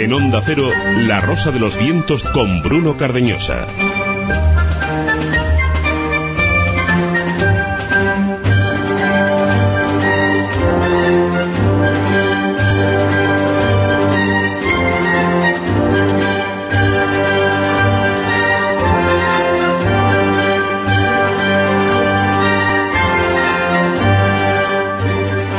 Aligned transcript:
En 0.00 0.12
Onda 0.12 0.40
Cero, 0.40 0.70
La 1.08 1.18
Rosa 1.18 1.50
de 1.50 1.58
los 1.58 1.76
Vientos 1.76 2.22
con 2.22 2.62
Bruno 2.62 2.96
Cardeñosa. 2.96 3.66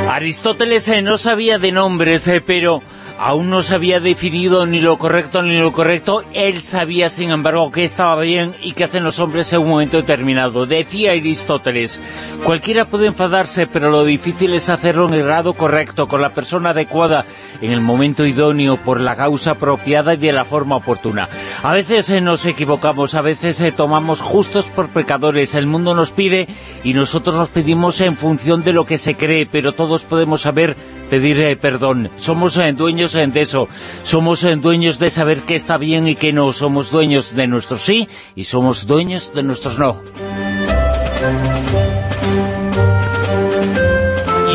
Aristóteles 0.09 0.87
eh, 0.87 1.01
no 1.01 1.17
sabía 1.17 1.59
de 1.59 1.73
nombres, 1.73 2.25
eh, 2.29 2.39
pero 2.39 2.81
aún 3.19 3.49
no 3.49 3.63
se 3.63 3.75
había 3.75 3.99
definido 3.99 4.65
ni 4.65 4.79
lo 4.79 4.97
correcto 4.97 5.41
ni 5.41 5.57
lo 5.57 5.73
correcto, 5.73 6.23
él 6.33 6.61
sabía 6.61 7.09
sin 7.09 7.31
embargo 7.31 7.69
que 7.69 7.83
estaba 7.83 8.21
bien 8.21 8.53
y 8.61 8.71
que 8.71 8.85
hacen 8.85 9.03
los 9.03 9.19
hombres 9.19 9.51
en 9.51 9.59
un 9.59 9.69
momento 9.69 9.97
determinado. 9.97 10.65
Decía 10.65 11.11
Aristóteles, 11.11 11.99
cualquiera 12.45 12.85
puede 12.85 13.07
enfadarse, 13.07 13.67
pero 13.67 13.89
lo 13.91 14.05
difícil 14.05 14.53
es 14.53 14.69
hacerlo 14.69 15.07
en 15.09 15.15
el 15.15 15.23
grado 15.23 15.53
correcto, 15.53 16.07
con 16.07 16.21
la 16.21 16.29
persona 16.29 16.69
adecuada, 16.69 17.25
en 17.61 17.73
el 17.73 17.81
momento 17.81 18.25
idóneo, 18.25 18.77
por 18.77 19.01
la 19.01 19.17
causa 19.17 19.51
apropiada 19.51 20.13
y 20.13 20.17
de 20.17 20.31
la 20.31 20.45
forma 20.45 20.77
oportuna. 20.77 21.27
A 21.61 21.73
veces 21.73 22.09
eh, 22.09 22.21
nos 22.21 22.45
equivocamos, 22.45 23.15
a 23.15 23.21
veces 23.21 23.59
eh, 23.59 23.73
tomamos 23.73 24.21
justos 24.21 24.65
por 24.67 24.89
pecadores, 24.89 25.55
el 25.55 25.65
mundo 25.65 25.93
nos 25.93 26.11
pide 26.11 26.47
y 26.85 26.93
nosotros 26.93 27.35
nos 27.35 27.49
pedimos 27.49 27.99
en 27.99 28.15
función 28.15 28.63
de 28.63 28.71
lo 28.71 28.85
que 28.85 28.97
se 28.97 29.15
cree, 29.15 29.45
pero 29.45 29.73
todos 29.73 30.03
podemos 30.03 30.41
saber 30.41 30.77
pedir 31.09 31.41
eh, 31.41 31.57
perdón. 31.57 32.09
Somos 32.17 32.59
dueños 32.75 33.08
de 33.13 33.41
eso. 33.41 33.67
Somos 34.03 34.43
eh, 34.43 34.55
dueños 34.55 34.99
de 34.99 35.09
saber 35.09 35.41
qué 35.41 35.55
está 35.55 35.77
bien 35.77 36.07
y 36.07 36.15
qué 36.15 36.31
no. 36.31 36.53
Somos 36.53 36.91
dueños 36.91 37.35
de 37.35 37.47
nuestros 37.47 37.81
sí 37.81 38.07
y 38.35 38.43
somos 38.43 38.85
dueños 38.85 39.33
de 39.33 39.43
nuestros 39.43 39.79
no. 39.79 39.99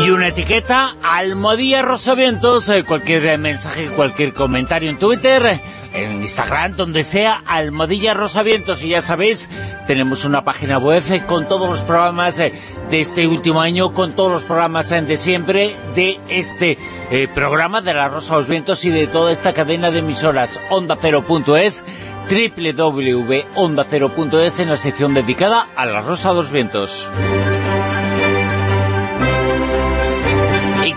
Y 0.03 0.09
una 0.09 0.27
etiqueta, 0.29 0.95
Almodía 1.03 1.81
Rosavientos, 1.81 2.69
eh, 2.69 2.83
cualquier 2.83 3.25
eh, 3.25 3.37
mensaje, 3.37 3.87
cualquier 3.87 4.33
comentario 4.33 4.89
en 4.89 4.97
Twitter, 4.97 5.59
en 5.95 6.21
Instagram, 6.21 6.75
donde 6.75 7.03
sea, 7.03 7.41
Almodilla 7.45 8.13
Rosavientos. 8.13 8.83
Y 8.83 8.89
ya 8.89 9.01
sabéis, 9.01 9.49
tenemos 9.87 10.25
una 10.25 10.43
página 10.43 10.77
web 10.77 11.03
con 11.25 11.47
todos 11.47 11.69
los 11.69 11.81
programas 11.81 12.35
de 12.37 12.53
este 12.91 13.27
último 13.27 13.61
año, 13.61 13.93
con 13.93 14.15
todos 14.15 14.31
los 14.31 14.43
programas 14.43 14.89
de 14.89 15.17
siempre, 15.17 15.75
de 15.95 16.19
este 16.29 16.77
eh, 17.11 17.27
programa 17.33 17.81
de 17.81 17.93
la 17.93 18.09
Rosa 18.09 18.33
de 18.33 18.41
los 18.41 18.49
Vientos 18.49 18.83
y 18.85 18.89
de 18.89 19.07
toda 19.07 19.31
esta 19.31 19.53
cadena 19.53 19.89
de 19.91 19.99
emisoras 19.99 20.59
onda0.es 20.69 21.85
www.onda0.es 22.29 24.59
en 24.59 24.69
la 24.69 24.77
sección 24.77 25.13
dedicada 25.13 25.67
a 25.75 25.85
la 25.85 26.01
Rosa 26.01 26.29
de 26.29 26.35
los 26.35 26.49
Vientos. 26.51 27.09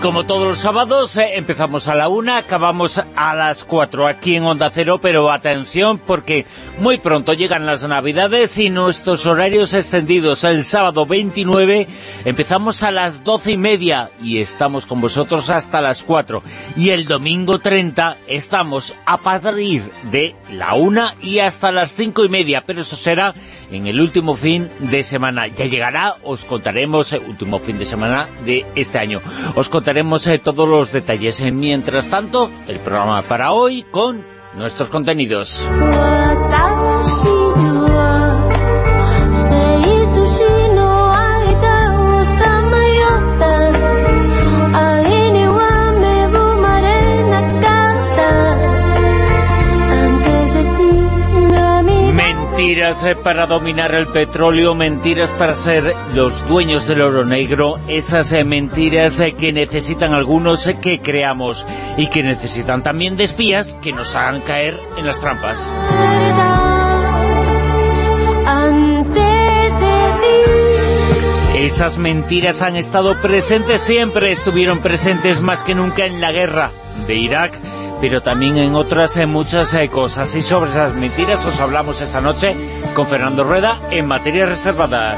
Como 0.01 0.25
todos 0.25 0.47
los 0.47 0.59
sábados, 0.59 1.17
eh, 1.17 1.31
empezamos 1.35 1.89
a 1.89 1.95
la 1.95 2.07
una, 2.07 2.37
acabamos 2.37 3.01
a 3.15 3.35
las 3.35 3.65
cuatro 3.65 4.07
aquí 4.07 4.35
en 4.35 4.45
Onda 4.45 4.69
Cero, 4.69 4.99
pero 5.01 5.29
atención 5.29 5.97
porque 5.97 6.45
muy 6.79 6.97
pronto 6.99 7.33
llegan 7.33 7.65
las 7.65 7.85
Navidades 7.85 8.57
y 8.57 8.69
nuestros 8.69 9.25
horarios 9.25 9.73
extendidos. 9.73 10.45
El 10.45 10.63
sábado 10.63 11.05
29 11.05 11.87
empezamos 12.23 12.81
a 12.83 12.91
las 12.91 13.23
doce 13.25 13.51
y 13.51 13.57
media 13.57 14.09
y 14.21 14.39
estamos 14.39 14.85
con 14.85 15.01
vosotros 15.01 15.49
hasta 15.49 15.81
las 15.81 16.03
cuatro. 16.03 16.41
Y 16.77 16.91
el 16.91 17.05
domingo 17.05 17.59
30 17.59 18.17
estamos 18.27 18.95
a 19.05 19.17
partir 19.17 19.91
de 20.11 20.35
la 20.51 20.75
una 20.75 21.15
y 21.21 21.39
hasta 21.39 21.71
las 21.71 21.91
cinco 21.91 22.23
y 22.23 22.29
media, 22.29 22.63
pero 22.65 22.81
eso 22.81 22.95
será 22.95 23.33
en 23.69 23.87
el 23.87 23.99
último 23.99 24.35
fin 24.35 24.69
de 24.79 25.03
semana. 25.03 25.47
Ya 25.47 25.65
llegará, 25.65 26.15
os 26.23 26.45
contaremos, 26.45 27.11
el 27.11 27.21
último 27.23 27.59
fin 27.59 27.77
de 27.77 27.85
semana 27.85 28.27
de 28.45 28.65
este 28.75 28.97
año. 28.97 29.21
Os 29.55 29.67
contaremos 29.67 29.88
Tenemos 29.89 30.27
eh, 30.27 30.37
todos 30.37 30.69
los 30.69 30.91
detalles. 30.91 31.41
Eh, 31.41 31.51
mientras 31.51 32.11
tanto, 32.11 32.51
el 32.67 32.77
programa 32.77 33.23
para 33.23 33.53
hoy 33.53 33.81
con 33.89 34.23
nuestros 34.53 34.87
contenidos. 34.89 35.67
Mentiras 52.79 53.03
eh, 53.03 53.15
para 53.21 53.45
dominar 53.45 53.93
el 53.93 54.07
petróleo, 54.07 54.73
mentiras 54.73 55.29
para 55.31 55.53
ser 55.53 55.93
los 56.13 56.47
dueños 56.47 56.87
del 56.87 57.01
oro 57.01 57.25
negro, 57.25 57.77
esas 57.89 58.31
eh, 58.31 58.45
mentiras 58.45 59.19
eh, 59.19 59.33
que 59.33 59.51
necesitan 59.51 60.13
algunos 60.13 60.65
que 60.81 60.99
creamos 60.99 61.67
y 61.97 62.07
que 62.07 62.23
necesitan 62.23 62.81
también 62.81 63.17
de 63.17 63.25
espías 63.25 63.75
que 63.81 63.91
nos 63.91 64.15
hagan 64.15 64.39
caer 64.39 64.79
en 64.97 65.05
las 65.05 65.19
trampas. 65.19 65.69
Esas 71.59 71.97
mentiras 71.97 72.61
han 72.61 72.77
estado 72.77 73.21
presentes 73.21 73.81
siempre, 73.81 74.31
estuvieron 74.31 74.79
presentes 74.79 75.41
más 75.41 75.61
que 75.61 75.75
nunca 75.75 76.05
en 76.05 76.21
la 76.21 76.31
guerra 76.31 76.71
de 77.05 77.15
Irak 77.15 77.59
pero 78.01 78.21
también 78.21 78.57
en 78.57 78.75
otras 78.75 79.17
en 79.17 79.29
muchas 79.29 79.73
eh, 79.73 79.89
cosas. 79.89 80.33
Y 80.35 80.41
sobre 80.41 80.69
esas 80.69 80.95
mentiras 80.95 81.43
os 81.45 81.59
hablamos 81.59 81.99
esta 82.01 82.21
noche 82.21 82.55
con 82.93 83.07
Fernando 83.07 83.43
Rueda 83.43 83.77
en 83.91 84.07
materia 84.07 84.45
reservada. 84.45 85.17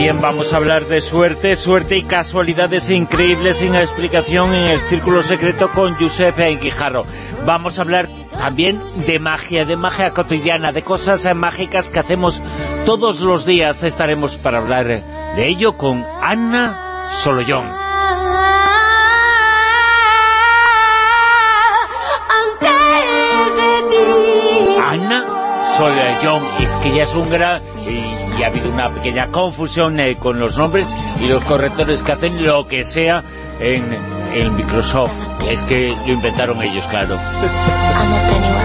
También 0.00 0.22
vamos 0.22 0.54
a 0.54 0.56
hablar 0.56 0.86
de 0.86 1.02
suerte, 1.02 1.54
suerte 1.56 1.98
y 1.98 2.04
casualidades 2.04 2.88
increíbles 2.88 3.58
sin 3.58 3.74
explicación 3.74 4.54
en 4.54 4.70
el 4.70 4.80
Círculo 4.80 5.22
Secreto 5.22 5.70
con 5.72 5.94
Giuseppe 5.98 6.56
Guijarro. 6.56 7.02
Vamos 7.44 7.78
a 7.78 7.82
hablar 7.82 8.08
también 8.30 8.80
de 9.04 9.18
magia, 9.18 9.66
de 9.66 9.76
magia 9.76 10.12
cotidiana, 10.12 10.72
de 10.72 10.80
cosas 10.80 11.28
mágicas 11.36 11.90
que 11.90 12.00
hacemos 12.00 12.40
todos 12.86 13.20
los 13.20 13.44
días. 13.44 13.82
Estaremos 13.82 14.38
para 14.38 14.56
hablar 14.56 14.86
de 15.36 15.46
ello 15.46 15.76
con 15.76 16.02
Ana 16.22 17.10
Solo 17.12 17.42
John. 17.46 17.66
Ana 24.82 25.26
John, 26.22 26.42
es 26.58 26.70
que 26.76 26.90
ya 26.90 27.02
es 27.02 27.14
un 27.14 27.28
gran... 27.28 27.60
Y, 27.86 28.29
ha 28.42 28.48
habido 28.48 28.70
una 28.70 28.90
pequeña 28.90 29.26
confusión 29.28 29.98
eh, 30.00 30.16
con 30.16 30.38
los 30.38 30.56
nombres 30.56 30.94
y 31.20 31.28
los 31.28 31.44
correctores 31.44 32.02
que 32.02 32.12
hacen 32.12 32.44
lo 32.44 32.66
que 32.66 32.84
sea 32.84 33.22
en, 33.60 33.96
en 34.34 34.56
Microsoft. 34.56 35.16
Es 35.48 35.62
que 35.62 35.94
lo 36.06 36.12
inventaron 36.12 36.62
ellos, 36.62 36.84
claro. 36.86 37.18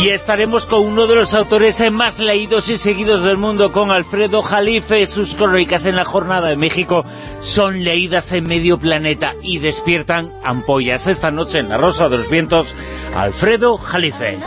Y 0.00 0.08
estaremos 0.08 0.66
con 0.66 0.80
uno 0.80 1.06
de 1.06 1.14
los 1.14 1.32
autores 1.34 1.80
más 1.92 2.18
leídos 2.18 2.68
y 2.68 2.76
seguidos 2.76 3.22
del 3.22 3.36
mundo, 3.36 3.70
con 3.70 3.90
Alfredo 3.90 4.42
Jalife. 4.42 5.06
Sus 5.06 5.34
crónicas 5.34 5.86
en 5.86 5.94
la 5.94 6.04
Jornada 6.04 6.48
de 6.48 6.56
México 6.56 7.02
son 7.40 7.84
leídas 7.84 8.32
en 8.32 8.48
medio 8.48 8.78
planeta 8.78 9.34
y 9.42 9.58
despiertan 9.58 10.32
ampollas. 10.42 11.06
Esta 11.06 11.30
noche 11.30 11.58
en 11.58 11.68
La 11.68 11.76
Rosa 11.76 12.08
de 12.08 12.16
los 12.16 12.28
Vientos, 12.28 12.74
Alfredo 13.14 13.76
Jalife. 13.76 14.40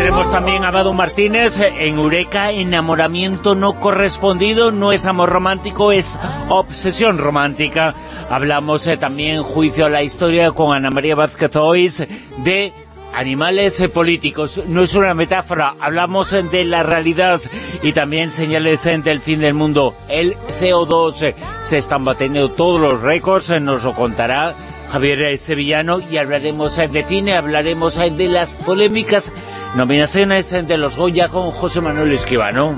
Tendremos 0.00 0.30
también 0.30 0.64
a 0.64 0.70
Dado 0.72 0.94
Martínez 0.94 1.60
en 1.60 1.98
Eureka, 1.98 2.52
enamoramiento 2.52 3.54
no 3.54 3.78
correspondido, 3.78 4.70
no 4.72 4.92
es 4.92 5.04
amor 5.04 5.28
romántico, 5.28 5.92
es 5.92 6.18
obsesión 6.48 7.18
romántica. 7.18 7.92
Hablamos 8.30 8.86
eh, 8.86 8.96
también, 8.96 9.42
juicio 9.42 9.84
a 9.84 9.90
la 9.90 10.02
historia 10.02 10.52
con 10.52 10.74
Ana 10.74 10.88
María 10.88 11.16
Vázquez 11.16 11.54
Ois, 11.54 12.02
de 12.38 12.72
animales 13.12 13.78
eh, 13.78 13.90
políticos. 13.90 14.62
No 14.68 14.84
es 14.84 14.94
una 14.94 15.12
metáfora, 15.12 15.74
hablamos 15.78 16.32
eh, 16.32 16.44
de 16.44 16.64
la 16.64 16.82
realidad 16.82 17.38
y 17.82 17.92
también 17.92 18.30
señales 18.30 18.84
del 18.84 19.20
fin 19.20 19.40
del 19.40 19.52
mundo. 19.52 19.94
El 20.08 20.34
CO2 20.34 21.34
se 21.60 21.76
están 21.76 22.06
batiendo 22.06 22.48
todos 22.48 22.80
los 22.80 23.02
récords, 23.02 23.50
nos 23.60 23.84
lo 23.84 23.92
contará 23.92 24.54
Javier 24.90 25.38
Sevillano 25.38 25.98
y 26.10 26.16
hablaremos 26.16 26.76
de 26.76 27.02
cine, 27.02 27.34
hablaremos 27.34 27.96
de 27.96 28.28
las 28.28 28.54
polémicas 28.54 29.32
nominaciones 29.74 30.50
de 30.50 30.78
los 30.78 30.96
Goya 30.96 31.28
con 31.28 31.50
José 31.50 31.80
Manuel 31.80 32.12
Esquivano. 32.12 32.76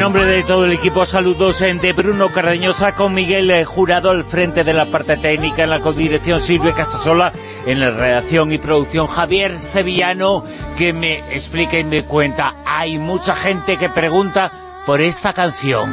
nombre 0.00 0.26
de 0.26 0.42
todo 0.44 0.64
el 0.64 0.72
equipo, 0.72 1.04
saludos 1.04 1.60
en 1.60 1.78
de 1.78 1.92
Bruno 1.92 2.30
Cardeñosa 2.30 2.92
con 2.92 3.12
Miguel 3.12 3.50
eh, 3.50 3.66
Jurado 3.66 4.08
al 4.08 4.24
frente 4.24 4.62
de 4.64 4.72
la 4.72 4.86
parte 4.86 5.18
técnica, 5.18 5.64
en 5.64 5.68
la 5.68 5.80
codirección 5.80 6.40
Silvia 6.40 6.72
Casasola, 6.72 7.34
en 7.66 7.80
la 7.80 7.90
redacción 7.90 8.50
y 8.50 8.56
producción 8.56 9.06
Javier 9.06 9.58
Sevillano, 9.58 10.42
que 10.78 10.94
me 10.94 11.18
explica 11.34 11.78
y 11.78 11.84
me 11.84 12.06
cuenta. 12.06 12.54
Hay 12.64 12.96
mucha 12.96 13.34
gente 13.34 13.76
que 13.76 13.90
pregunta 13.90 14.50
por 14.86 15.02
esta 15.02 15.34
canción. 15.34 15.90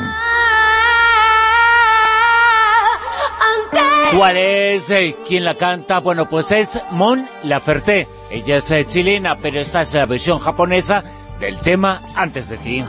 ¿Cuál 4.15 4.37
es? 4.37 4.89
Eh, 4.89 5.17
¿Quién 5.27 5.43
la 5.43 5.55
canta? 5.55 5.99
Bueno, 5.99 6.27
pues 6.29 6.51
es 6.51 6.79
Mon 6.91 7.27
Laferte. 7.43 8.07
Ella 8.29 8.57
es 8.57 8.71
eh, 8.71 8.85
chilena, 8.85 9.35
pero 9.41 9.59
esta 9.59 9.81
es 9.81 9.93
la 9.93 10.05
versión 10.05 10.39
japonesa 10.39 11.03
del 11.39 11.59
tema 11.59 12.01
Antes 12.15 12.49
de 12.49 12.57
ti. 12.57 12.83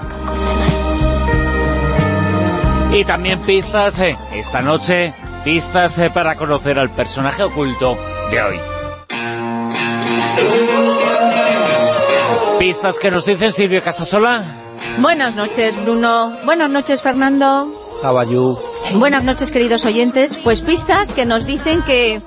Y 2.93 3.05
también 3.05 3.41
pistas, 3.41 3.99
eh, 4.01 4.17
esta 4.35 4.63
noche, 4.63 5.13
pistas 5.45 5.99
eh, 5.99 6.11
para 6.11 6.35
conocer 6.37 6.79
al 6.79 6.91
personaje 6.91 7.43
oculto 7.43 7.97
de 8.31 8.43
hoy. 8.43 8.61
Pistas 12.59 12.99
que 12.99 13.11
nos 13.11 13.27
dicen 13.27 13.53
Silvia 13.53 13.81
Casasola. 13.81 14.43
Buenas 15.01 15.35
noches, 15.35 15.81
Bruno. 15.85 16.33
Buenas 16.45 16.71
noches, 16.71 17.03
Fernando. 17.03 17.73
Buenas 18.95 19.23
noches, 19.23 19.53
queridos 19.53 19.85
oyentes. 19.85 20.39
Pues 20.39 20.63
pistas 20.63 21.13
que 21.13 21.27
nos 21.27 21.45
dicen 21.45 21.83
que 21.83 22.23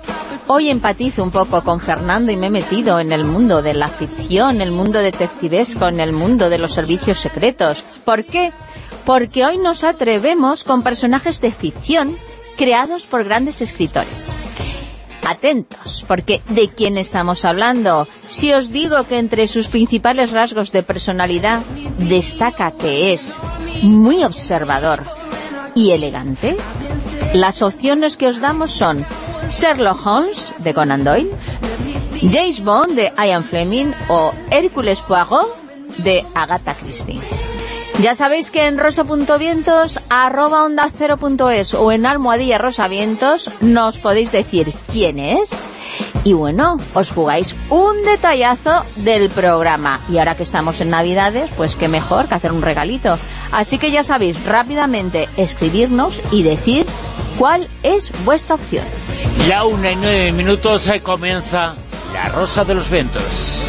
hoy 0.47 0.69
empatizo 0.69 1.23
un 1.23 1.31
poco 1.31 1.63
con 1.63 1.79
Fernando 1.79 2.31
y 2.31 2.37
me 2.37 2.47
he 2.47 2.51
metido 2.51 2.99
en 2.99 3.11
el 3.11 3.23
mundo 3.23 3.61
de 3.63 3.73
la 3.73 3.87
ficción, 3.87 4.61
el 4.61 4.71
mundo 4.71 4.99
detectivesco, 4.99 5.87
en 5.87 5.99
el 5.99 6.13
mundo 6.13 6.49
de 6.49 6.59
los 6.59 6.73
servicios 6.73 7.17
secretos. 7.17 7.81
¿Por 8.05 8.25
qué? 8.25 8.51
Porque 9.05 9.43
hoy 9.43 9.57
nos 9.57 9.83
atrevemos 9.83 10.63
con 10.63 10.83
personajes 10.83 11.41
de 11.41 11.51
ficción 11.51 12.17
creados 12.57 13.03
por 13.03 13.23
grandes 13.23 13.61
escritores. 13.61 14.31
Atentos, 15.27 16.05
porque 16.07 16.41
¿de 16.49 16.67
quién 16.67 16.97
estamos 16.97 17.43
hablando? 17.43 18.07
Si 18.27 18.53
os 18.53 18.71
digo 18.71 19.03
que 19.03 19.17
entre 19.17 19.47
sus 19.47 19.67
principales 19.67 20.31
rasgos 20.31 20.71
de 20.71 20.83
personalidad 20.83 21.61
destaca 21.97 22.71
que 22.71 23.13
es 23.13 23.39
muy 23.81 24.23
observador, 24.23 25.20
y 25.75 25.91
elegante? 25.91 26.57
Las 27.33 27.61
opciones 27.61 28.17
que 28.17 28.27
os 28.27 28.39
damos 28.39 28.71
son 28.71 29.05
Sherlock 29.49 30.05
Holmes, 30.05 30.53
de 30.63 30.73
Conan 30.73 31.03
Doyle, 31.03 31.31
James 32.21 32.63
Bond, 32.63 32.95
de 32.95 33.11
Ian 33.17 33.43
Fleming, 33.43 33.91
o 34.09 34.31
Hércules 34.49 35.01
Poirot, 35.01 35.55
de 35.97 36.25
Agatha 36.35 36.73
Christie. 36.73 37.19
Ya 38.01 38.15
sabéis 38.15 38.49
que 38.49 38.65
en 38.65 38.79
rosa.vientos, 38.79 39.99
arroba 40.09 40.63
onda 40.63 40.89
es 41.53 41.73
o 41.75 41.91
en 41.91 42.07
almohadilla 42.07 42.57
rosavientos 42.57 43.47
nos 43.61 43.99
podéis 43.99 44.31
decir 44.31 44.73
quién 44.91 45.19
es 45.19 45.67
y 46.23 46.33
bueno, 46.33 46.77
os 46.95 47.11
jugáis 47.11 47.55
un 47.69 48.01
detallazo 48.03 48.83
del 48.97 49.29
programa. 49.29 50.01
Y 50.09 50.17
ahora 50.17 50.33
que 50.33 50.41
estamos 50.41 50.81
en 50.81 50.89
Navidades, 50.89 51.51
pues 51.55 51.75
qué 51.75 51.87
mejor 51.87 52.27
que 52.27 52.33
hacer 52.33 52.51
un 52.51 52.63
regalito. 52.63 53.19
Así 53.51 53.77
que 53.77 53.91
ya 53.91 54.01
sabéis, 54.01 54.43
rápidamente 54.45 55.29
escribirnos 55.37 56.19
y 56.31 56.41
decir 56.41 56.87
cuál 57.37 57.67
es 57.83 58.11
vuestra 58.25 58.55
opción. 58.55 58.85
Ya 59.47 59.63
una 59.63 59.91
y 59.91 59.95
nueve 59.95 60.31
minutos 60.31 60.81
se 60.81 61.01
comienza 61.01 61.75
La 62.13 62.29
Rosa 62.29 62.65
de 62.65 62.73
los 62.73 62.89
Vientos. 62.89 63.63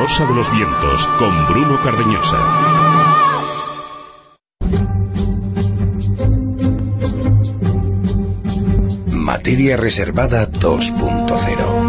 Rosa 0.00 0.24
de 0.24 0.34
los 0.34 0.50
Vientos 0.50 1.06
con 1.18 1.46
Bruno 1.46 1.78
Cardeñosa. 1.84 2.38
Materia 9.10 9.76
Reservada 9.76 10.50
2.0 10.50 11.79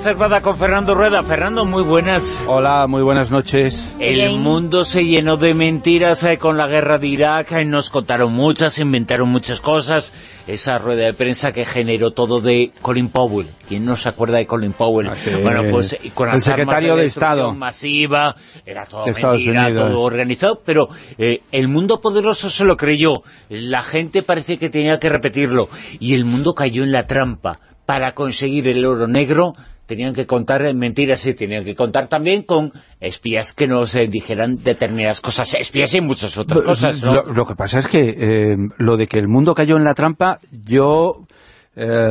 reservada 0.00 0.40
con 0.40 0.56
Fernando 0.56 0.94
Rueda. 0.94 1.22
Fernando, 1.22 1.66
muy 1.66 1.82
buenas. 1.82 2.42
Hola, 2.46 2.86
muy 2.88 3.02
buenas 3.02 3.30
noches. 3.30 3.94
El 3.98 4.40
mundo 4.40 4.86
se 4.86 5.04
llenó 5.04 5.36
de 5.36 5.52
mentiras 5.52 6.24
eh, 6.24 6.38
con 6.38 6.56
la 6.56 6.66
guerra 6.68 6.96
de 6.96 7.06
Irak, 7.06 7.52
eh, 7.52 7.66
nos 7.66 7.90
contaron 7.90 8.32
muchas, 8.32 8.78
inventaron 8.78 9.28
muchas 9.28 9.60
cosas. 9.60 10.14
Esa 10.46 10.78
rueda 10.78 11.04
de 11.04 11.12
prensa 11.12 11.52
que 11.52 11.66
generó 11.66 12.12
todo 12.12 12.40
de 12.40 12.72
Colin 12.80 13.10
Powell. 13.10 13.48
¿Quién 13.68 13.84
no 13.84 13.94
se 13.94 14.08
acuerda 14.08 14.38
de 14.38 14.46
Colin 14.46 14.72
Powell? 14.72 15.08
Ah, 15.08 15.14
bueno, 15.42 15.64
pues 15.70 15.94
con 16.14 16.30
el 16.30 16.40
secretario 16.40 16.96
de, 16.96 17.04
Estado 17.04 17.52
masiva, 17.52 18.36
era 18.64 18.86
todo 18.86 19.04
mentira, 19.04 19.68
todo 19.74 20.00
organizado, 20.00 20.62
pero 20.64 20.88
eh, 21.18 21.42
el 21.52 21.68
mundo 21.68 22.00
poderoso 22.00 22.48
se 22.48 22.64
lo 22.64 22.78
creyó. 22.78 23.12
La 23.50 23.82
gente 23.82 24.22
parece 24.22 24.56
que 24.56 24.70
tenía 24.70 24.98
que 24.98 25.10
repetirlo. 25.10 25.68
Y 25.98 26.14
el 26.14 26.24
mundo 26.24 26.54
cayó 26.54 26.84
en 26.84 26.92
la 26.92 27.06
trampa 27.06 27.58
para 27.84 28.14
conseguir 28.14 28.66
el 28.68 28.86
oro 28.86 29.06
negro 29.06 29.52
tenían 29.90 30.14
que 30.14 30.24
contar 30.24 30.72
mentiras 30.72 31.26
y 31.26 31.34
tenían 31.34 31.64
que 31.64 31.74
contar 31.74 32.06
también 32.06 32.44
con 32.44 32.70
espías 33.00 33.52
que 33.54 33.66
nos 33.66 33.92
eh, 33.96 34.06
dijeran 34.06 34.62
determinadas 34.62 35.20
cosas, 35.20 35.52
espías 35.54 35.92
y 35.96 36.00
muchas 36.00 36.38
otras 36.38 36.60
cosas, 36.60 37.02
lo, 37.02 37.44
que 37.44 37.56
pasa 37.56 37.80
es 37.80 37.88
que 37.88 37.98
eh, 37.98 38.56
lo 38.78 38.96
de 38.96 39.08
que 39.08 39.18
el 39.18 39.26
mundo 39.26 39.52
cayó 39.52 39.76
en 39.76 39.82
la 39.82 39.94
trampa, 39.94 40.38
yo 40.52 41.26
eh, 41.74 42.08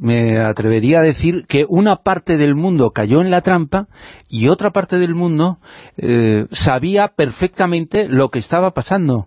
me 0.00 0.38
atrevería 0.38 1.00
a 1.00 1.02
decir 1.02 1.44
que 1.46 1.66
una 1.68 1.96
parte 1.96 2.38
del 2.38 2.54
mundo 2.54 2.92
cayó 2.94 3.20
en 3.20 3.30
la 3.30 3.42
trampa 3.42 3.88
y 4.30 4.48
otra 4.48 4.70
parte 4.70 4.98
del 4.98 5.14
mundo 5.14 5.58
sabía 6.52 7.08
perfectamente 7.08 8.06
lo 8.08 8.30
que 8.30 8.38
estaba 8.38 8.70
pasando. 8.70 9.26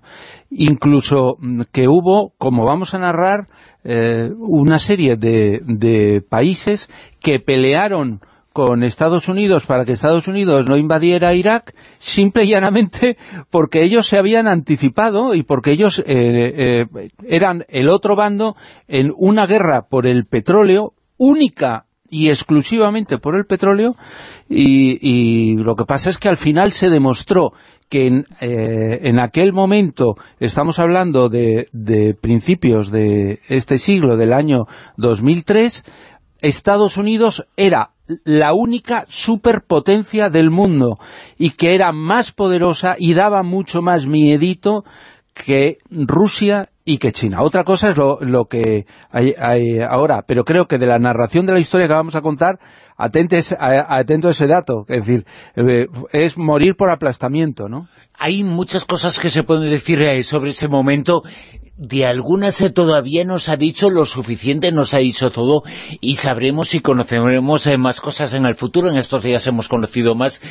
Incluso 0.50 1.38
mm, 1.40 1.62
que 1.72 1.88
hubo, 1.88 2.34
como 2.38 2.66
vamos 2.66 2.94
a 2.94 3.00
narrar, 3.00 3.48
eh, 3.88 4.32
una 4.40 4.80
serie 4.80 5.16
de, 5.16 5.62
de 5.64 6.20
países 6.28 6.90
que 7.26 7.40
pelearon 7.40 8.22
con 8.54 8.84
Estados 8.84 9.28
Unidos 9.30 9.66
para 9.66 9.84
que 9.84 9.94
Estados 9.94 10.28
Unidos 10.28 10.70
no 10.70 10.78
invadiera 10.78 11.34
Irak, 11.34 11.74
simple 11.98 12.44
y 12.44 12.50
llanamente 12.50 13.18
porque 13.50 13.82
ellos 13.82 14.06
se 14.06 14.20
habían 14.20 14.48
anticipado 14.48 15.34
y 15.34 15.42
porque 15.42 15.72
ellos 15.72 16.04
eh, 16.06 16.06
eh, 16.06 16.86
eran 17.28 17.66
el 17.68 17.90
otro 17.90 18.16
bando 18.16 18.56
en 18.88 19.12
una 19.18 19.48
guerra 19.48 19.88
por 19.90 20.06
el 20.06 20.26
petróleo 20.26 20.94
única 21.18 21.86
y 22.12 22.30
exclusivamente 22.30 23.18
por 23.18 23.36
el 23.36 23.46
petróleo 23.46 23.96
y, 24.48 25.56
lo 25.56 25.76
que 25.76 25.86
pasa 25.86 26.12
es 26.12 26.20
que 26.20 26.30
al 26.30 26.38
final 26.38 26.72
se 26.72 26.92
demostró 26.92 27.54
que 27.90 28.06
en, 28.06 28.26
eh, 28.40 29.00
en, 29.10 29.20
aquel 29.20 29.52
momento, 29.54 30.16
estamos 30.40 30.78
hablando 30.78 31.30
de, 31.30 31.68
de, 31.72 32.14
principios 32.14 32.92
de 32.92 33.40
este 33.48 33.80
siglo, 33.80 34.18
del 34.18 34.34
año 34.34 34.66
2003, 34.98 35.84
Estados 36.46 36.98
Unidos 36.98 37.48
era 37.58 37.92
la 38.24 38.54
única 38.54 39.06
superpotencia 39.08 40.30
del 40.30 40.52
mundo 40.52 41.00
y 41.38 41.52
que 41.52 41.74
era 41.74 41.92
más 41.92 42.32
poderosa 42.32 42.96
y 42.98 43.14
daba 43.14 43.42
mucho 43.44 43.82
más 43.82 44.06
miedito 44.06 44.84
que 45.34 45.80
Rusia 45.90 46.70
y 46.86 47.00
que 47.00 47.12
China. 47.12 47.42
Otra 47.42 47.64
cosa 47.64 47.90
es 47.90 47.98
lo, 47.98 48.46
que 48.46 48.86
hay, 49.10 49.80
ahora, 49.80 50.24
pero 50.28 50.44
creo 50.46 50.68
que 50.68 50.78
de 50.78 50.86
la 50.86 51.00
narración 51.00 51.46
de 51.46 51.54
la 51.54 51.60
historia 51.60 51.88
que 51.88 51.94
vamos 51.94 52.16
a 52.16 52.22
contar 52.22 52.60
atentes, 52.96 53.54
atento 53.60 54.28
a 54.28 54.32
ese 54.32 54.48
dato, 54.48 54.86
es 54.88 55.06
decir, 55.06 55.26
eh, 55.56 55.88
es 56.14 56.38
morir 56.38 56.76
por 56.76 56.92
aplastamiento, 56.92 57.68
¿no? 57.68 57.88
Hay 58.14 58.44
muchas 58.44 58.86
cosas 58.86 59.20
que 59.20 59.30
se 59.30 59.44
pueden 59.44 59.70
decir 59.70 60.00
sobre 60.24 60.52
ese 60.52 60.70
momento 60.70 61.24
de 61.78 62.06
algunas 62.06 62.62
eh, 62.62 62.70
todavía 62.70 63.24
nos 63.24 63.50
ha 63.50 63.58
dicho 63.58 63.90
lo 63.90 64.06
suficiente, 64.06 64.72
nos 64.72 64.94
ha 64.94 65.00
dicho 65.00 65.30
todo 65.30 65.64
y 66.02 66.16
sabremos 66.16 66.74
y 66.74 66.80
conoceremos 66.80 67.68
más 67.78 68.02
cosas 68.02 68.34
en 68.34 68.46
el 68.46 68.56
futuro, 68.56 68.90
en 68.90 68.98
estos 68.98 69.24
días 69.24 69.46
hemos 69.48 69.68
conocido 69.68 70.16
más, 70.16 70.42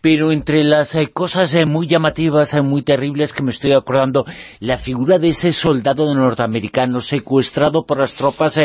pero 0.00 0.32
entre 0.32 0.64
las 0.64 0.96
cosas 1.12 1.56
muy 1.66 1.86
llamativas, 1.86 2.56
muy 2.62 2.82
terribles 2.82 3.32
que 3.32 3.42
me 3.42 3.50
estoy 3.50 3.72
acordando, 3.72 4.24
la 4.58 4.78
figura 4.78 5.18
de 5.18 5.30
ese 5.30 5.52
soldado 5.52 6.14
norteamericano 6.14 7.00
secuestrado 7.00 7.84
por 7.84 7.98
las 7.98 8.14
tropas, 8.14 8.58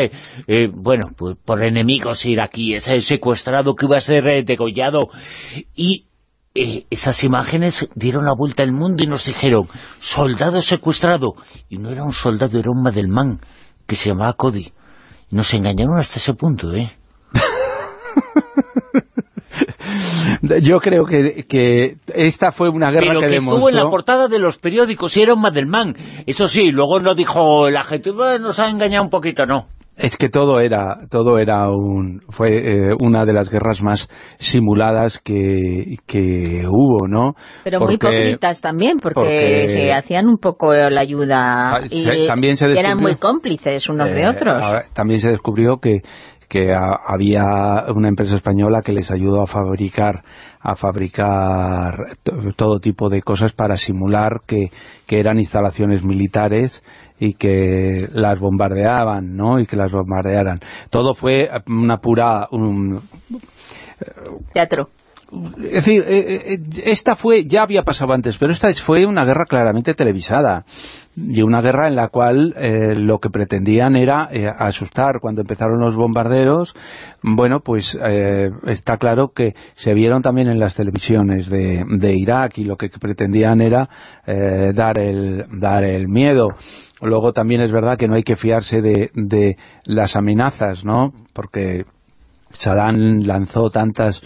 bueno, 0.72 1.12
pues, 1.16 1.36
por 1.44 1.64
enemigos 1.64 2.24
iraquíes, 2.24 2.84
secuestrado 2.84 3.74
que 3.74 3.86
iba 3.86 3.96
a 3.96 4.00
ser 4.00 4.26
eh, 4.28 4.42
degollado. 4.42 5.08
Y 5.74 6.06
eh, 6.56 6.86
esas 6.90 7.22
imágenes 7.24 7.88
dieron 7.94 8.24
la 8.24 8.32
vuelta 8.32 8.62
al 8.62 8.72
mundo 8.72 9.04
y 9.04 9.06
nos 9.06 9.26
dijeron, 9.26 9.68
soldado 10.00 10.62
secuestrado. 10.62 11.34
Y 11.68 11.78
no 11.78 11.90
era 11.90 12.04
un 12.04 12.12
soldado, 12.12 12.58
era 12.58 12.70
un 12.70 12.82
Madelman, 12.82 13.40
que 13.86 13.96
se 13.96 14.10
llamaba 14.10 14.32
Cody. 14.32 14.72
Nos 15.30 15.52
engañaron 15.54 15.98
hasta 15.98 16.18
ese 16.18 16.34
punto, 16.34 16.74
¿eh? 16.74 16.92
Yo 20.62 20.80
creo 20.80 21.04
que, 21.04 21.96
esta 22.08 22.52
fue 22.52 22.68
una 22.68 22.90
guerra 22.90 23.08
Pero 23.08 23.20
que, 23.20 23.36
estuvo 23.36 23.68
en 23.68 23.76
la 23.76 23.88
portada 23.88 24.28
de 24.28 24.38
los 24.38 24.58
periódicos 24.58 25.16
y 25.16 25.22
era 25.22 25.34
un 25.34 25.40
Madelman. 25.40 25.96
Eso 26.26 26.48
sí, 26.48 26.70
luego 26.70 27.00
no 27.00 27.14
dijo 27.14 27.70
la 27.70 27.84
gente, 27.84 28.12
nos 28.12 28.58
ha 28.58 28.68
engañado 28.68 29.04
un 29.04 29.10
poquito, 29.10 29.46
no. 29.46 29.66
Es 29.96 30.18
que 30.18 30.28
todo 30.28 30.60
era 30.60 31.06
todo 31.10 31.38
era 31.38 31.70
un 31.70 32.20
fue 32.28 32.90
eh, 32.90 32.94
una 33.00 33.24
de 33.24 33.32
las 33.32 33.50
guerras 33.50 33.82
más 33.82 34.10
simuladas 34.38 35.18
que, 35.18 35.96
hubo, 36.68 37.08
¿no? 37.08 37.34
Pero 37.64 37.80
muy 37.80 37.94
hipócritas 37.94 38.60
también, 38.60 38.98
porque, 38.98 39.68
se 39.68 39.94
hacían 39.94 40.28
un 40.28 40.36
poco 40.36 40.74
la 40.74 41.00
ayuda 41.00 41.80
y, 41.90 42.26
también 42.26 42.58
se 42.58 42.66
eran 42.78 42.98
muy 42.98 43.16
cómplices 43.16 43.88
unos 43.88 44.10
de 44.10 44.24
eh, 44.24 44.28
otros. 44.28 44.62
También 44.92 45.20
se 45.20 45.30
descubrió 45.30 45.78
que 45.78 46.02
que 46.48 46.72
había 46.74 47.84
una 47.94 48.08
empresa 48.08 48.36
española 48.36 48.82
que 48.82 48.92
les 48.92 49.10
ayudó 49.10 49.42
a 49.42 49.46
fabricar 49.46 50.22
a 50.60 50.74
fabricar 50.74 52.06
todo 52.56 52.80
tipo 52.80 53.08
de 53.08 53.22
cosas 53.22 53.52
para 53.52 53.76
simular 53.76 54.40
que, 54.46 54.70
eran 55.08 55.38
instalaciones 55.38 56.02
militares 56.02 56.82
y 57.20 57.34
que 57.34 58.08
las 58.12 58.40
bombardeaban, 58.40 59.36
¿no? 59.36 59.60
Y 59.60 59.66
que 59.66 59.76
las 59.76 59.92
bombardearan. 59.92 60.58
Todo 60.90 61.14
fue 61.14 61.48
una 61.68 61.98
pura... 61.98 62.48
Un, 62.50 63.00
Teatro. 64.52 64.88
Es 65.32 65.84
decir, 65.84 66.04
eh, 66.06 66.54
eh, 66.54 66.58
esta 66.84 67.16
fue, 67.16 67.46
ya 67.46 67.62
había 67.62 67.82
pasado 67.82 68.12
antes, 68.12 68.38
pero 68.38 68.52
esta 68.52 68.72
fue 68.74 69.06
una 69.06 69.24
guerra 69.24 69.44
claramente 69.44 69.94
televisada 69.94 70.64
y 71.16 71.42
una 71.42 71.60
guerra 71.60 71.88
en 71.88 71.96
la 71.96 72.08
cual 72.08 72.54
eh, 72.56 72.94
lo 72.96 73.18
que 73.18 73.30
pretendían 73.30 73.96
era 73.96 74.28
asustar. 74.58 75.18
Cuando 75.20 75.40
empezaron 75.40 75.80
los 75.80 75.96
bombarderos, 75.96 76.76
bueno, 77.22 77.58
pues 77.60 77.98
está 78.66 78.98
claro 78.98 79.32
que 79.34 79.54
se 79.74 79.94
vieron 79.94 80.22
también 80.22 80.48
en 80.48 80.60
las 80.60 80.74
televisiones 80.74 81.48
de, 81.48 82.14
Irak 82.14 82.58
y 82.58 82.64
lo 82.64 82.76
que 82.76 82.88
pretendían 82.88 83.60
era 83.60 83.88
dar, 84.26 85.00
el, 85.00 85.44
dar 85.58 85.82
el 85.84 86.06
miedo. 86.06 86.50
Luego 87.00 87.32
también 87.32 87.62
es 87.62 87.72
verdad 87.72 87.96
que 87.98 88.08
no 88.08 88.14
hay 88.14 88.22
que 88.22 88.36
fiarse 88.36 88.80
de, 88.80 89.10
de 89.14 89.56
las 89.84 90.16
amenazas, 90.16 90.84
¿no? 90.84 91.12
Porque 91.32 91.84
Saddam 92.52 93.22
lanzó 93.24 93.68
tantas 93.70 94.22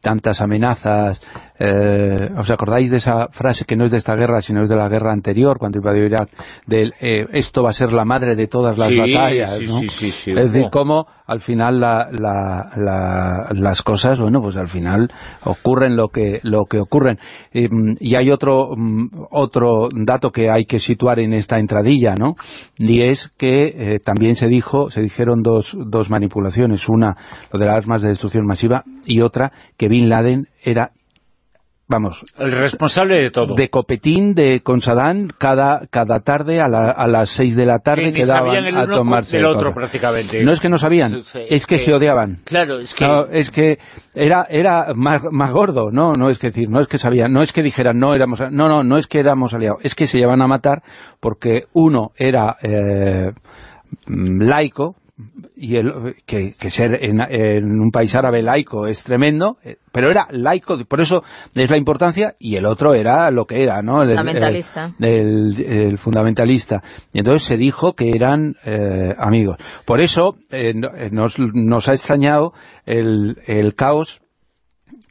tantas 0.00 0.40
amenazas. 0.40 1.20
Eh, 1.62 2.30
¿Os 2.38 2.50
acordáis 2.50 2.90
de 2.90 2.96
esa 2.96 3.28
frase 3.32 3.66
que 3.66 3.76
no 3.76 3.84
es 3.84 3.90
de 3.90 3.98
esta 3.98 4.14
guerra, 4.14 4.40
sino 4.40 4.62
es 4.62 4.70
de 4.70 4.76
la 4.76 4.88
guerra 4.88 5.12
anterior, 5.12 5.58
cuando 5.58 5.78
invadió 5.78 6.06
Irak, 6.06 6.30
de 6.66 6.90
eh, 7.00 7.26
esto 7.32 7.62
va 7.62 7.68
a 7.68 7.74
ser 7.74 7.92
la 7.92 8.06
madre 8.06 8.34
de 8.34 8.46
todas 8.46 8.78
las 8.78 8.96
batallas? 8.96 9.60
es 9.60 10.24
decir, 10.24 10.68
cómo 10.72 11.06
al 11.26 11.40
final 11.40 11.78
las 11.78 13.82
cosas, 13.82 14.20
bueno, 14.20 14.40
pues 14.40 14.56
al 14.56 14.68
final 14.68 15.10
ocurren 15.44 15.96
lo 15.96 16.08
que 16.08 16.40
lo 16.42 16.64
que 16.64 16.80
ocurren. 16.80 17.18
y 17.52 18.14
hay 18.14 18.30
otro 18.30 18.74
mm, 18.74 19.26
otro 19.30 19.90
dato 19.92 20.32
que 20.32 20.50
hay 20.50 20.64
que 20.64 20.80
situar 20.80 21.20
en 21.20 21.34
esta 21.34 21.58
entradilla, 21.58 22.14
¿no? 22.18 22.36
Y 22.78 23.02
es 23.02 23.28
que 23.36 23.66
eh, 23.66 23.98
también 24.02 24.34
se 24.34 24.48
dijo, 24.48 24.90
se 24.90 25.02
dijeron 25.02 25.42
dos, 25.42 25.76
dos 25.78 26.08
manipulaciones, 26.08 26.88
una, 26.88 27.16
lo 27.52 27.58
de 27.58 27.66
las 27.66 27.76
armas 27.76 28.02
de 28.02 28.08
destrucción 28.08 28.46
masiva, 28.46 28.84
y 29.04 29.20
otra, 29.20 29.52
que 29.76 29.88
Bin 29.88 30.08
Laden 30.08 30.48
era 30.64 30.92
vamos... 31.90 32.24
El 32.38 32.52
responsable 32.52 33.20
de 33.20 33.30
todo. 33.30 33.54
De 33.54 33.68
copetín 33.68 34.34
de, 34.34 34.60
con 34.60 34.80
Saddam 34.80 35.28
cada, 35.36 35.86
cada 35.90 36.20
tarde 36.20 36.60
a, 36.60 36.68
las 36.68 37.30
6 37.30 37.56
de 37.56 37.66
la 37.66 37.80
tarde 37.80 38.12
que 38.12 38.22
quedaban 38.22 38.76
a 38.76 38.86
tomarse 38.86 39.38
el 39.38 39.46
otro 39.46 39.74
prácticamente. 39.74 40.42
No 40.44 40.52
es 40.52 40.60
que 40.60 40.68
no 40.68 40.78
sabían, 40.78 41.22
es 41.34 41.66
que, 41.66 41.78
se 41.78 41.92
odiaban. 41.92 42.40
Claro, 42.44 42.78
es 42.78 42.94
que... 42.94 43.06
es 43.32 43.50
que 43.50 43.78
era, 44.14 44.46
era 44.48 44.94
más, 44.94 45.22
más 45.30 45.52
gordo, 45.52 45.90
¿no? 45.90 46.12
No 46.12 46.30
es 46.30 46.38
que 46.38 46.48
decir, 46.48 46.68
no 46.70 46.80
es 46.80 46.86
que 46.86 46.98
sabían, 46.98 47.32
no 47.32 47.42
es 47.42 47.52
que 47.52 47.62
dijeran, 47.62 47.98
no 47.98 48.14
éramos... 48.14 48.40
No, 48.40 48.68
no, 48.68 48.84
no 48.84 48.96
es 48.96 49.06
que 49.06 49.18
éramos 49.18 49.52
aliados, 49.52 49.80
es 49.82 49.94
que 49.94 50.06
se 50.06 50.18
llevan 50.18 50.42
a 50.42 50.46
matar 50.46 50.82
porque 51.18 51.64
uno 51.72 52.12
era... 52.16 52.56
Eh, 52.62 53.32
laico, 54.06 54.94
y 55.56 55.76
el, 55.76 56.16
que, 56.26 56.54
ser 56.70 56.98
en, 57.02 57.20
un 57.80 57.90
país 57.90 58.14
árabe 58.14 58.42
laico 58.42 58.86
es 58.86 59.02
tremendo, 59.02 59.58
eh, 59.62 59.76
pero 59.92 60.10
era 60.10 60.26
laico, 60.30 60.78
por 60.84 61.00
eso 61.00 61.22
es 61.54 61.70
la 61.70 61.76
importancia, 61.76 62.34
y 62.38 62.56
el 62.56 62.66
otro 62.66 62.94
era 62.94 63.30
lo 63.30 63.46
que 63.46 63.62
era, 63.62 63.82
¿no? 63.82 64.02
El, 64.02 64.08
fundamentalista. 64.08 64.94
El, 64.98 65.98
fundamentalista. 65.98 66.82
Y 67.12 67.18
entonces 67.18 67.44
se 67.44 67.56
dijo 67.56 67.94
que 67.94 68.10
eran 68.10 68.56
eh, 68.64 69.14
amigos. 69.18 69.58
Por 69.84 70.00
eso 70.00 70.36
eh, 70.50 70.72
nos, 70.74 71.38
nos 71.38 71.88
ha 71.88 71.92
extrañado 71.92 72.52
el 72.86 73.74
caos 73.76 74.19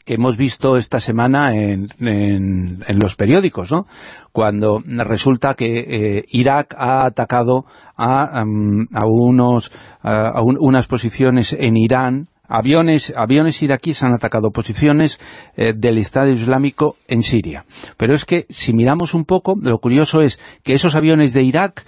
que 0.10 0.16
hemos 0.16 0.38
visto 0.38 0.76
esta 0.76 1.00
semana 1.00 1.54
en, 1.54 1.88
en, 2.00 3.00
los 3.00 3.16
periódicos, 3.16 3.72
¿no? 3.72 3.86
Cuando 4.32 4.82
resulta 4.84 5.54
que 5.54 5.82
eh, 5.82 6.24
Irak 6.30 6.74
ha 6.80 7.06
atacado 7.06 7.66
a, 7.96 8.42
a, 8.42 9.06
unos, 9.06 9.72
a 10.02 10.42
unas 10.42 10.88
posiciones 10.88 11.54
en 11.54 11.78
Irán, 11.78 12.28
aviones, 12.48 13.14
aviones 13.16 13.62
iraquíes 13.62 14.02
han 14.02 14.16
atacado 14.16 14.50
posiciones 14.50 15.20
eh, 15.56 15.74
del 15.78 16.00
Estado 16.00 16.32
Islámico 16.32 16.96
en 17.08 17.22
Siria. 17.22 17.66
Pero 17.96 18.16
es 18.16 18.26
que, 18.26 18.48
si 18.50 18.74
miramos 18.74 19.14
un 19.14 19.26
poco, 19.26 19.54
lo 19.62 19.78
curioso 19.78 20.22
es 20.22 20.40
que 20.64 20.74
esos 20.74 20.96
aviones 20.96 21.34
de 21.34 21.44
Irak 21.44 21.86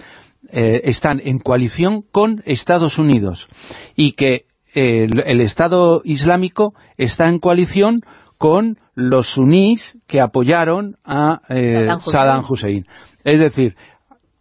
eh, 0.52 0.82
están 0.84 1.20
en 1.24 1.40
coalición 1.40 2.02
con 2.12 2.40
Estados 2.46 3.00
Unidos 3.00 3.48
y 3.96 4.12
que 4.12 4.46
el, 4.74 5.40
Estado 5.40 6.00
Islámico 6.04 6.74
está 6.96 7.28
en 7.28 7.38
coalición 7.38 8.00
con 8.38 8.78
los 8.94 9.28
sunís 9.28 9.98
que 10.06 10.20
apoyaron 10.20 10.96
a 11.04 11.42
eh, 11.48 11.88
Saddam, 12.00 12.44
Hussein. 12.48 12.84
Es 13.24 13.38
decir, 13.38 13.76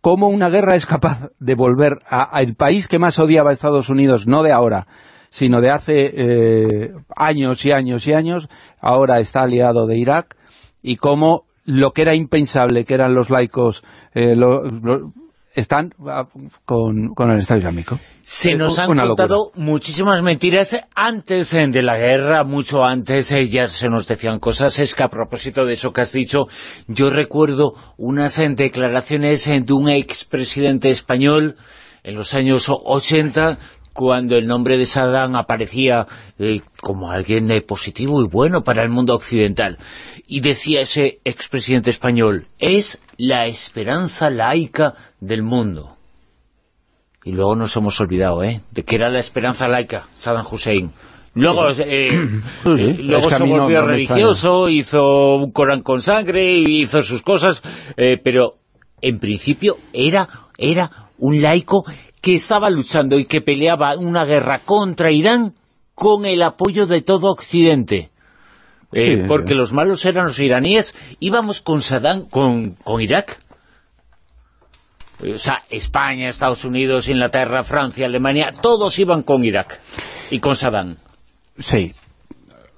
cómo 0.02 0.28
una 0.28 0.50
guerra 0.50 0.76
es 0.76 0.86
capaz 0.86 1.30
de 1.40 1.56
volver 1.56 2.00
al 2.10 2.56
país 2.56 2.88
que 2.88 3.00
más 3.00 3.20
odiaba 3.20 3.52
a 3.52 3.54
Estados 3.54 3.90
Unidos, 3.90 4.28
no 4.28 4.44
de 4.44 4.52
ahora, 4.52 4.88
sino 5.30 5.62
de 5.62 5.70
hace 5.70 6.14
eh, 6.16 6.94
años 7.16 7.64
y 7.66 7.72
años 7.72 8.06
y 8.08 8.14
años, 8.14 8.50
ahora 8.80 9.20
está 9.20 9.42
aliado 9.42 9.86
de 9.86 9.98
Irak, 9.98 10.36
y 10.82 10.96
cómo 10.98 11.46
lo 11.64 11.92
que 11.92 12.02
era 12.02 12.16
impensable, 12.16 12.86
que 12.86 12.96
eran 12.96 13.14
los 13.14 13.30
laicos, 13.30 13.84
eh, 14.14 14.36
están 15.54 15.94
ah, 16.08 16.28
con, 16.66 17.14
con 17.14 17.32
el 17.32 17.40
Estado 17.40 17.60
Islámico. 17.60 18.00
Se 18.24 18.56
nos 18.56 18.80
han 18.80 18.96
contado 18.96 19.52
muchísimas 19.56 20.22
mentiras 20.22 20.78
antes 20.96 21.54
eh, 21.54 21.68
de 21.70 21.82
la 21.82 21.98
guerra, 21.98 22.44
mucho 22.44 22.84
antes 22.84 23.32
eh, 23.32 23.46
ya 23.46 23.68
se 23.68 23.90
nos 23.90 24.08
decían 24.08 24.40
cosas. 24.40 24.80
Es 24.80 24.96
que 24.96 25.04
a 25.04 25.10
propósito 25.10 25.66
de 25.66 25.74
eso 25.74 25.92
que 25.92 26.02
has 26.02 26.14
dicho, 26.14 26.46
yo 26.88 27.10
recuerdo 27.10 27.74
unas 27.98 28.38
eh, 28.40 28.50
declaraciones 28.50 29.46
de 29.46 29.74
un 29.74 29.90
expresidente 29.90 30.90
español 30.90 31.58
en 32.04 32.16
los 32.16 32.34
años 32.34 32.68
80 32.70 33.60
cuando 33.94 34.36
el 34.38 34.48
nombre 34.48 34.78
de 34.78 34.86
Saddam 34.86 35.36
aparecía 35.36 36.08
como 36.82 37.12
alguien 37.12 37.50
positivo 37.68 38.24
y 38.24 38.28
bueno 38.28 38.64
para 38.64 38.84
el 38.84 38.90
mundo 38.90 39.16
occidental. 39.16 39.78
Y 40.28 40.40
decía 40.42 40.82
ese 40.82 41.20
expresidente 41.26 41.90
español, 41.90 42.48
es 42.60 43.00
la 43.18 43.46
esperanza 43.46 44.30
laica 44.30 44.96
del 45.20 45.44
mundo. 45.44 45.98
Y 47.24 47.32
luego 47.34 47.56
nos 47.56 47.76
hemos 47.76 48.00
olvidado, 48.02 48.44
¿eh? 48.44 48.62
De 48.72 48.84
que 48.84 48.96
era 48.96 49.10
la 49.10 49.20
esperanza 49.20 49.68
laica, 49.68 50.08
Saddam 50.12 50.46
Hussein. 50.50 50.92
Luego, 51.34 51.70
eh, 51.70 52.10
eh, 52.66 52.98
luego 52.98 53.30
se 53.30 53.44
volvió 53.44 53.86
religioso, 53.86 54.70
hizo 54.70 55.36
un 55.36 55.52
Corán 55.52 55.82
con 55.82 56.02
sangre, 56.02 56.52
hizo 56.54 57.04
sus 57.04 57.22
cosas, 57.22 57.62
eh, 57.96 58.18
pero 58.22 58.56
en 59.02 59.20
principio 59.20 59.78
era, 59.94 60.28
era 60.58 61.10
un 61.18 61.42
laico 61.42 61.86
que 62.22 62.36
estaba 62.36 62.70
luchando 62.70 63.18
y 63.18 63.26
que 63.26 63.42
peleaba 63.42 63.96
una 63.98 64.26
guerra 64.26 64.60
contra 64.64 65.12
Irán 65.12 65.56
con 65.96 66.26
el 66.26 66.42
apoyo 66.44 66.86
de 66.88 67.02
todo 67.02 67.32
Occidente. 67.32 68.10
porque 69.28 69.56
los 69.56 69.74
malos 69.74 70.06
eran 70.06 70.26
los 70.26 70.40
iraníes, 70.40 70.96
íbamos 71.20 71.62
con 71.62 71.82
Saddam, 71.82 72.28
con, 72.30 72.76
con 72.84 73.02
Irak, 73.02 73.40
o 75.22 75.38
sea, 75.38 75.64
España, 75.70 76.30
Estados 76.30 76.66
Unidos, 76.66 77.08
Inglaterra, 77.08 77.64
Francia, 77.64 78.06
Alemania, 78.06 78.52
todos 78.62 78.98
iban 79.00 79.24
con 79.24 79.44
Irak 79.46 79.80
y 80.30 80.40
con 80.40 80.56
Saddam. 80.56 80.98
Sí. 81.60 81.94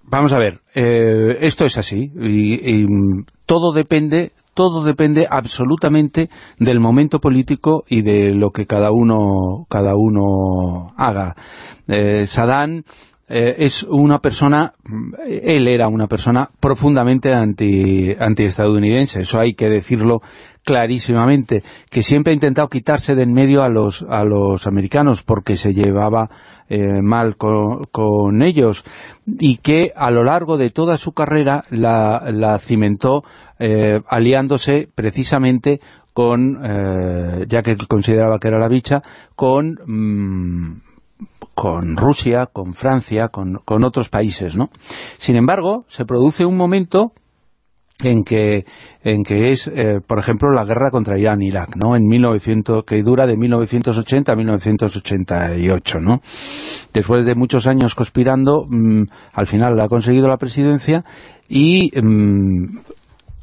Vamos 0.03 0.33
a 0.33 0.37
ver, 0.37 0.59
eh, 0.75 1.37
esto 1.41 1.65
es 1.65 1.77
así 1.77 2.11
y, 2.21 2.85
todo 3.45 3.73
depende 3.73 4.31
todo 4.53 4.83
depende 4.83 5.27
absolutamente 5.29 6.29
del 6.59 6.79
momento 6.79 7.19
político 7.19 7.83
y 7.87 8.01
de 8.01 8.33
lo 8.33 8.51
que 8.51 8.65
cada 8.65 8.91
uno 8.91 9.65
cada 9.69 9.95
uno 9.95 10.93
haga. 10.97 11.35
Eh, 11.87 12.25
Saddam 12.27 12.83
eh, 13.27 13.55
es 13.59 13.83
una 13.83 14.19
persona, 14.19 14.73
él 15.25 15.67
era 15.67 15.87
una 15.87 16.07
persona 16.07 16.49
profundamente 16.59 17.33
anti, 17.33 18.13
anti-estadounidense, 18.17 19.21
eso 19.21 19.39
hay 19.39 19.53
que 19.53 19.69
decirlo 19.69 20.21
clarísimamente, 20.63 21.63
que 21.89 22.03
siempre 22.03 22.31
ha 22.31 22.33
intentado 22.35 22.69
quitarse 22.69 23.15
de 23.15 23.23
en 23.23 23.33
medio 23.33 23.63
a 23.63 23.69
los, 23.69 24.05
a 24.07 24.23
los 24.23 24.67
americanos 24.67 25.23
porque 25.23 25.57
se 25.57 25.73
llevaba 25.73 26.29
eh, 26.69 27.01
mal 27.01 27.35
con, 27.37 28.41
ellos 28.41 28.83
y 29.25 29.57
que 29.57 29.91
a 29.95 30.11
lo 30.11 30.23
largo 30.23 30.57
de 30.57 30.69
toda 30.69 30.97
su 30.97 31.11
carrera 31.11 31.65
la, 31.69 32.57
cimentó 32.59 33.23
eh, 33.65 34.01
aliándose 34.09 34.89
precisamente 34.93 35.79
con, 36.11 36.59
eh, 36.65 37.45
ya 37.47 37.61
que 37.61 37.77
consideraba 37.87 38.37
que 38.37 38.49
era 38.49 38.59
la 38.59 38.67
bicha, 38.67 39.01
con... 39.35 39.79
Mm, 39.85 40.81
Rusia, 41.95 42.47
con 42.51 42.73
Francia, 42.73 43.29
con, 43.29 43.83
otros 43.85 44.09
países, 44.09 44.57
¿no? 44.57 44.69
Sin 45.17 45.37
embargo, 45.37 45.85
se 45.87 46.03
produce 46.03 46.45
un 46.45 46.57
momento 46.57 47.13
en 48.01 48.23
que, 48.23 48.65
en 49.03 49.23
que 49.23 49.51
es, 49.51 49.67
eh, 49.67 50.01
por 50.05 50.19
ejemplo, 50.19 50.51
la 50.51 50.65
guerra 50.65 50.89
contra 50.89 51.17
Irán 51.17 51.41
e 51.41 51.47
Irak, 51.47 51.77
¿no? 51.81 51.95
En 51.95 52.05
1900, 52.05 52.83
que 52.83 53.01
dura 53.01 53.27
de 53.27 53.37
1980 53.37 54.33
a 54.33 54.35
1988, 54.35 55.99
¿no? 55.99 56.19
Después 56.91 57.25
de 57.25 57.35
muchos 57.35 57.67
años 57.67 57.95
conspirando, 57.95 58.65
mm, 58.67 59.03
al 59.31 59.47
final 59.47 59.79
ha 59.79 59.87
conseguido 59.87 60.27
la 60.27 60.37
presidencia 60.37 61.03
y 61.47 61.91
mm, 61.95 62.79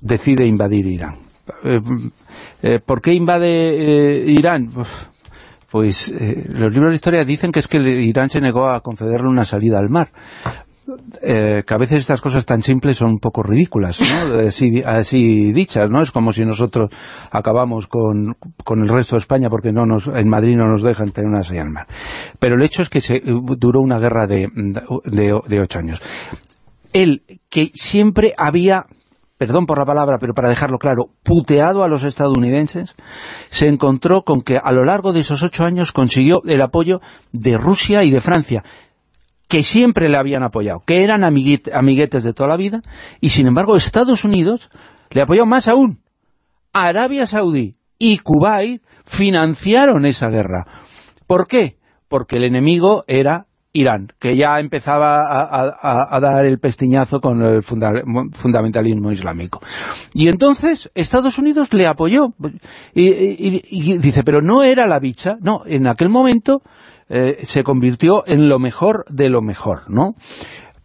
decide 0.01 0.47
invadir 0.47 0.87
Irán. 0.87 1.17
Eh, 1.65 1.81
eh, 2.63 2.81
¿Por 2.85 3.01
qué 3.01 3.13
invade 3.13 4.25
Irán? 4.27 4.73
Pues 5.71 6.13
los 6.49 6.73
libros 6.73 6.91
de 6.91 6.97
historia 6.97 7.25
dicen 7.25 7.53
que 7.53 7.61
es 7.61 7.69
que 7.69 7.79
Irán 7.79 8.29
se 8.29 8.41
negó 8.41 8.69
a 8.69 8.81
concederle 8.81 9.29
una 9.29 9.45
salida 9.45 9.79
al 9.79 9.89
mar 9.89 10.11
eh, 11.23 11.63
que 11.67 11.75
a 11.75 11.79
veces 11.79 11.99
estas 11.99 12.21
cosas 12.21 12.47
tan 12.47 12.63
simples 12.63 12.99
son 12.99 13.11
un 13.11 13.19
poco 13.19 13.43
ridículas, 13.43 14.01
¿no? 14.01 14.39
así, 14.87 15.53
dichas, 15.53 15.89
¿no? 15.91 16.03
Es 16.03 16.11
como 16.11 16.33
si 16.33 16.45
nosotros 16.45 16.91
acabamos 17.31 17.87
con, 17.87 18.37
el 18.77 18.89
resto 18.89 19.17
de 19.17 19.21
España 19.21 19.49
porque 19.51 19.73
no 19.73 19.87
nos, 19.87 20.09
en 20.09 20.29
Madrid 20.29 20.57
no 20.57 20.67
nos 20.69 20.83
dejan 20.83 21.13
tener 21.13 21.31
una 21.31 21.43
señal 21.43 21.71
mar. 21.71 21.87
Pero 22.39 22.57
el 22.57 22.63
hecho 22.63 22.83
es 22.83 22.89
que 22.89 23.01
se, 23.01 23.21
duró 23.21 23.81
una 23.81 23.99
guerra 23.99 24.27
de, 24.27 24.49
de, 25.05 25.61
ocho 25.61 25.79
años. 25.79 26.03
Él, 26.93 27.23
que 27.49 27.71
siempre 27.75 28.35
había 28.37 28.87
perdón 29.41 29.65
por 29.65 29.79
la 29.79 29.87
palabra, 29.87 30.19
pero 30.21 30.35
para 30.35 30.51
dejarlo 30.51 30.77
claro, 30.79 31.09
puteado 31.23 31.83
a 31.83 31.89
los 31.89 32.05
estadounidenses, 32.05 32.95
se 33.49 33.69
encontró 33.69 34.21
con 34.21 34.43
que 34.43 34.59
a 34.63 34.71
lo 34.71 34.85
largo 34.85 35.15
de 35.15 35.21
esos 35.21 35.43
ocho 35.43 35.65
años 35.65 35.93
consiguió 35.93 36.43
el 36.45 36.61
apoyo 36.61 37.01
de 37.33 37.57
Rusia 37.57 38.05
y 38.05 38.11
de 38.11 38.21
Francia, 38.21 38.65
que 39.49 39.63
siempre 39.63 40.11
le 40.11 40.19
habían 40.19 40.43
apoyado, 40.43 40.83
que 40.85 41.03
eran 41.03 41.25
amiguetes 41.25 42.23
de 42.23 42.35
toda 42.35 42.51
la 42.51 42.59
vida, 42.59 42.83
y 43.23 43.31
sin 43.31 43.47
embargo 43.47 43.77
Estados 43.77 44.27
Unidos 44.27 44.69
le 45.09 45.23
apoyó 45.23 45.47
más 45.47 45.69
aún. 45.69 46.03
Arabia 46.75 47.27
Saudí 47.27 47.77
y 47.99 48.19
Kuwait 48.19 48.83
financiaron 49.07 50.05
esa 50.05 50.29
guerra. 50.29 50.67
¿Por 51.27 51.47
qué? 51.47 51.79
Porque 52.09 52.37
el 52.37 52.45
enemigo 52.45 53.05
era 53.07 53.47
Irán, 53.73 54.09
que 54.19 54.37
ya 54.37 54.59
empezaba 54.59 55.21
a, 55.23 56.21
dar 56.21 56.45
el 56.45 56.59
pestiñazo 56.59 57.21
con 57.21 57.43
el 57.43 57.63
fundamentalismo 57.63 59.13
islámico. 59.13 59.61
Y 60.13 60.29
entonces 60.29 60.91
Estados 60.95 61.39
Unidos 61.39 61.73
le 61.73 61.87
apoyó. 61.87 62.35
y, 62.95 63.99
dice, 63.99 64.25
pero 64.25 64.43
no 64.43 64.65
era 64.65 64.87
la 64.87 64.99
bicha. 64.99 65.37
No, 65.41 65.63
en 65.67 65.87
aquel 65.87 66.09
momento 66.09 66.63
eh, 67.09 67.39
se 67.45 67.63
convirtió 67.63 68.25
en 68.27 68.49
lo 68.49 68.59
mejor 68.59 69.05
de 69.09 69.29
lo 69.31 69.41
mejor, 69.41 69.89
¿no? 69.89 70.15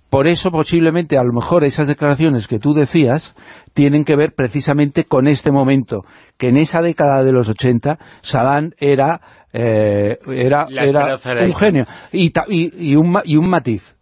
Por 0.10 0.28
eso, 0.28 0.50
posiblemente, 0.50 1.18
a 1.18 1.24
lo 1.24 1.34
mejor 1.34 1.64
esas 1.66 1.88
declaraciones 1.88 2.48
que 2.48 2.58
tú 2.58 2.74
decías 2.74 3.36
tienen 3.74 4.06
que 4.06 4.16
ver 4.16 4.34
precisamente 4.34 5.04
con 5.04 5.28
este 5.28 5.52
momento, 5.52 6.06
que 6.38 6.48
en 6.48 6.58
esa 6.58 6.82
década 6.82 7.22
de 7.24 7.34
los 7.34 7.50
80 7.50 8.00
Saddam 8.22 8.72
era, 8.78 9.20
eh, 9.58 10.20
era, 10.28 10.66
un 10.66 11.54
genio. 11.54 11.86
Y, 12.12 12.34
y, 12.50 12.96
un, 12.96 13.18
y 13.24 13.38
un 13.38 13.50
matiz. 13.50 13.96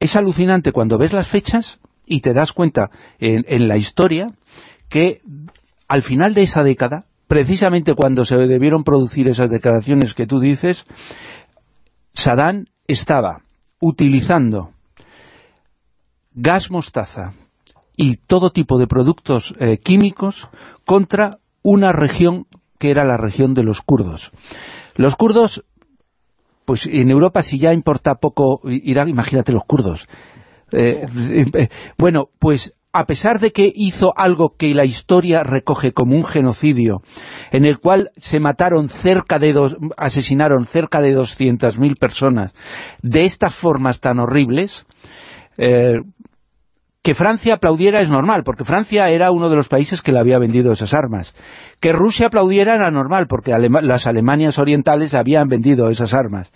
Es 0.00 0.16
alucinante 0.16 0.72
cuando 0.72 0.98
ves 0.98 1.12
las 1.12 1.28
fechas 1.28 1.80
y 2.06 2.20
te 2.20 2.34
das 2.34 2.52
cuenta 2.52 2.90
en, 3.18 3.44
en 3.46 3.68
la 3.68 3.76
historia 3.76 4.34
que 4.88 5.22
al 5.88 6.02
final 6.02 6.34
de 6.34 6.42
esa 6.42 6.62
década 6.62 7.06
precisamente 7.32 7.94
cuando 7.94 8.26
se 8.26 8.36
debieron 8.36 8.84
producir 8.84 9.26
esas 9.26 9.48
declaraciones 9.48 10.12
que 10.12 10.26
tú 10.26 10.38
dices, 10.38 10.84
Saddam 12.12 12.66
estaba 12.86 13.40
utilizando 13.80 14.72
gas 16.34 16.70
mostaza 16.70 17.32
y 17.96 18.16
todo 18.16 18.50
tipo 18.50 18.78
de 18.78 18.86
productos 18.86 19.54
eh, 19.58 19.78
químicos 19.78 20.50
contra 20.84 21.38
una 21.62 21.92
región 21.92 22.46
que 22.82 22.90
era 22.90 23.04
la 23.04 23.16
región 23.16 23.54
de 23.54 23.62
los 23.62 23.80
kurdos. 23.80 24.32
Los 24.96 25.14
kurdos, 25.14 25.64
pues 26.64 26.88
en 26.88 27.12
Europa 27.12 27.42
si 27.42 27.56
ya 27.56 27.72
importa 27.72 28.16
poco 28.16 28.60
Irak, 28.64 29.06
imagínate 29.06 29.52
los 29.52 29.62
kurdos. 29.62 30.08
Eh, 30.72 31.06
eh, 31.30 31.68
bueno, 31.96 32.30
pues 32.40 32.74
a 32.92 33.06
pesar 33.06 33.38
de 33.38 33.52
que 33.52 33.70
hizo 33.72 34.12
algo 34.16 34.56
que 34.58 34.74
la 34.74 34.84
historia 34.84 35.44
recoge 35.44 35.92
como 35.92 36.16
un 36.16 36.24
genocidio, 36.24 37.02
en 37.52 37.66
el 37.66 37.78
cual 37.78 38.10
se 38.16 38.40
mataron 38.40 38.88
cerca 38.88 39.38
de 39.38 39.52
dos, 39.52 39.76
asesinaron 39.96 40.64
cerca 40.64 41.00
de 41.00 41.16
200.000 41.16 41.96
personas, 42.00 42.52
de 43.00 43.24
estas 43.24 43.54
formas 43.54 44.00
tan 44.00 44.18
horribles, 44.18 44.86
eh, 45.56 46.00
que 47.02 47.14
Francia 47.14 47.54
aplaudiera 47.54 48.00
es 48.00 48.10
normal, 48.10 48.42
porque 48.44 48.64
Francia 48.64 49.08
era 49.08 49.32
uno 49.32 49.48
de 49.50 49.56
los 49.56 49.68
países 49.68 50.02
que 50.02 50.12
le 50.12 50.20
había 50.20 50.38
vendido 50.38 50.72
esas 50.72 50.94
armas. 50.94 51.34
Que 51.80 51.92
Rusia 51.92 52.26
aplaudiera 52.26 52.74
era 52.74 52.90
normal, 52.90 53.26
porque 53.28 53.52
las 53.82 54.06
Alemanias 54.06 54.58
orientales 54.58 55.12
le 55.12 55.18
habían 55.18 55.48
vendido 55.48 55.88
esas 55.90 56.14
armas 56.14 56.52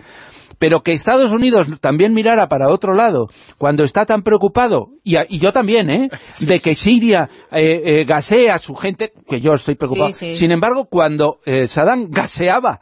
pero 0.59 0.83
que 0.83 0.93
Estados 0.93 1.33
Unidos 1.33 1.69
también 1.81 2.15
mirara 2.15 2.49
para 2.49 2.71
otro 2.71 2.95
lado, 2.95 3.29
cuando 3.59 3.85
está 3.85 4.07
tan 4.07 4.23
preocupado, 4.23 4.89
y, 5.03 5.39
yo 5.39 5.53
también, 5.53 5.91
¿eh?, 5.91 6.09
de 6.41 6.61
que 6.61 6.75
Siria 6.75 7.29
eh, 7.53 7.83
eh, 7.85 8.05
gasee 8.05 8.51
a 8.51 8.59
su 8.59 8.75
gente, 8.75 9.13
que 9.29 9.41
yo 9.41 9.55
estoy 9.55 9.75
preocupado. 9.75 10.13
Sin 10.13 10.51
embargo, 10.51 10.87
cuando 10.91 11.41
eh, 11.45 11.69
Saddam 11.69 12.09
gaseaba 12.11 12.81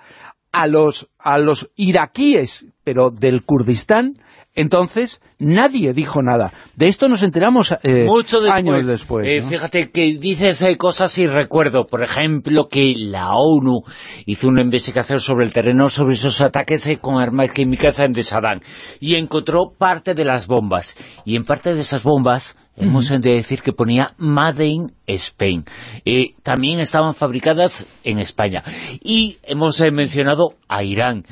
a 0.52 0.66
los, 0.66 1.08
a 1.18 1.38
los 1.38 1.70
iraquíes, 1.74 2.66
pero 2.84 3.10
del 3.10 3.44
Kurdistán, 3.44 4.18
entonces, 4.56 5.20
nadie 5.40 5.92
dijo 5.92 6.22
nada. 6.22 6.52
De 6.76 6.86
esto 6.86 7.08
nos 7.08 7.24
enteramos 7.24 7.72
eh, 7.82 8.06
años 8.50 8.86
después. 8.86 9.26
Eh, 9.28 9.42
fíjate 9.42 9.90
que 9.90 10.16
dices 10.16 10.62
hay 10.62 10.76
cosas 10.76 11.18
y 11.18 11.26
recuerdo, 11.26 11.86
por 11.86 12.04
ejemplo, 12.04 12.68
que 12.68 12.94
la 12.96 13.32
ONU 13.32 13.82
hizo 14.26 14.48
una 14.48 14.62
investigación 14.62 15.18
sobre 15.18 15.44
el 15.44 15.52
terreno, 15.52 15.88
sobre 15.88 16.14
esos 16.14 16.40
ataques 16.40 16.86
eh, 16.86 16.98
con 17.00 17.20
armas 17.20 17.50
químicas 17.50 17.98
en 17.98 18.14
Saddam, 18.22 18.60
y 19.00 19.16
encontró 19.16 19.72
parte 19.76 20.14
de 20.14 20.24
las 20.24 20.46
bombas. 20.46 20.96
Y 21.24 21.34
en 21.34 21.44
parte 21.44 21.74
de 21.74 21.80
esas 21.80 22.04
bombas 22.04 22.56
hemos 22.76 23.08
de 23.08 23.18
decir 23.18 23.60
que 23.60 23.72
ponía 23.72 24.14
Made 24.18 24.66
in 24.66 24.92
Spain. 25.06 25.64
también 26.42 26.78
estaban 26.78 27.14
fabricadas 27.14 27.88
en 28.04 28.20
España. 28.20 28.62
Y 29.02 29.38
hemos 29.42 29.80
mencionado 29.92 30.54
a 30.68 30.82
Irán 30.84 31.24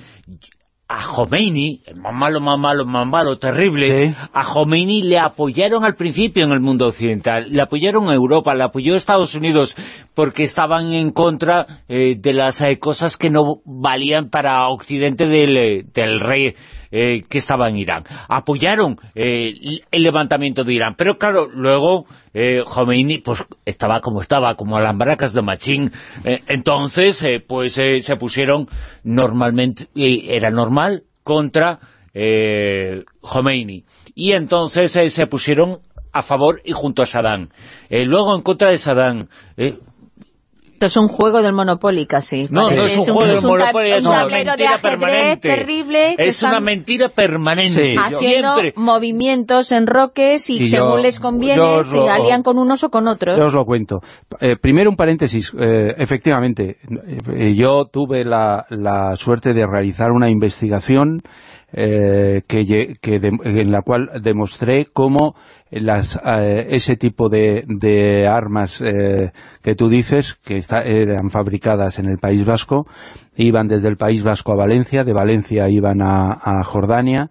a 0.94 1.02
Khomeini, 1.04 1.80
más 1.96 2.12
malo, 2.12 2.40
más 2.40 2.58
malo, 2.58 2.84
más 2.84 3.06
malo, 3.06 3.38
terrible, 3.38 4.14
a 4.32 4.44
Khomeini 4.44 5.02
le 5.02 5.18
apoyaron 5.18 5.84
al 5.84 5.94
principio 5.94 6.44
en 6.44 6.52
el 6.52 6.60
mundo 6.60 6.86
occidental, 6.86 7.46
le 7.48 7.62
apoyaron 7.62 8.10
a 8.10 8.14
Europa, 8.14 8.54
le 8.54 8.64
apoyó 8.64 8.92
a 8.92 8.98
Estados 8.98 9.34
Unidos, 9.34 9.74
porque 10.14 10.42
estaban 10.42 10.92
en 10.92 11.10
contra 11.10 11.84
eh, 11.88 12.16
de 12.18 12.32
las 12.34 12.60
eh, 12.60 12.78
cosas 12.78 13.16
que 13.16 13.30
no 13.30 13.62
valían 13.64 14.28
para 14.28 14.68
Occidente 14.68 15.26
del, 15.26 15.56
eh, 15.56 15.84
del 15.94 16.20
rey 16.20 16.56
eh, 16.94 17.22
que 17.26 17.38
estaba 17.38 17.70
en 17.70 17.78
Irán. 17.78 18.04
Apoyaron 18.28 18.98
eh, 19.14 19.80
el 19.90 20.02
levantamiento 20.02 20.62
de 20.62 20.74
Irán, 20.74 20.94
pero 20.94 21.16
claro, 21.16 21.48
luego 21.50 22.04
eh, 22.34 22.62
Khomeini 22.66 23.16
pues 23.16 23.46
estaba 23.64 24.00
como 24.02 24.20
estaba, 24.20 24.56
como 24.56 24.76
a 24.76 24.82
las 24.82 24.94
baracas 24.98 25.32
de 25.32 25.40
Machín, 25.40 25.90
entonces 26.22 27.24
pues 27.48 27.72
se 27.72 28.16
pusieron 28.16 28.66
normalmente, 29.04 29.88
era 29.94 30.50
normal, 30.50 31.04
contra 31.22 31.78
Khomeini. 33.22 33.84
Y 34.14 34.32
entonces 34.32 34.92
se 34.92 35.26
pusieron 35.26 35.78
a 36.12 36.22
favor 36.22 36.60
y 36.62 36.72
junto 36.72 37.00
a 37.00 37.06
Saddam. 37.06 37.48
luego 37.88 38.36
en 38.36 38.42
contra 38.42 38.70
de 38.70 38.76
Saddam, 38.76 39.28
es 40.86 40.96
un 40.96 41.08
juego 41.08 41.42
del 41.42 41.52
Monopoly 41.52 42.06
casi. 42.06 42.48
No, 42.50 42.70
no 42.70 42.84
es, 42.84 42.96
un, 42.96 43.04
juego 43.04 43.26
del 43.26 43.42
Monopoly, 43.42 43.90
es 43.90 44.04
una 44.04 44.26
mentira 44.26 44.78
permanente. 44.80 45.48
terrible. 45.48 46.14
Es 46.18 46.42
una 46.42 46.60
mentira 46.60 47.08
permanente. 47.08 47.94
Haciendo 47.98 48.56
movimientos 48.76 49.72
en 49.72 49.86
roques 49.86 50.48
y, 50.50 50.66
según 50.66 51.02
les 51.02 51.20
conviene 51.20 51.84
se 51.84 51.98
alían 52.08 52.42
con 52.42 52.58
unos 52.58 52.84
o 52.84 52.90
con 52.90 53.08
otros. 53.08 53.38
Yo 53.38 53.46
os 53.46 53.54
lo 53.54 53.64
cuento. 53.64 54.00
Eh, 54.40 54.56
primero 54.60 54.90
un 54.90 54.96
paréntesis. 54.96 55.52
Eh, 55.58 55.94
efectivamente, 55.98 56.78
eh, 57.36 57.54
yo 57.54 57.84
tuve 57.84 58.24
la, 58.24 58.66
la 58.70 59.16
suerte 59.16 59.52
de 59.54 59.66
realizar 59.66 60.10
una 60.10 60.28
investigación 60.28 61.22
que, 61.74 62.96
en 63.08 63.72
la 63.72 63.80
cual 63.80 64.10
demostré 64.20 64.86
cómo 64.92 65.36
las, 65.72 66.20
ese 66.24 66.96
tipo 66.96 67.28
de, 67.28 68.26
armas 68.28 68.78
que 68.78 69.74
tú 69.74 69.88
dices, 69.88 70.34
que 70.34 70.60
eran 70.84 71.30
fabricadas 71.30 71.98
en 71.98 72.06
el 72.06 72.18
País 72.18 72.44
Vasco, 72.44 72.86
iban 73.36 73.68
desde 73.68 73.88
el 73.88 73.96
País 73.96 74.22
Vasco 74.22 74.52
a 74.52 74.56
Valencia, 74.56 75.04
de 75.04 75.12
Valencia 75.12 75.68
iban 75.68 76.02
a 76.02 76.62
Jordania, 76.64 77.30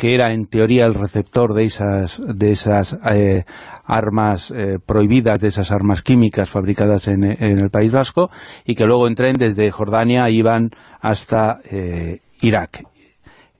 que 0.00 0.14
era 0.14 0.32
en 0.32 0.46
teoría 0.46 0.86
el 0.86 0.94
receptor 0.94 1.52
de 1.52 1.64
esas, 1.64 2.22
de 2.26 2.50
esas 2.52 2.98
eh, 3.12 3.44
armas 3.84 4.50
eh, 4.50 4.78
prohibidas, 4.84 5.38
de 5.38 5.48
esas 5.48 5.70
armas 5.70 6.00
químicas 6.00 6.48
fabricadas 6.48 7.06
en, 7.06 7.22
el 7.22 7.68
País 7.68 7.92
Vasco, 7.92 8.30
y 8.64 8.74
que 8.74 8.86
luego 8.86 9.06
en 9.06 9.14
tren 9.14 9.34
desde 9.34 9.70
Jordania 9.70 10.30
iban 10.30 10.70
hasta 11.02 11.60
eh, 11.70 12.20
Irak. 12.40 12.82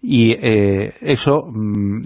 Y 0.03 0.35
eso, 0.41 1.43
mm, 1.47 2.01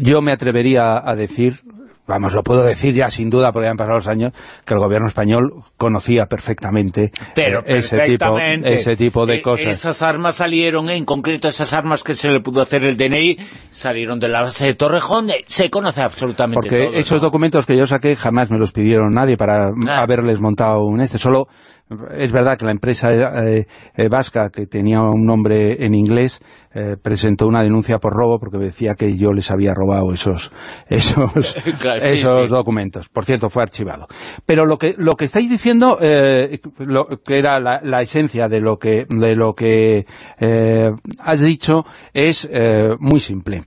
yo 0.00 0.20
me 0.20 0.32
atrevería 0.32 1.00
a 1.02 1.14
decir, 1.14 1.60
vamos, 2.06 2.34
lo 2.34 2.42
puedo 2.42 2.62
decir 2.62 2.94
ya 2.94 3.08
sin 3.08 3.30
duda 3.30 3.52
porque 3.52 3.68
han 3.68 3.76
pasado 3.76 3.96
los 3.96 4.08
años, 4.08 4.32
que 4.66 4.74
el 4.74 4.80
gobierno 4.80 5.06
español 5.06 5.64
conocía 5.76 6.26
perfectamente, 6.26 7.12
Pero 7.34 7.62
ese, 7.64 7.98
tipo, 8.00 8.38
ese 8.38 8.96
tipo 8.96 9.26
de 9.26 9.36
e-, 9.36 9.42
cosas. 9.42 9.68
Esas 9.68 10.02
armas 10.02 10.34
salieron, 10.34 10.90
en 10.90 11.04
concreto 11.04 11.48
esas 11.48 11.72
armas 11.72 12.02
que 12.02 12.14
se 12.14 12.28
le 12.30 12.40
pudo 12.40 12.62
hacer 12.62 12.84
el 12.84 12.96
DNI, 12.96 13.36
salieron 13.70 14.18
de 14.18 14.28
la 14.28 14.42
base 14.42 14.66
de 14.66 14.74
Torrejón, 14.74 15.30
eh, 15.30 15.42
se 15.46 15.70
conoce 15.70 16.02
absolutamente 16.02 16.68
Porque 16.68 16.98
esos 16.98 17.20
documentos 17.20 17.64
que 17.64 17.76
yo 17.76 17.86
saqué 17.86 18.16
jamás 18.16 18.50
me 18.50 18.58
los 18.58 18.72
pidieron 18.72 19.10
nadie 19.10 19.36
para 19.36 19.68
ah. 19.68 20.02
haberles 20.02 20.40
montado 20.40 20.84
un 20.84 21.00
este, 21.00 21.18
solo 21.18 21.48
es 21.90 22.32
verdad 22.32 22.56
que 22.56 22.64
la 22.64 22.70
empresa 22.70 23.10
eh, 23.10 23.66
eh, 23.96 24.08
vasca, 24.08 24.48
que 24.50 24.66
tenía 24.66 25.00
un 25.00 25.24
nombre 25.26 25.84
en 25.84 25.94
inglés, 25.94 26.40
eh, 26.72 26.96
presentó 27.02 27.48
una 27.48 27.62
denuncia 27.62 27.98
por 27.98 28.12
robo 28.12 28.38
porque 28.38 28.58
decía 28.58 28.94
que 28.96 29.16
yo 29.16 29.32
les 29.32 29.50
había 29.50 29.74
robado 29.74 30.12
esos 30.12 30.52
esos, 30.88 31.56
esos 32.02 32.48
documentos. 32.48 33.08
Por 33.08 33.24
cierto, 33.24 33.48
fue 33.48 33.64
archivado. 33.64 34.06
Pero 34.46 34.66
lo 34.66 34.78
que 34.78 34.94
lo 34.96 35.12
que 35.12 35.24
estáis 35.24 35.50
diciendo, 35.50 35.98
lo, 36.78 37.06
que 37.06 37.38
era 37.38 37.58
la, 37.58 38.02
esencia 38.02 38.46
de 38.48 38.60
lo 38.60 38.78
que, 38.78 39.06
de 39.08 39.34
lo 39.34 39.54
que 39.54 40.04
has 40.38 41.40
dicho, 41.40 41.84
es 42.12 42.48
muy 43.00 43.20
simple. 43.20 43.64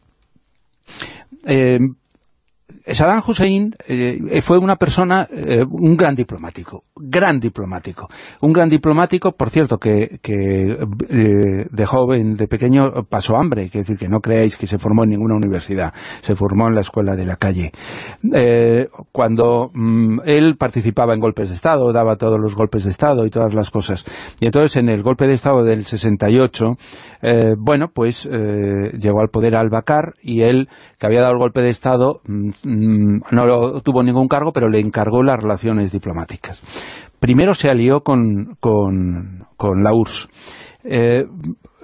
Saddam 2.86 3.22
Hussein 3.26 3.76
eh, 3.88 4.42
fue 4.42 4.58
una 4.58 4.76
persona, 4.76 5.26
eh, 5.32 5.64
un 5.64 5.96
gran 5.96 6.16
diplomático, 6.16 6.84
gran 6.96 7.40
diplomático. 7.40 8.10
Un 8.42 8.52
gran 8.52 8.68
diplomático, 8.68 9.32
por 9.32 9.50
cierto, 9.50 9.78
que, 9.78 10.20
eh, 10.22 11.66
de 11.72 11.86
joven, 11.86 12.36
de 12.36 12.48
pequeño, 12.48 13.06
pasó 13.10 13.38
hambre, 13.38 13.64
es 13.64 13.72
decir, 13.72 13.98
que 13.98 14.10
no 14.10 14.20
creáis 14.20 14.58
que 14.58 14.68
se 14.68 14.78
formó 14.78 15.04
en 15.04 15.12
ninguna 15.12 15.36
universidad, 15.36 15.94
se 16.22 16.36
formó 16.36 16.68
en 16.68 16.76
la 16.76 16.82
escuela 16.82 17.16
de 17.16 17.26
la 17.26 17.38
calle. 17.38 17.72
cuando 19.12 19.72
mm, 19.74 20.20
él 20.26 20.56
participaba 20.58 21.14
en 21.14 21.22
golpes 21.22 21.50
de 21.50 21.56
Estado, 21.56 21.92
daba 21.94 22.18
todos 22.18 22.40
los 22.40 22.56
golpes 22.56 22.84
de 22.84 22.90
Estado 22.90 23.26
y 23.26 23.30
todas 23.30 23.54
las 23.54 23.70
cosas. 23.70 24.04
Y 24.42 24.46
entonces 24.46 24.76
en 24.78 24.90
el 24.90 25.04
golpe 25.04 25.26
de 25.28 25.36
Estado 25.36 25.64
del 25.64 25.86
68, 25.86 26.66
bueno, 27.58 27.88
pues 27.94 28.26
llegó 28.26 29.22
al 29.22 29.30
poder 29.30 29.56
Al-Bakr 29.56 30.16
y 30.22 30.42
él, 30.42 30.68
que 31.00 31.06
había 31.06 31.22
dado 31.22 31.34
el 31.34 31.40
golpe 31.40 31.62
de 31.62 31.70
Estado, 31.70 32.22
mm, 32.28 32.52
Mm, 32.74 33.22
no 33.32 33.82
tuvo 33.82 34.02
ningún 34.04 34.28
cargo, 34.28 34.52
pero 34.52 34.70
le 34.70 34.80
encargó 34.80 35.22
las 35.22 35.40
relaciones 35.40 35.92
diplomáticas. 35.92 36.62
Primero 37.20 37.54
se 37.54 37.70
alió 37.70 38.02
con, 38.02 38.56
con, 38.60 39.46
con 39.58 39.84
la 39.84 39.94
URSS. 39.94 40.28
Eh, 40.86 41.24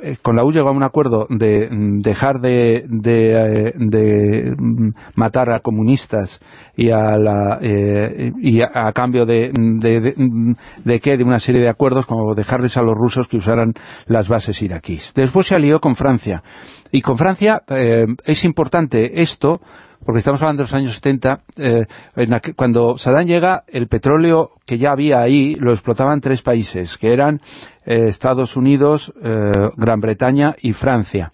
eh, 0.02 0.17
con 0.21 0.36
la 0.36 0.43
URSS 0.43 0.56
llegó 0.56 0.69
a 0.69 0.73
un 0.73 0.84
acuerdo 0.84 1.28
de 1.30 1.69
dejar 1.99 2.39
de, 2.39 2.84
de, 2.88 4.56
mm, 4.58 4.89
matar 5.15 5.52
a 5.52 5.60
comunistas 5.60 6.41
y 6.75 6.89
a, 6.89 7.17
la, 7.17 7.60
eh, 7.62 8.32
y 8.41 8.62
a, 8.62 8.91
cambio 8.93 9.25
de, 9.25 9.52
de, 9.54 10.99
qué, 10.99 11.17
de 11.17 11.23
una 11.23 11.39
serie 11.39 11.62
de 11.62 11.69
acuerdos 11.69 12.06
como 12.06 12.34
dejarles 12.34 12.75
a 12.78 12.82
los 12.82 12.95
rusos 12.95 13.28
que 13.28 13.38
usaran 13.38 13.73
las 14.08 14.28
bases 14.28 14.62
iraquíes. 14.62 15.13
Después 15.15 15.47
se 15.47 15.56
alió 15.56 15.80
con 15.80 15.95
Francia 15.95 16.43
y 16.91 17.02
con 17.02 17.17
Francia 17.17 17.62
es 17.67 18.43
importante 18.43 19.21
esto 19.21 19.62
porque 20.10 20.22
estamos 20.22 20.41
hablando 20.41 20.62
de 20.62 20.63
los 20.63 20.74
años 20.74 20.93
70, 20.95 21.41
eh, 21.58 21.86
cuando 22.56 22.98
Saddam 22.98 23.28
llega, 23.28 23.63
el 23.67 23.88
petróleo 23.88 24.54
que 24.65 24.80
ya 24.80 24.89
había 24.89 25.19
ahí 25.19 25.54
lo 25.54 25.72
explotaban 25.72 26.19
tres 26.19 26.41
países, 26.41 26.98
que 26.98 27.13
eran 27.13 27.41
eh, 27.89 28.06
Estados 28.08 28.56
Unidos, 28.56 29.12
eh, 29.19 29.52
Gran 29.75 29.99
Bretaña 29.99 30.54
y 30.62 30.73
Francia. 30.73 31.32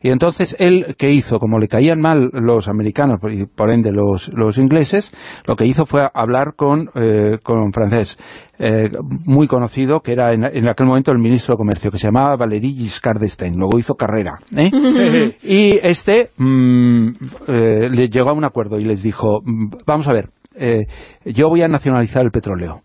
Y 0.00 0.08
entonces 0.08 0.56
él, 0.58 0.94
¿qué 0.96 1.10
hizo? 1.10 1.38
Como 1.38 1.58
le 1.58 1.68
caían 1.68 2.00
mal 2.00 2.30
los 2.32 2.66
americanos 2.66 3.20
y 3.30 3.44
por 3.44 3.70
ende 3.70 3.92
los, 3.92 4.32
los 4.32 4.56
ingleses, 4.56 5.12
lo 5.46 5.54
que 5.54 5.66
hizo 5.66 5.84
fue 5.84 6.08
hablar 6.14 6.54
con, 6.56 6.88
eh, 6.94 7.36
con 7.42 7.74
francés, 7.74 8.18
muy 9.26 9.46
conocido, 9.46 10.00
que 10.00 10.12
era 10.12 10.32
en, 10.32 10.66
aquel 10.66 10.86
momento 10.86 11.12
el 11.12 11.18
ministro 11.18 11.54
de 11.54 11.58
Comercio, 11.58 11.90
que 11.90 11.98
se 11.98 12.08
llamaba 12.08 12.36
Valéry 12.36 12.72
Giscard 12.72 13.20
d'Estaing, 13.20 13.54
luego 13.54 13.78
hizo 13.78 13.94
carrera. 13.94 14.38
y 14.50 15.78
este 15.86 16.30
mm, 16.38 17.10
le 17.46 18.08
llegó 18.08 18.30
a 18.30 18.32
un 18.32 18.44
acuerdo 18.44 18.80
y 18.80 18.84
les 18.84 19.02
dijo, 19.02 19.42
mm, 19.44 19.68
vamos 19.86 20.08
a 20.08 20.12
ver, 20.14 20.30
yo 21.26 21.48
voy 21.48 21.62
a 21.62 21.68
nacionalizar 21.68 22.24
el 22.24 22.30
petróleo 22.30 22.82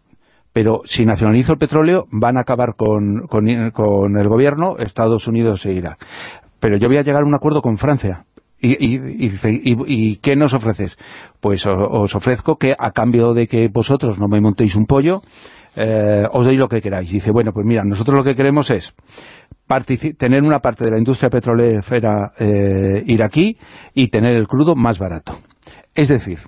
pero 0.53 0.81
si 0.85 1.03
nacionalizo 1.05 1.53
el 1.53 1.57
petróleo 1.59 2.05
van 2.11 2.37
a 2.37 2.41
acabar 2.41 2.75
con, 2.77 3.27
con, 3.27 3.49
el 3.49 4.27
gobierno, 4.29 4.77
Estados 4.77 5.27
Unidos 5.27 5.65
e 5.65 5.73
Irak. 5.73 6.05
Pero 6.59 6.77
yo 6.77 6.87
voy 6.87 6.97
a 6.97 7.01
llegar 7.01 7.23
a 7.23 7.27
un 7.27 7.35
acuerdo 7.35 7.61
con 7.61 7.77
Francia. 7.77 8.25
¿Y, 8.61 8.77
y, 8.79 9.29
y, 9.87 10.15
qué 10.17 10.37
nos 10.37 10.53
ofreces? 10.53 10.97
Pues 11.41 11.65
os 11.67 12.15
ofrezco 12.15 12.55
que 12.55 12.73
a 12.77 12.91
cambio 12.91 13.33
de 13.33 13.47
que 13.47 13.67
vosotros 13.67 14.19
no 14.19 14.29
me 14.29 14.39
montéis 14.39 14.75
un 14.75 14.85
pollo, 14.85 15.21
eh, 15.75 16.23
os 16.31 16.45
doy 16.45 16.55
lo 16.55 16.69
que 16.69 16.79
queráis. 16.79 17.11
Dice, 17.11 17.31
bueno, 17.31 17.51
pues 17.51 17.65
mira, 17.65 17.83
nosotros 17.83 18.15
lo 18.15 18.23
que 18.23 18.35
queremos 18.35 18.71
es 18.71 18.95
tener 20.17 20.43
una 20.43 20.59
parte 20.59 20.85
de 20.85 20.91
la 20.91 20.97
industria 20.97 21.29
petrolera 21.29 22.31
eh, 22.37 23.03
iraquí 23.07 23.57
y 23.93 24.07
tener 24.07 24.35
el 24.35 24.47
crudo 24.47 24.75
más 24.75 24.99
barato. 24.99 25.33
Es 25.95 26.07
decir, 26.07 26.39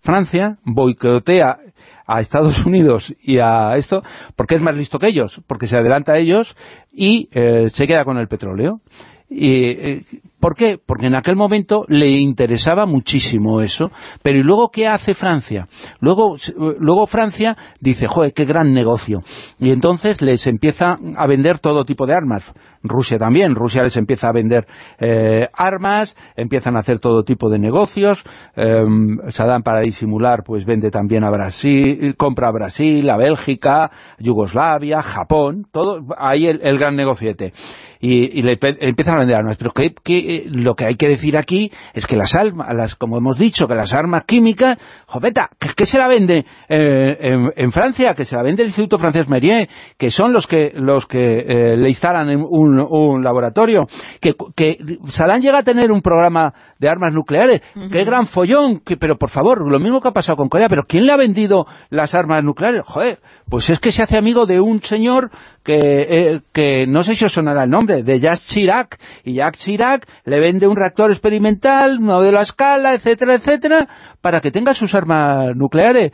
Francia 0.00 0.58
boicotea 0.64 1.58
a 2.06 2.20
Estados 2.20 2.64
Unidos 2.64 3.14
y 3.20 3.38
a 3.38 3.76
esto, 3.76 4.02
porque 4.34 4.54
es 4.54 4.62
más 4.62 4.76
listo 4.76 4.98
que 4.98 5.08
ellos, 5.08 5.40
porque 5.46 5.66
se 5.66 5.76
adelanta 5.76 6.12
a 6.12 6.18
ellos 6.18 6.56
y 6.92 7.28
eh, 7.32 7.68
se 7.72 7.86
queda 7.86 8.04
con 8.04 8.18
el 8.18 8.28
petróleo. 8.28 8.80
Y, 9.28 9.64
eh, 9.64 10.02
¿Por 10.46 10.54
qué? 10.54 10.78
Porque 10.78 11.08
en 11.08 11.16
aquel 11.16 11.34
momento 11.34 11.84
le 11.88 12.08
interesaba 12.08 12.86
muchísimo 12.86 13.62
eso. 13.62 13.90
Pero 14.22 14.38
¿y 14.38 14.44
luego 14.44 14.70
qué 14.70 14.86
hace 14.86 15.12
Francia? 15.12 15.66
Luego, 15.98 16.36
luego 16.78 17.08
Francia 17.08 17.56
dice, 17.80 18.06
joder, 18.06 18.32
qué 18.32 18.44
gran 18.44 18.72
negocio. 18.72 19.22
Y 19.58 19.70
entonces 19.70 20.22
les 20.22 20.46
empieza 20.46 20.98
a 21.16 21.26
vender 21.26 21.58
todo 21.58 21.84
tipo 21.84 22.06
de 22.06 22.14
armas. 22.14 22.54
Rusia 22.88 23.18
también. 23.18 23.54
Rusia 23.54 23.82
les 23.82 23.96
empieza 23.96 24.28
a 24.28 24.32
vender 24.32 24.66
eh, 24.98 25.48
armas, 25.52 26.16
empiezan 26.36 26.76
a 26.76 26.80
hacer 26.80 27.00
todo 27.00 27.24
tipo 27.24 27.50
de 27.50 27.58
negocios. 27.58 28.24
Eh, 28.54 28.84
Saddam 29.28 29.62
para 29.62 29.80
disimular 29.80 30.42
pues 30.44 30.64
vende 30.64 30.90
también 30.90 31.24
a 31.24 31.30
Brasil, 31.30 32.14
compra 32.16 32.48
a 32.48 32.52
Brasil, 32.52 33.08
a 33.10 33.16
Bélgica, 33.16 33.90
Yugoslavia, 34.18 35.02
Japón, 35.02 35.66
todo 35.72 36.02
ahí 36.18 36.46
el, 36.46 36.78
gran 36.78 36.96
negociete. 36.96 37.52
Y, 37.98 38.42
le 38.42 38.58
empiezan 38.60 39.16
a 39.16 39.20
vender 39.20 39.36
armas. 39.36 39.56
Pero 39.56 39.72
¿qué, 39.72 40.35
lo 40.46 40.74
que 40.74 40.86
hay 40.86 40.96
que 40.96 41.08
decir 41.08 41.36
aquí 41.36 41.72
es 41.94 42.06
que 42.06 42.16
las 42.16 42.34
armas, 42.34 42.94
como 42.96 43.18
hemos 43.18 43.38
dicho, 43.38 43.66
que 43.66 43.74
las 43.74 43.94
armas 43.94 44.24
químicas, 44.24 44.78
joveta, 45.06 45.50
¿qué, 45.76 45.86
se 45.86 45.98
la 45.98 46.08
vende 46.08 46.44
eh, 46.68 47.52
en, 47.56 47.72
Francia? 47.72 48.14
Que 48.14 48.24
se 48.24 48.36
la 48.36 48.42
vende 48.42 48.62
el 48.62 48.68
Instituto 48.68 48.98
Francés 48.98 49.28
Merier, 49.28 49.68
que 49.96 50.10
son 50.10 50.32
los 50.32 50.46
que 50.46 50.72
los 50.74 51.06
que 51.06 51.38
eh, 51.38 51.76
le 51.76 51.88
instalan 51.88 52.28
un, 52.28 52.80
un 52.80 53.22
laboratorio, 53.22 53.86
que, 54.20 54.34
que 54.54 54.78
Saddam 55.06 55.40
llega 55.40 55.58
a 55.58 55.62
tener 55.62 55.92
un 55.92 56.02
programa 56.02 56.52
de 56.78 56.88
armas 56.88 57.12
nucleares, 57.12 57.62
qué 57.92 58.04
gran 58.04 58.26
follón, 58.26 58.80
que, 58.80 58.96
pero 58.96 59.16
por 59.16 59.30
favor, 59.30 59.70
lo 59.70 59.78
mismo 59.78 60.00
que 60.00 60.08
ha 60.08 60.12
pasado 60.12 60.36
con 60.36 60.48
Corea, 60.48 60.68
pero 60.68 60.82
¿quién 60.86 61.06
le 61.06 61.12
ha 61.12 61.16
vendido 61.16 61.66
las 61.88 62.14
armas 62.14 62.42
nucleares? 62.42 62.82
Joder, 62.84 63.20
pues 63.48 63.70
es 63.70 63.78
que 63.78 63.92
se 63.92 64.02
hace 64.02 64.18
amigo 64.18 64.46
de 64.46 64.60
un 64.60 64.82
señor 64.82 65.30
que, 65.62 65.78
eh, 65.78 66.40
que 66.52 66.86
no 66.86 67.02
sé 67.02 67.14
si 67.14 67.24
os 67.24 67.32
sonará 67.32 67.64
el 67.64 67.70
nombre, 67.70 68.02
de 68.02 68.20
Jacques 68.20 68.46
Chirac, 68.46 68.98
y 69.24 69.34
Jacques 69.34 69.60
Chirac 69.60 70.06
le 70.24 70.40
vende 70.40 70.66
un 70.66 70.76
reactor 70.76 71.10
experimental, 71.10 72.00
modelo 72.00 72.38
a 72.38 72.42
escala, 72.42 72.94
etcétera, 72.94 73.34
etcétera, 73.34 73.88
para 74.20 74.40
que 74.40 74.50
tenga 74.50 74.74
sus 74.74 74.94
armas 74.96 75.54
nucleares. 75.54 76.10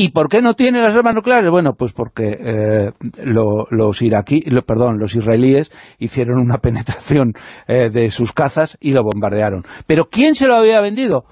¿Y 0.00 0.10
por 0.10 0.28
qué 0.28 0.40
no 0.40 0.54
tiene 0.54 0.80
las 0.80 0.94
armas 0.94 1.16
nucleares? 1.16 1.50
Bueno, 1.50 1.72
pues 1.76 1.92
porque 1.92 2.38
eh, 2.40 2.92
los 3.24 4.00
iraquí, 4.00 4.40
perdón, 4.64 5.00
los 5.00 5.16
israelíes 5.16 5.72
hicieron 5.98 6.38
una 6.38 6.58
penetración 6.62 7.32
eh, 7.66 7.88
de 7.90 8.10
sus 8.10 8.32
cazas 8.32 8.78
y 8.80 8.92
lo 8.92 9.02
bombardearon. 9.02 9.64
¿Pero 9.88 10.04
quién 10.08 10.36
se 10.36 10.46
lo 10.46 10.54
había 10.54 10.80
vendido? 10.80 11.24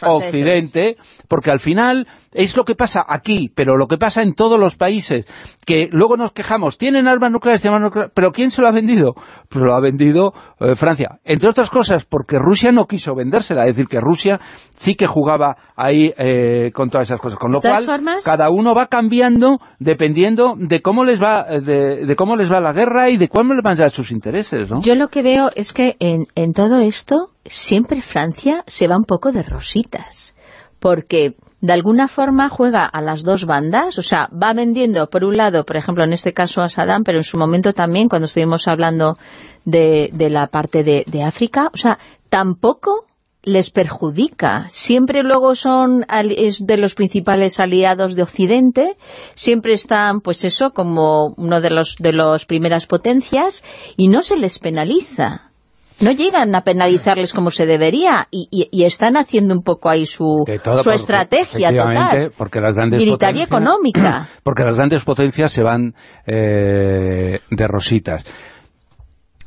Occidente, 0.00 0.96
porque 1.28 1.50
al 1.50 1.60
final 1.60 2.06
es 2.34 2.56
lo 2.56 2.64
que 2.64 2.74
pasa 2.74 3.04
aquí, 3.06 3.50
pero 3.54 3.76
lo 3.76 3.86
que 3.86 3.96
pasa 3.96 4.22
en 4.22 4.34
todos 4.34 4.58
los 4.58 4.76
países, 4.76 5.26
que 5.64 5.88
luego 5.92 6.16
nos 6.16 6.32
quejamos, 6.32 6.76
tienen 6.78 7.08
armas 7.08 7.30
nucleares, 7.30 7.62
tienen 7.62 7.76
armas 7.76 7.90
nucleares, 7.90 8.12
pero 8.14 8.32
¿quién 8.32 8.50
se 8.50 8.60
lo 8.60 8.68
ha 8.68 8.72
vendido? 8.72 9.14
Pues 9.48 9.64
lo 9.64 9.74
ha 9.74 9.80
vendido 9.80 10.34
eh, 10.60 10.74
Francia, 10.74 11.20
entre 11.24 11.48
otras 11.48 11.70
cosas 11.70 12.04
porque 12.04 12.38
Rusia 12.38 12.72
no 12.72 12.86
quiso 12.86 13.14
vendérsela, 13.14 13.62
es 13.62 13.68
decir, 13.68 13.86
que 13.86 14.00
Rusia 14.00 14.40
sí 14.76 14.96
que 14.96 15.06
jugaba 15.06 15.56
ahí 15.76 16.12
eh, 16.18 16.70
con 16.72 16.90
todas 16.90 17.08
esas 17.08 17.20
cosas, 17.20 17.38
con 17.38 17.52
lo 17.52 17.60
cual 17.60 17.86
cada 18.24 18.50
uno 18.50 18.74
va 18.74 18.86
cambiando 18.86 19.58
dependiendo 19.78 20.54
de 20.58 20.82
cómo 20.82 21.04
les 21.04 21.22
va 21.22 21.44
de, 21.44 22.14
cómo 22.16 22.36
les 22.36 22.50
va 22.50 22.60
la 22.60 22.72
guerra 22.72 23.10
y 23.10 23.16
de 23.16 23.28
cuáles 23.28 23.62
van 23.62 23.80
a 23.80 23.90
sus 23.90 24.10
intereses, 24.10 24.70
¿no? 24.70 24.80
Yo 24.80 24.94
lo 24.94 25.08
que 25.08 25.22
veo 25.22 25.50
es 25.54 25.72
que 25.72 25.96
en, 26.00 26.26
en 26.34 26.52
todo 26.52 26.78
esto 26.78 27.30
siempre 27.44 28.00
Francia 28.00 28.64
se 28.66 28.88
va 28.88 28.96
un 28.96 29.04
poco 29.04 29.32
de 29.32 29.42
rositas, 29.42 30.34
porque 30.80 31.36
de 31.64 31.72
alguna 31.72 32.08
forma 32.08 32.50
juega 32.50 32.84
a 32.84 33.00
las 33.00 33.22
dos 33.22 33.46
bandas, 33.46 33.96
o 33.96 34.02
sea, 34.02 34.28
va 34.30 34.52
vendiendo 34.52 35.08
por 35.08 35.24
un 35.24 35.38
lado, 35.38 35.64
por 35.64 35.78
ejemplo, 35.78 36.04
en 36.04 36.12
este 36.12 36.34
caso 36.34 36.60
a 36.60 36.68
Saddam, 36.68 37.04
pero 37.04 37.16
en 37.16 37.24
su 37.24 37.38
momento 37.38 37.72
también, 37.72 38.10
cuando 38.10 38.26
estuvimos 38.26 38.68
hablando 38.68 39.16
de, 39.64 40.10
la 40.28 40.48
parte 40.48 40.84
de, 40.84 41.22
África, 41.22 41.70
o 41.72 41.78
sea, 41.78 41.98
tampoco 42.28 43.06
les 43.42 43.70
perjudica. 43.70 44.66
Siempre 44.68 45.22
luego 45.22 45.54
son 45.54 46.04
de 46.04 46.76
los 46.76 46.94
principales 46.94 47.58
aliados 47.58 48.14
de 48.14 48.24
Occidente, 48.24 48.98
siempre 49.34 49.72
están, 49.72 50.20
pues 50.20 50.44
eso, 50.44 50.74
como 50.74 51.28
uno 51.38 51.62
de 51.62 51.70
los 51.70 51.96
de 51.96 52.12
las 52.12 52.44
primeras 52.44 52.84
potencias, 52.84 53.64
y 53.96 54.08
no 54.08 54.20
se 54.20 54.36
les 54.36 54.58
penaliza 54.58 55.53
no 56.00 56.10
llegan 56.12 56.54
a 56.54 56.62
penalizarles 56.62 57.32
como 57.32 57.50
se 57.50 57.66
debería 57.66 58.26
y, 58.30 58.84
están 58.84 59.16
haciendo 59.16 59.54
un 59.54 59.62
poco 59.62 59.88
ahí 59.88 60.06
su, 60.06 60.44
su 60.82 60.90
estrategia 60.90 61.70
total, 61.70 62.32
porque 62.36 62.60
las 62.60 62.74
grandes 62.74 63.00
militaria 63.00 63.44
económica. 63.44 64.28
Porque 64.42 64.62
las 64.64 64.76
grandes 64.76 65.04
potencias 65.04 65.52
se 65.52 65.62
van 65.62 65.94
eh, 66.26 67.40
de 67.50 67.66
rositas. 67.66 68.24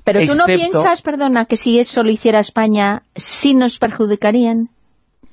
Pero 0.03 0.25
tú 0.25 0.35
no 0.35 0.45
piensas, 0.45 1.01
perdona, 1.01 1.45
que 1.45 1.57
si 1.57 1.79
eso 1.79 2.01
lo 2.01 2.09
hiciera 2.09 2.39
España, 2.39 3.03
sí 3.15 3.53
nos 3.53 3.77
perjudicarían. 3.77 4.69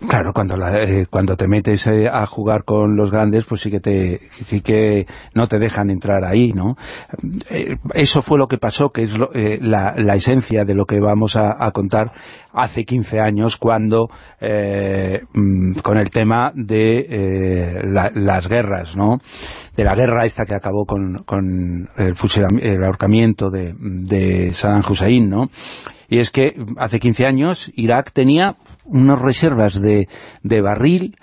Claro, 0.08 0.32
cuando 0.32 0.56
eh, 0.68 1.06
cuando 1.08 1.36
te 1.36 1.46
metes 1.46 1.86
eh, 1.86 2.08
a 2.10 2.26
jugar 2.26 2.64
con 2.64 2.96
los 2.96 3.10
grandes, 3.10 3.44
pues 3.44 3.60
sí 3.60 3.70
que 3.70 3.80
te 3.80 4.20
sí 4.28 4.60
que 4.60 5.06
no 5.34 5.46
te 5.46 5.58
dejan 5.58 5.90
entrar 5.90 6.24
ahí, 6.24 6.52
¿no? 6.52 6.76
Eh, 7.50 7.76
eso 7.94 8.22
fue 8.22 8.38
lo 8.38 8.46
que 8.46 8.58
pasó, 8.58 8.90
que 8.90 9.02
es 9.02 9.12
la, 9.12 9.94
la, 9.96 10.14
esencia 10.14 10.64
de 10.64 10.74
lo 10.74 10.84
que 10.86 11.00
vamos 11.00 11.36
a, 11.36 11.70
contar 11.72 12.12
hace 12.52 12.84
15 12.84 13.20
años, 13.20 13.56
cuando 13.56 14.08
mm, 14.40 15.74
con 15.82 15.96
el 15.96 16.10
tema 16.10 16.52
de 16.54 17.80
las 18.14 18.48
guerras, 18.48 18.96
¿no? 18.96 19.18
De 19.76 19.84
la 19.84 19.94
guerra 19.94 20.24
esta 20.24 20.44
que 20.44 20.54
acabó 20.54 20.84
con, 20.86 21.18
con 21.24 21.88
el, 21.96 22.14
el 22.60 22.84
ahorcamiento 22.84 23.50
de, 23.50 23.74
de 23.78 24.50
Saddam 24.52 24.82
Hussein, 24.88 25.28
¿no? 25.28 25.50
Y 26.08 26.18
es 26.18 26.30
que 26.30 26.54
hace 26.76 27.00
15 27.00 27.26
años 27.26 27.72
Irak 27.74 28.12
tenía 28.12 28.54
unas 28.84 29.20
reservas 29.20 29.80
de, 29.80 30.08
de 30.42 30.60
barril 30.60 31.16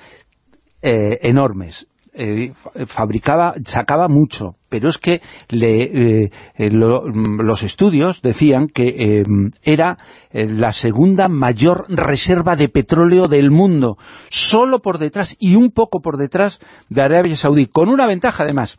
eh, 0.81 1.19
enormes. 1.21 1.87
Eh, 2.13 2.51
fabricaba, 2.87 3.53
sacaba 3.63 4.09
mucho, 4.09 4.55
pero 4.67 4.89
es 4.89 4.97
que 4.97 5.21
le, 5.47 6.23
eh, 6.25 6.31
los 6.69 7.63
estudios 7.63 8.21
decían 8.21 8.67
que 8.67 9.23
era 9.63 9.97
la 10.33 10.73
segunda 10.73 11.29
mayor 11.29 11.85
reserva 11.87 12.57
de 12.57 12.67
petróleo 12.67 13.27
del 13.27 13.49
mundo, 13.49 13.97
solo 14.29 14.79
por 14.79 14.97
detrás 14.97 15.37
y 15.39 15.55
un 15.55 15.71
poco 15.71 16.01
por 16.01 16.17
detrás 16.17 16.59
de 16.89 17.01
Arabia 17.01 17.37
Saudí, 17.37 17.67
con 17.67 17.87
una 17.87 18.07
ventaja 18.07 18.43
además, 18.43 18.77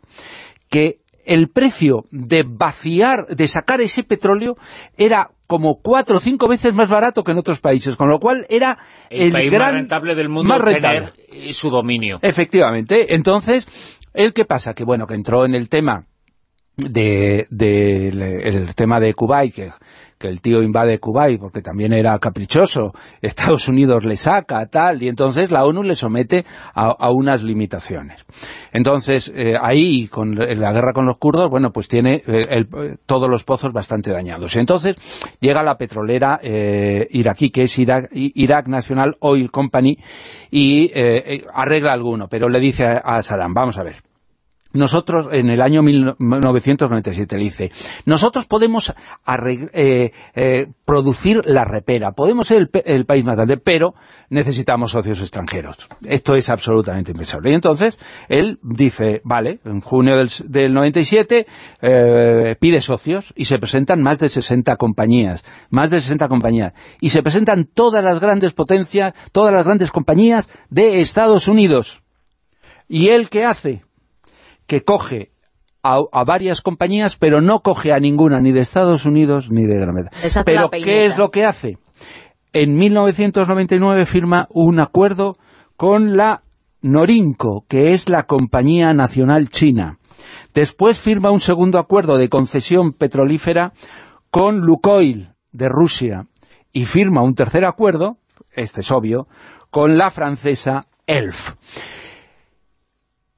que 0.69 1.02
el 1.25 1.49
precio 1.49 2.05
de 2.11 2.43
vaciar, 2.47 3.27
de 3.27 3.47
sacar 3.47 3.81
ese 3.81 4.03
petróleo 4.03 4.55
era 4.97 5.29
como 5.47 5.79
cuatro 5.81 6.17
o 6.17 6.19
cinco 6.19 6.47
veces 6.47 6.73
más 6.73 6.89
barato 6.89 7.23
que 7.23 7.31
en 7.31 7.37
otros 7.37 7.59
países, 7.59 7.95
con 7.95 8.09
lo 8.09 8.19
cual 8.19 8.45
era 8.49 8.77
el, 9.09 9.31
país 9.31 9.51
gran, 9.51 9.67
más 9.67 9.73
rentable 9.81 10.15
del 10.15 10.29
mundo 10.29 10.55
tener 10.59 11.13
su 11.51 11.69
dominio. 11.69 12.19
Efectivamente. 12.21 13.13
Entonces, 13.13 13.67
¿el 14.13 14.33
qué 14.33 14.45
pasa? 14.45 14.73
Que 14.73 14.83
bueno, 14.83 15.05
que 15.05 15.15
entró 15.15 15.45
en 15.45 15.53
el 15.55 15.69
tema 15.69 16.07
de, 16.75 17.47
el 17.49 18.73
tema 18.75 18.99
de 18.99 19.13
Kuwait, 19.13 19.53
que 19.53 19.69
que 20.23 20.29
el 20.29 20.39
tío 20.39 20.63
invade 20.63 20.99
Kuwait 20.99 21.37
porque 21.37 21.61
también 21.61 21.91
era 21.91 22.17
caprichoso, 22.17 22.93
Estados 23.21 23.67
Unidos 23.67 24.05
le 24.05 24.15
saca, 24.15 24.65
tal, 24.67 25.03
y 25.03 25.09
entonces 25.09 25.51
la 25.51 25.65
ONU 25.65 25.83
le 25.83 25.95
somete 25.95 26.45
a, 26.73 27.11
unas 27.11 27.43
limitaciones. 27.43 28.25
Entonces, 28.71 29.31
eh, 29.35 29.55
ahí, 29.61 30.07
con 30.07 30.35
la 30.35 30.71
guerra 30.71 30.93
con 30.93 31.05
los 31.05 31.17
kurdos, 31.17 31.49
bueno, 31.49 31.71
pues 31.71 31.89
tiene 31.89 32.23
eh, 32.25 32.65
todos 33.05 33.29
los 33.29 33.43
pozos 33.43 33.73
bastante 33.73 34.13
dañados. 34.13 34.55
Entonces, 34.55 34.95
llega 35.41 35.61
la 35.61 35.75
petrolera 35.75 36.39
eh, 36.41 37.05
iraquí, 37.11 37.49
que 37.49 37.63
es 37.63 37.77
Irak, 37.77 38.67
National 38.67 39.17
Oil 39.19 39.51
Company, 39.51 39.97
y 40.49 40.89
arregla 41.53 41.91
alguno, 41.91 42.27
pero 42.29 42.47
le 42.47 42.59
dice 42.59 42.85
a 42.85 43.21
Saddam, 43.21 43.53
vamos 43.53 43.77
a 43.77 43.83
ver, 43.83 43.97
nosotros 44.73 45.27
en 45.31 45.49
el 45.49 45.61
año 45.61 45.81
1997 45.83 47.37
le 47.37 47.43
dice, 47.43 47.71
nosotros 48.05 48.45
podemos 48.45 48.93
eh, 49.73 50.11
eh, 50.33 50.67
producir 50.85 51.41
la 51.45 51.63
repera, 51.63 52.11
podemos 52.11 52.47
ser 52.47 52.69
el, 52.85 53.05
país 53.05 53.23
más 53.23 53.35
grande, 53.35 53.57
pero 53.57 53.93
necesitamos 54.29 54.91
socios 54.91 55.19
extranjeros. 55.21 55.77
Esto 56.05 56.35
es 56.35 56.49
absolutamente 56.49 57.11
impensable. 57.11 57.51
Y 57.51 57.53
entonces 57.53 57.97
él 58.29 58.59
dice, 58.63 59.21
vale, 59.23 59.59
en 59.63 59.81
junio 59.81 60.15
del, 60.17 60.73
97 60.73 61.45
eh, 61.81 62.55
pide 62.59 62.81
socios 62.81 63.33
y 63.35 63.45
se 63.45 63.59
presentan 63.59 64.01
más 64.01 64.19
de 64.19 64.29
60 64.29 64.75
compañías, 64.77 65.43
más 65.69 65.89
de 65.89 66.01
60 66.01 66.27
compañías, 66.27 66.73
y 66.99 67.09
se 67.09 67.21
presentan 67.21 67.65
todas 67.71 68.03
las 68.03 68.19
grandes 68.19 68.53
potencias, 68.53 69.13
todas 69.31 69.53
las 69.53 69.63
grandes 69.63 69.91
compañías 69.91 70.49
de 70.69 71.01
Estados 71.01 71.47
Unidos. 71.47 72.01
¿Y 72.87 73.09
él 73.09 73.29
qué 73.29 73.45
hace? 73.45 73.83
Que 74.67 74.81
coge 74.81 75.31
a, 75.83 76.23
varias 76.23 76.61
compañías, 76.61 77.17
pero 77.17 77.41
no 77.41 77.59
coge 77.59 77.91
a 77.91 77.99
ninguna, 77.99 78.39
ni 78.39 78.51
de 78.51 78.61
Estados 78.61 79.05
Unidos 79.05 79.51
ni 79.51 79.65
de 79.65 79.75
Gran 79.75 79.95
Bretaña. 79.95 80.43
Pero 80.45 80.69
¿qué 80.69 81.05
es 81.05 81.17
lo 81.17 81.29
que 81.29 81.45
hace? 81.45 81.77
En 82.53 82.75
1999 82.75 84.05
firma 84.05 84.47
un 84.49 84.79
acuerdo 84.79 85.37
con 85.75 86.15
la 86.15 86.43
Norinco, 86.81 87.65
que 87.67 87.93
es 87.93 88.09
la 88.09 88.23
compañía 88.23 88.93
nacional 88.93 89.49
china. 89.49 89.97
Después 90.53 90.99
firma 90.99 91.31
un 91.31 91.39
segundo 91.39 91.79
acuerdo 91.79 92.17
de 92.17 92.29
concesión 92.29 92.93
petrolífera 92.93 93.73
con 94.29 94.59
Lukoil, 94.59 95.29
de 95.51 95.69
Rusia. 95.69 96.27
Y 96.71 96.85
firma 96.85 97.23
un 97.23 97.35
tercer 97.35 97.65
acuerdo, 97.65 98.17
este 98.51 98.81
es 98.81 98.91
obvio, 98.91 99.27
con 99.69 99.97
la 99.97 100.11
francesa 100.11 100.87
ELF. 101.07 101.55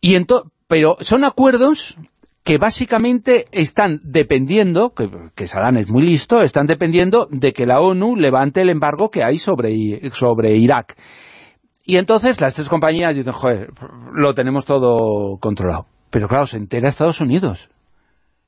Y 0.01 0.15
entonces 0.15 0.51
pero 0.67 0.97
son 0.99 1.23
acuerdos 1.23 1.97
que 2.43 2.57
básicamente 2.57 3.47
están 3.51 3.99
dependiendo, 4.03 4.91
que, 4.91 5.09
que 5.33 5.47
Saddam 5.47 5.77
es 5.77 5.91
muy 5.91 6.03
listo, 6.03 6.41
están 6.41 6.67
dependiendo 6.67 7.27
de 7.31 7.53
que 7.53 7.65
la 7.65 7.81
ONU 7.81 8.15
levante 8.15 8.61
el 8.61 8.69
embargo 8.69 9.09
que 9.09 9.23
hay 9.23 9.39
sobre, 9.39 10.11
sobre 10.11 10.55
Irak. 10.55 10.95
Y 11.83 11.97
entonces 11.97 12.39
las 12.39 12.53
tres 12.53 12.69
compañías 12.69 13.15
dicen, 13.15 13.33
joder, 13.33 13.71
lo 14.13 14.33
tenemos 14.33 14.65
todo 14.65 15.37
controlado. 15.39 15.87
Pero 16.11 16.27
claro, 16.27 16.45
se 16.45 16.57
entera 16.57 16.87
Estados 16.87 17.19
Unidos, 17.19 17.69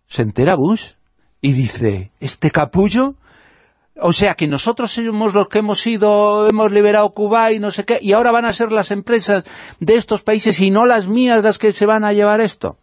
se 0.07 0.21
entera 0.21 0.55
Bush, 0.55 0.91
y 1.41 1.53
dice, 1.53 2.11
este 2.19 2.51
capullo 2.51 3.15
o 4.01 4.11
sea 4.11 4.33
que 4.35 4.47
nosotros 4.47 4.91
somos 4.91 5.33
los 5.33 5.47
que 5.47 5.59
hemos 5.59 5.85
ido, 5.85 6.47
hemos 6.49 6.71
liberado 6.71 7.09
Cuba 7.09 7.51
y 7.51 7.59
no 7.59 7.71
sé 7.71 7.83
qué, 7.83 7.99
y 8.01 8.13
ahora 8.13 8.31
van 8.31 8.45
a 8.45 8.53
ser 8.53 8.71
las 8.71 8.91
empresas 8.91 9.43
de 9.79 9.95
estos 9.95 10.23
países 10.23 10.59
y 10.59 10.69
no 10.69 10.85
las 10.85 11.07
mías 11.07 11.43
las 11.43 11.57
que 11.57 11.73
se 11.73 11.85
van 11.85 12.03
a 12.03 12.13
llevar 12.13 12.41
esto. 12.41 12.77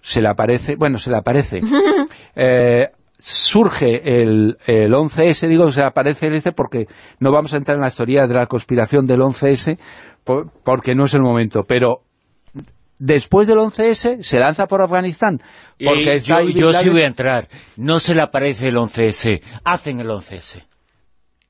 Se 0.00 0.22
le 0.22 0.28
aparece, 0.28 0.76
bueno, 0.76 0.98
se 0.98 1.10
le 1.10 1.16
aparece. 1.16 1.60
eh, 2.36 2.88
surge 3.18 4.20
el, 4.22 4.56
el 4.66 4.92
11S, 4.92 5.48
digo 5.48 5.70
se 5.72 5.84
aparece 5.84 6.28
este 6.28 6.52
porque 6.52 6.86
no 7.18 7.32
vamos 7.32 7.52
a 7.52 7.58
entrar 7.58 7.76
en 7.76 7.82
la 7.82 7.88
historia 7.88 8.26
de 8.26 8.34
la 8.34 8.46
conspiración 8.46 9.06
del 9.06 9.20
11S, 9.20 9.78
porque 10.64 10.94
no 10.94 11.04
es 11.04 11.14
el 11.14 11.22
momento, 11.22 11.62
pero 11.66 12.02
después 12.98 13.46
del 13.46 13.58
11S 13.58 14.22
se 14.22 14.38
lanza 14.38 14.66
por 14.66 14.82
Afganistán. 14.82 15.40
Porque 15.82 16.20
yo, 16.20 16.72
sí 16.72 16.88
voy 16.88 17.02
a 17.02 17.06
entrar. 17.06 17.48
No 17.76 18.00
se 18.00 18.14
le 18.14 18.22
aparece 18.22 18.68
el 18.68 18.76
11S, 18.76 19.42
hacen 19.64 20.00
el 20.00 20.08
11S. 20.08 20.64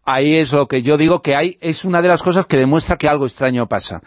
Ahí 0.05 0.37
es 0.37 0.53
lo 0.53 0.67
que 0.67 0.83
yo 0.83 0.97
digo 0.97 1.21
que 1.21 1.37
hay 1.37 1.59
es 1.61 1.85
una 1.85 2.01
de 2.01 2.09
las 2.09 2.23
cosas 2.23 2.47
que 2.47 2.57
demuestra 2.57 2.97
que 2.97 3.09
algo 3.09 3.27
extraño 3.27 3.67
pasa. 3.67 4.01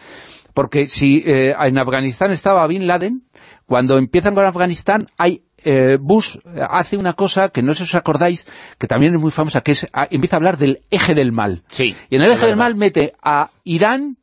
Porque 0.53 0.87
si 0.87 1.23
eh, 1.25 1.53
en 1.57 1.77
Afganistán 1.77 2.31
estaba 2.31 2.65
Bin 2.67 2.87
Laden, 2.87 3.23
cuando 3.65 3.97
empiezan 3.97 4.33
con 4.33 4.45
Afganistán, 4.45 5.05
hay 5.17 5.43
eh, 5.63 5.97
Bush 5.99 6.37
hace 6.69 6.97
una 6.97 7.13
cosa 7.13 7.49
que 7.49 7.61
no 7.61 7.73
sé 7.73 7.85
si 7.85 7.91
os 7.91 7.95
acordáis, 7.95 8.47
que 8.77 8.87
también 8.87 9.15
es 9.15 9.21
muy 9.21 9.31
famosa, 9.31 9.61
que 9.61 9.71
es 9.73 9.87
empieza 10.09 10.35
a 10.35 10.39
hablar 10.39 10.57
del 10.57 10.81
eje 10.89 11.13
del 11.13 11.31
mal. 11.31 11.63
Sí, 11.67 11.95
y 12.09 12.15
en 12.15 12.21
el 12.21 12.31
eje 12.31 12.47
del 12.47 12.57
mal 12.57 12.75
mete 12.75 13.13
a 13.23 13.51
Irán, 13.63 14.17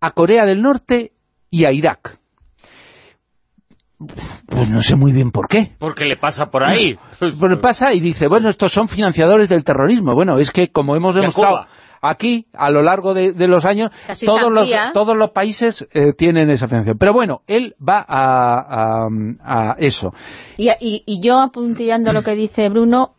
a 0.00 0.10
Corea 0.10 0.44
del 0.44 0.62
Norte 0.62 1.12
y 1.48 1.64
a 1.64 1.72
Irak. 1.72 2.18
Pues 4.46 4.68
no 4.68 4.80
sé 4.80 4.96
muy 4.96 5.12
bien 5.12 5.30
por 5.30 5.48
qué. 5.48 5.72
Porque 5.78 6.04
le 6.04 6.16
pasa 6.16 6.46
por 6.46 6.64
ahí. 6.64 6.96
Pues 7.18 7.34
le 7.34 7.56
pasa 7.56 7.94
y 7.94 8.00
dice, 8.00 8.28
bueno, 8.28 8.48
estos 8.48 8.72
son 8.72 8.88
financiadores 8.88 9.48
del 9.48 9.64
terrorismo. 9.64 10.12
Bueno, 10.12 10.38
es 10.38 10.50
que 10.50 10.68
como 10.68 10.96
hemos 10.96 11.14
demostrado 11.14 11.66
aquí, 12.02 12.46
a 12.52 12.70
lo 12.70 12.82
largo 12.82 13.14
de, 13.14 13.32
los 13.48 13.64
años, 13.64 13.90
todos 14.24 14.52
los, 14.52 14.68
todos 14.92 15.16
los 15.16 15.30
países 15.30 15.86
eh, 15.92 16.12
tienen 16.12 16.50
esa 16.50 16.66
financiación. 16.66 16.98
Pero 16.98 17.12
bueno, 17.12 17.42
él 17.46 17.74
va 17.80 18.04
a, 18.06 19.76
eso. 19.78 20.12
Y, 20.56 20.70
y, 20.80 21.20
yo 21.20 21.38
apuntillando 21.38 22.12
lo 22.12 22.22
que 22.22 22.34
dice 22.34 22.68
Bruno, 22.68 23.14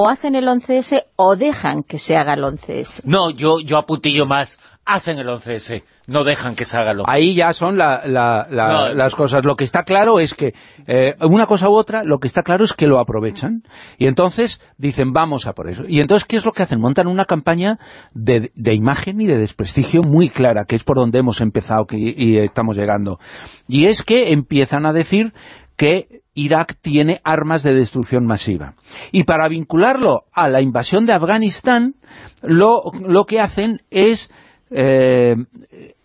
o 0.00 0.08
hacen 0.08 0.36
el 0.36 0.46
11S 0.46 1.06
o 1.16 1.34
dejan 1.34 1.82
que 1.82 1.98
se 1.98 2.16
haga 2.16 2.34
el 2.34 2.44
11S. 2.44 3.02
No, 3.02 3.30
yo, 3.30 3.58
yo 3.58 3.78
apuntillo 3.78 4.26
más, 4.26 4.60
hacen 4.84 5.18
el 5.18 5.26
11S, 5.26 5.82
no 6.06 6.22
dejan 6.22 6.54
que 6.54 6.64
se 6.64 6.78
haga 6.78 6.92
el 6.92 6.98
11S. 6.98 7.04
Ahí 7.08 7.34
ya 7.34 7.52
son 7.52 7.76
las 7.76 9.14
cosas. 9.16 9.44
Lo 9.44 9.56
que 9.56 9.64
está 9.64 9.82
claro 9.82 10.20
es 10.20 10.34
que, 10.34 10.54
eh, 10.86 11.16
una 11.22 11.46
cosa 11.46 11.68
u 11.68 11.76
otra, 11.76 12.04
lo 12.04 12.20
que 12.20 12.28
está 12.28 12.44
claro 12.44 12.64
es 12.64 12.74
que 12.74 12.86
lo 12.86 13.00
aprovechan. 13.00 13.64
Y 13.98 14.06
entonces 14.06 14.60
dicen, 14.76 15.12
vamos 15.12 15.48
a 15.48 15.52
por 15.52 15.68
eso. 15.68 15.82
Y 15.88 15.98
entonces, 15.98 16.28
¿qué 16.28 16.36
es 16.36 16.44
lo 16.44 16.52
que 16.52 16.62
hacen? 16.62 16.80
Montan 16.80 17.08
una 17.08 17.24
campaña 17.24 17.80
de, 18.14 18.52
imagen 18.54 19.20
y 19.20 19.26
de 19.26 19.36
desprestigio 19.36 20.02
muy 20.02 20.30
clara, 20.30 20.64
que 20.64 20.76
es 20.76 20.84
por 20.84 20.96
donde 20.96 21.18
hemos 21.18 21.40
empezado 21.40 21.86
y 21.90 22.38
estamos 22.38 22.76
llegando. 22.76 23.18
Y 23.66 23.86
es 23.86 24.04
que 24.04 24.30
empiezan 24.30 24.86
a 24.86 24.92
decir 24.92 25.32
que 25.76 26.22
Irak 26.38 26.76
tiene 26.80 27.20
armas 27.24 27.62
de 27.62 27.74
destrucción 27.74 28.24
masiva. 28.24 28.74
Y 29.10 29.24
para 29.24 29.48
vincularlo 29.48 30.24
a 30.32 30.48
la 30.48 30.60
invasión 30.60 31.04
de 31.04 31.12
Afganistán, 31.12 31.96
lo, 32.42 32.82
que 33.26 33.40
hacen 33.40 33.80
es 33.90 34.30
eh, 34.70 35.34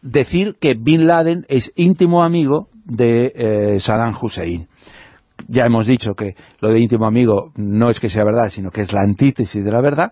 decir 0.02 0.56
que 0.60 0.74
Bin 0.74 1.06
Laden 1.06 1.46
es 1.50 1.72
íntimo 1.76 2.24
amigo 2.24 2.70
de 2.84 3.32
eh, 3.36 3.80
Saddam 3.80 4.14
Hussein. 4.20 4.68
Ya 5.48 5.66
hemos 5.66 5.86
dicho 5.86 6.14
que 6.14 6.36
lo 6.62 6.70
de 6.70 6.80
íntimo 6.80 7.06
amigo 7.06 7.52
no 7.56 7.92
es 7.92 8.00
que 8.00 8.10
sea 8.10 8.24
verdad, 8.24 8.50
sino 8.50 8.72
que 8.72 8.82
es 8.82 8.92
la 8.92 9.02
antítesis 9.02 9.64
de 9.64 9.72
la 9.72 9.82
verdad, 9.82 10.10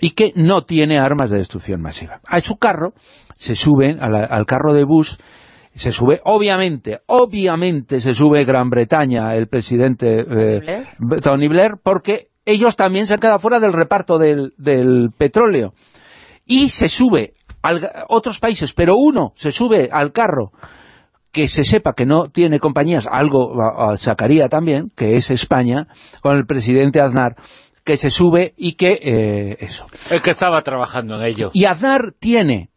y 0.00 0.10
que 0.10 0.32
no 0.34 0.62
tiene 0.62 0.98
armas 0.98 1.30
de 1.30 1.38
destrucción 1.38 1.80
masiva. 1.80 2.20
A 2.26 2.40
su 2.40 2.56
carro 2.56 2.92
se 3.36 3.54
suben, 3.54 4.00
al 4.02 4.44
carro 4.44 4.74
de 4.74 4.84
Bush, 4.84 5.16
se 5.76 5.92
sube, 5.92 6.20
obviamente, 6.24 7.00
obviamente 7.06 8.00
se 8.00 8.14
sube 8.14 8.44
Gran 8.44 8.70
Bretaña, 8.70 9.34
el 9.34 9.46
presidente 9.46 10.20
eh, 10.20 10.86
Tony 11.22 11.48
Blair, 11.48 11.72
porque 11.82 12.28
ellos 12.46 12.76
también 12.76 13.06
se 13.06 13.14
han 13.14 13.20
quedado 13.20 13.38
fuera 13.38 13.60
del 13.60 13.74
reparto 13.74 14.18
del, 14.18 15.10
petróleo. 15.18 15.74
Y 16.46 16.70
se 16.70 16.88
sube 16.88 17.34
a 17.62 17.74
otros 18.08 18.38
países, 18.38 18.72
pero 18.72 18.94
uno 18.96 19.32
se 19.34 19.50
sube 19.50 19.90
al 19.92 20.12
carro 20.12 20.52
que 21.30 21.48
se 21.48 21.64
sepa 21.64 21.92
que 21.92 22.06
no 22.06 22.30
tiene 22.30 22.58
compañías, 22.58 23.06
algo 23.10 23.52
sacaría 23.96 24.48
también, 24.48 24.90
que 24.96 25.16
es 25.16 25.30
España, 25.30 25.88
con 26.22 26.36
el 26.36 26.46
presidente 26.46 27.02
Aznar, 27.02 27.36
que 27.84 27.98
se 27.98 28.10
sube 28.10 28.54
y 28.56 28.72
que 28.72 28.92
eh, 28.92 29.56
eso. 29.60 29.86
El 30.10 30.22
que 30.22 30.30
estaba 30.30 30.62
trabajando 30.62 31.20
en 31.20 31.26
ello. 31.26 31.50
Y 31.52 31.66
Aznar 31.66 32.12
tiene 32.18 32.70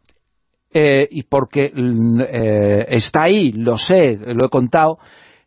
eh, 0.72 1.08
y 1.10 1.24
porque 1.24 1.72
eh, 1.72 2.86
está 2.88 3.24
ahí, 3.24 3.52
lo 3.52 3.76
sé, 3.76 4.16
lo 4.16 4.46
he 4.46 4.50
contado, 4.50 4.98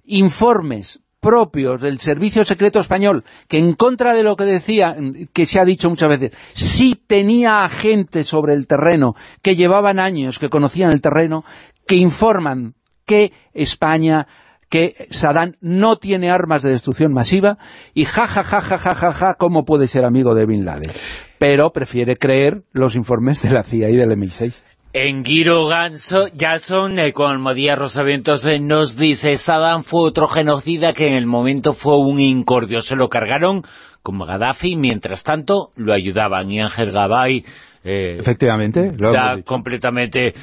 informes 0.06 1.00
propios 1.24 1.82
del 1.82 2.00
Servicio 2.00 2.44
Secreto 2.44 2.80
Español, 2.80 3.24
que 3.48 3.58
en 3.58 3.74
contra 3.74 4.14
de 4.14 4.24
lo 4.24 4.36
que 4.36 4.44
decía, 4.44 4.96
que 5.32 5.46
se 5.46 5.60
ha 5.60 5.66
dicho 5.66 5.90
muchas 5.90 6.10
veces, 6.10 6.38
sí 6.52 7.02
tenía 7.08 7.64
agentes 7.64 8.28
sobre 8.28 8.54
el 8.54 8.68
terreno, 8.68 9.16
que 9.42 9.56
llevaban 9.56 10.00
años, 10.00 10.38
que 10.38 10.50
conocían 10.50 10.92
el 10.94 11.02
terreno, 11.02 11.46
que 11.88 11.96
informan 11.96 12.76
que 13.06 13.32
España 13.54 14.28
que 14.74 15.08
Saddam 15.12 15.54
no 15.62 15.98
tiene 15.98 16.32
armas 16.32 16.64
de 16.64 16.72
destrucción 16.72 17.14
masiva 17.14 17.60
y 17.94 18.06
ja, 18.06 18.26
ja, 18.26 18.42
ja, 18.42 18.60
ja, 18.60 18.80
ja, 18.80 18.96
ja, 18.96 19.12
ja, 19.12 19.36
¿cómo 19.38 19.66
puede 19.66 19.86
ser 19.86 20.04
amigo 20.04 20.34
de 20.34 20.48
Bin 20.48 20.66
Laden? 20.66 20.92
Pero 21.38 21.72
prefiere 21.72 22.18
creer 22.18 22.64
los 22.72 22.96
informes 22.96 23.44
de 23.44 23.52
la 23.52 23.64
CIA 23.64 23.92
y 23.92 23.98
del 23.98 24.10
MI6. 24.18 24.64
En 24.96 25.26
Giro 25.26 25.66
Ganso, 25.66 26.28
Jason, 26.40 27.00
eh, 27.00 27.14
con 27.14 27.32
Almodía 27.32 27.76
Rosavientos, 27.76 28.46
eh, 28.46 28.60
nos 28.60 28.96
dice 28.96 29.38
Saddam 29.38 29.82
fue 29.82 30.02
otro 30.02 30.28
genocida 30.28 30.94
que 30.94 31.08
en 31.08 31.16
el 31.16 31.26
momento 31.26 31.74
fue 31.74 31.98
un 31.98 32.20
incordio. 32.20 32.80
Se 32.82 32.96
lo 32.96 33.10
cargaron 33.10 33.64
como 34.04 34.28
Gaddafi, 34.28 34.76
mientras 34.76 35.24
tanto 35.24 35.72
lo 35.76 35.94
ayudaban. 35.94 36.52
Y 36.52 36.60
Ángel 36.60 36.92
Gabay... 36.92 37.44
Eh, 37.84 38.18
Efectivamente. 38.20 38.92
Lo 38.96 39.12
completamente, 39.44 40.36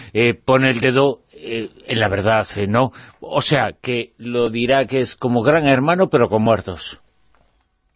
pone 0.44 0.70
el 0.70 0.80
dedo 0.80 1.20
en 1.32 2.00
la 2.00 2.08
verdad, 2.08 2.44
¿no? 2.66 2.90
O 3.20 3.42
sea, 3.42 3.70
que 3.80 4.14
lo 4.18 4.50
dirá 4.50 4.86
que 4.86 4.98
es 4.98 5.14
como 5.14 5.42
gran 5.42 5.68
hermano, 5.68 6.08
pero 6.10 6.28
con 6.28 6.42
muertos. 6.42 7.00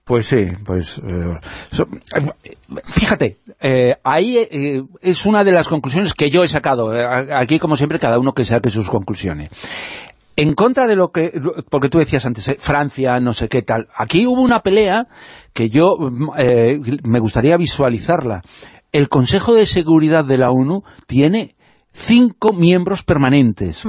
Pues 0.04 0.26
sí, 0.26 0.36
pues... 0.66 0.98
Eh, 0.98 1.80
fíjate, 2.84 3.38
eh, 3.58 3.94
ahí 4.04 4.36
eh, 4.36 4.82
es 5.00 5.24
una 5.24 5.44
de 5.44 5.52
las 5.52 5.68
conclusiones 5.68 6.12
que 6.12 6.30
yo 6.30 6.42
he 6.42 6.48
sacado. 6.48 6.90
aquí, 7.34 7.58
como 7.58 7.76
siempre, 7.76 7.98
cada 7.98 8.18
uno 8.18 8.34
que 8.34 8.44
saque 8.44 8.68
sus 8.68 8.90
conclusiones. 8.90 9.48
En 10.36 10.54
contra 10.54 10.86
de 10.86 10.96
lo 10.96 11.08
que... 11.08 11.32
Porque 11.70 11.88
tú 11.88 11.98
decías 11.98 12.26
antes, 12.26 12.54
Francia, 12.58 13.18
no 13.18 13.32
sé 13.32 13.48
qué 13.48 13.62
tal. 13.62 13.88
Aquí 13.96 14.26
hubo 14.26 14.42
una 14.42 14.60
pelea 14.60 15.06
que 15.54 15.70
yo 15.70 15.96
me 15.98 17.20
gustaría 17.20 17.56
visualizarla. 17.56 18.42
El 18.92 19.08
Consejo 19.08 19.54
de 19.54 19.64
Seguridad 19.64 20.24
de 20.24 20.36
la 20.36 20.50
ONU 20.50 20.82
tiene 21.06 21.54
cinco 21.92 22.52
miembros 22.52 23.04
permanentes. 23.04 23.82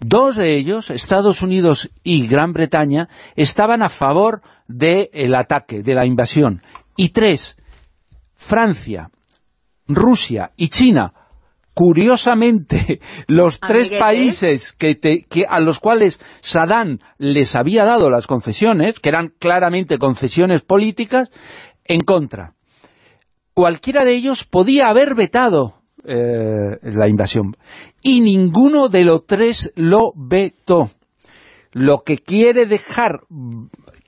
Dos 0.00 0.36
de 0.36 0.54
ellos, 0.54 0.90
Estados 0.90 1.42
Unidos 1.42 1.90
y 2.04 2.26
Gran 2.28 2.52
Bretaña, 2.52 3.08
estaban 3.34 3.82
a 3.82 3.88
favor 3.88 4.42
del 4.68 5.34
ataque, 5.34 5.82
de 5.82 5.94
la 5.94 6.06
invasión. 6.06 6.62
Y 6.96 7.08
tres, 7.08 7.56
Francia, 8.34 9.10
Rusia 9.88 10.52
y 10.56 10.68
China, 10.68 11.12
curiosamente, 11.74 13.00
los 13.26 13.58
tres 13.58 13.90
países 13.98 14.72
que, 14.72 14.98
a 15.48 15.60
los 15.60 15.80
cuales 15.80 16.20
Saddam 16.40 16.98
les 17.18 17.56
había 17.56 17.84
dado 17.84 18.10
las 18.10 18.26
concesiones, 18.26 19.00
que 19.00 19.08
eran 19.08 19.32
claramente 19.38 19.98
concesiones 19.98 20.62
políticas, 20.62 21.28
en 21.84 22.00
contra. 22.00 22.54
Cualquiera 23.54 24.04
de 24.04 24.14
ellos 24.14 24.44
podía 24.44 24.88
haber 24.88 25.16
vetado 25.16 25.77
eh, 26.08 26.78
la 26.82 27.08
invasión. 27.08 27.56
Y 28.02 28.20
ninguno 28.20 28.88
de 28.88 29.04
los 29.04 29.26
tres 29.26 29.72
lo 29.76 30.12
vetó. 30.14 30.90
Lo 31.72 32.02
que 32.02 32.18
quiere 32.18 32.66
dejar, 32.66 33.20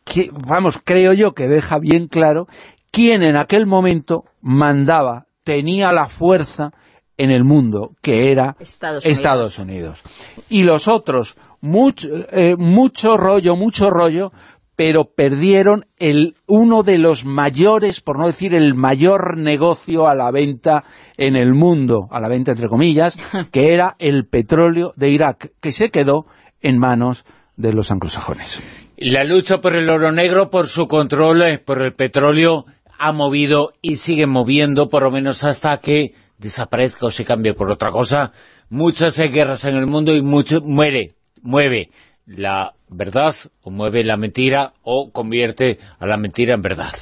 que, 0.04 0.30
vamos, 0.32 0.80
creo 0.82 1.12
yo 1.12 1.32
que 1.32 1.46
deja 1.46 1.78
bien 1.78 2.08
claro, 2.08 2.46
quién 2.90 3.22
en 3.22 3.36
aquel 3.36 3.66
momento 3.66 4.24
mandaba, 4.40 5.26
tenía 5.44 5.92
la 5.92 6.06
fuerza 6.06 6.72
en 7.18 7.30
el 7.30 7.44
mundo, 7.44 7.90
que 8.00 8.32
era 8.32 8.56
Estados 9.04 9.58
Unidos. 9.58 10.02
Y 10.48 10.62
los 10.62 10.88
otros, 10.88 11.36
mucho, 11.60 12.08
eh, 12.32 12.56
mucho 12.56 13.18
rollo, 13.18 13.56
mucho 13.56 13.90
rollo, 13.90 14.32
pero 14.80 15.04
perdieron 15.14 15.84
el 15.98 16.36
uno 16.46 16.82
de 16.82 16.96
los 16.96 17.26
mayores, 17.26 18.00
por 18.00 18.18
no 18.18 18.26
decir 18.26 18.54
el 18.54 18.72
mayor 18.72 19.36
negocio 19.36 20.08
a 20.08 20.14
la 20.14 20.30
venta 20.30 20.84
en 21.18 21.36
el 21.36 21.52
mundo, 21.52 22.08
a 22.10 22.18
la 22.18 22.30
venta 22.30 22.52
entre 22.52 22.66
comillas, 22.66 23.14
que 23.52 23.74
era 23.74 23.94
el 23.98 24.26
petróleo 24.26 24.94
de 24.96 25.10
Irak, 25.10 25.50
que 25.60 25.72
se 25.72 25.90
quedó 25.90 26.24
en 26.62 26.78
manos 26.78 27.26
de 27.58 27.74
los 27.74 27.90
anglosajones. 27.90 28.62
La 28.96 29.22
lucha 29.22 29.58
por 29.58 29.76
el 29.76 29.90
oro 29.90 30.12
negro, 30.12 30.48
por 30.48 30.66
su 30.66 30.86
control, 30.86 31.42
eh, 31.42 31.58
por 31.58 31.82
el 31.82 31.92
petróleo, 31.92 32.64
ha 32.98 33.12
movido 33.12 33.74
y 33.82 33.96
sigue 33.96 34.26
moviendo, 34.26 34.88
por 34.88 35.02
lo 35.02 35.10
menos 35.10 35.44
hasta 35.44 35.76
que 35.80 36.14
desaparezca 36.38 37.04
o 37.04 37.10
se 37.10 37.26
cambie 37.26 37.52
por 37.52 37.70
otra 37.70 37.90
cosa, 37.90 38.32
muchas 38.70 39.18
guerras 39.18 39.66
en 39.66 39.76
el 39.76 39.84
mundo 39.84 40.16
y 40.16 40.22
mucho 40.22 40.62
muere, 40.62 41.16
mueve 41.42 41.90
la 42.36 42.74
verdad 42.88 43.34
o 43.62 43.70
mueve 43.70 44.04
la 44.04 44.16
mentira 44.16 44.72
o 44.82 45.10
convierte 45.12 45.78
a 45.98 46.06
la 46.06 46.16
mentira 46.16 46.54
en 46.54 46.62
verdad. 46.62 46.92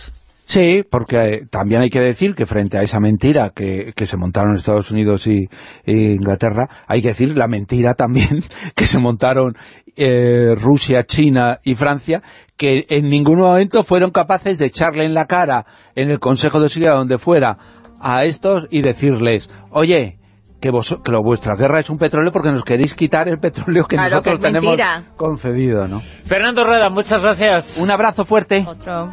Sí, 0.46 0.82
porque 0.88 1.16
eh, 1.16 1.46
también 1.50 1.82
hay 1.82 1.90
que 1.90 2.00
decir 2.00 2.34
que 2.34 2.46
frente 2.46 2.78
a 2.78 2.82
esa 2.82 3.00
mentira 3.00 3.52
que, 3.54 3.92
se 3.94 4.16
montaron 4.16 4.56
Estados 4.56 4.90
Unidos 4.90 5.26
y, 5.26 5.46
Inglaterra, 5.84 6.68
hay 6.86 7.02
que 7.02 7.08
decir 7.08 7.36
la 7.36 7.48
mentira 7.48 7.92
también 7.92 8.40
que 8.74 8.86
se 8.86 8.98
montaron 8.98 9.56
eh, 9.94 10.54
Rusia, 10.54 11.04
China 11.04 11.58
y 11.62 11.74
Francia, 11.74 12.22
que 12.56 12.86
en 12.88 13.10
ningún 13.10 13.40
momento 13.40 13.84
fueron 13.84 14.10
capaces 14.10 14.58
de 14.58 14.66
echarle 14.66 15.04
en 15.04 15.12
la 15.12 15.26
cara 15.26 15.66
en 15.94 16.08
el 16.10 16.18
Consejo 16.18 16.60
de 16.60 16.70
Seguridad 16.70 16.96
donde 16.96 17.18
fuera 17.18 17.58
a 18.00 18.24
estos 18.24 18.66
y 18.70 18.80
decirles, 18.80 19.50
oye, 19.70 20.18
que, 20.60 20.70
vos, 20.70 20.96
que 21.04 21.12
lo, 21.12 21.22
vuestra 21.22 21.54
guerra 21.54 21.80
es 21.80 21.90
un 21.90 21.98
petróleo 21.98 22.32
porque 22.32 22.50
nos 22.50 22.64
queréis 22.64 22.94
quitar 22.94 23.28
el 23.28 23.38
petróleo 23.38 23.84
que 23.86 23.96
nosotros 23.96 24.40
tenemos 24.40 24.76
concedido, 25.16 25.86
¿no? 25.86 26.00
Fernando 26.24 26.64
Rueda, 26.64 26.90
muchas 26.90 27.22
gracias. 27.22 27.78
Un 27.78 27.90
abrazo 27.90 28.24
fuerte. 28.24 28.64
Otro. 28.66 29.10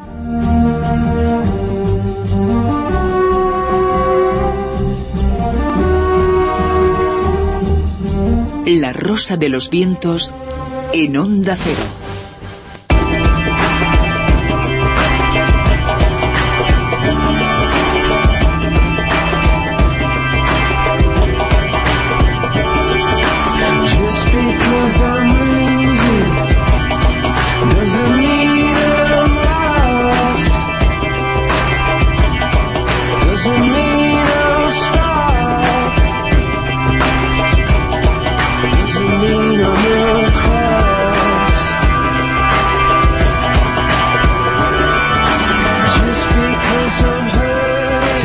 La 8.65 8.93
rosa 8.93 9.37
de 9.37 9.49
los 9.49 9.69
vientos 9.69 10.33
en 10.91 11.15
Onda 11.17 11.55
Cero. 11.55 12.04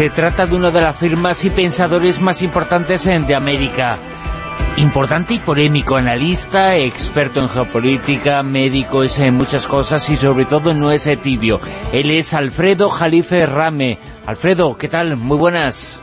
Se 0.01 0.09
trata 0.09 0.47
de 0.47 0.57
una 0.57 0.71
de 0.71 0.81
las 0.81 0.99
firmas 0.99 1.45
y 1.45 1.51
pensadores 1.51 2.23
más 2.23 2.41
importantes 2.41 3.05
de 3.05 3.35
América. 3.35 3.99
Importante 4.79 5.35
y 5.35 5.41
polémico, 5.41 5.95
analista, 5.95 6.75
experto 6.75 7.39
en 7.39 7.49
geopolítica, 7.49 8.43
médico, 8.43 9.03
es 9.03 9.19
en 9.19 9.35
muchas 9.35 9.69
cosas 9.69 10.09
y 10.09 10.17
sobre 10.17 10.47
todo 10.47 10.73
no 10.73 10.91
es 10.91 11.07
tibio. 11.21 11.61
Él 11.93 12.11
es 12.13 12.33
Alfredo 12.33 12.89
Jalife 12.89 13.45
Rame. 13.45 13.99
Alfredo, 14.25 14.75
¿qué 14.79 14.89
tal? 14.89 15.19
Muy 15.19 15.37
buenas. 15.37 16.03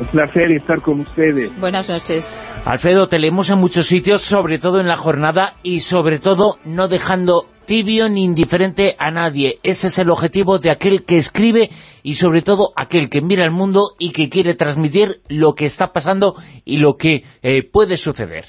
Un 0.00 0.06
placer 0.06 0.50
estar 0.52 0.80
con 0.80 1.00
ustedes. 1.00 1.60
Buenas 1.60 1.90
noches. 1.90 2.42
Alfredo, 2.64 3.06
te 3.06 3.18
leemos 3.18 3.50
en 3.50 3.58
muchos 3.58 3.84
sitios, 3.84 4.22
sobre 4.22 4.56
todo 4.56 4.80
en 4.80 4.88
la 4.88 4.96
jornada 4.96 5.56
y 5.62 5.80
sobre 5.80 6.20
todo 6.20 6.56
no 6.64 6.88
dejando 6.88 7.48
tibio 7.64 8.08
ni 8.08 8.24
indiferente 8.24 8.94
a 8.98 9.10
nadie. 9.10 9.58
Ese 9.62 9.88
es 9.88 9.98
el 9.98 10.10
objetivo 10.10 10.58
de 10.58 10.70
aquel 10.70 11.04
que 11.06 11.16
escribe 11.16 11.68
y 12.02 12.14
sobre 12.14 12.42
todo 12.42 12.70
aquel 12.76 13.08
que 13.08 13.20
mira 13.20 13.44
el 13.44 13.50
mundo 13.50 13.90
y 13.98 14.12
que 14.12 14.28
quiere 14.28 14.54
transmitir 14.54 15.20
lo 15.28 15.54
que 15.54 15.64
está 15.64 15.92
pasando 15.92 16.34
y 16.64 16.78
lo 16.78 16.94
que 16.94 17.22
eh, 17.42 17.62
puede 17.70 17.96
suceder. 17.96 18.44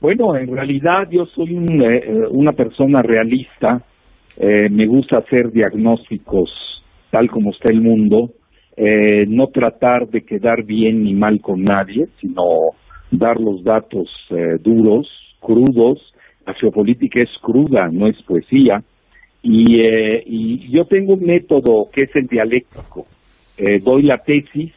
Bueno, 0.00 0.36
en 0.36 0.54
realidad 0.54 1.08
yo 1.10 1.26
soy 1.26 1.54
eh, 1.54 2.26
una 2.30 2.52
persona 2.52 3.02
realista, 3.02 3.82
eh, 4.38 4.68
me 4.70 4.86
gusta 4.86 5.18
hacer 5.18 5.52
diagnósticos 5.52 6.50
tal 7.10 7.28
como 7.28 7.50
está 7.50 7.72
el 7.72 7.80
mundo, 7.80 8.30
no 9.26 9.48
tratar 9.48 10.08
de 10.08 10.22
quedar 10.22 10.62
bien 10.64 11.02
ni 11.02 11.12
mal 11.12 11.40
con 11.42 11.64
nadie, 11.64 12.06
sino 12.18 12.44
dar 13.10 13.38
los 13.38 13.62
datos 13.64 14.08
duros, 14.62 15.06
crudos, 15.40 15.98
la 16.50 16.54
geopolítica 16.54 17.20
es 17.20 17.30
cruda, 17.40 17.88
no 17.92 18.08
es 18.08 18.20
poesía, 18.22 18.82
y, 19.42 19.80
eh, 19.80 20.22
y 20.26 20.70
yo 20.70 20.84
tengo 20.84 21.14
un 21.14 21.24
método 21.24 21.88
que 21.92 22.02
es 22.02 22.16
el 22.16 22.26
dialéctico. 22.26 23.06
Eh, 23.56 23.78
doy 23.80 24.02
la 24.02 24.18
tesis, 24.18 24.72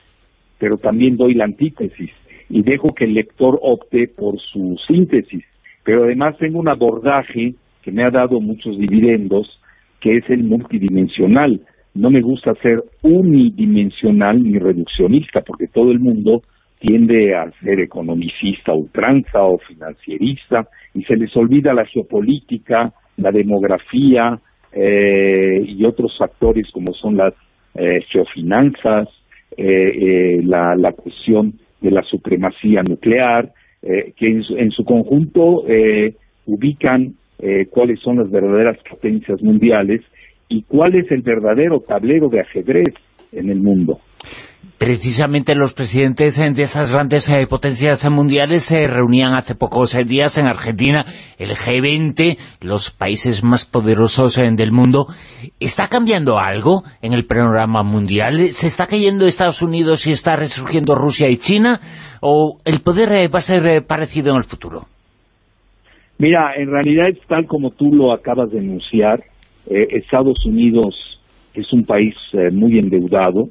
pero 0.59 0.77
también 0.77 1.17
doy 1.17 1.33
la 1.33 1.45
antítesis, 1.45 2.11
y 2.49 2.61
dejo 2.61 2.89
que 2.89 3.05
el 3.05 3.15
lector 3.15 3.59
opte 3.61 4.07
por 4.07 4.39
su 4.39 4.77
síntesis. 4.87 5.43
Pero 5.83 6.03
además 6.03 6.37
tengo 6.37 6.59
un 6.59 6.69
abordaje 6.69 7.55
que 7.81 7.91
me 7.91 8.03
ha 8.03 8.11
dado 8.11 8.39
muchos 8.39 8.77
dividendos, 8.77 9.59
que 9.99 10.17
es 10.17 10.29
el 10.29 10.43
multidimensional. 10.43 11.61
No 11.95 12.09
me 12.09 12.21
gusta 12.21 12.53
ser 12.61 12.83
unidimensional 13.01 14.41
ni 14.43 14.59
reduccionista, 14.59 15.41
porque 15.41 15.67
todo 15.67 15.91
el 15.91 15.99
mundo 15.99 16.41
tiende 16.83 17.33
a 17.33 17.49
ser 17.63 17.79
economicista 17.79 18.73
ultranza 18.73 19.41
o 19.41 19.57
financierista 19.57 20.67
y 20.93 21.03
se 21.03 21.15
les 21.15 21.35
olvida 21.37 21.73
la 21.73 21.85
geopolítica, 21.85 22.91
la 23.15 23.31
demografía 23.31 24.37
eh, 24.73 25.63
y 25.65 25.85
otros 25.85 26.17
factores 26.17 26.69
como 26.73 26.93
son 26.93 27.15
las 27.15 27.33
eh, 27.75 28.01
geofinanzas, 28.09 29.07
eh, 29.55 30.41
la, 30.43 30.75
la, 30.75 30.91
cuestión 30.91 31.53
de 31.79 31.91
la 31.91 32.03
supremacía 32.03 32.83
nuclear, 32.83 33.51
que 33.81 34.27
en 34.27 34.43
su, 34.43 34.57
en 34.57 34.71
su 34.71 34.85
conjunto 34.85 35.65
ubican 36.45 37.15
cuáles 37.69 37.99
son 37.99 38.17
las 38.17 38.31
verdaderas 38.31 38.77
potencias 38.89 39.41
mundiales 39.41 40.01
y 40.47 40.63
cuál 40.63 40.95
es 40.95 41.11
el 41.11 41.21
verdadero 41.21 41.81
tablero 41.81 42.29
de 42.29 42.39
ajedrez 42.39 42.93
en 43.35 43.49
el 43.49 43.59
mundo. 43.59 43.99
Precisamente 44.77 45.55
los 45.55 45.73
presidentes 45.73 46.37
de 46.37 46.61
esas 46.61 46.93
grandes 46.93 47.29
eh, 47.29 47.47
potencias 47.47 48.09
mundiales 48.09 48.63
se 48.63 48.85
reunían 48.87 49.33
hace 49.33 49.55
pocos 49.55 49.95
eh, 49.95 50.03
días 50.03 50.37
en 50.37 50.45
Argentina, 50.45 51.05
el 51.37 51.51
G20, 51.51 52.37
los 52.59 52.91
países 52.91 53.45
más 53.45 53.65
poderosos 53.65 54.37
eh, 54.37 54.49
del 54.53 54.73
mundo. 54.73 55.07
¿Está 55.59 55.87
cambiando 55.87 56.37
algo 56.37 56.83
en 57.01 57.13
el 57.13 57.25
panorama 57.25 57.83
mundial? 57.83 58.35
¿Se 58.51 58.67
está 58.67 58.85
cayendo 58.85 59.25
Estados 59.25 59.61
Unidos 59.61 60.05
y 60.07 60.11
está 60.11 60.35
resurgiendo 60.35 60.95
Rusia 60.95 61.29
y 61.29 61.37
China? 61.37 61.79
¿O 62.19 62.57
el 62.65 62.81
poder 62.81 63.33
va 63.33 63.37
a 63.37 63.41
ser 63.41 63.85
parecido 63.85 64.31
en 64.31 64.37
el 64.37 64.43
futuro? 64.43 64.81
Mira, 66.17 66.55
en 66.57 66.69
realidad 66.69 67.07
es 67.07 67.25
tal 67.27 67.45
como 67.47 67.69
tú 67.69 67.85
lo 67.93 68.11
acabas 68.11 68.51
de 68.51 68.59
anunciar. 68.59 69.23
Estados 69.65 70.45
Unidos 70.45 71.12
es 71.53 71.71
un 71.73 71.83
país 71.83 72.15
muy 72.51 72.79
endeudado, 72.79 73.49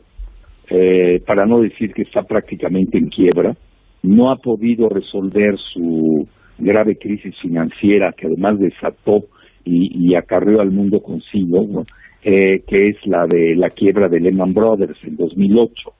eh, 0.70 1.20
para 1.26 1.44
no 1.44 1.60
decir 1.60 1.92
que 1.92 2.02
está 2.02 2.22
prácticamente 2.22 2.96
en 2.96 3.08
quiebra, 3.08 3.54
no 4.02 4.30
ha 4.30 4.36
podido 4.36 4.88
resolver 4.88 5.58
su 5.58 6.26
grave 6.58 6.96
crisis 6.96 7.34
financiera 7.42 8.14
que 8.16 8.26
además 8.26 8.58
desató 8.58 9.24
y, 9.64 10.14
acarreó 10.14 10.60
al 10.60 10.70
mundo 10.70 11.00
consigo, 11.00 11.84
eh, 12.22 12.62
que 12.66 12.88
es 12.88 12.96
la 13.06 13.26
de 13.26 13.54
la 13.54 13.70
quiebra 13.70 14.08
de 14.08 14.20
Lehman 14.20 14.54
Brothers 14.54 14.98
en 15.04 15.16
2008. 15.16 15.92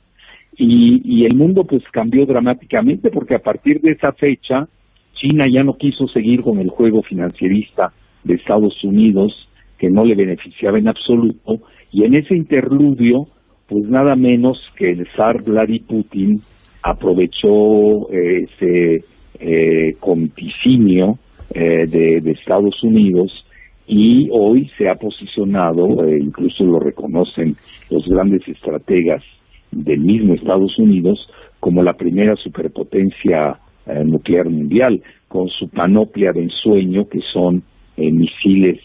Y, 0.57 1.01
y 1.05 1.25
el 1.27 1.37
mundo 1.37 1.65
pues 1.65 1.83
cambió 1.93 2.27
dramáticamente 2.27 3.11
porque 3.11 3.35
a 3.35 3.41
partir 3.41 3.81
de 3.81 3.93
esa 3.93 4.13
fecha 4.13 4.67
China 5.15 5.45
ya 5.53 5.63
no 5.63 5.75
quiso 5.75 6.07
seguir 6.07 6.43
con 6.43 6.59
el 6.59 6.71
juego 6.71 7.03
financierista 7.03 7.93
de 8.25 8.35
Estados 8.35 8.83
Unidos 8.85 9.49
que 9.83 9.91
no 9.91 10.05
le 10.05 10.15
beneficiaba 10.15 10.79
en 10.79 10.87
absoluto 10.87 11.57
y 11.91 12.05
en 12.05 12.15
ese 12.15 12.37
interludio 12.37 13.27
pues 13.69 13.83
nada 13.89 14.15
menos 14.15 14.57
que 14.77 14.93
el 14.93 15.09
zar 15.17 15.43
Vladimir 15.43 15.83
Putin 15.89 16.41
aprovechó 16.85 18.09
eh, 18.13 18.47
ese 18.47 19.05
eh, 19.41 19.91
conticinio 19.99 21.19
eh, 21.53 21.87
de, 21.89 22.31
Estados 22.31 22.81
Unidos 22.85 23.45
y 23.89 24.29
hoy 24.31 24.71
se 24.79 24.89
ha 24.89 24.95
posicionado, 24.95 26.05
eh, 26.05 26.17
incluso 26.23 26.63
lo 26.63 26.79
reconocen 26.79 27.57
los 27.91 28.09
grandes 28.09 28.47
estrategas 28.47 29.25
del 29.73 29.99
mismo 29.99 30.35
Estados 30.35 30.79
Unidos, 30.79 31.29
como 31.59 31.83
la 31.83 31.95
primera 31.95 32.37
superpotencia 32.37 33.59
nuclear 34.05 34.49
mundial, 34.49 35.03
con 35.27 35.49
su 35.49 35.69
panoplia 35.69 36.31
de 36.33 36.43
ensueño 36.43 37.09
que 37.09 37.19
son 37.33 37.65
misiles 37.97 38.79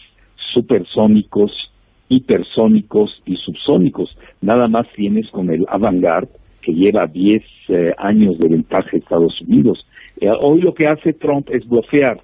supersónicos 0.53 1.51
hipersónicos 2.09 3.21
y 3.25 3.35
subsónicos. 3.35 4.17
Nada 4.41 4.67
más 4.67 4.87
tienes 4.95 5.29
con 5.29 5.49
el 5.49 5.65
Avangard, 5.67 6.29
que 6.61 6.73
lleva 6.73 7.07
10 7.07 7.43
eh, 7.69 7.93
años 7.97 8.37
de 8.39 8.49
ventaja 8.49 8.89
a 8.93 8.97
Estados 8.97 9.41
Unidos. 9.41 9.85
Eh, 10.19 10.29
hoy 10.41 10.61
lo 10.61 10.73
que 10.73 10.87
hace 10.87 11.13
Trump 11.13 11.49
es 11.51 11.67
bloquear. 11.67 12.19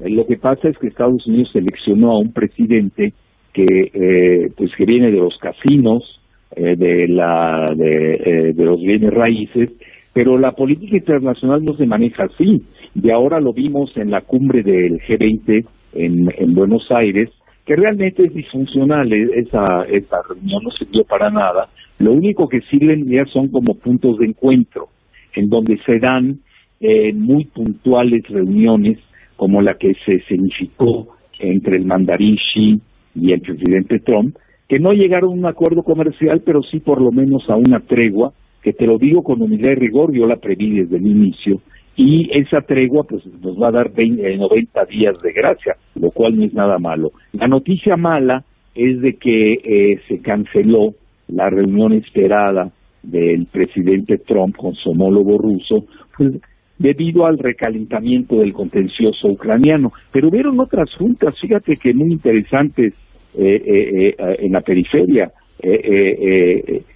Eh, 0.00 0.10
lo 0.10 0.26
que 0.26 0.36
pasa 0.36 0.68
es 0.68 0.78
que 0.78 0.88
Estados 0.88 1.26
Unidos 1.26 1.50
seleccionó 1.52 2.12
a 2.12 2.18
un 2.18 2.32
presidente 2.32 3.12
que 3.52 4.50
pues 4.56 4.74
que 4.74 4.84
viene 4.84 5.12
de 5.12 5.18
los 5.18 5.38
casinos, 5.38 6.20
de 6.56 7.06
la 7.06 7.64
de, 7.72 8.52
los 8.56 8.80
bienes 8.80 9.14
raíces, 9.14 9.70
pero 10.12 10.36
la 10.38 10.50
política 10.50 10.96
internacional 10.96 11.64
no 11.64 11.72
se 11.74 11.86
maneja 11.86 12.24
así. 12.24 12.62
Y 13.00 13.10
ahora 13.10 13.38
lo 13.38 13.52
vimos 13.52 13.96
en 13.96 14.10
la 14.10 14.22
cumbre 14.22 14.64
del 14.64 14.98
G20 14.98 15.64
en, 15.92 16.32
en 16.36 16.54
Buenos 16.54 16.90
Aires, 16.90 17.30
que 17.64 17.76
realmente 17.76 18.24
es 18.24 18.34
disfuncional 18.34 19.12
e-, 19.12 19.40
esa, 19.40 19.84
esa 19.88 20.22
reunión, 20.28 20.64
no 20.64 20.70
sirvió 20.70 21.04
para 21.04 21.30
nada. 21.30 21.68
Lo 21.98 22.12
único 22.12 22.48
que 22.48 22.60
sirven 22.62 23.06
ya 23.08 23.24
son 23.26 23.48
como 23.48 23.74
puntos 23.74 24.18
de 24.18 24.26
encuentro, 24.26 24.88
en 25.34 25.48
donde 25.48 25.78
se 25.84 25.98
dan 25.98 26.40
eh, 26.80 27.12
muy 27.12 27.44
puntuales 27.46 28.26
reuniones, 28.28 28.98
como 29.36 29.62
la 29.62 29.74
que 29.74 29.94
se 30.04 30.20
significó 30.20 31.16
entre 31.38 31.76
el 31.76 31.84
mandarín 31.84 32.36
Xi 32.36 32.80
y 33.14 33.32
el 33.32 33.40
presidente 33.40 34.00
Trump, 34.00 34.36
que 34.68 34.78
no 34.78 34.92
llegaron 34.92 35.30
a 35.30 35.34
un 35.34 35.46
acuerdo 35.46 35.82
comercial, 35.82 36.42
pero 36.44 36.62
sí 36.62 36.80
por 36.80 37.00
lo 37.00 37.10
menos 37.10 37.48
a 37.50 37.56
una 37.56 37.80
tregua 37.80 38.32
que 38.62 38.72
te 38.72 38.86
lo 38.86 38.98
digo 38.98 39.22
con 39.22 39.42
humildad 39.42 39.72
y 39.72 39.74
rigor, 39.74 40.12
yo 40.12 40.26
la 40.26 40.36
preví 40.36 40.70
desde 40.70 40.96
el 40.96 41.06
inicio, 41.06 41.60
y 41.96 42.28
esa 42.38 42.60
tregua 42.60 43.04
pues 43.04 43.24
nos 43.26 43.56
va 43.56 43.68
a 43.68 43.72
dar 43.72 43.92
20, 43.92 44.36
90 44.36 44.82
eh, 44.82 44.86
días 44.90 45.18
de 45.22 45.32
gracia, 45.32 45.76
lo 45.94 46.10
cual 46.10 46.36
no 46.36 46.44
es 46.44 46.52
nada 46.52 46.78
malo. 46.78 47.12
La 47.32 47.46
noticia 47.46 47.96
mala 47.96 48.44
es 48.74 49.00
de 49.00 49.14
que 49.14 49.52
eh, 49.52 50.00
se 50.08 50.20
canceló 50.20 50.94
la 51.28 51.48
reunión 51.50 51.92
esperada 51.92 52.70
del 53.02 53.46
presidente 53.46 54.18
Trump 54.18 54.56
con 54.56 54.74
su 54.74 54.90
homólogo 54.90 55.38
ruso, 55.38 55.84
pues 56.16 56.32
debido 56.78 57.26
al 57.26 57.38
recalentamiento 57.38 58.36
del 58.36 58.52
contencioso 58.52 59.28
ucraniano. 59.28 59.90
Pero 60.12 60.30
vieron 60.30 60.58
otras 60.58 60.92
juntas, 60.96 61.38
fíjate 61.40 61.76
que 61.76 61.94
muy 61.94 62.12
interesantes 62.12 62.94
eh, 63.38 64.14
en 64.18 64.52
la 64.52 64.60
periferia. 64.60 65.30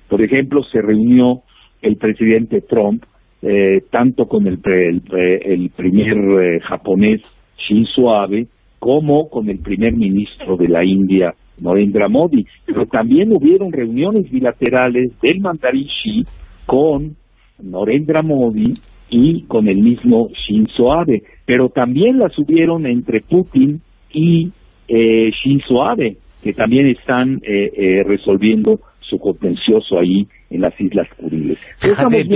por 0.09 0.23
ejemplo, 0.23 0.63
se 0.65 0.83
reunió 0.83 1.43
el 1.83 1.97
presidente 1.97 2.61
Trump 2.63 3.05
eh, 3.41 3.83
tanto 3.91 4.27
con 4.27 4.47
el, 4.49 4.59
el, 4.67 5.71
primer 5.71 6.17
eh, 6.17 6.61
japonés 6.61 7.23
Shinzo 7.57 8.13
Abe 8.13 8.47
como 8.81 9.29
con 9.29 9.49
el 9.49 9.59
primer 9.59 9.93
ministro 9.95 10.57
de 10.57 10.69
la 10.69 10.85
India, 10.85 11.35
Narendra 11.61 12.09
Modi. 12.09 12.45
Pero 12.67 12.87
también 12.87 13.33
hubieron 13.33 13.73
reuniones 13.73 14.31
bilaterales 14.31 15.13
del 15.21 15.41
mandarín 15.41 15.87
Xi 15.87 16.25
con 16.67 17.17
Narendra 17.63 18.23
Modi 18.23 18.75
y 19.11 19.43
con 19.45 19.69
el 19.69 19.79
mismo 19.79 20.31
Shinzo 20.31 20.93
Abe. 20.93 21.23
Pero 21.47 21.69
también 21.69 22.19
las 22.19 22.37
hubieron 22.39 22.87
entre 22.87 23.21
Putin 23.21 23.81
y 24.13 24.51
eh, 24.89 25.31
Shinzo 25.31 25.85
Abe, 25.85 26.17
que 26.43 26.53
también 26.53 26.89
están 26.89 27.41
eh, 27.43 28.03
resolviendo 28.05 28.81
su 29.01 29.19
contencioso 29.19 29.99
ahí 29.99 30.27
en 30.51 30.63
las 30.63 30.81
Islas 30.81 31.07
Kuriles. 31.17 31.59
Fíjate, 31.77 32.27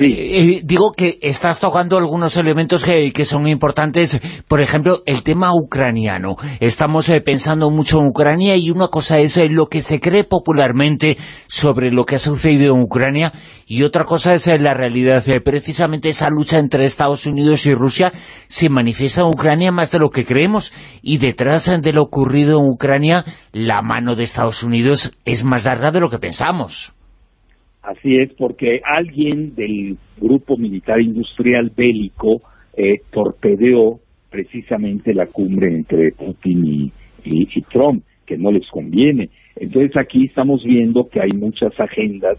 eh, 0.00 0.60
digo 0.64 0.92
que 0.96 1.18
estás 1.20 1.58
tocando 1.58 1.98
algunos 1.98 2.36
elementos 2.36 2.84
que, 2.84 3.24
son 3.24 3.48
importantes, 3.48 4.20
por 4.46 4.60
ejemplo, 4.60 5.02
el 5.04 5.24
tema 5.24 5.52
ucraniano. 5.52 6.36
Estamos 6.60 7.08
eh, 7.08 7.20
pensando 7.20 7.70
mucho 7.70 7.98
en 7.98 8.06
Ucrania 8.06 8.56
y 8.56 8.70
una 8.70 8.88
cosa 8.88 9.18
es 9.18 9.36
eh, 9.36 9.48
lo 9.50 9.66
que 9.66 9.80
se 9.80 9.98
cree 9.98 10.24
popularmente 10.24 11.16
sobre 11.48 11.90
lo 11.90 12.04
que 12.04 12.14
ha 12.14 12.18
sucedido 12.18 12.76
en 12.76 12.82
Ucrania 12.82 13.32
y 13.66 13.82
otra 13.82 14.04
cosa 14.04 14.34
es 14.34 14.46
la 14.60 14.74
realidad. 14.74 15.24
precisamente 15.44 16.10
esa 16.10 16.28
lucha 16.30 16.58
entre 16.58 16.84
Estados 16.84 17.26
Unidos 17.26 17.66
y 17.66 17.74
Rusia 17.74 18.12
se 18.46 18.68
manifiesta 18.68 19.22
en 19.22 19.28
Ucrania 19.28 19.72
más 19.72 19.90
de 19.90 19.98
lo 19.98 20.10
que 20.10 20.24
creemos 20.24 20.72
y 21.02 21.18
detrás 21.18 21.68
de 21.82 21.92
lo 21.92 22.02
ocurrido 22.02 22.60
en 22.60 22.66
Ucrania 22.66 23.24
la 23.52 23.82
mano 23.82 24.14
de 24.14 24.24
Estados 24.24 24.62
Unidos 24.62 25.12
es 25.24 25.44
más 25.44 25.64
larga 25.64 25.90
de 25.90 26.00
lo 26.00 26.08
que 26.08 26.18
pensamos. 26.18 26.94
Así 27.88 28.18
es, 28.18 28.34
porque 28.34 28.82
alguien 28.84 29.54
del 29.54 29.96
grupo 30.20 30.58
militar 30.58 31.00
industrial 31.00 31.72
bélico 31.74 32.42
eh, 32.76 33.00
torpedeó 33.10 33.98
precisamente 34.28 35.14
la 35.14 35.24
cumbre 35.26 35.74
entre 35.74 36.12
Putin 36.12 36.92
y, 37.24 37.62
Trump, 37.72 38.04
que 38.26 38.36
no 38.36 38.52
les 38.52 38.68
conviene. 38.68 39.30
Entonces 39.56 39.96
aquí 39.96 40.26
estamos 40.26 40.64
viendo 40.64 41.08
que 41.08 41.22
hay 41.22 41.30
muchas 41.34 41.72
agendas 41.80 42.36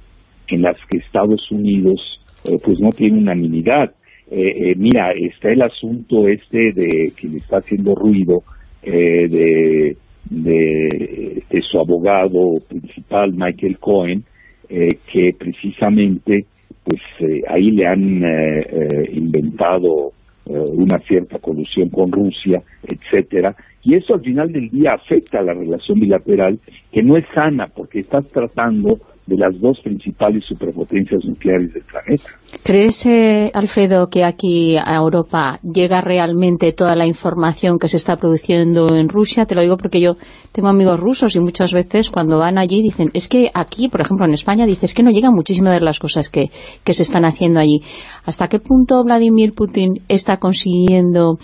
en 0.50 0.62
las 0.62 0.78
que 0.88 1.00
Estados 1.00 1.50
Unidos 1.50 2.22
eh, 2.46 2.58
pues 2.64 2.80
no 2.80 2.90
tiene 2.92 3.18
unanimidad. 3.18 3.92
Eh, 4.30 4.76
mira, 4.78 5.14
está 5.14 5.50
el 5.50 5.64
asunto 5.64 6.28
este 6.28 6.74
de 6.74 7.12
que 7.20 7.28
le 7.28 7.38
está 7.38 7.58
haciendo 7.58 7.96
ruido 7.96 8.44
de, 8.84 9.98
de, 10.30 11.62
su 11.64 11.80
abogado 11.80 12.60
principal, 12.70 13.34
Michael 13.34 13.80
Cohen, 13.80 14.24
eh, 14.70 14.98
que 15.12 15.36
precisamente 15.38 16.46
pues 16.84 17.02
eh, 17.20 17.42
ahí 17.48 17.72
le 17.72 17.88
han 17.88 18.24
eh, 18.24 19.10
inventado 19.14 20.14
una 20.46 20.98
cierta 21.00 21.38
colusión 21.38 21.90
con 21.90 22.12
Rusia, 22.12 22.64
etcétera, 22.84 23.56
y 23.84 23.96
eso 23.96 24.14
al 24.14 24.22
final 24.22 24.52
del 24.52 24.70
día 24.70 24.92
afecta 24.94 25.40
a 25.40 25.44
la 25.44 25.54
relación 25.54 26.00
bilateral, 26.00 26.60
que 26.92 27.02
no 27.02 27.18
es 27.18 27.26
sana, 27.34 27.68
porque 27.74 28.00
estás 28.00 28.28
tratando 28.28 29.00
de 29.30 29.38
las 29.38 29.60
dos 29.62 29.80
principales 29.84 30.44
superpotencias 30.46 31.24
nucleares 31.24 31.72
del 31.74 31.84
planeta. 31.84 32.32
¿Crees, 32.64 33.06
eh, 33.06 33.52
Alfredo, 33.54 34.10
que 34.10 34.24
aquí 34.24 34.76
a 34.76 34.96
Europa 34.96 35.60
llega 35.62 36.02
realmente 36.02 36.74
toda 36.74 36.96
la 36.96 37.06
información 37.06 37.78
que 37.78 37.88
se 37.88 37.98
está 37.98 38.18
produciendo 38.18 38.88
en 38.96 39.08
Rusia? 39.08 39.46
Te 39.46 39.54
lo 39.54 39.62
digo 39.62 39.78
porque 39.78 40.02
yo 40.02 40.14
tengo 40.52 40.68
amigos 40.68 41.00
rusos 41.00 41.36
y 41.36 41.40
muchas 41.40 41.74
veces 41.74 42.10
cuando 42.10 42.40
van 42.40 42.58
allí 42.58 42.82
dicen, 42.82 43.12
es 43.14 43.30
que 43.30 43.50
aquí, 43.54 43.88
por 43.88 44.02
ejemplo 44.02 44.26
en 44.26 44.34
España, 44.34 44.66
dices 44.66 44.96
que 44.96 45.04
no 45.04 45.12
llegan 45.12 45.36
muchísimas 45.36 45.76
de 45.76 45.82
las 45.82 46.00
cosas 46.00 46.30
que, 46.30 46.50
que 46.84 46.94
se 46.94 47.04
están 47.04 47.24
haciendo 47.24 47.60
allí. 47.60 47.82
¿Hasta 48.26 48.48
qué 48.48 48.60
punto 48.60 49.04
Vladimir 49.04 49.54
Putin 49.54 50.02
está 50.08 50.38
consiguiendo 50.38 51.38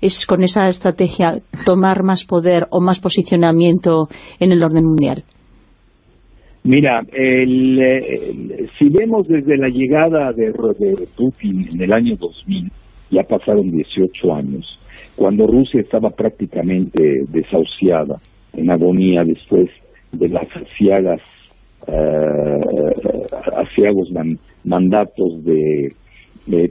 es 0.00 0.26
con 0.26 0.42
esa 0.42 0.68
estrategia 0.68 1.36
tomar 1.80 2.02
más 2.02 2.24
poder 2.26 2.66
o 2.70 2.80
más 2.80 3.00
posicionamiento 3.00 4.08
en 4.38 4.52
el 4.52 4.62
orden 4.62 4.84
mundial? 4.84 5.24
Mira, 6.62 6.96
el, 7.10 8.68
si 8.78 8.88
vemos 8.90 9.26
desde 9.26 9.56
la 9.56 9.68
llegada 9.68 10.30
de, 10.32 10.52
Putin 11.16 11.66
en 11.72 11.80
el 11.80 11.92
año 11.92 12.16
2000, 12.16 12.70
ya 13.10 13.22
pasaron 13.22 13.70
18 13.70 14.34
años, 14.34 14.78
cuando 15.16 15.46
Rusia 15.46 15.80
estaba 15.80 16.10
prácticamente 16.10 17.24
desahuciada, 17.28 18.16
en 18.52 18.70
agonía 18.70 19.24
después 19.24 19.70
de 20.12 20.28
las 20.28 20.48
asiagas, 20.54 21.22
uh, 21.86 22.60
mandatos 24.64 25.44
de, 25.44 25.88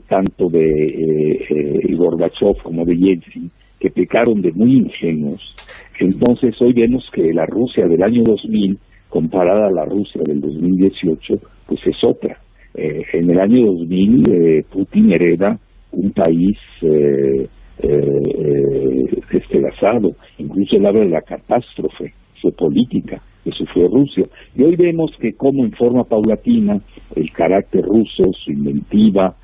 tanto 0.08 0.48
de 0.50 1.46
eh, 1.48 1.96
Gorbachev 1.96 2.62
como 2.62 2.84
de 2.84 2.96
Yeltsin, 2.96 3.50
que 3.80 3.90
pecaron 3.90 4.42
de 4.42 4.52
muy 4.52 4.76
ingenuos. 4.76 5.56
Entonces 5.98 6.54
hoy 6.60 6.72
vemos 6.74 7.08
que 7.12 7.32
la 7.32 7.46
Rusia 7.46 7.86
del 7.86 8.02
año 8.02 8.22
2000 8.24 8.78
comparada 9.08 9.66
a 9.66 9.72
la 9.72 9.84
Rusia 9.84 10.20
del 10.24 10.40
2018, 10.40 11.34
pues 11.66 11.80
es 11.86 12.04
otra. 12.04 12.38
Eh, 12.74 13.02
en 13.14 13.30
el 13.30 13.40
año 13.40 13.66
2000 13.66 14.22
eh, 14.30 14.64
Putin 14.70 15.12
hereda 15.12 15.58
un 15.92 16.12
país 16.12 16.56
eh, 16.82 17.48
eh, 17.82 19.20
despedazado, 19.32 20.10
incluso 20.38 20.76
él 20.76 20.86
habla 20.86 21.00
de 21.00 21.08
la 21.08 21.22
catástrofe 21.22 22.12
geopolítica 22.34 23.20
que 23.42 23.50
sufrió 23.50 23.88
Rusia. 23.88 24.24
Y 24.54 24.62
hoy 24.62 24.76
vemos 24.76 25.10
que 25.18 25.32
como 25.32 25.64
en 25.64 25.72
forma 25.72 26.04
paulatina 26.04 26.80
el 27.16 27.32
carácter 27.32 27.82
ruso, 27.82 28.30
su 28.44 28.52
inventiva, 28.52 29.34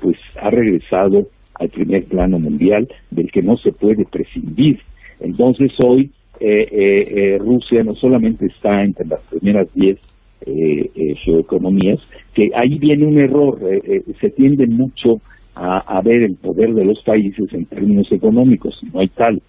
pues 0.00 0.16
ha 0.40 0.50
regresado 0.50 1.28
al 1.58 1.68
primer 1.68 2.04
plano 2.04 2.38
mundial 2.38 2.88
del 3.10 3.30
que 3.30 3.42
no 3.42 3.56
se 3.56 3.72
puede 3.72 4.04
prescindir. 4.04 4.80
Entonces 5.20 5.72
hoy 5.84 6.10
eh, 6.40 6.68
eh, 6.70 7.34
eh, 7.34 7.38
Rusia 7.38 7.82
no 7.82 7.94
solamente 7.94 8.46
está 8.46 8.84
entre 8.84 9.06
las 9.06 9.20
primeras 9.22 9.72
10 9.74 9.98
geoeconomías, 11.16 12.00
que 12.32 12.50
ahí 12.54 12.78
viene 12.78 13.04
un 13.04 13.18
error, 13.18 13.58
se 14.20 14.30
tiende 14.30 14.66
mucho 14.68 15.20
a, 15.54 16.00
ver 16.02 16.22
el 16.22 16.36
poder 16.36 16.72
de 16.74 16.84
los 16.84 17.02
países 17.02 17.52
en 17.52 17.66
términos 17.66 18.10
económicos, 18.12 18.80
no 18.92 19.00
hay 19.00 19.08
tal, 19.08 19.42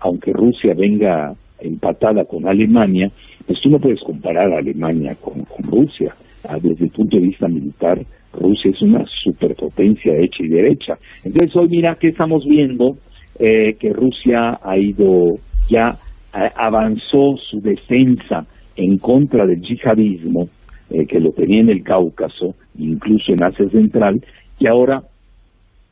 aunque 0.00 0.32
Rusia 0.32 0.74
venga 0.76 1.32
empatada 1.60 2.24
con 2.24 2.46
Alemania, 2.46 3.10
pues 3.46 3.60
tú 3.60 3.70
no 3.70 3.78
puedes 3.78 4.00
comparar 4.00 4.52
a 4.52 4.58
Alemania 4.58 5.14
con, 5.20 5.44
Rusia. 5.70 6.12
Ah, 6.48 6.56
desde 6.60 6.84
el 6.84 6.90
punto 6.90 7.16
de 7.16 7.22
vista 7.24 7.48
militar, 7.48 7.98
Rusia 8.32 8.70
es 8.70 8.82
una 8.82 9.04
superpotencia 9.22 10.16
hecha 10.16 10.42
y 10.44 10.48
derecha. 10.48 10.94
Entonces 11.24 11.54
hoy 11.56 11.68
mira 11.68 11.94
que 11.94 12.08
estamos 12.08 12.44
viendo 12.44 12.96
que 13.38 13.92
Rusia 13.92 14.58
ha 14.60 14.76
ido 14.76 15.36
ya 15.68 15.96
eh, 16.34 16.50
avanzó 16.56 17.36
su 17.38 17.60
defensa 17.60 18.46
en 18.76 18.98
contra 18.98 19.46
del 19.46 19.62
yihadismo, 19.62 20.48
eh, 20.90 21.06
que 21.06 21.20
lo 21.20 21.32
tenía 21.32 21.60
en 21.60 21.70
el 21.70 21.82
Cáucaso, 21.82 22.54
incluso 22.78 23.32
en 23.32 23.42
Asia 23.42 23.68
Central, 23.70 24.22
y 24.58 24.66
ahora 24.66 25.02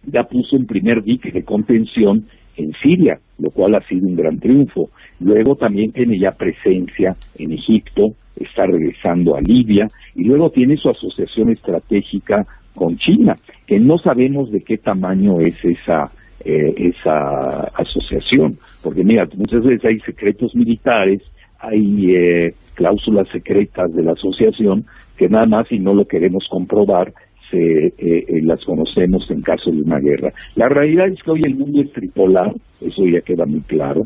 ya 0.04 0.24
puso 0.24 0.56
un 0.56 0.66
primer 0.66 1.02
dique 1.02 1.30
de 1.30 1.42
contención 1.42 2.26
en 2.56 2.72
Siria, 2.82 3.18
lo 3.38 3.50
cual 3.50 3.74
ha 3.74 3.80
sido 3.82 4.06
un 4.06 4.16
gran 4.16 4.38
triunfo. 4.38 4.88
Luego 5.20 5.54
también 5.54 5.92
tiene 5.92 6.18
ya 6.18 6.32
presencia 6.32 7.14
en 7.38 7.52
Egipto, 7.52 8.14
está 8.38 8.66
regresando 8.66 9.36
a 9.36 9.40
Libia, 9.40 9.88
y 10.14 10.24
luego 10.24 10.50
tiene 10.50 10.76
su 10.76 10.88
asociación 10.88 11.50
estratégica 11.50 12.46
con 12.74 12.96
China, 12.96 13.36
que 13.66 13.78
no 13.78 13.98
sabemos 13.98 14.50
de 14.50 14.60
qué 14.60 14.76
tamaño 14.76 15.40
es 15.40 15.64
esa 15.64 16.10
eh, 16.44 16.74
esa 16.76 17.62
asociación. 17.74 18.56
Porque 18.82 19.02
mira, 19.02 19.26
muchas 19.36 19.64
veces 19.64 19.84
hay 19.84 19.98
secretos 20.00 20.54
militares, 20.54 21.22
hay 21.58 22.14
eh, 22.14 22.48
cláusulas 22.74 23.26
secretas 23.30 23.92
de 23.94 24.02
la 24.02 24.12
asociación 24.12 24.84
que 25.16 25.28
nada 25.28 25.48
más 25.48 25.66
si 25.68 25.78
no 25.78 25.94
lo 25.94 26.04
queremos 26.04 26.46
comprobar 26.48 27.12
se, 27.50 27.86
eh, 27.98 28.40
las 28.42 28.64
conocemos 28.64 29.30
en 29.30 29.42
caso 29.42 29.70
de 29.70 29.82
una 29.82 29.98
guerra. 29.98 30.32
La 30.54 30.68
realidad 30.68 31.08
es 31.08 31.22
que 31.22 31.30
hoy 31.30 31.40
el 31.44 31.56
mundo 31.56 31.80
es 31.80 31.92
tripolar, 31.92 32.52
eso 32.80 33.04
ya 33.06 33.20
queda 33.20 33.46
muy 33.46 33.60
claro. 33.62 34.02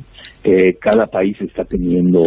cada 0.81 1.07
país 1.07 1.41
está 1.41 1.65
teniendo 1.65 2.23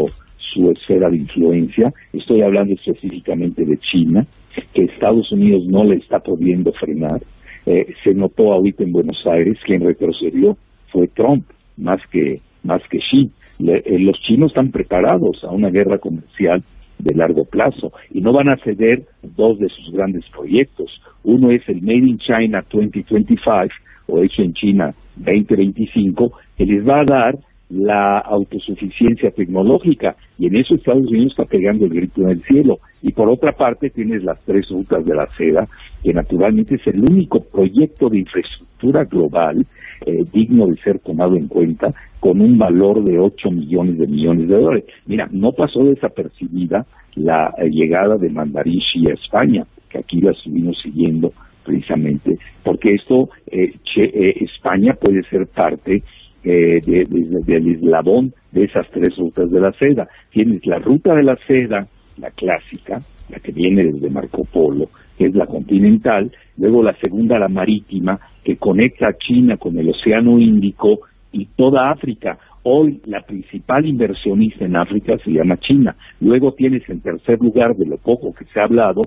su 0.53 0.70
esfera 0.70 1.07
de 1.09 1.18
influencia. 1.18 1.91
Estoy 2.14 2.41
hablando 2.41 2.74
específicamente 2.74 3.66
de 3.66 3.78
China, 3.78 4.26
que 4.74 4.84
Estados 4.84 5.32
Unidos 5.32 5.64
no 5.68 5.84
le 5.84 5.95
está 5.95 6.20
pudiendo 6.20 6.72
frenar. 6.72 7.22
Eh, 7.66 7.93
se 8.03 8.14
notó 8.14 8.53
ahorita 8.53 8.84
en 8.84 8.91
Buenos 8.91 9.26
Aires, 9.26 9.57
quien 9.66 9.82
retrocedió 9.82 10.57
fue 10.91 11.07
Trump, 11.07 11.45
más 11.78 11.99
que, 12.11 12.41
más 12.64 12.82
que 12.89 12.99
Xi. 12.99 13.32
Eh, 13.68 13.99
los 13.99 14.20
chinos 14.22 14.51
están 14.51 14.72
preparados 14.72 15.43
a 15.43 15.51
una 15.51 15.70
guerra 15.70 15.97
comercial 15.97 16.61
de 17.04 17.16
largo 17.16 17.45
plazo 17.45 17.91
y 18.12 18.22
no 18.22 18.34
van 18.34 18.49
a 18.49 18.58
ceder 18.58 19.04
dos 19.22 19.60
de 19.60 19.70
sus 19.70 19.91
grandes 19.91 20.26
proyectos. 20.30 21.01
Uno 21.24 21.51
es 21.51 21.68
el 21.68 21.82
Made 21.82 22.08
in 22.08 22.18
China 22.18 22.64
2025 22.70 23.74
o 24.08 24.22
hecho 24.22 24.41
en 24.41 24.54
China 24.54 24.93
2025, 25.18 26.32
que 26.58 26.66
les 26.66 26.88
va 26.88 27.01
a 27.01 27.06
dar 27.06 27.36
la 27.70 28.20
autosuficiencia 28.20 29.32
tecnológica 29.32 30.16
y 30.38 30.47
en 30.47 30.57
eso 30.57 30.76
Estados 30.76 31.07
Unidos 31.07 31.32
está 31.32 31.45
pegando 31.45 31.86
el 31.86 31.93
grito 31.93 32.22
en 32.22 32.30
el 32.30 32.41
cielo. 32.41 32.80
Y 33.01 33.11
por 33.11 33.30
otra 33.30 33.53
parte 33.53 33.89
tienes 33.89 34.24
las 34.24 34.39
tres 34.45 34.70
rutas 34.70 35.05
de 35.05 35.16
la 35.16 35.28
seda, 35.28 35.68
que 36.03 36.14
naturalmente 36.14 36.76
es 36.76 36.88
el 36.88 37.01
único 37.01 37.41
proyecto 37.41 38.09
de 38.09 38.20
infraestructura 38.20 39.05
global 39.05 39.66
eh, 40.05 40.24
digno 40.32 40.68
de 40.68 40.76
ser 40.78 40.99
tomado 40.99 41.36
en 41.36 41.47
cuenta 41.47 41.93
con 42.20 42.41
un 42.41 42.57
valor 42.57 43.03
de 43.03 43.20
8 43.20 43.51
millones 43.51 43.97
de 43.97 44.07
millones 44.07 44.47
de 44.47 44.55
dólares. 44.55 44.86
Mira, 45.05 45.28
no 45.32 45.51
pasó 45.51 45.84
desapercibida 45.84 46.86
la 47.16 47.53
eh, 47.57 47.70
llegada 47.70 48.18
de 48.18 48.30
Mandarishi 48.30 49.09
a 49.09 49.14
España, 49.14 49.66
que 49.89 49.99
aquí 49.99 50.22
la 50.22 50.32
estuvimos 50.32 50.80
siguiendo 50.82 51.32
precisamente, 51.66 52.38
porque 52.64 52.93
esto, 52.93 53.30
eh, 53.47 53.74
España 53.95 54.95
puede 54.99 55.24
ser 55.24 55.47
parte 55.47 56.03
eh, 56.43 56.81
del 56.83 57.75
eslabón 57.75 58.33
de 58.51 58.65
esas 58.65 58.89
tres 58.91 59.15
rutas 59.17 59.49
de 59.49 59.59
la 59.59 59.71
seda. 59.73 60.07
Tienes 60.29 60.65
la 60.65 60.79
ruta 60.79 61.15
de 61.15 61.23
la 61.23 61.37
seda, 61.47 61.87
la 62.17 62.31
clásica, 62.31 63.01
la 63.29 63.39
que 63.39 63.51
viene 63.51 63.85
desde 63.85 64.09
Marco 64.09 64.43
Polo, 64.51 64.85
que 65.17 65.25
es 65.25 65.35
la 65.35 65.45
continental, 65.45 66.31
luego 66.57 66.83
la 66.83 66.93
segunda, 66.93 67.39
la 67.39 67.47
marítima, 67.47 68.19
que 68.43 68.57
conecta 68.57 69.09
a 69.09 69.17
China 69.17 69.57
con 69.57 69.77
el 69.77 69.89
Océano 69.89 70.39
Índico 70.39 70.99
y 71.31 71.45
toda 71.55 71.91
África. 71.91 72.37
Hoy 72.63 73.01
la 73.05 73.21
principal 73.21 73.85
inversionista 73.85 74.65
en 74.65 74.75
África 74.75 75.17
se 75.23 75.31
llama 75.31 75.57
China. 75.57 75.95
Luego 76.21 76.53
tienes 76.53 76.87
en 76.89 77.01
tercer 77.01 77.39
lugar, 77.39 77.75
de 77.75 77.85
lo 77.85 77.97
poco 77.97 78.33
que 78.33 78.45
se 78.45 78.59
ha 78.59 78.63
hablado, 78.63 79.01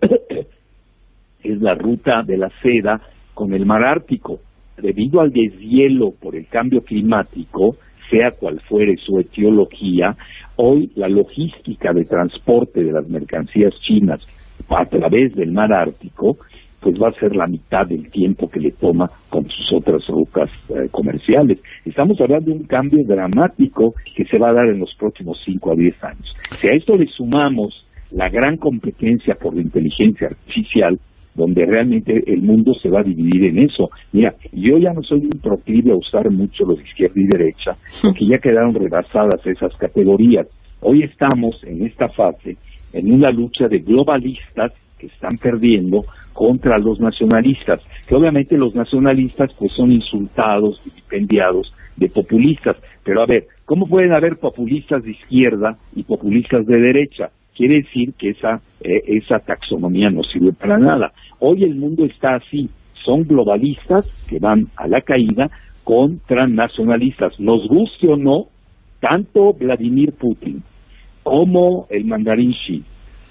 es 1.42 1.60
la 1.60 1.74
ruta 1.74 2.22
de 2.22 2.36
la 2.36 2.50
seda 2.62 3.00
con 3.32 3.52
el 3.52 3.66
mar 3.66 3.84
Ártico 3.84 4.40
debido 4.76 5.20
al 5.20 5.30
deshielo 5.30 6.12
por 6.20 6.36
el 6.36 6.46
cambio 6.46 6.82
climático, 6.82 7.76
sea 8.08 8.30
cual 8.38 8.60
fuere 8.68 8.96
su 8.96 9.18
etiología, 9.18 10.16
hoy 10.56 10.90
la 10.94 11.08
logística 11.08 11.92
de 11.92 12.04
transporte 12.04 12.82
de 12.82 12.92
las 12.92 13.08
mercancías 13.08 13.74
chinas 13.80 14.20
a 14.68 14.84
través 14.84 15.34
del 15.34 15.52
mar 15.52 15.72
Ártico, 15.72 16.36
pues 16.80 17.00
va 17.00 17.08
a 17.08 17.18
ser 17.18 17.34
la 17.34 17.46
mitad 17.46 17.86
del 17.86 18.10
tiempo 18.10 18.48
que 18.48 18.60
le 18.60 18.70
toma 18.72 19.08
con 19.30 19.44
sus 19.46 19.72
otras 19.72 20.06
rutas 20.06 20.50
eh, 20.68 20.88
comerciales. 20.90 21.62
Estamos 21.84 22.20
hablando 22.20 22.50
de 22.50 22.58
un 22.58 22.64
cambio 22.64 23.02
dramático 23.06 23.94
que 24.14 24.24
se 24.26 24.38
va 24.38 24.50
a 24.50 24.52
dar 24.52 24.66
en 24.66 24.80
los 24.80 24.94
próximos 24.96 25.40
5 25.46 25.72
a 25.72 25.74
10 25.74 26.04
años. 26.04 26.34
Si 26.58 26.68
a 26.68 26.72
esto 26.72 26.96
le 26.96 27.06
sumamos 27.06 27.86
la 28.12 28.28
gran 28.28 28.58
competencia 28.58 29.34
por 29.34 29.54
la 29.54 29.62
inteligencia 29.62 30.28
artificial, 30.28 30.98
donde 31.34 31.66
realmente 31.66 32.22
el 32.26 32.42
mundo 32.42 32.74
se 32.74 32.90
va 32.90 33.00
a 33.00 33.04
dividir 33.04 33.44
en 33.44 33.58
eso. 33.58 33.90
Mira, 34.12 34.34
yo 34.52 34.78
ya 34.78 34.92
no 34.92 35.02
soy 35.02 35.20
un 35.20 35.40
proclive 35.42 35.92
a 35.92 35.96
usar 35.96 36.30
mucho 36.30 36.64
los 36.64 36.78
de 36.78 36.84
izquierda 36.84 37.14
y 37.16 37.26
derecha, 37.26 37.72
porque 38.02 38.26
ya 38.26 38.38
quedaron 38.38 38.74
rebasadas 38.74 39.44
esas 39.46 39.76
categorías. 39.76 40.46
Hoy 40.80 41.02
estamos 41.02 41.62
en 41.64 41.86
esta 41.86 42.08
fase 42.08 42.56
en 42.92 43.12
una 43.12 43.28
lucha 43.30 43.66
de 43.68 43.78
globalistas 43.78 44.72
que 44.98 45.06
están 45.06 45.36
perdiendo 45.42 46.02
contra 46.32 46.78
los 46.78 47.00
nacionalistas, 47.00 47.80
que 48.08 48.14
obviamente 48.14 48.56
los 48.56 48.74
nacionalistas 48.74 49.54
pues 49.58 49.72
son 49.72 49.90
insultados, 49.92 50.80
vilipendiados 50.84 51.74
de 51.96 52.08
populistas, 52.08 52.76
pero 53.04 53.22
a 53.22 53.26
ver, 53.26 53.46
¿cómo 53.64 53.86
pueden 53.86 54.12
haber 54.12 54.36
populistas 54.40 55.02
de 55.04 55.12
izquierda 55.12 55.76
y 55.94 56.02
populistas 56.04 56.66
de 56.66 56.78
derecha? 56.78 57.30
Quiere 57.54 57.82
decir 57.82 58.14
que 58.14 58.30
esa, 58.30 58.60
eh, 58.82 59.02
esa 59.06 59.38
taxonomía 59.38 60.10
no 60.10 60.22
sirve 60.22 60.52
para 60.52 60.78
nada. 60.78 61.12
Hoy 61.38 61.64
el 61.64 61.74
mundo 61.74 62.04
está 62.04 62.36
así, 62.36 62.68
son 63.04 63.24
globalistas 63.24 64.06
que 64.28 64.38
van 64.38 64.66
a 64.76 64.88
la 64.88 65.00
caída 65.00 65.48
con 65.84 66.20
transnacionalistas, 66.26 67.38
nos 67.38 67.68
guste 67.68 68.08
o 68.08 68.16
no, 68.16 68.46
tanto 69.00 69.52
Vladimir 69.52 70.12
Putin 70.12 70.62
como 71.22 71.86
el 71.90 72.04
mandarín 72.04 72.52
Xi, 72.52 72.82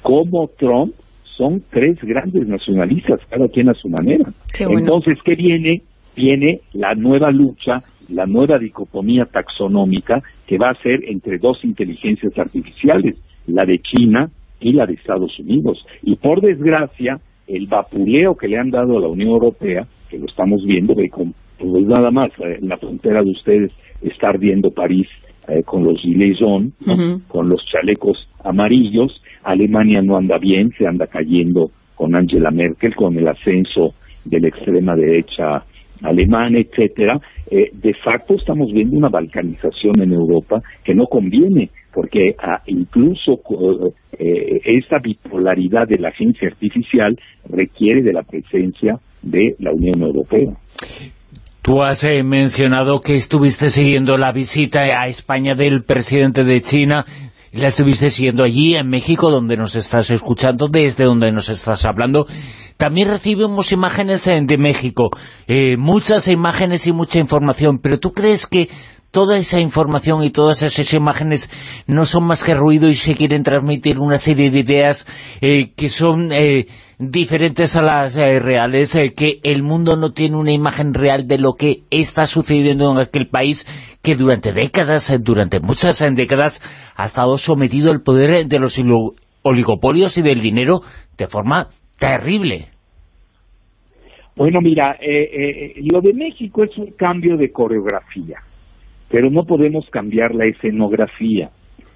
como 0.02 0.48
Trump, 0.58 0.94
son 1.38 1.64
tres 1.72 1.98
grandes 2.02 2.48
nacionalistas, 2.48 3.20
cada 3.30 3.48
quien 3.48 3.70
a 3.70 3.74
su 3.74 3.90
manera. 3.90 4.26
Entonces, 4.60 5.18
¿qué 5.24 5.36
viene? 5.36 5.82
Viene 6.16 6.62
la 6.74 6.94
nueva 6.94 7.32
lucha, 7.32 7.82
la 8.10 8.28
nueva 8.28 8.60
dicotomía 8.60 9.26
taxonómica 9.26 10.22
que 10.48 10.60
va 10.60 10.70
a 10.70 10.82
ser 10.82 11.04
entre 11.06 11.40
dos 11.40 11.64
inteligencias 11.64 12.38
artificiales, 12.38 13.16
la 13.48 13.66
de 13.66 13.80
China 13.80 14.30
y 14.60 14.74
la 14.74 14.86
de 14.86 14.94
Estados 14.94 15.38
Unidos. 15.40 15.86
Y 16.02 16.16
por 16.16 16.42
desgracia, 16.42 17.20
el 17.48 17.68
vapuleo 17.68 18.36
que 18.36 18.48
le 18.48 18.58
han 18.58 18.70
dado 18.70 18.98
a 18.98 19.02
la 19.02 19.08
Unión 19.08 19.30
Europea, 19.30 19.86
que 20.10 20.18
lo 20.18 20.26
estamos 20.26 20.64
viendo, 20.66 20.96
ve 20.96 21.10
con, 21.10 21.34
pues 21.58 21.86
nada 21.86 22.12
más, 22.12 22.32
eh, 22.40 22.60
en 22.62 22.70
la 22.70 22.78
frontera 22.78 23.22
de 23.24 23.32
ustedes 23.32 23.72
está 24.02 24.30
ardiendo 24.30 24.72
París 24.72 25.08
eh, 25.48 25.64
con 25.64 25.84
los 25.84 26.00
gilets 26.00 26.40
con 27.28 27.50
los 27.50 27.66
chalecos 27.66 28.30
amarillos, 28.44 29.22
Alemania 29.44 30.02
no 30.02 30.16
anda 30.16 30.38
bien, 30.38 30.72
se 30.78 30.88
anda 30.88 31.08
cayendo 31.08 31.72
con 31.96 32.16
Angela 32.16 32.50
Merkel, 32.50 32.96
con 32.96 33.18
el 33.18 33.28
ascenso 33.28 33.94
de 34.24 34.40
la 34.40 34.48
extrema 34.48 34.96
derecha 34.96 35.64
alemana, 36.02 36.60
etcétera, 36.60 37.20
eh, 37.50 37.70
de 37.74 37.94
facto 37.94 38.36
estamos 38.36 38.72
viendo 38.72 38.98
una 38.98 39.10
balcanización 39.10 40.02
en 40.02 40.14
Europa 40.14 40.62
que 40.84 40.94
no 40.94 41.06
conviene 41.08 41.70
porque 41.94 42.36
ah, 42.40 42.62
incluso 42.66 43.40
eh, 44.18 44.62
esta 44.66 44.98
bipolaridad 45.02 45.88
de 45.88 46.00
la 46.00 46.10
agencia 46.10 46.48
artificial 46.48 47.18
requiere 47.48 48.02
de 48.02 48.14
la 48.14 48.24
presencia 48.24 49.00
de 49.22 49.56
la 49.60 49.72
Unión 49.72 50.02
Europea. 50.02 50.54
Tú 51.62 51.82
has 51.82 52.04
eh, 52.04 52.24
mencionado 52.24 53.00
que 53.00 53.16
estuviste 53.16 53.70
siguiendo 53.70 54.18
la 54.18 54.32
visita 54.32 54.82
a 54.82 55.08
España 55.08 55.56
del 55.56 55.84
presidente 55.84 56.44
de 56.44 56.62
China, 56.62 57.06
la 57.54 57.68
estuviste 57.68 58.10
siguiendo 58.10 58.44
allí 58.44 58.76
en 58.76 58.90
México, 58.90 59.30
donde 59.30 59.56
nos 59.56 59.76
estás 59.76 60.10
escuchando, 60.10 60.68
desde 60.68 61.06
donde 61.06 61.32
nos 61.32 61.50
estás 61.50 61.86
hablando. 61.86 62.26
También 62.78 63.08
recibimos 63.08 63.72
imágenes 63.72 64.28
eh, 64.28 64.42
de 64.44 64.58
México, 64.58 65.12
muchas 65.78 66.28
imágenes 66.28 66.88
y 66.88 66.92
mucha 66.92 67.20
información, 67.20 67.80
pero 67.82 68.00
¿tú 68.00 68.12
crees 68.12 68.48
que 68.48 68.68
toda 69.14 69.38
esa 69.38 69.60
información 69.60 70.24
y 70.24 70.32
todas 70.32 70.64
esas 70.64 70.92
imágenes 70.96 71.48
no 71.88 72.04
son 72.04 72.26
más 72.26 72.44
que 72.44 72.56
ruido 72.56 72.90
y 72.90 72.96
se 72.96 73.14
quieren 73.14 73.44
transmitir 73.44 74.00
una 74.00 74.18
serie 74.18 74.50
de 74.50 74.62
ideas 74.62 75.06
eh, 75.40 75.72
que 75.78 75.88
son 75.88 76.32
eh, 76.32 76.66
diferentes 76.98 77.78
a 77.78 77.84
las 77.84 78.18
eh, 78.18 78.40
reales, 78.40 78.98
que 79.16 79.40
el 79.44 79.62
mundo 79.62 79.98
no 79.98 80.14
tiene 80.14 80.36
una 80.36 80.52
imagen 80.52 80.96
real 80.96 81.28
de 81.28 81.38
lo 81.38 81.54
que 81.54 81.84
está 81.92 82.26
sucediendo 82.26 82.92
en 82.92 82.98
aquel 82.98 83.28
país 83.28 83.68
que 84.02 84.16
durante 84.16 84.52
décadas, 84.52 85.16
durante 85.24 85.60
muchas 85.60 86.04
décadas, 86.16 86.60
ha 86.96 87.06
estado 87.06 87.38
sometido 87.38 87.92
al 87.92 88.02
poder 88.02 88.48
de 88.48 88.60
los 88.60 88.82
oligopolios 89.44 90.18
y 90.18 90.24
del 90.24 90.42
dinero 90.42 90.82
de 91.18 91.28
forma 91.28 91.68
terrible. 92.00 92.66
Bueno, 94.36 94.60
mira, 94.60 94.98
lo 95.92 96.02
de 96.02 96.14
México 96.14 96.64
es 96.64 96.76
un 96.80 96.88
cambio 96.94 97.38
de 97.38 97.52
coreografía 97.52 98.40
pero 99.14 99.30
no 99.30 99.46
podemos 99.46 99.88
cambiar 99.92 100.34
la 100.34 100.48
escenografía. 100.48 101.52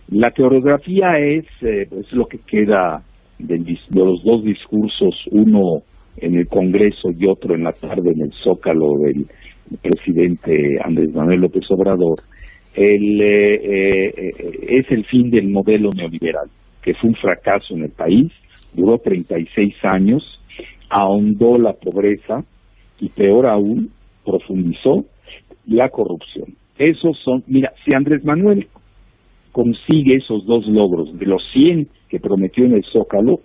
La 0.10 0.30
coreografía 0.30 1.18
es, 1.18 1.46
eh, 1.62 1.90
lo 2.12 2.28
que 2.28 2.38
queda 2.38 3.02
de 3.40 3.58
los 3.90 4.24
dos 4.24 4.44
discursos, 4.44 5.26
uno 5.32 5.82
en 6.18 6.36
el 6.36 6.48
Congreso 6.48 7.10
y 7.10 7.26
otro 7.26 7.56
en 7.56 7.64
la 7.64 7.72
tarde 7.72 8.12
en 8.12 8.22
el 8.22 8.34
Zócalo 8.34 9.00
del 9.00 9.26
presidente 9.82 10.78
Andrés 10.80 11.12
Manuel 11.16 11.42
López 11.42 11.66
Obrador, 11.72 12.20
el, 12.76 13.20
eh, 13.20 14.14
eh, 14.16 14.32
es 14.70 14.92
el 14.92 15.04
fin 15.06 15.32
del 15.32 15.50
modelo 15.50 15.90
neoliberal, 15.90 16.52
que 16.84 16.94
fue 16.94 17.10
un 17.10 17.16
fracaso 17.16 17.74
en 17.74 17.86
el 17.86 17.92
país, 17.94 18.32
duró 18.76 19.00
36 19.00 19.74
años, 19.92 20.40
ahondó 20.88 21.58
la 21.58 21.74
pobreza 21.74 22.44
y 23.00 23.10
peor 23.10 23.48
aún, 23.48 23.90
profundizó 24.24 25.04
la 25.66 25.90
corrupción. 25.90 26.54
Esos 26.78 27.18
son, 27.24 27.44
mira, 27.48 27.74
si 27.84 27.96
Andrés 27.96 28.24
Manuel 28.24 28.68
consigue 29.52 30.16
esos 30.16 30.46
dos 30.46 30.68
logros 30.68 31.18
de 31.18 31.26
los 31.26 31.44
100 31.52 31.88
que 32.10 32.20
prometió 32.20 32.66
en 32.66 32.74
el 32.74 32.84
Zócalo, 32.86 33.40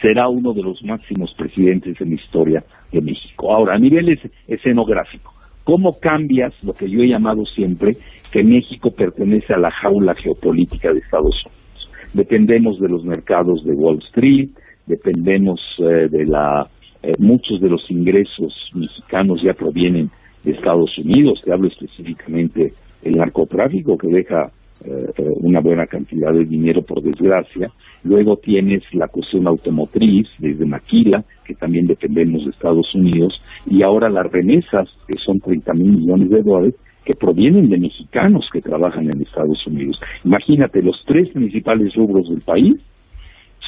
será 0.00 0.28
uno 0.28 0.52
de 0.52 0.62
los 0.62 0.82
máximos 0.82 1.32
presidentes 1.34 2.00
en 2.00 2.10
la 2.10 2.14
historia 2.16 2.64
de 2.90 3.00
México. 3.00 3.54
Ahora, 3.54 3.74
a 3.74 3.78
nivel 3.78 4.18
escenográfico, 4.48 5.32
¿Cómo 5.64 5.98
cambias 6.00 6.52
lo 6.64 6.72
que 6.72 6.90
yo 6.90 7.02
he 7.02 7.08
llamado 7.08 7.46
siempre 7.46 7.96
que 8.32 8.42
México 8.42 8.90
pertenece 8.90 9.54
a 9.54 9.58
la 9.58 9.70
jaula 9.70 10.14
geopolítica 10.14 10.92
de 10.92 10.98
Estados 10.98 11.36
Unidos? 11.46 11.88
Dependemos 12.14 12.80
de 12.80 12.88
los 12.88 13.04
mercados 13.04 13.64
de 13.64 13.72
Wall 13.72 14.00
Street, 14.08 14.50
dependemos 14.86 15.60
eh, 15.78 16.08
de 16.10 16.26
la... 16.26 16.66
Eh, 17.02 17.12
muchos 17.18 17.60
de 17.60 17.68
los 17.68 17.88
ingresos 17.90 18.70
mexicanos 18.74 19.42
ya 19.42 19.54
provienen 19.54 20.10
de 20.44 20.52
Estados 20.52 20.90
Unidos, 20.98 21.40
te 21.44 21.52
hablo 21.52 21.68
específicamente 21.68 22.72
el 23.02 23.12
narcotráfico 23.12 23.96
que 23.96 24.08
deja 24.08 24.50
eh, 24.84 25.12
una 25.40 25.60
buena 25.60 25.86
cantidad 25.86 26.32
de 26.32 26.44
dinero 26.44 26.82
por 26.82 27.02
desgracia. 27.02 27.68
Luego 28.04 28.36
tienes 28.36 28.82
la 28.92 29.06
cuestión 29.06 29.46
automotriz 29.46 30.28
desde 30.38 30.66
Maquila, 30.66 31.24
que 31.44 31.54
también 31.54 31.86
dependemos 31.86 32.44
de 32.44 32.50
Estados 32.50 32.92
Unidos, 32.94 33.40
y 33.70 33.82
ahora 33.82 34.08
las 34.08 34.30
remesas, 34.30 34.88
que 35.06 35.18
son 35.24 35.38
30 35.38 35.72
mil 35.74 35.92
millones 35.92 36.30
de 36.30 36.42
dólares, 36.42 36.74
que 37.04 37.14
provienen 37.14 37.68
de 37.68 37.78
mexicanos 37.78 38.48
que 38.52 38.60
trabajan 38.60 39.04
en 39.04 39.22
Estados 39.22 39.64
Unidos. 39.66 40.00
Imagínate, 40.24 40.82
los 40.82 41.04
tres 41.06 41.28
principales 41.30 41.94
rubros 41.94 42.28
del 42.28 42.40
país 42.40 42.76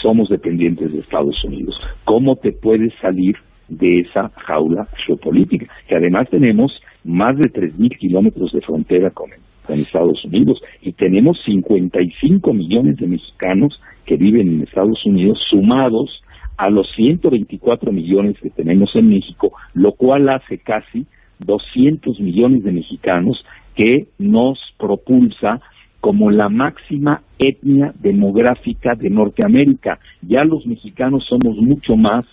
somos 0.03 0.29
dependientes 0.29 0.93
de 0.93 0.99
Estados 1.01 1.43
Unidos. 1.45 1.81
¿Cómo 2.05 2.37
te 2.37 2.53
puedes 2.53 2.93
salir 3.01 3.37
de 3.69 4.01
esa 4.01 4.31
jaula 4.47 4.87
geopolítica? 5.07 5.67
Que 5.89 5.97
además 5.97 6.29
tenemos 6.31 6.81
más 7.05 7.37
de 7.37 7.51
3.000 7.51 7.99
kilómetros 7.99 8.53
de 8.53 8.61
frontera 8.61 9.11
con, 9.11 9.31
con 9.67 9.79
Estados 9.79 10.25
Unidos 10.25 10.61
y 10.83 10.93
tenemos 10.93 11.43
55 11.45 12.53
millones 12.53 12.97
de 12.97 13.07
mexicanos 13.07 13.81
que 14.07 14.17
viven 14.17 14.49
en 14.49 14.63
Estados 14.63 15.05
Unidos 15.07 15.45
sumados 15.49 16.23
a 16.57 16.71
los 16.71 16.89
124 16.95 17.93
millones 17.93 18.39
que 18.41 18.51
tenemos 18.51 18.95
en 18.95 19.09
México, 19.09 19.53
lo 19.73 19.93
cual 19.93 20.29
hace 20.29 20.59
casi 20.59 21.07
200 21.41 22.21
millones 22.21 22.63
de 22.63 22.73
mexicanos 22.73 23.45
que 23.75 24.07
nos 24.19 24.59
propulsa 24.79 25.61
como 26.01 26.31
la 26.31 26.49
máxima 26.49 27.23
etnia 27.39 27.93
demográfica 27.99 28.95
de 28.95 29.11
Norteamérica. 29.11 29.99
Ya 30.23 30.45
los 30.45 30.67
mexicanos 30.67 31.25
somos 31.29 31.57
mucho 31.57 31.97
más 31.97 32.25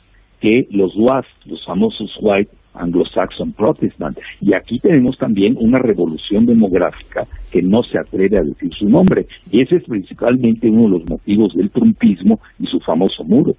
que 0.42 0.68
los 0.72 0.94
WASP, 0.98 1.28
los 1.46 1.64
famosos 1.66 2.12
White 2.20 2.52
Anglo-Saxon 2.74 3.54
Protestant. 3.54 4.18
Y 4.42 4.54
aquí 4.54 4.80
tenemos 4.80 5.18
también 5.18 5.56
una 5.60 5.80
revolución 5.80 6.46
demográfica 6.46 7.26
que 7.52 7.62
no 7.62 7.84
se 7.84 8.00
atreve 8.00 8.38
a 8.38 8.44
decir 8.44 8.72
su 8.78 8.89
nombre. 8.89 9.28
Y 9.52 9.62
ese 9.62 9.78
es 9.78 9.84
principalmente 9.84 10.70
uno 10.70 10.84
de 10.84 11.00
los 11.00 11.10
motivos 11.10 11.54
del 11.54 11.70
trumpismo 11.70 12.39
y 12.60 12.66
su 12.68 12.80
famoso 12.80 13.24
muro. 13.24 13.54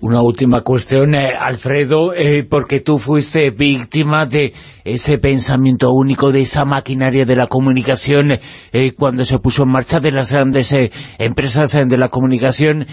Una 0.00 0.22
última 0.22 0.62
cuestión, 0.62 1.14
eh, 1.14 1.32
Alfredo, 1.38 2.14
eh, 2.14 2.42
porque 2.48 2.80
tú 2.80 2.96
fuiste 2.96 3.50
víctima 3.50 4.24
de 4.24 4.54
ese 4.84 5.18
pensamiento 5.18 5.92
único, 5.92 6.32
de 6.32 6.40
esa 6.40 6.64
maquinaria 6.64 7.26
de 7.26 7.36
la 7.36 7.48
comunicación 7.48 8.38
eh, 8.72 8.92
cuando 8.96 9.24
se 9.24 9.38
puso 9.38 9.64
en 9.64 9.70
marcha 9.70 10.00
de 10.00 10.12
las 10.12 10.32
grandes 10.32 10.74
empresas 11.18 11.72
de 11.72 11.98
la 11.98 12.08
comunicación, 12.08 12.86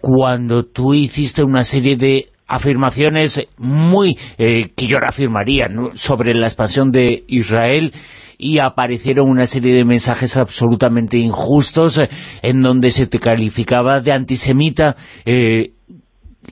cuando 0.00 0.64
tú 0.64 0.94
hiciste 0.94 1.44
una 1.44 1.62
serie 1.62 1.96
de 1.96 2.33
afirmaciones 2.46 3.40
muy, 3.56 4.16
que 4.36 4.86
yo 4.86 4.98
afirmaría, 4.98 5.68
sobre 5.94 6.34
la 6.34 6.46
expansión 6.46 6.90
de 6.90 7.24
Israel 7.26 7.92
y 8.36 8.58
aparecieron 8.58 9.30
una 9.30 9.46
serie 9.46 9.74
de 9.74 9.84
mensajes 9.84 10.36
absolutamente 10.36 11.16
injustos 11.16 12.00
en 12.42 12.62
donde 12.62 12.90
se 12.90 13.06
te 13.06 13.18
calificaba 13.18 14.00
de 14.00 14.12
antisemita 14.12 14.96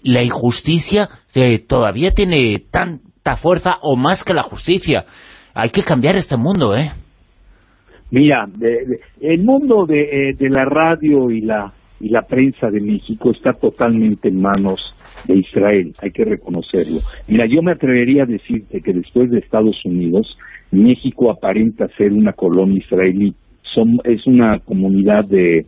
la 0.02 0.22
injusticia 0.22 1.08
eh, 1.34 1.58
todavía 1.58 2.10
tiene 2.12 2.62
tanta 2.70 3.36
fuerza 3.36 3.78
o 3.82 3.96
más 3.96 4.24
que 4.24 4.34
la 4.34 4.42
justicia. 4.42 5.04
Hay 5.54 5.70
que 5.70 5.82
cambiar 5.82 6.16
este 6.16 6.36
mundo, 6.36 6.74
¿eh? 6.74 6.90
Mira, 8.10 8.46
el 9.20 9.44
mundo 9.44 9.86
eh, 9.88 10.34
de, 10.38 10.50
la 10.50 10.64
radio 10.66 11.30
y 11.30 11.40
la, 11.40 11.72
y 12.02 12.08
la 12.08 12.22
prensa 12.22 12.68
de 12.68 12.80
México 12.80 13.30
está 13.30 13.52
totalmente 13.52 14.28
en 14.28 14.42
manos 14.42 14.80
de 15.26 15.38
Israel, 15.38 15.92
hay 16.02 16.10
que 16.10 16.24
reconocerlo. 16.24 16.98
Mira, 17.28 17.46
yo 17.46 17.62
me 17.62 17.70
atrevería 17.70 18.24
a 18.24 18.26
decirte 18.26 18.80
que 18.80 18.92
después 18.92 19.30
de 19.30 19.38
Estados 19.38 19.76
Unidos, 19.84 20.36
México 20.72 21.30
aparenta 21.30 21.86
ser 21.96 22.12
una 22.12 22.32
colonia 22.32 22.78
israelí. 22.78 23.32
Es 24.04 24.26
una 24.26 24.52
comunidad 24.64 25.24
de 25.24 25.58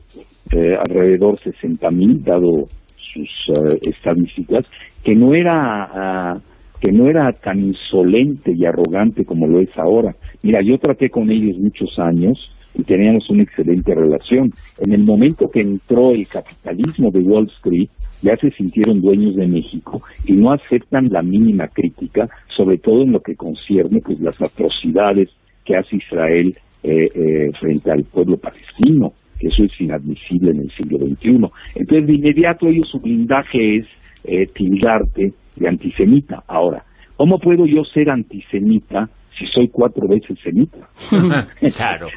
eh, 0.51 0.77
alrededor 0.77 1.39
60 1.41 1.91
mil, 1.93 2.23
dado 2.23 2.69
sus 2.97 3.49
eh, 3.57 3.79
estadísticas, 3.83 4.67
que 5.05 5.15
no 5.15 5.35
era 5.35 5.55
ah, 5.55 6.41
que 6.81 6.93
no 6.93 7.09
era 7.09 7.33
tan 7.33 7.61
insolente 7.61 8.53
y 8.53 8.67
arrogante 8.67 9.25
como 9.25 9.47
lo 9.47 9.61
es 9.61 9.71
ahora. 9.79 10.15
Mira, 10.43 10.61
yo 10.63 10.77
traté 10.79 11.09
con 11.09 11.31
ellos 11.31 11.57
muchos 11.59 11.99
años 11.99 12.39
y 12.75 12.83
teníamos 12.83 13.29
una 13.31 13.45
excelente 13.45 13.95
relación. 13.95 14.53
En 14.79 14.93
el 14.93 15.05
momento 15.05 15.49
que 15.49 15.61
entró 15.61 16.11
el 16.11 16.27
capitalismo 16.27 17.11
de 17.11 17.21
Wall 17.21 17.51
Street, 17.59 17.89
ya 18.23 18.37
se 18.37 18.51
sintieron 18.53 19.01
dueños 19.01 19.37
de 19.37 19.47
México 19.47 20.03
y 20.27 20.33
no 20.33 20.53
aceptan 20.53 21.09
la 21.11 21.23
mínima 21.23 21.69
crítica, 21.69 22.29
sobre 22.49 22.79
todo 22.79 23.03
en 23.03 23.13
lo 23.13 23.21
que 23.21 23.37
concierne 23.37 24.01
pues 24.01 24.19
las 24.21 24.41
atrocidades 24.41 25.29
que 25.65 25.77
hace 25.77 25.97
Israel 25.97 26.55
eh, 26.83 27.09
eh, 27.15 27.53
frente 27.61 27.91
al 27.91 28.05
pueblo 28.05 28.37
palestino. 28.39 29.13
Eso 29.41 29.65
es 29.65 29.81
inadmisible 29.81 30.53
en 30.53 30.61
el 30.61 30.71
siglo 30.71 30.99
XXI. 30.99 31.29
Entonces, 31.77 32.07
de 32.07 32.15
inmediato 32.15 32.67
ellos 32.67 32.89
su 32.91 32.99
blindaje 32.99 33.79
es 33.79 33.87
eh, 34.25 34.47
tildarte 34.55 35.33
de 35.57 35.69
antisemita. 35.69 36.43
Ahora, 36.49 36.85
¿cómo 37.17 37.39
puedo 37.39 37.67
yo 37.67 37.85
ser 37.85 38.11
antisemita 38.11 39.11
si 39.39 39.47
soy 39.47 39.69
cuatro 39.69 40.07
veces 40.09 40.39
semita? 40.43 40.89
claro. 41.77 42.09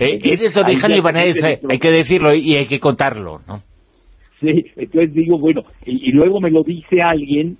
Eh, 0.00 0.18
eres 0.22 0.54
de 0.54 0.60
origen 0.60 0.92
libanés, 0.92 1.42
hay 1.44 1.78
que 1.78 1.90
decirlo 1.90 2.34
y 2.34 2.56
hay 2.56 2.66
que 2.66 2.78
contarlo, 2.78 3.38
¿no? 3.46 3.58
Sí, 4.40 4.64
entonces 4.76 5.14
digo, 5.14 5.38
bueno, 5.38 5.62
y, 5.86 6.12
luego 6.12 6.40
me 6.40 6.50
lo 6.50 6.62
dice 6.62 7.00
alguien 7.00 7.56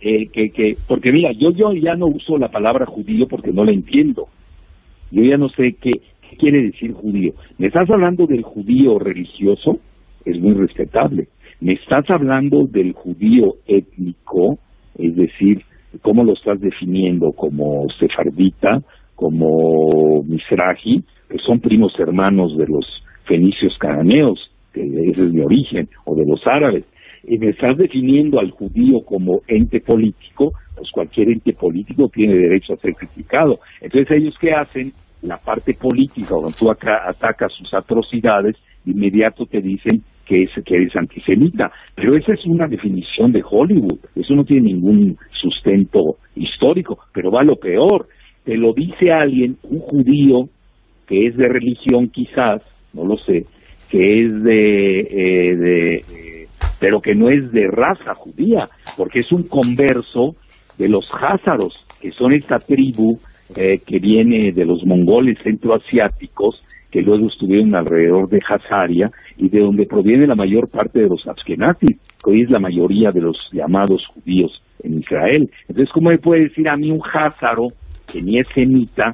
eh, 0.00 0.28
que, 0.32 0.50
que, 0.50 0.74
porque 0.86 1.12
mira, 1.12 1.30
yo, 1.32 1.50
yo 1.50 1.72
ya 1.74 1.92
no 1.98 2.06
uso 2.06 2.38
la 2.38 2.48
palabra 2.48 2.86
judío 2.86 3.26
porque 3.28 3.52
no 3.52 3.64
la 3.64 3.72
entiendo. 3.72 4.26
Yo 5.10 5.22
ya 5.22 5.36
no 5.36 5.48
sé 5.50 5.76
qué, 5.80 5.90
¿Qué 6.30 6.36
quiere 6.36 6.62
decir 6.62 6.92
judío? 6.92 7.32
¿Me 7.58 7.68
estás 7.68 7.88
hablando 7.92 8.26
del 8.26 8.42
judío 8.42 8.98
religioso? 8.98 9.78
Es 10.24 10.40
muy 10.40 10.54
respetable. 10.54 11.28
¿Me 11.60 11.74
estás 11.74 12.04
hablando 12.10 12.66
del 12.66 12.92
judío 12.92 13.54
étnico? 13.66 14.58
Es 14.98 15.14
decir, 15.14 15.62
¿cómo 16.02 16.24
lo 16.24 16.32
estás 16.32 16.60
definiendo? 16.60 17.32
¿Como 17.32 17.86
sefardita? 17.98 18.82
¿Como 19.14 20.22
misraji? 20.22 21.02
Que 21.28 21.38
son 21.38 21.60
primos 21.60 21.98
hermanos 21.98 22.56
de 22.56 22.66
los 22.66 23.02
fenicios 23.24 23.76
cananeos, 23.78 24.50
que 24.72 24.82
ese 24.82 25.24
es 25.24 25.32
mi 25.32 25.40
origen, 25.40 25.88
o 26.04 26.14
de 26.14 26.24
los 26.26 26.46
árabes. 26.46 26.84
Y 27.24 27.38
me 27.38 27.50
estás 27.50 27.76
definiendo 27.76 28.38
al 28.38 28.50
judío 28.50 29.00
como 29.04 29.40
ente 29.48 29.80
político, 29.80 30.52
pues 30.76 30.90
cualquier 30.92 31.30
ente 31.30 31.52
político 31.52 32.08
tiene 32.12 32.34
derecho 32.34 32.74
a 32.74 32.76
ser 32.76 32.94
criticado. 32.94 33.58
Entonces, 33.80 34.10
¿ellos 34.16 34.34
qué 34.40 34.52
hacen? 34.52 34.92
la 35.22 35.36
parte 35.38 35.74
política, 35.74 36.28
cuando 36.30 36.50
tú 36.50 36.70
atacas 36.70 37.52
sus 37.52 37.72
atrocidades, 37.74 38.56
inmediato 38.84 39.46
te 39.46 39.60
dicen 39.60 40.02
que, 40.26 40.42
es, 40.42 40.50
que 40.64 40.74
eres 40.74 40.94
antisemita. 40.96 41.70
Pero 41.94 42.16
esa 42.16 42.34
es 42.34 42.44
una 42.46 42.66
definición 42.66 43.32
de 43.32 43.42
Hollywood, 43.48 43.98
eso 44.14 44.34
no 44.34 44.44
tiene 44.44 44.72
ningún 44.72 45.16
sustento 45.40 46.16
histórico, 46.34 46.98
pero 47.14 47.30
va 47.30 47.42
lo 47.42 47.56
peor. 47.56 48.08
Te 48.44 48.56
lo 48.56 48.72
dice 48.74 49.10
alguien, 49.10 49.56
un 49.62 49.78
judío, 49.78 50.48
que 51.06 51.26
es 51.26 51.36
de 51.36 51.48
religión 51.48 52.08
quizás, 52.08 52.62
no 52.92 53.04
lo 53.04 53.16
sé, 53.16 53.44
que 53.90 54.24
es 54.24 54.42
de, 54.42 55.00
eh, 55.00 55.56
de 55.56 56.46
pero 56.80 57.00
que 57.00 57.14
no 57.14 57.30
es 57.30 57.50
de 57.52 57.68
raza 57.68 58.14
judía, 58.14 58.68
porque 58.96 59.20
es 59.20 59.32
un 59.32 59.44
converso 59.44 60.36
de 60.78 60.88
los 60.88 61.10
házaros, 61.14 61.86
que 62.00 62.10
son 62.10 62.32
esta 62.32 62.58
tribu 62.58 63.18
eh, 63.54 63.78
que 63.86 63.98
viene 63.98 64.52
de 64.52 64.64
los 64.64 64.84
mongoles 64.84 65.38
centroasiáticos, 65.42 66.62
que 66.96 67.02
luego 67.02 67.26
estuvieron 67.26 67.74
alrededor 67.74 68.26
de 68.30 68.40
Hazaria, 68.48 69.10
y 69.36 69.50
de 69.50 69.60
donde 69.60 69.84
proviene 69.84 70.26
la 70.26 70.34
mayor 70.34 70.66
parte 70.70 71.00
de 71.00 71.10
los 71.10 71.28
Ashkenazis, 71.28 71.98
que 72.24 72.30
hoy 72.30 72.40
es 72.40 72.50
la 72.50 72.58
mayoría 72.58 73.12
de 73.12 73.20
los 73.20 73.36
llamados 73.52 74.06
judíos 74.06 74.62
en 74.82 75.00
Israel. 75.00 75.50
Entonces, 75.68 75.92
¿cómo 75.92 76.08
me 76.08 76.16
puede 76.16 76.44
decir 76.44 76.66
a 76.70 76.76
mí 76.78 76.90
un 76.90 77.02
házaro, 77.02 77.68
que 78.10 78.22
ni 78.22 78.38
es 78.38 78.46
semita, 78.54 79.10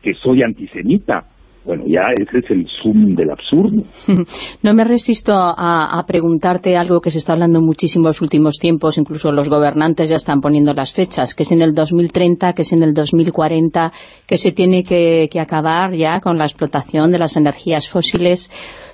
que 0.00 0.14
soy 0.14 0.44
antisemita? 0.44 1.24
Bueno, 1.66 1.82
ya 1.86 2.02
ese 2.16 2.38
es 2.38 2.50
el 2.50 2.66
zoom 2.80 3.16
del 3.16 3.30
absurdo. 3.30 3.82
No 4.62 4.74
me 4.74 4.84
resisto 4.84 5.32
a, 5.34 6.02
preguntarte 6.06 6.76
algo 6.76 7.00
que 7.00 7.10
se 7.10 7.18
está 7.18 7.32
hablando 7.32 7.60
muchísimo 7.60 8.04
en 8.04 8.08
los 8.08 8.22
últimos 8.22 8.58
tiempos, 8.58 8.98
incluso 8.98 9.30
los 9.32 9.48
gobernantes 9.48 10.08
ya 10.08 10.16
están 10.16 10.40
poniendo 10.40 10.72
las 10.72 10.92
fechas, 10.92 11.34
que 11.34 11.42
es 11.42 11.52
en 11.52 11.62
el 11.62 11.74
2030, 11.74 12.52
que 12.52 12.62
es 12.62 12.72
en 12.72 12.82
el 12.82 12.94
2040, 12.94 13.92
que 14.26 14.38
se 14.38 14.52
tiene 14.52 14.84
que, 14.84 15.28
acabar 15.38 15.92
ya 15.94 16.20
con 16.20 16.38
la 16.38 16.44
explotación 16.44 17.12
de 17.12 17.18
las 17.18 17.36
energías 17.36 17.88
fósiles. 17.88 18.50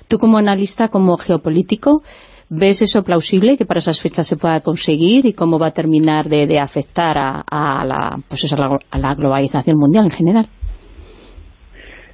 Tú 0.07 0.17
como 0.17 0.37
analista, 0.37 0.89
como 0.89 1.17
geopolítico, 1.17 2.01
¿Ves 2.55 2.83
eso 2.83 3.03
plausible, 3.03 3.57
que 3.57 3.65
para 3.65 3.79
esas 3.79 3.99
fechas 3.99 4.27
se 4.27 4.35
pueda 4.35 4.59
conseguir 4.59 5.25
y 5.25 5.33
cómo 5.33 5.57
va 5.57 5.67
a 5.67 5.71
terminar 5.71 6.29
de, 6.29 6.59
afectar 6.59 7.17
a, 7.17 7.83
la, 7.83 8.19
pues 8.27 8.43
eso, 8.43 8.55
a 8.55 8.97
la 8.99 9.15
globalización 9.15 9.77
mundial 9.77 10.05
en 10.05 10.11
general? 10.11 10.49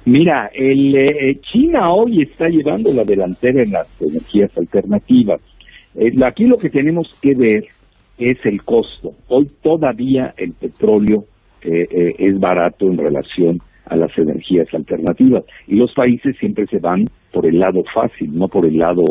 Mira, 0.06 0.50
el, 0.54 0.96
eh, 0.96 1.40
China 1.52 1.92
hoy 1.92 2.22
está 2.22 2.48
llevando 2.48 2.92
la 2.92 3.04
delantera 3.04 3.62
en 3.62 3.72
las 3.72 4.00
energías 4.00 4.56
alternativas. 4.56 5.42
Eh, 5.94 6.12
aquí 6.24 6.44
lo 6.44 6.56
que 6.56 6.70
tenemos 6.70 7.12
que 7.20 7.34
ver 7.34 7.64
es 8.18 8.38
el 8.46 8.62
costo. 8.62 9.12
Hoy 9.28 9.46
todavía 9.62 10.32
el 10.38 10.54
petróleo 10.54 11.24
eh, 11.62 12.14
es 12.18 12.40
barato 12.40 12.86
en 12.86 12.96
relación 12.96 13.58
a 13.84 13.96
las 13.96 14.16
energías 14.16 14.72
alternativas 14.72 15.44
y 15.66 15.74
los 15.74 15.92
países 15.92 16.36
siempre 16.38 16.64
se 16.66 16.78
van 16.78 17.04
por 17.32 17.44
el 17.44 17.58
lado 17.58 17.82
fácil, 17.92 18.30
no 18.32 18.48
por 18.48 18.64
el 18.64 18.78
lado 18.78 19.02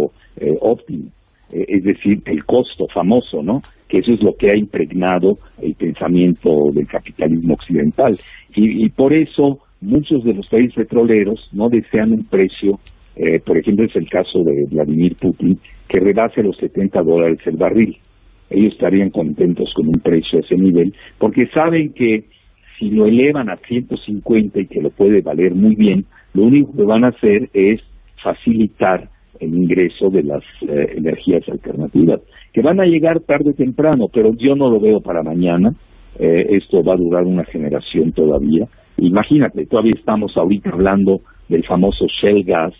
óptimo. 0.62 1.12
es 1.52 1.84
decir, 1.84 2.22
el 2.26 2.46
costo 2.46 2.88
famoso, 2.94 3.44
¿no? 3.44 3.60
Que 3.90 4.00
eso 4.00 4.14
es 4.14 4.24
lo 4.24 4.36
que 4.36 4.52
ha 4.52 4.56
impregnado 4.56 5.38
el 5.62 5.76
pensamiento 5.76 6.50
del 6.74 6.88
capitalismo 6.88 7.56
occidental. 7.56 8.18
y 8.56 8.90
por 8.90 9.14
eso 9.14 9.60
muchos 9.82 10.24
de 10.24 10.34
los 10.34 10.48
países 10.48 10.74
petroleros 10.74 11.50
no 11.52 11.70
desean 11.70 12.12
un 12.12 12.26
precio, 12.26 12.80
eh, 13.16 13.40
por 13.40 13.58
ejemplo 13.58 13.86
es 13.86 13.96
el 13.96 14.10
caso 14.10 14.44
de 14.44 14.66
Vladimir 14.70 15.16
Putin, 15.16 15.60
que 15.88 16.00
rebase 16.00 16.44
los 16.44 16.58
70 16.58 17.02
dólares 17.02 17.40
el 17.46 17.58
barril. 17.58 17.98
Ellos 18.50 18.74
estarían 18.74 19.12
contentos 19.12 19.72
con 19.76 19.88
un 19.88 20.02
precio 20.04 20.40
a 20.40 20.42
ese 20.42 20.56
nivel, 20.56 20.94
porque 21.18 21.48
saben 21.48 21.94
que 21.94 22.26
si 22.78 22.90
lo 22.90 23.06
elevan 23.06 23.50
a 23.50 23.58
150 23.58 24.60
y 24.60 24.68
que 24.68 24.82
lo 24.82 24.90
puede 24.90 25.22
valer 25.22 25.54
muy 25.54 25.76
bien, 25.76 26.06
lo 26.34 26.44
único 26.44 26.76
que 26.76 26.84
van 26.84 27.04
a 27.04 27.10
hacer 27.10 27.50
es 27.54 27.82
facilitar 28.24 29.10
el 29.40 29.54
ingreso 29.54 30.10
de 30.10 30.24
las 30.24 30.44
eh, 30.62 30.94
energías 30.98 31.48
alternativas, 31.48 32.22
que 32.54 32.62
van 32.62 32.80
a 32.80 32.86
llegar 32.86 33.22
tarde 33.22 33.52
o 33.52 33.54
temprano, 33.54 34.08
pero 34.12 34.32
yo 34.38 34.56
no 34.56 34.70
lo 34.70 34.80
veo 34.80 35.02
para 35.02 35.24
mañana, 35.24 35.72
eh, 36.18 36.46
esto 36.50 36.84
va 36.84 36.94
a 36.94 36.98
durar 36.98 37.24
una 37.24 37.44
generación 37.46 38.12
todavía, 38.12 38.68
Imagínate, 39.02 39.66
todavía 39.66 39.94
estamos 39.96 40.36
ahorita 40.36 40.72
hablando 40.72 41.22
del 41.48 41.64
famoso 41.64 42.06
shell 42.08 42.44
gas, 42.44 42.74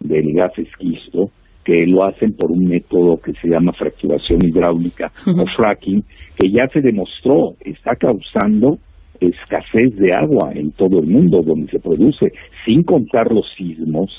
del 0.00 0.32
gas 0.32 0.52
esquisto, 0.58 1.30
que 1.64 1.86
lo 1.86 2.04
hacen 2.04 2.34
por 2.34 2.50
un 2.50 2.66
método 2.66 3.18
que 3.18 3.32
se 3.34 3.48
llama 3.48 3.72
fracturación 3.72 4.38
hidráulica 4.42 5.10
o 5.26 5.44
fracking, 5.56 6.02
que 6.38 6.50
ya 6.50 6.66
se 6.68 6.80
demostró 6.80 7.54
está 7.60 7.94
causando 7.96 8.78
escasez 9.20 9.96
de 9.96 10.14
agua 10.14 10.52
en 10.54 10.70
todo 10.72 11.00
el 11.00 11.08
mundo 11.08 11.42
donde 11.42 11.70
se 11.70 11.80
produce, 11.80 12.32
sin 12.64 12.84
contar 12.84 13.32
los 13.32 13.46
sismos, 13.56 14.10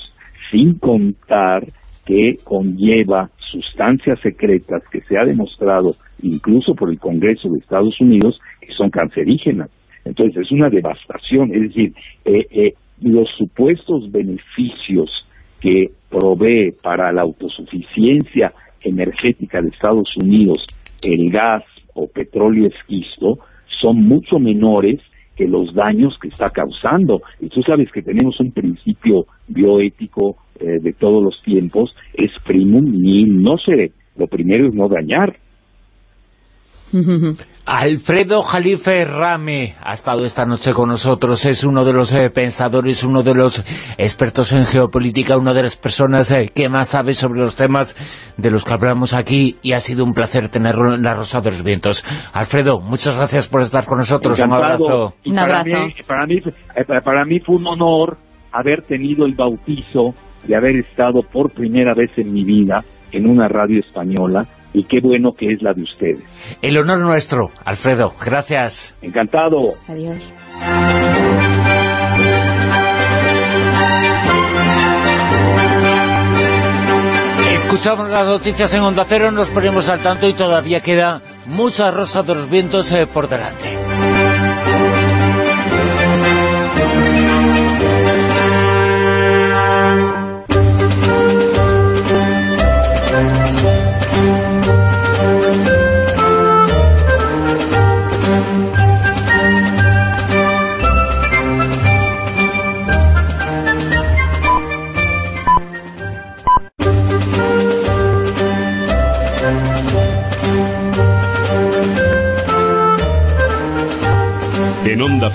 sin 0.50 0.78
contar 0.78 1.64
que 2.10 2.38
conlleva 2.42 3.30
sustancias 3.38 4.18
secretas 4.20 4.82
que 4.90 5.00
se 5.02 5.16
ha 5.16 5.24
demostrado 5.24 5.94
incluso 6.22 6.74
por 6.74 6.90
el 6.90 6.98
Congreso 6.98 7.48
de 7.48 7.60
Estados 7.60 8.00
Unidos 8.00 8.40
que 8.60 8.72
son 8.72 8.90
cancerígenas. 8.90 9.70
Entonces 10.04 10.38
es 10.38 10.50
una 10.50 10.68
devastación, 10.68 11.54
es 11.54 11.62
decir, 11.68 11.94
eh, 12.24 12.46
eh, 12.50 12.74
los 13.00 13.28
supuestos 13.38 14.10
beneficios 14.10 15.08
que 15.60 15.92
provee 16.08 16.72
para 16.82 17.12
la 17.12 17.22
autosuficiencia 17.22 18.52
energética 18.82 19.62
de 19.62 19.68
Estados 19.68 20.16
Unidos 20.16 20.66
el 21.04 21.30
gas 21.30 21.62
o 21.94 22.08
petróleo 22.08 22.66
esquisto 22.66 23.38
son 23.80 24.02
mucho 24.02 24.40
menores 24.40 24.98
que 25.36 25.46
los 25.46 25.74
daños 25.74 26.18
que 26.20 26.28
está 26.28 26.50
causando. 26.50 27.22
Y 27.40 27.48
tú 27.48 27.62
sabes 27.62 27.90
que 27.92 28.02
tenemos 28.02 28.38
un 28.40 28.52
principio 28.52 29.26
bioético 29.48 30.36
eh, 30.58 30.78
de 30.80 30.92
todos 30.92 31.22
los 31.22 31.40
tiempos, 31.42 31.94
es 32.14 32.32
primum 32.44 32.84
ni 32.84 33.24
no 33.24 33.56
se, 33.58 33.92
lo 34.16 34.26
primero 34.26 34.68
es 34.68 34.74
no 34.74 34.88
dañar. 34.88 35.36
Alfredo 37.66 38.42
Jalife 38.42 39.04
Rame 39.04 39.76
ha 39.80 39.92
estado 39.92 40.24
esta 40.24 40.44
noche 40.44 40.72
con 40.72 40.88
nosotros, 40.88 41.46
es 41.46 41.62
uno 41.62 41.84
de 41.84 41.92
los 41.92 42.12
eh, 42.12 42.30
pensadores, 42.30 43.04
uno 43.04 43.22
de 43.22 43.34
los 43.34 43.62
expertos 43.96 44.52
en 44.52 44.64
geopolítica, 44.64 45.38
una 45.38 45.54
de 45.54 45.62
las 45.62 45.76
personas 45.76 46.32
eh, 46.32 46.46
que 46.52 46.68
más 46.68 46.88
sabe 46.88 47.12
sobre 47.12 47.40
los 47.40 47.54
temas 47.54 47.94
de 48.36 48.50
los 48.50 48.64
que 48.64 48.74
hablamos 48.74 49.14
aquí 49.14 49.58
y 49.62 49.72
ha 49.72 49.78
sido 49.78 50.04
un 50.04 50.14
placer 50.14 50.48
tenerlo 50.48 50.94
en 50.94 51.02
la 51.02 51.14
Rosa 51.14 51.40
de 51.40 51.50
los 51.50 51.62
Vientos. 51.62 52.04
Alfredo, 52.32 52.80
muchas 52.80 53.14
gracias 53.14 53.46
por 53.46 53.60
estar 53.60 53.86
con 53.86 53.98
nosotros, 53.98 54.40
un 54.40 54.52
abrazo. 54.52 55.14
un 55.24 55.38
abrazo. 55.38 55.70
Para, 56.08 56.26
mí, 56.26 56.38
eh, 56.38 56.84
para 57.04 57.24
mí 57.24 57.38
fue 57.38 57.56
un 57.56 57.68
honor 57.68 58.16
haber 58.52 58.82
tenido 58.82 59.26
el 59.26 59.34
bautizo 59.34 60.12
de 60.44 60.56
haber 60.56 60.76
estado 60.76 61.20
por 61.22 61.52
primera 61.52 61.94
vez 61.94 62.10
en 62.18 62.32
mi 62.32 62.42
vida 62.42 62.80
en 63.12 63.28
una 63.28 63.46
radio 63.46 63.78
española 63.78 64.46
y 64.72 64.84
qué 64.84 65.00
bueno 65.02 65.32
que 65.32 65.52
es 65.52 65.62
la 65.62 65.72
de 65.72 65.82
ustedes. 65.82 66.22
El 66.62 66.78
honor 66.78 67.00
nuestro, 67.00 67.50
Alfredo. 67.64 68.12
Gracias. 68.24 68.96
Encantado. 69.02 69.74
Adiós. 69.88 70.32
Escuchamos 77.54 78.10
las 78.10 78.26
noticias 78.26 78.74
en 78.74 78.80
Onda 78.80 79.04
Cero, 79.06 79.30
nos 79.30 79.48
ponemos 79.48 79.88
al 79.88 80.00
tanto 80.00 80.26
y 80.26 80.32
todavía 80.32 80.80
queda 80.80 81.22
mucha 81.46 81.90
rosa 81.90 82.22
de 82.22 82.34
los 82.34 82.50
vientos 82.50 82.90
eh, 82.90 83.06
por 83.06 83.28
delante. 83.28 83.89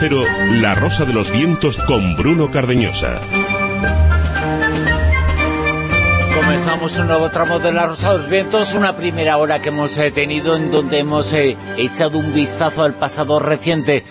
Cero, 0.08 0.24
La 0.62 0.76
Rosa 0.76 1.03
de 1.03 1.14
los 1.14 1.32
Vientos 1.32 1.80
con 1.80 2.16
Bruno 2.16 2.51
Cardeñosa. 2.51 3.20
Comenzamos 6.36 6.95
un 6.99 7.08
nuevo 7.08 7.32
tramo 7.32 7.58
de 7.58 7.72
La 7.72 7.88
Rosa 7.88 8.12
de 8.12 8.18
los 8.20 8.30
Vientos, 8.30 8.76
una 8.76 8.95
primera 8.95 9.39
hora 9.39 9.60
que 9.60 9.70
hemos 9.70 9.97
eh, 9.97 10.12
tenido 10.12 10.56
en 10.58 10.70
donde 10.70 10.99
hemos 10.99 11.34
eh, 11.34 11.58
echado 11.78 12.20
un 12.20 12.36
vistazo 12.36 12.84
al 12.84 12.93
pasado 12.93 13.39
reciente 13.39 14.03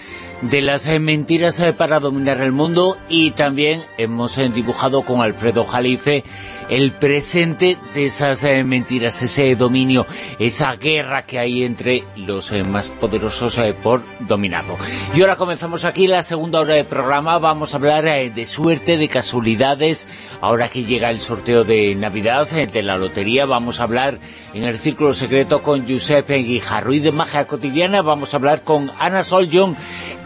de 0.51 0.62
las 0.62 0.86
eh, 0.86 0.99
mentiras 0.99 1.62
para 1.76 2.01
dominar 2.01 2.40
el 2.40 2.53
mundo 2.53 2.97
y 3.09 3.30
también 3.32 3.82
hemos 3.99 4.36
dibujado 4.36 5.03
con 5.03 5.20
Alfredo 5.20 5.64
Jalife 5.64 6.24
el 6.68 6.92
presente 6.92 7.76
de 7.95 8.07
esas 8.07 8.45
eh, 8.45 8.64
mentiras, 8.64 9.20
ese 9.22 9.55
dominio, 9.55 10.07
esa 10.38 10.74
guerra 10.76 11.22
que 11.22 11.38
hay 11.38 11.64
entre 11.64 12.03
los 12.16 12.53
eh, 12.53 12.64
más 12.64 12.88
poderosos 12.88 13.59
eh, 13.59 13.74
por 13.74 14.03
dominarlo. 14.20 14.76
Y 15.14 15.20
ahora 15.20 15.36
comenzamos 15.36 15.84
aquí 15.84 16.07
la 16.07 16.22
segunda 16.22 16.61
hora 16.61 16.74
del 16.74 16.86
programa, 16.86 17.38
vamos 17.38 17.74
a 17.74 17.76
hablar 17.76 18.05
de 18.05 18.47
suerte, 18.47 18.97
de 18.97 19.09
casualidades, 19.09 20.07
ahora 20.40 20.68
que 20.68 20.84
llega 20.84 21.11
el 21.11 21.20
sorteo 21.20 21.64
de 21.64 21.95
Navidad, 21.95 22.49
de 22.49 22.82
la 22.82 22.97
lotería, 22.97 23.47
vamos 23.47 23.80
a 23.80 23.84
hablar 23.84 24.18
en 24.53 24.64
el 24.64 24.78
Círculo 24.78 25.14
Secreto 25.14 25.62
con 25.62 25.86
Giuseppe 25.86 26.36
Guijarro 26.38 26.92
y 26.92 27.01
de 27.01 27.12
magia 27.12 27.47
cotidiana. 27.47 28.03
Vamos 28.03 28.32
a 28.32 28.36
hablar 28.36 28.62
con 28.62 28.90
Ana 28.99 29.22
Soljon, 29.22 29.76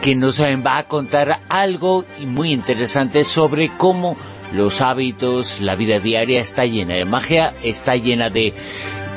que 0.02 0.07
nos 0.14 0.40
va 0.40 0.78
a 0.78 0.84
contar 0.84 1.40
algo 1.48 2.04
muy 2.20 2.52
interesante 2.52 3.24
sobre 3.24 3.68
cómo 3.76 4.16
los 4.52 4.80
hábitos, 4.80 5.60
la 5.60 5.74
vida 5.74 5.98
diaria 6.00 6.40
está 6.40 6.64
llena 6.64 6.94
de 6.94 7.04
magia, 7.04 7.52
está 7.62 7.96
llena 7.96 8.30
de 8.30 8.54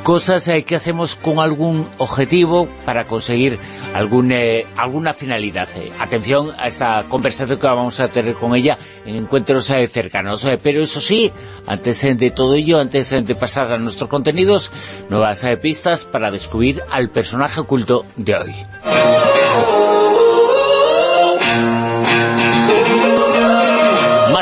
cosas 0.03 0.47
eh, 0.47 0.63
que 0.63 0.75
hacemos 0.75 1.15
con 1.15 1.39
algún 1.39 1.87
objetivo 1.97 2.67
para 2.85 3.05
conseguir 3.05 3.59
algún, 3.93 4.31
eh, 4.31 4.65
alguna 4.75 5.13
finalidad. 5.13 5.69
Eh. 5.75 5.91
Atención 5.99 6.51
a 6.57 6.67
esta 6.67 7.03
conversación 7.07 7.59
que 7.59 7.67
vamos 7.67 7.99
a 7.99 8.07
tener 8.07 8.33
con 8.35 8.55
ella 8.55 8.77
en 9.05 9.15
encuentros 9.15 9.71
cercanos. 9.89 10.47
pero 10.63 10.81
eso 10.81 10.99
sí, 10.99 11.31
antes 11.67 12.01
de 12.17 12.31
todo 12.31 12.55
ello, 12.55 12.79
antes 12.79 13.09
de 13.25 13.35
pasar 13.35 13.73
a 13.73 13.77
nuestros 13.77 14.09
contenidos, 14.09 14.71
nuevas 15.09 15.45
pistas 15.61 16.05
para 16.05 16.31
descubrir 16.31 16.81
al 16.91 17.09
personaje 17.09 17.61
oculto 17.61 18.05
de 18.17 18.35
hoy. 18.35 19.80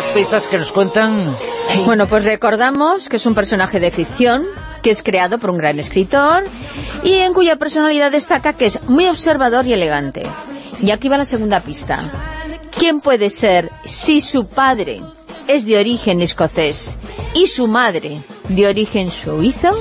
Pistas 0.09 0.47
que 0.47 0.57
nos 0.57 0.71
cuentan? 0.71 1.35
Bueno, 1.85 2.07
pues 2.07 2.23
recordamos 2.23 3.09
que 3.09 3.17
es 3.17 3.25
un 3.25 3.35
personaje 3.35 3.79
de 3.79 3.91
ficción, 3.91 4.45
que 4.81 4.91
es 4.91 5.03
creado 5.03 5.39
por 5.39 5.49
un 5.51 5.57
gran 5.57 5.79
escritor 5.79 6.43
y 7.03 7.13
en 7.13 7.33
cuya 7.33 7.57
personalidad 7.57 8.11
destaca 8.11 8.53
que 8.53 8.65
es 8.67 8.81
muy 8.83 9.07
observador 9.07 9.65
y 9.67 9.73
elegante. 9.73 10.23
Y 10.81 10.91
aquí 10.91 11.09
va 11.09 11.17
la 11.17 11.25
segunda 11.25 11.59
pista. 11.59 11.99
¿Quién 12.77 12.99
puede 12.99 13.29
ser 13.29 13.69
si 13.85 14.21
su 14.21 14.49
padre 14.49 15.01
es 15.47 15.65
de 15.65 15.77
origen 15.77 16.21
escocés 16.21 16.97
y 17.33 17.47
su 17.47 17.67
madre 17.67 18.21
de 18.47 18.67
origen 18.67 19.11
suizo? 19.11 19.71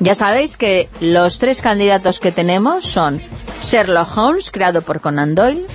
Ya 0.00 0.14
sabéis 0.14 0.56
que 0.56 0.88
los 1.00 1.38
tres 1.38 1.62
candidatos 1.62 2.20
que 2.20 2.32
tenemos 2.32 2.84
son 2.84 3.22
Sherlock 3.62 4.16
Holmes, 4.16 4.50
creado 4.50 4.82
por 4.82 5.00
Conan 5.00 5.34
Doyle, 5.34 5.66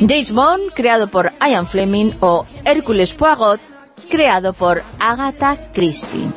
James 0.00 0.32
Bond, 0.32 0.72
creado 0.74 1.08
por 1.08 1.32
Ian 1.40 1.66
Fleming, 1.66 2.12
o 2.20 2.46
Hércules 2.64 3.14
Poirot, 3.14 3.60
creado 4.08 4.52
por 4.52 4.82
Agatha 4.98 5.70
Christie. 5.72 6.28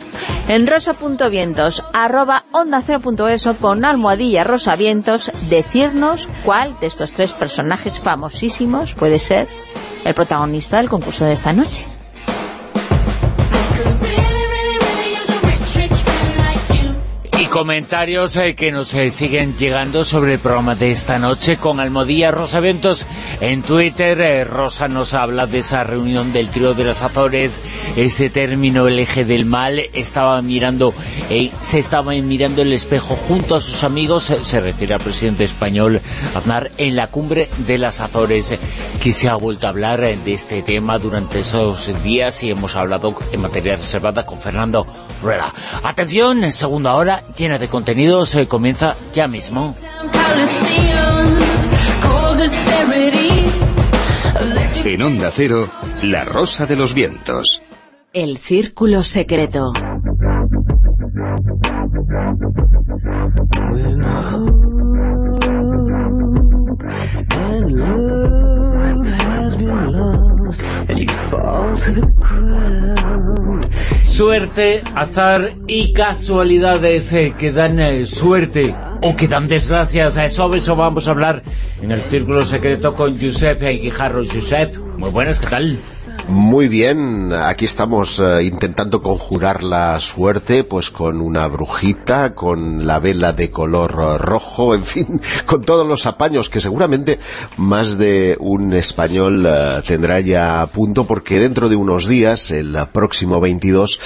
En 0.47 0.65
rosa.vientos, 0.65 1.83
arroba 1.93 2.43
onda 2.51 2.81
0.es 2.81 3.45
o 3.45 3.55
con 3.55 3.85
almohadilla 3.85 4.43
rosavientos, 4.43 5.31
decirnos 5.49 6.27
cuál 6.43 6.79
de 6.79 6.87
estos 6.87 7.13
tres 7.13 7.31
personajes 7.33 7.99
famosísimos 7.99 8.95
puede 8.95 9.19
ser 9.19 9.47
el 10.05 10.13
protagonista 10.15 10.77
del 10.77 10.89
concurso 10.89 11.25
de 11.25 11.33
esta 11.33 11.53
noche. 11.53 11.85
Comentarios 17.45 18.35
eh, 18.37 18.55
que 18.55 18.71
nos 18.71 18.93
eh, 18.93 19.11
siguen 19.11 19.55
llegando 19.55 20.03
sobre 20.03 20.33
el 20.33 20.39
programa 20.39 20.75
de 20.75 20.91
esta 20.91 21.19
noche 21.19 21.57
con 21.57 21.79
Almodía 21.79 22.31
Rosa 22.31 22.59
Ventos 22.59 23.05
en 23.39 23.61
Twitter. 23.61 24.19
Eh, 24.19 24.43
Rosa 24.43 24.87
nos 24.87 25.13
habla 25.13 25.45
de 25.45 25.59
esa 25.59 25.83
reunión 25.83 26.33
del 26.33 26.49
trío 26.49 26.73
de 26.73 26.83
las 26.83 27.01
Azores, 27.01 27.59
ese 27.95 28.29
término, 28.29 28.87
el 28.87 28.99
eje 28.99 29.25
del 29.25 29.45
mal. 29.45 29.79
Estaba 29.93 30.41
mirando, 30.41 30.93
se 31.61 31.79
estaba 31.79 32.11
mirando 32.11 32.61
el 32.61 32.73
espejo 32.73 33.15
junto 33.15 33.55
a 33.55 33.61
sus 33.61 33.83
amigos, 33.83 34.33
se 34.41 34.59
refiere 34.59 34.93
al 34.93 34.99
presidente 34.99 35.43
español 35.43 36.01
Aznar, 36.35 36.71
en 36.77 36.95
la 36.95 37.07
cumbre 37.07 37.49
de 37.59 37.77
las 37.77 38.01
Azores, 38.01 38.53
que 39.01 39.11
se 39.13 39.29
ha 39.29 39.35
vuelto 39.35 39.67
a 39.67 39.69
hablar 39.69 39.99
de 40.01 40.33
este 40.33 40.61
tema 40.61 40.99
durante 40.99 41.39
esos 41.39 42.03
días 42.03 42.43
y 42.43 42.51
hemos 42.51 42.75
hablado 42.75 43.15
en 43.31 43.41
materia 43.41 43.75
reservada 43.75 44.25
con 44.25 44.39
Fernando 44.39 44.85
Rueda. 45.21 45.53
Atención, 45.83 46.51
segunda 46.51 46.95
hora, 46.95 47.23
llena 47.37 47.57
de 47.57 47.67
contenidos, 47.67 48.29
se 48.29 48.47
comienza 48.47 48.95
ya 49.13 49.27
mismo. 49.27 49.75
En 54.85 55.01
Onda 55.01 55.31
Cero, 55.33 55.69
La 56.03 56.25
Rosa 56.25 56.65
de 56.65 56.75
los 56.75 56.93
Vientos. 56.93 57.61
El 58.13 58.37
Círculo 58.37 59.03
Secreto. 59.03 59.71
Suerte, 74.19 74.83
azar 74.95 75.53
y 75.65 75.93
casualidades 75.93 77.13
eh, 77.13 77.33
que 77.39 77.53
dan 77.53 77.79
eh, 77.79 78.05
suerte 78.05 78.75
o 79.01 79.15
que 79.15 79.29
dan 79.29 79.47
desgracias. 79.47 80.17
A 80.17 80.25
eso, 80.25 80.53
eso 80.55 80.75
vamos 80.75 81.07
a 81.07 81.11
hablar 81.11 81.41
en 81.81 81.89
el 81.93 82.01
Círculo 82.01 82.43
Secreto 82.43 82.93
con 82.93 83.17
Josep 83.17 83.61
Guijarro. 83.61 84.23
Josep, 84.25 84.75
muy 84.97 85.09
buenas, 85.09 85.39
¿qué 85.39 85.47
tal? 85.47 85.79
Muy 86.29 86.67
bien, 86.67 87.33
aquí 87.33 87.65
estamos 87.65 88.19
eh, 88.19 88.43
intentando 88.43 89.01
conjurar 89.01 89.63
la 89.63 89.99
suerte, 89.99 90.63
pues 90.63 90.91
con 90.91 91.21
una 91.21 91.47
brujita, 91.47 92.35
con 92.35 92.85
la 92.85 92.99
vela 92.99 93.33
de 93.33 93.49
color 93.49 93.97
eh, 93.99 94.17
rojo, 94.19 94.75
en 94.75 94.83
fin, 94.83 95.07
con 95.47 95.63
todos 95.63 95.87
los 95.87 96.05
apaños 96.05 96.51
que 96.51 96.61
seguramente 96.61 97.17
más 97.57 97.97
de 97.97 98.37
un 98.39 98.73
español 98.73 99.43
eh, 99.43 99.81
tendrá 99.87 100.19
ya 100.19 100.61
a 100.61 100.67
punto, 100.67 101.07
porque 101.07 101.39
dentro 101.39 101.67
de 101.67 101.75
unos 101.75 102.07
días, 102.07 102.51
el 102.51 102.77
próximo 102.93 103.41
22, 103.41 103.99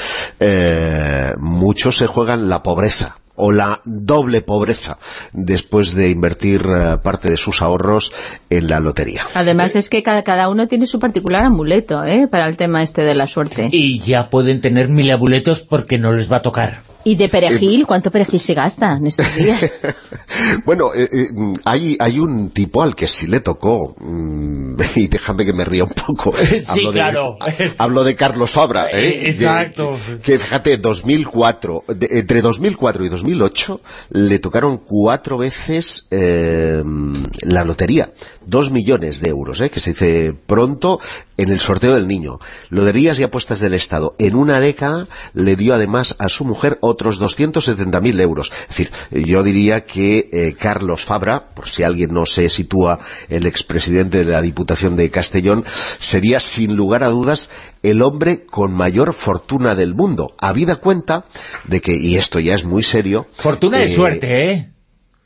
muchos 1.39 1.97
se 1.97 2.07
juegan 2.07 2.47
la 2.47 2.63
pobreza 2.63 3.17
o 3.45 3.51
la 3.51 3.81
doble 3.83 4.41
pobreza 4.41 4.97
después 5.33 5.93
de 5.93 6.09
invertir 6.09 6.61
eh, 6.61 6.97
parte 7.03 7.29
de 7.29 7.35
sus 7.35 7.61
ahorros 7.61 8.13
en 8.49 8.69
la 8.69 8.79
lotería. 8.79 9.23
Además 9.33 9.75
es 9.75 9.89
que 9.89 10.01
cada, 10.01 10.23
cada 10.23 10.47
uno 10.47 10.67
tiene 10.67 10.85
su 10.85 10.97
particular 10.97 11.43
amuleto 11.43 12.05
¿eh? 12.05 12.29
para 12.31 12.47
el 12.47 12.55
tema 12.55 12.83
este 12.83 13.03
de 13.03 13.15
la 13.15 13.27
suerte. 13.27 13.67
Y 13.69 13.99
ya 13.99 14.29
pueden 14.29 14.61
tener 14.61 14.87
mil 14.87 15.11
amuletos 15.11 15.59
porque 15.59 15.97
no 15.97 16.13
les 16.13 16.31
va 16.31 16.37
a 16.37 16.41
tocar. 16.41 16.92
¿Y 17.06 17.16
de 17.16 17.30
perejil? 17.30 17.82
Eh, 17.82 17.86
¿Cuánto 17.86 18.12
perejil 18.12 18.39
se 18.39 18.54
gasta 18.54 18.93
en 18.93 19.08
estos 19.08 19.36
días? 19.36 19.82
bueno, 20.66 20.93
eh, 20.93 21.10
eh, 21.12 21.28
hay, 21.66 21.97
hay 21.99 22.20
un 22.20 22.51
tipo 22.51 22.82
al 22.82 22.95
que 22.95 23.08
sí 23.08 23.28
le 23.28 23.41
tocó, 23.41 23.95
mm, 23.99 24.76
y 24.95 25.08
déjame 25.08 25.45
que 25.45 25.54
me 25.54 25.66
ría 25.66 25.84
un 25.84 25.91
poco. 25.91 26.36
sí, 26.38 26.64
hablo 26.68 26.91
claro. 26.91 27.38
De, 27.45 27.76
hablo 27.78 28.04
de 28.04 28.16
Carlos 28.16 28.51
Fabra. 28.51 28.88
Exacto. 28.91 29.97
que, 30.24 30.39
fíjate, 30.39 30.78
2004, 30.78 31.84
entre 32.10 32.41
2004 32.41 33.06
y 33.06 33.10
2008 33.10 33.82
le 34.12 34.39
tocaron 34.39 34.78
cuatro 34.78 35.38
veces 35.38 36.08
la 36.10 37.64
lotería. 37.64 38.14
Dos 38.45 38.72
millones 38.72 39.22
de 39.22 39.30
euros, 39.30 39.62
que 39.72 39.80
se 39.80 39.91
dice 39.91 40.34
pronto 40.45 40.99
en 41.38 41.49
el 41.49 41.60
sorteo 41.60 41.95
del 41.95 42.08
niño. 42.08 42.39
Loterías 42.70 43.20
y 43.20 43.24
apuestas 43.24 43.60
del 43.60 43.74
Estado. 43.74 44.16
En 44.20 44.36
una 44.36 44.60
década 44.60 45.08
le 45.34 45.56
dio 45.56 45.74
además 45.74 46.16
a 46.20 46.30
su 46.30 46.45
mujer 46.45 46.78
otros 46.93 47.19
270.000 47.19 48.21
euros. 48.21 48.51
Es 48.61 48.67
decir, 48.69 48.91
yo 49.11 49.43
diría 49.43 49.83
que 49.83 50.29
eh, 50.31 50.55
Carlos 50.57 51.05
Fabra, 51.05 51.49
por 51.53 51.67
si 51.67 51.83
alguien 51.83 52.13
no 52.13 52.25
se 52.25 52.49
sitúa 52.49 52.99
el 53.29 53.45
expresidente 53.45 54.19
de 54.19 54.25
la 54.25 54.41
Diputación 54.41 54.95
de 54.95 55.09
Castellón, 55.09 55.65
sería 55.99 56.39
sin 56.39 56.75
lugar 56.75 57.03
a 57.03 57.09
dudas 57.09 57.49
el 57.81 58.01
hombre 58.01 58.45
con 58.45 58.73
mayor 58.73 59.13
fortuna 59.13 59.75
del 59.75 59.95
mundo. 59.95 60.33
Habida 60.39 60.77
cuenta 60.77 61.25
de 61.65 61.81
que, 61.81 61.95
y 61.95 62.15
esto 62.15 62.39
ya 62.39 62.53
es 62.53 62.63
muy 62.63 62.83
serio... 62.83 63.27
Fortuna 63.33 63.79
de 63.79 63.85
eh, 63.85 63.89
suerte, 63.89 64.51
¿eh? 64.51 64.72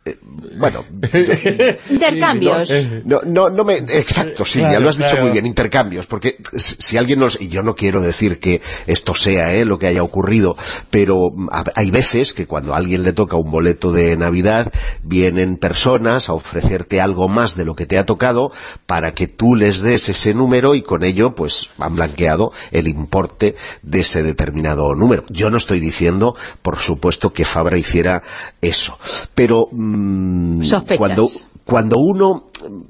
Eh, 0.08 0.18
bueno 0.58 0.86
intercambios. 1.90 2.72
No, 3.04 3.22
no, 3.26 3.50
no 3.50 3.64
me 3.66 3.76
exacto 3.76 4.46
sí 4.46 4.62
ya 4.62 4.80
lo 4.80 4.90
has 4.90 4.98
dicho 4.98 5.18
muy 5.18 5.32
bien 5.32 5.46
intercambios 5.46 6.08
porque 6.08 6.38
si 6.56 6.98
alguien 6.98 7.20
nos 7.20 7.42
y 7.42 7.50
yo 7.50 7.62
no 7.62 7.76
quiero 7.76 8.02
decir 8.02 8.40
que 8.40 8.62
esto 8.86 9.14
sea 9.14 9.54
eh, 9.54 9.66
lo 9.66 9.78
que 9.78 9.88
haya 9.88 10.04
ocurrido 10.04 10.56
pero 10.90 11.30
hay 11.76 11.92
veces 11.92 12.34
que 12.34 12.48
cuando 12.48 12.74
a 12.74 12.78
alguien 12.78 13.04
le 13.04 13.12
toca 13.12 13.36
un 13.36 13.52
boleto 13.52 13.92
de 13.92 14.16
Navidad 14.16 14.72
vienen 15.04 15.58
personas 15.58 16.30
a 16.30 16.34
ofrecerte 16.34 17.02
algo 17.02 17.28
más 17.28 17.58
de 17.58 17.66
lo 17.66 17.76
que 17.76 17.86
te 17.86 17.98
ha 17.98 18.06
tocado 18.06 18.52
para 18.86 19.14
que 19.14 19.28
tú 19.28 19.56
les 19.56 19.82
des 19.82 20.08
ese 20.08 20.34
número 20.34 20.74
y 20.74 20.84
con 20.84 21.04
ello 21.04 21.36
pues 21.36 21.72
han 21.80 21.96
blanqueado 21.96 22.52
el 22.72 22.88
importe 22.88 23.56
de 23.82 24.00
ese 24.00 24.24
determinado 24.24 24.96
número. 24.96 25.26
Yo 25.30 25.50
no 25.50 25.58
estoy 25.58 25.80
diciendo 25.82 26.36
por 26.62 26.78
supuesto 26.78 27.34
que 27.34 27.44
Fabra 27.44 27.78
hiciera 27.78 28.22
eso 28.62 28.98
pero 29.36 29.68
mm, 29.72 29.97
Mm, 29.98 30.62
cuando, 30.98 31.30
cuando 31.66 31.98
uno 31.98 32.48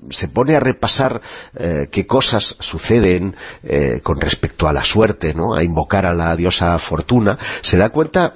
se 0.09 0.27
pone 0.27 0.55
a 0.55 0.59
repasar 0.59 1.21
eh, 1.55 1.89
qué 1.91 2.05
cosas 2.05 2.57
suceden 2.59 3.35
eh, 3.63 4.01
con 4.03 4.19
respecto 4.19 4.67
a 4.67 4.73
la 4.73 4.83
suerte, 4.83 5.33
¿no? 5.33 5.55
a 5.55 5.63
invocar 5.63 6.05
a 6.05 6.13
la 6.13 6.35
diosa 6.35 6.77
Fortuna, 6.79 7.37
se 7.61 7.77
da 7.77 7.89
cuenta 7.89 8.33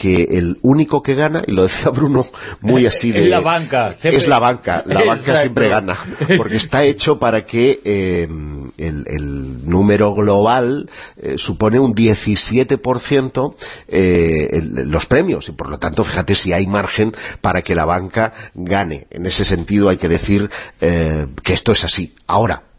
que 0.00 0.24
el 0.30 0.58
único 0.62 1.02
que 1.02 1.14
gana, 1.14 1.42
y 1.46 1.52
lo 1.52 1.64
decía 1.64 1.90
Bruno 1.94 2.24
muy 2.62 2.86
así 2.86 3.12
de... 3.12 3.24
Es 3.24 3.28
la 3.28 3.40
banca. 3.40 3.94
Es 4.02 4.28
la 4.28 4.38
banca, 4.38 4.82
la 4.86 5.04
banca 5.04 5.36
siempre 5.36 5.68
gana, 5.68 5.94
porque 6.38 6.56
está 6.56 6.84
hecho 6.84 7.18
para 7.18 7.44
que 7.44 7.80
eh, 7.84 8.26
el, 8.78 9.68
número 9.68 10.14
global 10.14 10.88
eh, 11.18 11.34
supone 11.36 11.78
un 11.78 11.94
17% 11.94 13.54
eh, 13.88 14.62
los 14.86 15.04
premios, 15.04 15.50
y 15.50 15.52
por 15.52 15.68
lo 15.68 15.78
tanto, 15.78 16.02
fíjate 16.02 16.34
si 16.34 16.54
hay 16.54 16.66
margen 16.66 17.12
para 17.42 17.60
que 17.60 17.74
la 17.74 17.84
banca 17.84 18.32
gane. 18.54 19.06
En 19.10 19.26
ese 19.26 19.44
sentido 19.44 19.90
hay 19.90 19.98
que 19.98 20.08
decir 20.08 20.48
que 20.80 21.52
esto 21.52 21.72
es 21.72 21.84
así. 21.84 22.14
Ahora, 22.26 22.69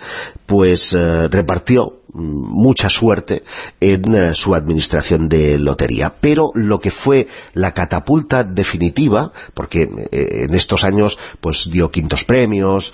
pues 0.47 0.94
eh, 0.94 1.28
repartió 1.28 2.01
mm, 2.12 2.18
mucha 2.18 2.88
suerte 2.88 3.44
en 3.80 4.34
su 4.34 4.55
administración 4.55 5.28
de 5.28 5.59
lotería. 5.59 6.14
Pero 6.20 6.51
lo 6.55 6.80
que 6.80 6.90
fue 6.90 7.28
la 7.55 7.72
catapulta 7.72 8.44
definitiva, 8.44 9.32
porque 9.55 9.88
en 10.11 10.55
estos 10.55 10.84
años 10.84 11.18
pues 11.40 11.70
dio 11.70 11.90
quintos 11.90 12.24
premios, 12.24 12.92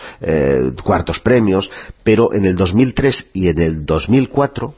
cuartos 0.83 1.21
premios, 1.21 1.71
pero 2.03 2.33
en 2.35 2.45
el 2.45 2.57
2003 2.57 3.31
y 3.33 3.49
en 3.49 3.61
el 3.61 3.87
2004 3.87 4.75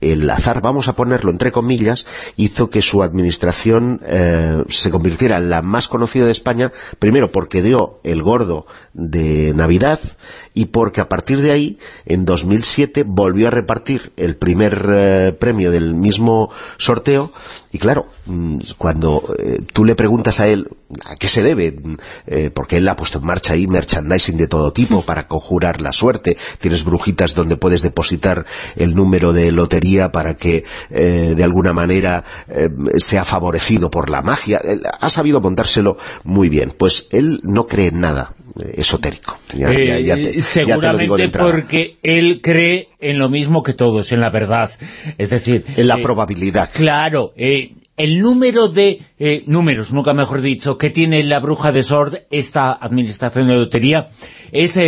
el 0.00 0.28
azar, 0.30 0.60
vamos 0.62 0.88
a 0.88 0.94
ponerlo 0.94 1.30
entre 1.30 1.52
comillas, 1.52 2.06
hizo 2.36 2.70
que 2.70 2.82
su 2.82 3.02
administración 3.02 4.00
eh, 4.04 4.62
se 4.68 4.90
convirtiera 4.90 5.36
en 5.36 5.50
la 5.50 5.62
más 5.62 5.88
conocida 5.88 6.24
de 6.24 6.32
España, 6.32 6.72
primero 6.98 7.30
porque 7.30 7.62
dio 7.62 8.00
el 8.02 8.22
gordo 8.22 8.66
de 8.94 9.52
Navidad 9.54 10.00
y 10.52 10.66
porque 10.66 11.00
a 11.00 11.08
partir 11.08 11.40
de 11.40 11.52
ahí, 11.52 11.78
en 12.06 12.24
2007, 12.24 13.04
volvió 13.06 13.48
a 13.48 13.50
repartir 13.50 14.12
el 14.16 14.36
primer 14.36 14.90
eh, 14.92 15.32
premio 15.32 15.70
del 15.70 15.94
mismo 15.94 16.50
sorteo. 16.76 17.32
Y 17.72 17.78
claro, 17.78 18.06
mm, 18.26 18.58
cuando 18.76 19.34
eh, 19.38 19.60
tú 19.72 19.84
le 19.84 19.94
preguntas 19.94 20.40
a 20.40 20.48
él 20.48 20.68
a 21.04 21.14
qué 21.14 21.28
se 21.28 21.42
debe, 21.42 21.70
mm, 21.70 21.94
eh, 22.26 22.50
porque 22.52 22.78
él 22.78 22.88
ha 22.88 22.96
puesto 22.96 23.18
en 23.18 23.26
marcha 23.26 23.52
ahí 23.52 23.68
merchandising 23.68 24.36
de 24.36 24.48
todo 24.48 24.72
tipo 24.72 25.02
para 25.06 25.28
conjurar 25.28 25.80
la 25.80 25.92
suerte, 25.92 26.36
tienes 26.58 26.84
brujitas 26.84 27.34
donde 27.34 27.56
puedes 27.56 27.82
depositar 27.82 28.44
el 28.74 28.94
número 28.94 29.32
de 29.32 29.52
lotería 29.52 30.10
para 30.10 30.34
que 30.34 30.64
de 30.90 31.44
alguna 31.44 31.72
manera 31.72 32.24
sea 32.98 33.24
favorecido 33.24 33.90
por 33.90 34.10
la 34.10 34.22
magia, 34.22 34.60
ha 35.00 35.08
sabido 35.08 35.40
montárselo 35.40 35.96
muy 36.24 36.48
bien, 36.48 36.72
pues 36.76 37.06
él 37.10 37.40
no 37.44 37.66
cree 37.66 37.88
en 37.88 38.00
nada 38.00 38.34
esotérico, 38.74 39.38
ya, 39.54 39.68
te 40.14 40.40
seguramente 40.40 41.28
porque 41.28 41.96
él 42.02 42.40
cree 42.42 42.88
en 43.00 43.18
lo 43.18 43.28
mismo 43.28 43.62
que 43.62 43.74
todos, 43.74 44.12
en 44.12 44.20
la 44.20 44.30
verdad. 44.30 44.70
Es 45.18 45.30
decir... 45.30 45.64
en 45.76 45.88
la 45.88 45.94
eh, 45.94 46.02
probabilidad. 46.02 46.70
Claro, 46.74 47.32
eh, 47.36 47.74
el 47.96 48.20
número 48.20 48.68
de 48.68 49.00
eh, 49.18 49.42
números, 49.46 49.92
nunca 49.92 50.12
mejor 50.14 50.40
dicho, 50.40 50.76
que 50.76 50.90
tiene 50.90 51.22
la 51.22 51.40
bruja 51.40 51.70
de 51.72 51.82
Sord, 51.82 52.14
esta 52.30 52.72
administración 52.72 53.48
de 53.48 53.56
lotería, 53.56 54.08
es 54.52 54.78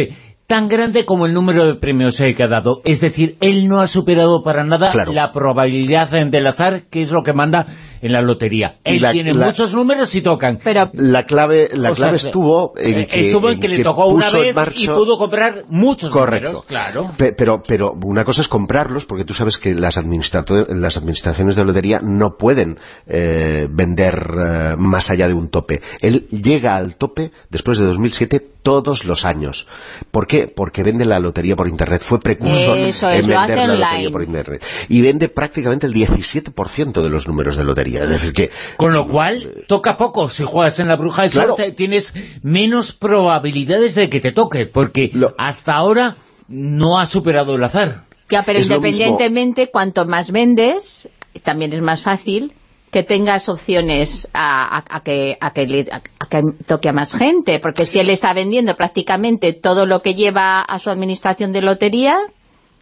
tan 0.53 0.69
grande 0.69 1.07
como 1.07 1.25
el 1.25 1.33
número 1.33 1.65
de 1.67 1.77
premios 1.77 2.19
que 2.19 2.43
ha 2.43 2.47
dado. 2.47 2.83
Es 2.85 3.01
decir, 3.01 3.39
él 3.41 3.69
no 3.69 3.81
ha 3.81 3.87
superado 3.87 4.43
para 4.43 4.65
nada 4.65 4.91
Claro. 4.91 5.11
la 5.11 5.33
probabilidad 5.33 6.11
del 6.11 6.47
azar, 6.47 6.83
que 6.91 7.01
es 7.01 7.11
lo 7.11 7.23
que 7.23 7.33
manda 7.33 7.65
en 8.03 8.13
la 8.13 8.21
lotería. 8.21 8.77
Él 8.85 9.01
la- 9.01 9.13
tiene 9.13 9.33
la- 9.33 9.47
muchos 9.47 9.73
números 9.73 10.15
y 10.15 10.21
tocan. 10.21 10.59
Pero 10.63 10.91
La 10.93 11.25
clave, 11.25 11.71
la 11.73 11.93
O 11.93 11.95
sea, 11.95 12.05
clave 12.05 12.17
estuvo 12.17 12.75
en 12.77 13.07
que, 13.07 13.29
estuvo 13.29 13.49
en 13.49 13.61
que 13.61 13.69
le 13.69 13.77
que 13.77 13.83
tocó 13.85 14.07
una 14.09 14.29
vez 14.31 14.55
y 14.83 14.89
pudo 14.89 15.17
comprar 15.17 15.65
muchos 15.71 16.11
Correcto. 16.11 16.49
números, 16.49 16.67
claro. 16.67 17.13
Pe- 17.17 17.33
pero, 17.33 17.63
pero 17.67 17.95
una 18.05 18.25
cosa 18.27 18.43
es 18.43 18.49
comprarlos, 18.49 19.07
porque 19.07 19.25
tú 19.25 19.33
sabes 19.33 19.57
que 19.57 19.75
las, 19.75 19.97
las 19.97 20.97
administraciones 20.99 21.57
de 21.57 21.65
lotería 21.65 22.01
no 22.03 22.37
pueden 22.37 22.77
eh, 23.07 23.69
vender 23.71 24.35
eh, 24.45 24.75
más 24.77 25.09
allá 25.09 25.29
de 25.29 25.35
un 25.35 25.49
tope. 25.49 25.81
Él 26.03 26.27
llega 26.29 26.77
al 26.77 26.97
tope 26.97 27.31
después 27.49 27.79
de 27.79 27.85
2007 27.87 28.41
todos 28.63 29.05
los 29.05 29.25
años. 29.25 29.67
¿Por 30.11 30.27
qué? 30.27 30.42
Porque 30.49 30.83
vende 30.83 31.05
la 31.05 31.19
lotería 31.21 31.57
por 31.57 31.69
Internet. 31.69 32.03
Fue 32.03 32.21
precursor 32.21 32.77
Eso 32.79 33.09
en 33.11 33.27
vender 33.27 33.57
la 33.59 33.65
online. 33.65 33.79
lotería 33.79 34.11
por 34.11 34.23
Internet. 34.23 34.65
Y 34.89 35.01
vende 35.03 35.29
prácticamente 35.29 35.87
el 35.87 35.93
17% 35.95 37.03
de 37.03 37.11
los 37.11 37.27
números 37.29 37.57
de 37.57 37.65
lotería. 37.65 38.03
Es 38.05 38.11
decir, 38.11 38.33
que 38.33 38.51
Con 38.77 38.93
lo 38.93 39.07
cual, 39.09 39.65
toca 39.69 39.97
poco. 39.97 40.29
Si 40.29 40.45
juegas 40.45 40.79
en 40.81 40.89
la 40.89 40.97
bruja 40.97 41.23
de 41.23 41.31
Claro. 41.31 41.57
suerte, 41.57 41.73
tienes 41.73 42.15
menos 42.43 42.93
probabilidades 42.93 43.95
de 43.95 44.09
que 44.09 44.21
te 44.21 44.33
toque, 44.33 44.67
porque 44.67 45.11
Lo- 45.13 45.35
hasta 45.39 45.73
ahora 45.75 46.17
no 46.49 46.99
ha 46.99 47.07
superado 47.07 47.55
el 47.57 47.65
azar. 47.65 48.05
Ya, 48.29 48.43
pero 48.45 48.59
Es 48.59 48.67
independientemente, 48.69 49.71
cuanto 49.71 50.05
más 50.07 50.31
vendes, 50.31 51.09
también 51.45 51.73
es 51.73 51.83
más 51.83 52.03
fácil 52.03 52.53
que 52.93 53.03
tengas 53.03 53.49
opciones 53.49 54.29
a, 54.35 54.77
a- 54.79 54.85
a 54.97 55.01
que, 55.03 55.37
a, 55.41 55.53
que 55.53 55.67
le- 55.67 55.89
a- 55.91 56.01
que 56.29 56.43
toque 56.67 56.89
a 56.91 56.93
más 56.93 57.15
gente, 57.17 57.59
porque 57.59 57.87
si 57.87 57.99
él 57.99 58.11
está 58.11 58.35
vendiendo 58.35 58.77
prácticamente 58.77 59.55
todo 59.55 59.87
lo 59.87 60.03
que 60.03 60.15
lleva 60.15 60.61
a 60.61 60.79
su 60.79 60.91
administración 60.91 61.53
de 61.53 61.63
lotería, 61.63 62.19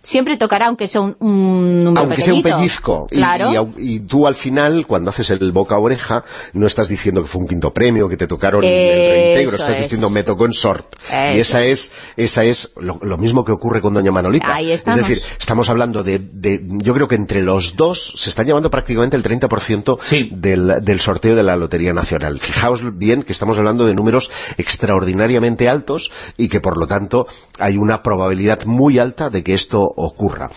siempre 0.02 0.36
tocará, 0.36 0.66
aunque 0.68 0.88
sea 0.88 1.00
un, 1.02 1.16
un 1.20 1.84
número 1.84 2.06
aunque 2.06 2.22
sea 2.22 2.34
un 2.34 2.42
pellizco. 2.42 3.06
Y, 3.10 3.16
Claro. 3.16 3.72
y 3.78 3.90
y 3.96 4.00
tú 4.00 4.26
al 4.26 4.34
final 4.34 4.86
cuando 4.86 5.10
haces 5.10 5.30
el 5.30 5.52
boca 5.52 5.74
a 5.74 5.78
oreja 5.78 6.24
no 6.54 6.66
estás 6.66 6.88
diciendo 6.88 7.22
que 7.22 7.28
fue 7.28 7.42
un 7.42 7.48
quinto 7.48 7.72
premio 7.72 8.08
que 8.08 8.16
te 8.16 8.26
tocaron 8.26 8.62
el 8.64 8.70
Eso 8.70 9.10
reintegro 9.12 9.56
estás 9.56 9.76
es. 9.76 9.82
diciendo 9.82 10.10
me 10.10 10.22
tocó 10.22 10.46
en 10.46 10.52
sort 10.52 10.94
y 11.10 11.38
Eso. 11.38 11.58
esa 11.58 11.64
es 11.64 11.92
esa 12.16 12.44
es 12.44 12.72
lo, 12.80 12.98
lo 13.02 13.18
mismo 13.18 13.44
que 13.44 13.52
ocurre 13.52 13.80
con 13.80 13.94
doña 13.94 14.10
Manolita. 14.12 14.54
Ahí 14.54 14.70
es 14.72 14.84
decir 14.84 15.20
estamos 15.38 15.68
hablando 15.70 16.02
de, 16.02 16.18
de- 16.18 16.60
yo 16.66 16.94
creo 16.94 17.08
que 17.08 17.14
entre 17.16 17.42
los 17.42 17.76
dos 17.76 18.12
se 18.16 18.30
están 18.30 18.46
llevando 18.46 18.70
prácticamente 18.70 19.16
el 19.16 19.22
30% 19.22 19.98
Sí. 20.02 20.28
del, 20.32 20.82
del 20.82 21.00
sorteo 21.00 21.34
de 21.36 21.42
la 21.42 21.56
Lotería 21.56 21.92
Nacional. 21.92 22.38
Fijaos 22.40 22.96
bien 22.96 23.22
que 23.22 23.32
estamos 23.32 23.58
hablando 23.58 23.86
de 23.86 23.94
números 23.94 24.30
extraordinariamente 24.84 25.68
altos 25.68 26.10
y 26.36 26.48
que 26.48 26.60
por 26.60 26.78
lo 26.78 26.86
tanto 26.86 27.26
hay 27.58 27.76
una 27.76 28.02
probabilidad 28.02 28.64
muy 28.64 28.98
alta 28.98 29.30
de 29.30 29.42
que 29.42 29.52
esto 29.54 29.89
ocurra 29.96 30.50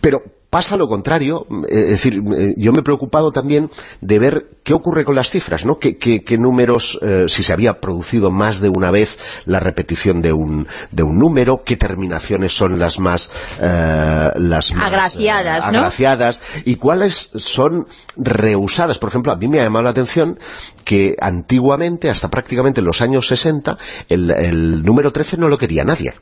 pero 0.00 0.22
pasa 0.50 0.76
lo 0.76 0.88
contrario, 0.88 1.46
es 1.68 1.88
decir, 1.88 2.22
yo 2.56 2.72
me 2.72 2.80
he 2.80 2.82
preocupado 2.82 3.32
también 3.32 3.70
de 4.00 4.18
ver 4.18 4.48
qué 4.62 4.72
ocurre 4.72 5.04
con 5.04 5.14
las 5.14 5.30
cifras, 5.30 5.66
¿no? 5.66 5.78
¿Qué, 5.78 6.38
números, 6.38 6.98
si 7.26 7.42
se 7.42 7.52
había 7.52 7.80
producido 7.80 8.30
más 8.30 8.60
de 8.60 8.70
una 8.70 8.90
vez 8.90 9.18
la 9.44 9.60
repetición 9.60 10.22
de 10.22 10.32
un, 10.32 10.66
de 10.90 11.02
un 11.02 11.18
número, 11.18 11.62
qué 11.64 11.76
terminaciones 11.76 12.56
son 12.56 12.78
las 12.78 12.98
más, 12.98 13.30
las 13.58 14.72
agraciadas, 14.72 15.64
agraciadas 15.64 16.42
y 16.64 16.76
cuáles 16.76 17.30
son 17.36 17.86
reusadas. 18.16 18.98
Por 18.98 19.10
ejemplo, 19.10 19.32
a 19.32 19.36
mí 19.36 19.48
me 19.48 19.60
ha 19.60 19.64
llamado 19.64 19.84
la 19.84 19.90
atención 19.90 20.38
que 20.84 21.14
antiguamente, 21.20 22.08
hasta 22.08 22.28
prácticamente 22.28 22.80
los 22.80 23.02
años 23.02 23.28
60, 23.28 23.76
el, 24.08 24.30
el 24.30 24.82
número 24.82 25.12
13 25.12 25.36
no 25.36 25.48
lo 25.48 25.58
quería 25.58 25.84
nadie. 25.84 26.14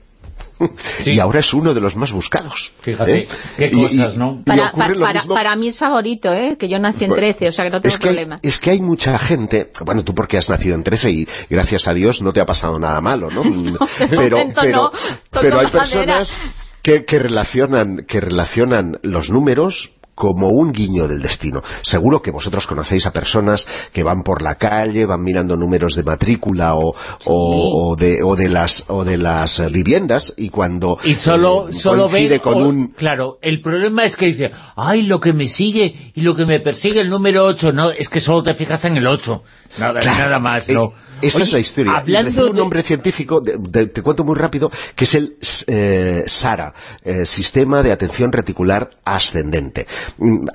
Y 1.05 1.19
ahora 1.19 1.41
es 1.41 1.53
uno 1.55 1.75
de 1.75 1.81
los 1.81 1.97
más 1.97 2.13
buscados. 2.13 2.73
Fíjate, 2.81 3.21
¿eh? 3.21 3.29
qué 3.57 3.71
cosas, 3.71 4.17
¿no? 4.17 4.43
Para, 4.45 5.57
mí 5.57 5.69
es 5.69 5.79
favorito, 5.79 6.33
¿eh? 6.33 6.57
que 6.59 6.69
yo 6.69 6.79
nací 6.79 7.05
en 7.05 7.15
13, 7.15 7.49
o 7.49 7.53
sea 7.53 7.65
que 7.65 7.71
no 7.71 7.81
tengo 7.81 7.99
problema. 7.99 8.39
es 8.43 8.59
que 8.59 8.71
hay 8.71 8.81
mucha 8.81 9.19
gente, 9.19 9.71
bueno, 9.85 10.05
tú 10.05 10.15
porque 10.15 10.39
has 10.39 10.49
nacido 10.49 10.75
en 10.75 10.85
13 10.85 11.11
y 11.11 11.29
gracias 11.51 11.89
a 11.89 11.95
Dios 11.95 12.23
no 12.23 12.33
te 12.33 12.41
ha 12.41 12.47
pasado 12.47 12.79
nada 12.79 13.01
malo, 13.01 13.29
¿no? 13.31 13.43
pero, 14.11 14.39
pero, 14.55 14.91
pero 15.31 15.61
hay 15.61 15.67
personas 15.69 16.39
que, 16.83 17.05
que, 17.05 17.19
relacionan, 17.19 18.05
que 18.07 18.21
relacionan 18.21 18.99
los 19.03 19.31
números 19.31 19.96
como 20.17 20.49
un 20.49 20.73
guiño 20.73 21.07
del 21.07 21.21
destino. 21.21 21.63
Seguro 21.83 22.23
que 22.23 22.33
vosotros 22.33 22.67
conocéis 22.67 23.07
a 23.07 23.13
personas 23.13 23.69
que 23.93 24.03
van 24.03 24.23
por 24.23 24.43
la 24.43 24.57
calle, 24.57 25.07
van 25.07 25.23
mirando 25.23 25.57
números 25.57 25.95
de 25.95 26.03
matrícula 26.03 26.75
o, 26.75 26.97
o, 27.27 27.97
de, 27.97 28.23
o 28.25 28.35
de, 28.35 28.49
las 28.49 28.85
o 28.89 29.05
de 29.05 29.19
las 29.19 29.63
viviendas 29.71 30.35
y 30.37 30.49
cuando 30.49 30.99
y 31.05 31.15
solo, 31.15 31.69
eh, 31.69 31.75
solo 31.75 32.09
ve, 32.09 32.41
con 32.41 32.63
un... 32.63 32.89
Claro, 32.89 33.39
el 33.43 33.61
problema 33.61 34.05
es 34.05 34.17
que 34.17 34.27
dice, 34.27 34.53
ay, 34.75 35.03
lo 35.03 35.21
que 35.21 35.35
me 35.35 35.47
sigue 35.49 36.13
y 36.15 36.23
lo 36.23 36.35
que 36.35 36.47
me 36.47 36.61
persigue 36.61 37.03
el 37.03 37.11
número 37.11 37.45
8, 37.45 37.73
no, 37.73 37.91
es 37.91 38.09
que 38.09 38.21
solo 38.21 38.43
te 38.43 38.55
fijas 38.55 38.87
en 38.87 38.97
el 38.97 39.07
8, 39.07 39.43
nada, 39.79 40.01
nada 40.01 40.39
más, 40.41 40.69
no. 40.71 40.85
Eh, 40.87 40.91
esa 41.23 41.43
es 41.43 41.53
la 41.53 41.59
historia. 41.59 41.97
Hablando 41.97 42.51
un 42.51 42.57
nombre 42.57 42.83
científico, 42.83 43.43
te 43.43 44.03
cuento 44.03 44.25
muy 44.25 44.35
rápido, 44.35 44.71
que 44.95 45.05
es 45.05 45.15
el 45.15 45.37
eh, 45.67 46.25
SARA, 46.27 46.75
eh, 47.03 47.25
Sistema 47.27 47.83
de 47.83 47.93
Atención 47.93 48.33
Reticular 48.33 48.91
Ascendente. 49.05 49.87
Mm, 50.19 50.47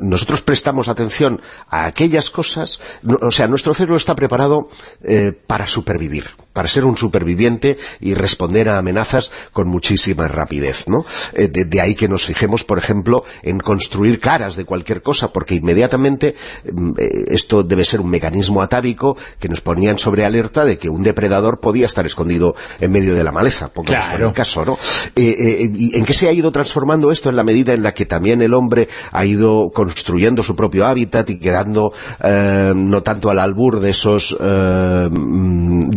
nosotros 0.00 0.42
prestamos 0.42 0.88
atención 0.88 1.40
a 1.68 1.86
aquellas 1.86 2.30
cosas, 2.30 2.80
o 3.20 3.30
sea, 3.30 3.46
nuestro 3.46 3.74
cerebro 3.74 3.96
está 3.96 4.14
preparado 4.14 4.68
eh, 5.02 5.32
para 5.46 5.66
supervivir, 5.66 6.26
para 6.58 6.66
ser 6.66 6.84
un 6.84 6.96
superviviente 6.96 7.76
y 8.00 8.14
responder 8.14 8.68
a 8.68 8.78
amenazas 8.78 9.30
con 9.52 9.68
muchísima 9.68 10.26
rapidez, 10.26 10.88
¿no? 10.88 11.06
de, 11.32 11.80
ahí 11.80 11.94
que 11.94 12.08
nos 12.08 12.24
fijemos, 12.24 12.64
por 12.64 12.80
ejemplo, 12.80 13.22
en 13.44 13.60
construir 13.60 14.18
caras 14.18 14.56
de 14.56 14.64
cualquier 14.64 15.00
cosa, 15.00 15.32
porque 15.32 15.54
inmediatamente 15.54 16.34
mm, 16.64 16.94
esto 17.28 17.62
debe 17.62 17.84
ser 17.84 18.00
un 18.00 18.10
mecanismo 18.10 18.60
atávico 18.60 19.16
que 19.38 19.48
nos 19.48 19.60
ponían 19.60 19.98
sobre 19.98 20.24
alerta 20.24 20.64
de 20.64 20.78
que 20.78 20.88
un 20.88 21.04
depredador 21.04 21.60
podía 21.60 21.86
estar 21.86 22.04
escondido 22.06 22.56
en 22.80 22.90
medio 22.90 23.14
de 23.14 23.22
la 23.22 23.30
maleza, 23.30 23.68
pongamos 23.68 24.08
por 24.08 24.20
el 24.20 24.32
caso, 24.32 24.64
¿no? 24.64 24.78
Eh, 25.14 25.36
eh, 25.38 25.70
¿Y 25.72 25.96
en 25.96 26.04
qué 26.04 26.12
se 26.12 26.26
ha 26.26 26.32
ido 26.32 26.50
transformando 26.50 27.12
esto 27.12 27.30
en 27.30 27.36
la 27.36 27.44
medida 27.44 27.72
en 27.72 27.84
la 27.84 27.94
que 27.94 28.04
también 28.04 28.42
el 28.42 28.52
hombre 28.52 28.88
ha 29.12 29.24
ido 29.24 29.70
construyendo 29.72 30.42
su 30.42 30.56
propio 30.56 30.86
hábitat 30.86 31.30
y 31.30 31.38
quedando 31.38 31.92
eh, 32.20 32.72
no 32.74 33.04
tanto 33.04 33.30
al 33.30 33.38
albur 33.38 33.78
de 33.78 33.90
esos 33.90 34.36
mm, 34.40 35.90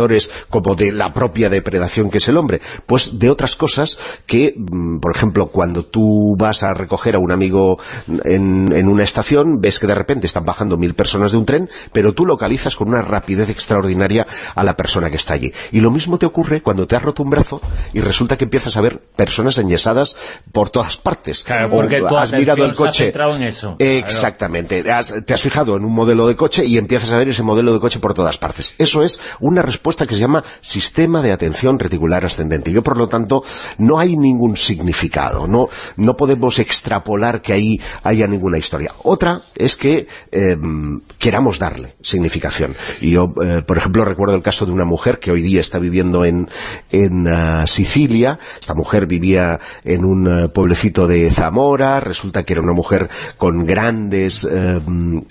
depredadores 0.00 0.30
como 0.48 0.74
de 0.74 0.92
la 0.92 1.12
propia 1.12 1.48
depredación 1.48 2.10
que 2.10 2.18
es 2.18 2.28
el 2.28 2.36
hombre? 2.36 2.60
Pues 2.86 3.18
de 3.18 3.30
otras 3.30 3.56
cosas 3.56 3.98
que, 4.26 4.54
mm, 4.56 4.98
por 5.00 5.16
ejemplo, 5.16 5.48
cuando 5.48 5.84
tú 5.84 6.36
vas 6.38 6.62
a 6.62 6.72
recoger 6.74 7.16
a 7.16 7.18
un 7.18 7.32
amigo 7.32 7.78
en, 8.24 8.72
en 8.72 8.88
una 8.88 9.02
estación, 9.02 9.60
ves 9.60 9.78
que 9.78 9.86
de 9.86 9.94
repente 9.94 10.26
están 10.26 10.44
bajando 10.44 10.76
mil 10.76 10.94
personas 10.94 11.32
de 11.32 11.38
un 11.38 11.44
tren, 11.44 11.68
pero 11.92 12.12
tú 12.12 12.24
localizas 12.24 12.76
con 12.76 12.88
una 12.88 13.02
rapidez 13.02 13.50
extraordinaria 13.50 14.26
a 14.54 14.64
la 14.64 14.76
persona 14.76 15.10
que 15.10 15.16
está 15.16 15.34
allí. 15.34 15.52
Y 15.72 15.80
lo 15.80 15.90
mismo 15.90 16.18
te 16.18 16.26
ocurre 16.26 16.62
cuando 16.62 16.86
te 16.86 16.96
has 16.96 17.02
roto 17.02 17.22
un 17.22 17.30
brazo 17.30 17.60
y 17.92 18.00
resulta 18.00 18.36
que 18.36 18.44
empiezas 18.44 18.76
a 18.76 18.80
ver 18.80 19.00
personas 19.16 19.58
enyesadas 19.58 20.16
por 20.52 20.70
todas 20.70 20.96
partes. 20.96 21.44
Claro, 21.44 21.70
porque 21.70 22.00
has 22.16 22.32
mirado 22.32 22.64
el 22.64 22.74
coche. 22.74 23.12
En 23.14 23.42
eso. 23.42 23.76
Exactamente. 23.78 24.82
te 24.82 25.34
has 25.34 25.40
fijado 25.40 25.76
en 25.76 25.84
un 25.84 25.92
modelo 25.92 26.26
de 26.26 26.36
coche 26.36 26.64
y 26.64 26.78
empiezas 26.78 27.12
a 27.12 27.16
ver 27.16 27.28
ese 27.28 27.42
modelo 27.42 27.72
de 27.72 27.80
coche 27.80 27.98
por 27.98 28.14
todas 28.14 28.38
partes. 28.38 28.74
Eso 28.78 29.02
es 29.02 29.20
una 29.40 29.62
respuesta 29.62 29.89
que 29.96 30.14
se 30.14 30.20
llama 30.20 30.44
sistema 30.60 31.22
de 31.22 31.32
atención 31.32 31.78
reticular 31.78 32.24
ascendente. 32.24 32.70
Y 32.70 32.74
yo, 32.74 32.82
por 32.82 32.96
lo 32.96 33.08
tanto, 33.08 33.42
no 33.78 33.98
hay 33.98 34.16
ningún 34.16 34.56
significado. 34.56 35.46
No, 35.46 35.68
no 35.96 36.16
podemos 36.16 36.58
extrapolar 36.58 37.42
que 37.42 37.52
ahí 37.52 37.80
haya 38.02 38.26
ninguna 38.26 38.58
historia. 38.58 38.94
Otra 39.02 39.42
es 39.54 39.76
que 39.76 40.06
em, 40.30 41.00
queramos 41.20 41.58
darle 41.58 41.94
significación. 42.00 42.74
Yo, 43.02 43.32
eh, 43.44 43.62
por 43.64 43.76
ejemplo, 43.76 44.06
recuerdo 44.06 44.34
el 44.34 44.42
caso 44.42 44.64
de 44.64 44.72
una 44.72 44.86
mujer 44.86 45.20
que 45.20 45.30
hoy 45.30 45.42
día 45.42 45.60
está 45.60 45.78
viviendo 45.78 46.24
en, 46.24 46.48
en 46.90 47.28
uh, 47.28 47.66
Sicilia. 47.66 48.38
Esta 48.58 48.72
mujer 48.74 49.06
vivía 49.06 49.60
en 49.84 50.06
un 50.06 50.26
uh, 50.26 50.48
pueblecito 50.50 51.06
de 51.06 51.30
Zamora. 51.30 52.00
Resulta 52.00 52.42
que 52.44 52.54
era 52.54 52.62
una 52.62 52.72
mujer 52.72 53.10
con 53.36 53.66
grandes 53.66 54.48
eh, 54.50 54.80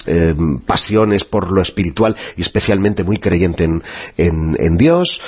eh, 0.05 0.35
pasiones 0.65 1.25
por 1.25 1.51
lo 1.51 1.61
espiritual 1.61 2.15
y 2.37 2.41
especialmente 2.41 3.03
muy 3.03 3.17
creyente 3.17 3.63
en, 3.63 3.81
en, 4.15 4.77
Dios. 4.77 5.21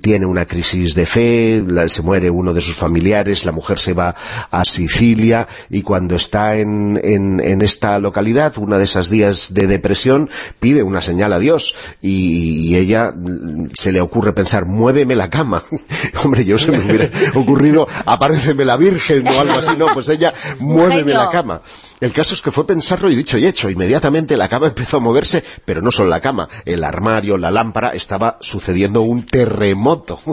Tiene 0.00 0.26
una 0.26 0.46
crisis 0.46 0.96
de 0.96 1.06
fe, 1.06 1.64
se 1.86 2.02
muere 2.02 2.28
uno 2.28 2.52
de 2.52 2.60
sus 2.60 2.74
familiares, 2.74 3.46
la 3.46 3.52
mujer 3.52 3.78
se 3.78 3.92
va 3.92 4.16
a 4.50 4.64
Sicilia 4.64 5.46
y 5.70 5.82
cuando 5.82 6.16
está 6.16 6.56
en, 6.56 7.00
en 7.04 7.62
esta 7.62 8.00
localidad, 8.00 8.58
una 8.58 8.78
de 8.78 8.84
esas 8.84 9.10
días 9.10 9.54
de 9.54 9.68
depresión, 9.68 10.07
pide 10.60 10.82
una 10.82 11.00
señal 11.00 11.32
a 11.32 11.38
Dios 11.38 11.74
y, 12.00 12.76
ella 12.78 13.12
se 13.74 13.92
le 13.92 14.00
ocurre 14.00 14.32
pensar, 14.32 14.66
muéveme 14.66 15.16
la 15.16 15.30
cama. 15.30 15.62
Hombre, 16.24 16.44
yo 16.44 16.58
se 16.58 16.70
me 16.70 16.78
hubiera 16.78 17.10
ocurrido, 17.34 17.88
apáreceme 18.06 18.64
la 18.64 18.76
Virgen 18.76 19.26
o 19.26 19.40
algo 19.40 19.58
así, 19.58 19.76
no, 19.76 19.86
pues 19.94 20.08
ella, 20.08 20.32
muéveme 20.60 21.14
la 21.14 21.28
cama. 21.30 21.62
El 22.00 22.12
caso 22.12 22.34
es 22.34 22.42
que 22.42 22.52
fue 22.52 22.66
pensarlo 22.66 23.10
y 23.10 23.16
dicho 23.16 23.38
y 23.38 23.46
hecho. 23.46 23.68
Inmediatamente 23.70 24.36
la 24.36 24.48
cama 24.48 24.68
empezó 24.68 24.98
a 24.98 25.00
moverse, 25.00 25.42
pero 25.64 25.82
no 25.82 25.90
solo 25.90 26.08
la 26.08 26.20
cama, 26.20 26.48
el 26.64 26.84
armario, 26.84 27.36
la 27.36 27.50
lámpara, 27.50 27.90
estaba 27.90 28.36
sucediendo 28.40 29.02
un 29.02 29.24
terremoto. 29.24 30.18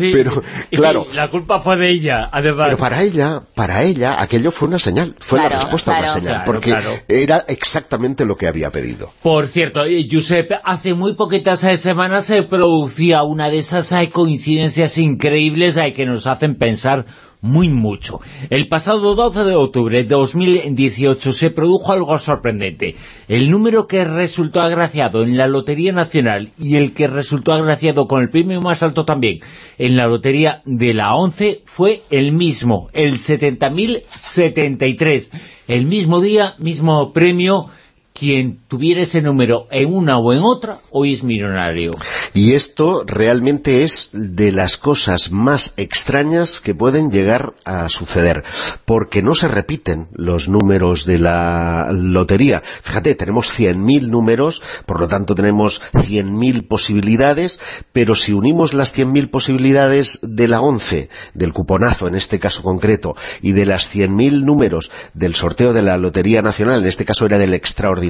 Pero, 0.00 0.42
claro. 0.70 1.06
la 1.14 1.28
culpa 1.28 1.60
fue 1.60 1.76
de 1.76 1.90
ella, 1.90 2.28
además. 2.32 2.66
Pero 2.66 2.78
para 2.78 3.02
ella, 3.02 3.42
para 3.54 3.82
ella, 3.82 4.16
aquello 4.18 4.50
fue 4.50 4.68
una 4.68 4.78
señal, 4.78 5.16
fue 5.18 5.38
la 5.38 5.48
respuesta 5.48 5.96
a 5.96 5.98
una 6.00 6.08
señal, 6.08 6.42
porque 6.44 6.74
era 7.08 7.44
exactamente 7.48 8.24
lo 8.24 8.36
que 8.36 8.46
había 8.46 8.70
pedido. 8.70 9.03
Por 9.22 9.46
cierto, 9.46 9.82
Josep, 10.10 10.50
hace 10.64 10.94
muy 10.94 11.14
poquitas 11.14 11.60
semanas 11.80 12.26
se 12.26 12.42
producía 12.42 13.22
una 13.22 13.50
de 13.50 13.58
esas 13.58 13.94
coincidencias 14.12 14.98
increíbles 14.98 15.78
que 15.94 16.06
nos 16.06 16.26
hacen 16.26 16.56
pensar 16.56 17.06
muy 17.44 17.68
mucho. 17.68 18.20
El 18.48 18.68
pasado 18.68 19.14
12 19.14 19.44
de 19.44 19.54
octubre 19.54 20.02
de 20.02 20.08
2018 20.08 21.34
se 21.34 21.50
produjo 21.50 21.92
algo 21.92 22.18
sorprendente. 22.18 22.94
El 23.28 23.50
número 23.50 23.86
que 23.86 24.02
resultó 24.04 24.62
agraciado 24.62 25.22
en 25.22 25.36
la 25.36 25.46
Lotería 25.46 25.92
Nacional 25.92 26.52
y 26.58 26.76
el 26.76 26.94
que 26.94 27.06
resultó 27.06 27.52
agraciado 27.52 28.06
con 28.06 28.22
el 28.22 28.30
premio 28.30 28.62
más 28.62 28.82
alto 28.82 29.04
también 29.04 29.40
en 29.76 29.94
la 29.94 30.06
Lotería 30.06 30.62
de 30.64 30.94
la 30.94 31.14
11 31.14 31.60
fue 31.66 32.04
el 32.08 32.32
mismo, 32.32 32.88
el 32.94 33.18
70.073. 33.18 35.28
El 35.68 35.84
mismo 35.84 36.22
día, 36.22 36.54
mismo 36.58 37.12
premio 37.12 37.66
quien 38.14 38.60
tuviera 38.68 39.00
ese 39.00 39.22
número 39.22 39.66
en 39.72 39.92
una 39.92 40.18
o 40.18 40.32
en 40.32 40.42
otra, 40.44 40.78
hoy 40.92 41.12
es 41.12 41.24
millonario. 41.24 41.94
Y 42.32 42.52
esto 42.52 43.02
realmente 43.04 43.82
es 43.82 44.08
de 44.12 44.52
las 44.52 44.76
cosas 44.76 45.32
más 45.32 45.74
extrañas 45.76 46.60
que 46.60 46.76
pueden 46.76 47.10
llegar 47.10 47.54
a 47.64 47.88
suceder, 47.88 48.44
porque 48.84 49.20
no 49.20 49.34
se 49.34 49.48
repiten 49.48 50.06
los 50.12 50.48
números 50.48 51.06
de 51.06 51.18
la 51.18 51.88
lotería. 51.90 52.62
Fíjate, 52.64 53.16
tenemos 53.16 53.48
100.000 53.58 54.08
números, 54.08 54.62
por 54.86 55.00
lo 55.00 55.08
tanto 55.08 55.34
tenemos 55.34 55.82
100.000 55.92 56.68
posibilidades, 56.68 57.58
pero 57.92 58.14
si 58.14 58.32
unimos 58.32 58.74
las 58.74 58.96
100.000 58.96 59.28
posibilidades 59.28 60.20
de 60.22 60.46
la 60.46 60.60
11, 60.60 61.08
del 61.34 61.52
cuponazo 61.52 62.06
en 62.06 62.14
este 62.14 62.38
caso 62.38 62.62
concreto, 62.62 63.16
y 63.42 63.52
de 63.52 63.66
las 63.66 63.92
100.000 63.92 64.44
números 64.44 64.92
del 65.14 65.34
sorteo 65.34 65.72
de 65.72 65.82
la 65.82 65.96
Lotería 65.96 66.42
Nacional, 66.42 66.82
en 66.82 66.88
este 66.88 67.04
caso 67.04 67.26
era 67.26 67.38
del 67.38 67.54
extraordinario 67.54 68.03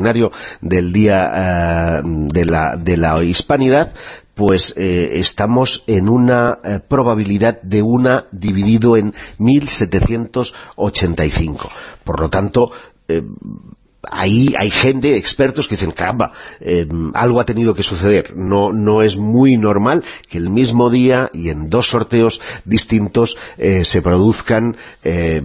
del 0.60 0.92
Día 0.92 1.30
eh, 1.34 2.02
de, 2.04 2.44
la, 2.44 2.76
de 2.76 2.96
la 2.96 3.22
Hispanidad, 3.22 3.94
pues 4.34 4.74
eh, 4.76 5.18
estamos 5.18 5.84
en 5.86 6.08
una 6.08 6.58
eh, 6.64 6.80
probabilidad 6.86 7.62
de 7.62 7.82
una 7.82 8.26
dividido 8.32 8.96
en 8.96 9.14
1785. 9.38 11.70
Por 12.04 12.20
lo 12.20 12.28
tanto, 12.28 12.70
ahí 14.10 14.54
hay 14.58 14.70
gente, 14.70 15.16
expertos, 15.16 15.68
que 15.68 15.74
dicen, 15.74 15.90
caramba, 15.90 16.32
eh, 16.60 16.86
algo 17.14 17.40
ha 17.40 17.44
tenido 17.44 17.74
que 17.74 17.82
suceder. 17.82 18.34
No, 18.36 18.72
no 18.72 19.02
es 19.02 19.16
muy 19.16 19.56
normal 19.56 20.04
que 20.28 20.38
el 20.38 20.50
mismo 20.50 20.90
día 20.90 21.30
y 21.32 21.48
en 21.48 21.68
dos 21.68 21.88
sorteos 21.88 22.40
distintos 22.64 23.36
eh, 23.58 23.84
se 23.84 24.02
produzcan, 24.02 24.76
eh, 25.02 25.42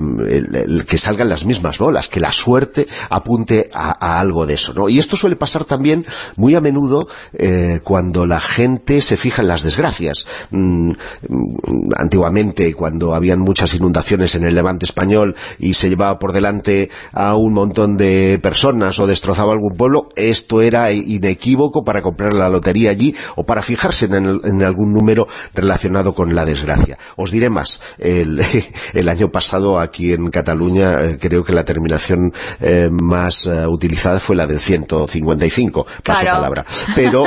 que 0.88 0.98
salgan 0.98 1.30
las 1.30 1.45
mismas 1.45 1.77
bolas, 1.77 2.10
que 2.10 2.19
la 2.19 2.31
suerte 2.31 2.88
apunte 3.10 3.69
a, 3.73 4.19
algo 4.19 4.45
de 4.45 4.56
eso. 4.56 4.73
¿no? 4.73 4.90
Y 4.90 4.99
esto 4.99 5.18
suele 5.18 5.36
pasar 5.36 5.65
también 5.65 6.06
muy 6.36 6.56
a 6.56 6.61
menudo 6.61 7.07
cuando 7.84 8.26
la 8.26 8.40
gente 8.40 9.02
se 9.02 9.18
fija 9.18 9.41
en 9.41 9.48
las 9.48 9.64
desgracias. 9.64 10.27
Mm, 10.52 10.91
antiguamente, 11.95 12.73
cuando 12.73 13.14
habían 13.14 13.40
muchas 13.40 13.73
inundaciones 13.73 14.36
en 14.36 14.44
el 14.44 14.56
levante 14.56 14.86
español 14.86 15.36
y 15.57 15.73
se 15.73 15.90
llevaba 15.90 16.19
por 16.19 16.34
delante 16.34 16.90
a 17.11 17.36
un 17.36 17.53
montón 17.53 17.98
de 17.98 18.40
personas 18.41 18.48
o 18.99 19.07
destrozaba 19.07 19.53
algún 19.53 19.76
pueblo, 19.76 20.09
esto 20.15 20.61
era 20.61 20.91
inequívoco 20.91 21.84
para 21.84 22.01
comprar 22.01 22.34
la 22.34 22.49
lotería 22.49 22.89
allí 22.91 23.15
o 23.35 23.43
para 23.43 23.61
fijarse 23.61 24.05
en, 24.05 24.63
algún 24.63 24.91
número 24.91 25.27
relacionado 25.53 26.13
con 26.13 26.34
la 26.34 26.45
desgracia. 26.45 26.97
Os 27.15 27.31
diré 27.31 27.49
más, 27.49 27.81
el, 27.97 29.09
año 29.09 29.27
pasado 29.31 29.80
aquí 29.80 30.13
en 30.13 30.30
Cataluña 30.30 30.93
eh, 31.01 31.17
creo 31.19 31.43
que 31.43 31.53
la 31.53 31.63
terminación 31.63 32.31
eh, 32.59 32.89
más 32.91 33.45
eh, 33.45 33.67
utilizada 33.67 34.19
fue 34.19 34.35
la 34.35 34.47
del 34.47 34.59
155, 34.59 35.85
paso 36.03 36.26
palabra. 36.26 36.65
Pero, 36.95 37.26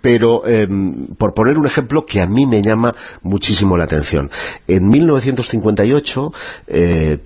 pero 0.00 0.46
em, 0.46 1.06
por 1.16 1.34
poner 1.34 1.58
un 1.58 1.66
ejemplo 1.66 2.04
que 2.06 2.20
a 2.20 2.26
mí 2.26 2.46
me 2.46 2.62
llama 2.62 2.94
muchísimo 3.22 3.76
la 3.76 3.84
atención. 3.84 4.30
En 4.68 4.88
1958 4.88 6.32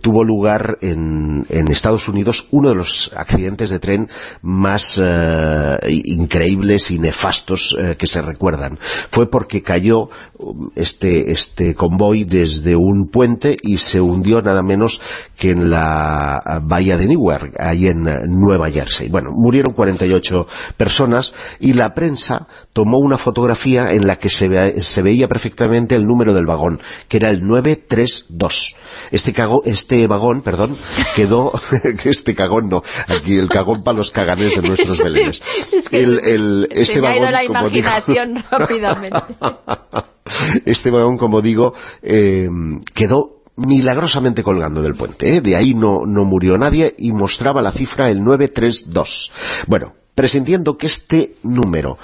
tuvo 0.01 0.25
lugar 0.25 0.79
en, 0.81 1.47
en 1.49 1.69
Estados 1.69 2.09
Unidos 2.09 2.49
uno 2.51 2.71
de 2.71 2.75
los 2.75 3.08
accidentes 3.15 3.71
de 3.71 3.79
tren 3.79 4.09
más 4.43 5.01
eh, 5.03 5.79
increíbles 5.89 6.91
y 6.91 6.99
nefastos 6.99 7.77
eh, 7.79 7.97
que 7.99 8.07
se 8.07 8.23
recuerdan. 8.23 8.79
Fue 8.81 9.31
porque 9.31 9.63
cayó 9.63 10.11
um, 10.39 10.71
este, 10.75 11.33
este 11.33 11.75
convoy 11.75 12.25
desde 12.25 12.77
un 12.77 13.09
puente 13.11 13.57
y 13.63 13.79
se 13.79 14.01
hundió 14.01 14.43
nada 14.43 14.63
menos 14.63 15.01
que 15.37 15.51
en 15.51 15.71
la 15.71 16.43
eh, 16.45 16.61
bahía 16.63 16.97
de 16.97 17.09
Newark, 17.09 17.55
ahí 17.59 17.89
en 17.89 18.05
Nueva 18.27 18.71
Jersey. 18.71 19.09
Bueno, 19.09 19.31
murieron 19.35 19.73
48 19.73 20.47
personas 20.77 21.35
y 21.61 21.73
la 21.75 21.95
prensa 21.95 22.47
tomó 22.73 22.99
una 22.99 23.19
fotografía 23.19 23.89
en 23.91 24.07
la 24.07 24.17
que 24.17 24.31
se, 24.31 24.83
se 24.83 25.03
veía 25.03 25.29
perfectamente 25.29 25.95
el 25.95 26.05
número 26.05 26.35
del 26.35 26.47
vagón, 26.47 26.81
que 27.09 27.19
era 27.19 27.31
el 27.31 27.41
932. 27.41 28.77
Este, 29.11 29.33
cago, 29.33 29.63
este 29.65 30.07
vagón, 30.07 30.43
perdón, 30.43 30.77
quedó, 31.17 31.53
este 32.05 32.35
cagón 32.35 32.69
no, 32.69 32.83
aquí 33.07 33.37
el 33.37 33.49
cagón 33.49 33.83
para 33.83 33.97
los 33.97 34.11
caganes 34.11 34.55
de 34.55 34.63
nuestros 34.63 34.99
belenes. 35.05 35.43
este 35.71 37.01
vagón, 37.01 37.33
la 37.33 37.45
imaginación 37.45 38.45
rápidamente. 38.51 39.37
este 40.65 40.91
vagón, 40.91 41.19
como 41.19 41.41
digo, 41.41 41.75
eh, 42.03 42.49
quedó 42.95 43.43
milagrosamente 43.57 44.43
colgando 44.43 44.83
del 44.83 44.95
puente. 44.95 45.37
¿eh? 45.37 45.41
De 45.41 45.57
ahí 45.57 45.75
no, 45.75 46.07
no 46.07 46.25
murió 46.25 46.57
nadie 46.57 46.95
y 46.97 47.13
mostraba 47.13 47.63
la 47.63 47.71
cifra 47.71 48.11
el 48.11 48.23
932. 48.23 49.33
Bueno, 49.67 49.95
presintiendo 50.15 50.77
que 50.79 50.87
este 50.87 51.37
número 51.43 51.99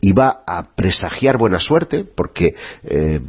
iba 0.00 0.42
a 0.46 0.74
presagiar 0.74 1.38
buena 1.38 1.58
suerte, 1.58 2.04
porque, 2.04 2.54
eh, 2.84 3.20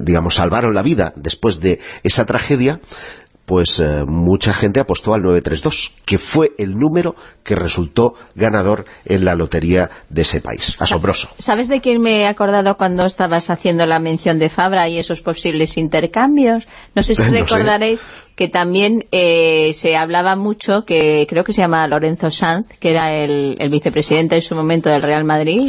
digamos, 0.00 0.34
salvaron 0.34 0.74
la 0.74 0.82
vida 0.82 1.12
después 1.16 1.60
de 1.60 1.78
esa 2.02 2.26
tragedia, 2.26 2.80
pues 3.48 3.80
eh, 3.80 4.04
mucha 4.06 4.52
gente 4.52 4.78
apostó 4.78 5.14
al 5.14 5.22
932, 5.22 5.94
que 6.04 6.18
fue 6.18 6.52
el 6.58 6.78
número 6.78 7.16
que 7.42 7.56
resultó 7.56 8.12
ganador 8.34 8.84
en 9.06 9.24
la 9.24 9.34
lotería 9.34 9.88
de 10.10 10.20
ese 10.20 10.42
país. 10.42 10.76
Asombroso. 10.82 11.30
¿Sabes 11.38 11.68
de 11.68 11.80
quién 11.80 12.02
me 12.02 12.20
he 12.20 12.26
acordado 12.26 12.76
cuando 12.76 13.06
estabas 13.06 13.48
haciendo 13.48 13.86
la 13.86 14.00
mención 14.00 14.38
de 14.38 14.50
Fabra 14.50 14.86
y 14.90 14.98
esos 14.98 15.22
posibles 15.22 15.78
intercambios? 15.78 16.68
No 16.94 17.02
sé 17.02 17.14
si 17.14 17.22
recordaréis 17.30 18.04
que 18.38 18.46
también 18.46 19.04
eh, 19.10 19.72
se 19.72 19.96
hablaba 19.96 20.36
mucho, 20.36 20.84
que 20.84 21.26
creo 21.28 21.42
que 21.42 21.52
se 21.52 21.60
llama 21.60 21.88
Lorenzo 21.88 22.30
Sanz, 22.30 22.68
que 22.78 22.92
era 22.92 23.12
el, 23.12 23.58
vicepresidente 23.68 24.36
en 24.36 24.42
su 24.42 24.54
momento 24.54 24.88
del 24.88 25.02
Real 25.02 25.24
Madrid, 25.24 25.68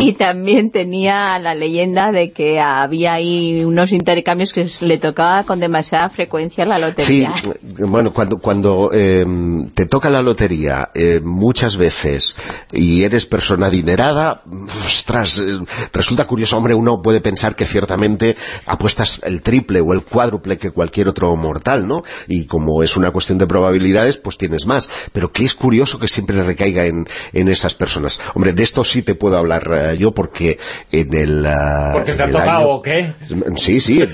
y 0.00 0.12
también 0.14 0.72
tenía 0.72 1.38
la 1.38 1.54
leyenda 1.54 2.10
de 2.10 2.32
que 2.32 2.58
había 2.58 3.12
ahí 3.12 3.62
unos 3.64 3.92
intercambios 3.92 4.52
que 4.52 4.66
le 4.80 4.98
tocaba 4.98 5.44
con 5.44 5.60
demasiada 5.60 6.08
frecuencia 6.08 6.64
la 6.64 6.76
lotería. 6.76 7.32
Sí, 7.36 7.52
bueno, 7.86 8.12
cuando, 8.12 8.38
cuando 8.38 8.90
em, 8.92 9.70
te 9.70 9.86
toca 9.86 10.10
la 10.10 10.22
lotería 10.22 10.88
eh, 10.92 11.20
muchas 11.22 11.76
veces 11.76 12.34
y 12.72 13.04
eres 13.04 13.26
persona 13.26 13.66
adinerada, 13.66 14.42
ostras, 14.84 15.38
eh, 15.38 15.60
resulta 15.92 16.26
curioso, 16.26 16.56
hombre, 16.56 16.74
uno 16.74 17.00
puede 17.00 17.20
pensar 17.20 17.54
que 17.54 17.64
ciertamente 17.64 18.34
apuestas 18.66 19.20
el 19.22 19.40
triple 19.40 19.80
o 19.80 19.92
el 19.92 20.02
cuádruple 20.02 20.58
que 20.58 20.72
cualquier 20.72 21.06
otro 21.06 21.27
mortal, 21.36 21.86
¿no? 21.86 22.02
Y 22.26 22.46
como 22.46 22.82
es 22.82 22.96
una 22.96 23.10
cuestión 23.10 23.38
de 23.38 23.46
probabilidades, 23.46 24.18
pues 24.18 24.38
tienes 24.38 24.66
más. 24.66 25.08
Pero 25.12 25.32
que 25.32 25.44
es 25.44 25.54
curioso 25.54 25.98
que 25.98 26.08
siempre 26.08 26.36
le 26.36 26.42
recaiga 26.42 26.86
en, 26.86 27.06
esas 27.32 27.74
personas. 27.74 28.20
Hombre, 28.34 28.52
de 28.52 28.62
esto 28.62 28.84
sí 28.84 29.02
te 29.02 29.14
puedo 29.14 29.36
hablar 29.36 29.70
eh, 29.72 29.96
yo 29.98 30.12
porque 30.12 30.58
en 30.92 31.14
el... 31.14 31.46
Uh, 31.46 31.92
¿Porque 31.94 32.12
te 32.12 32.22
ha 32.22 32.30
tocado 32.30 32.68
o 32.68 32.82
qué? 32.82 33.14
Sí, 33.56 33.80
sí. 33.80 34.06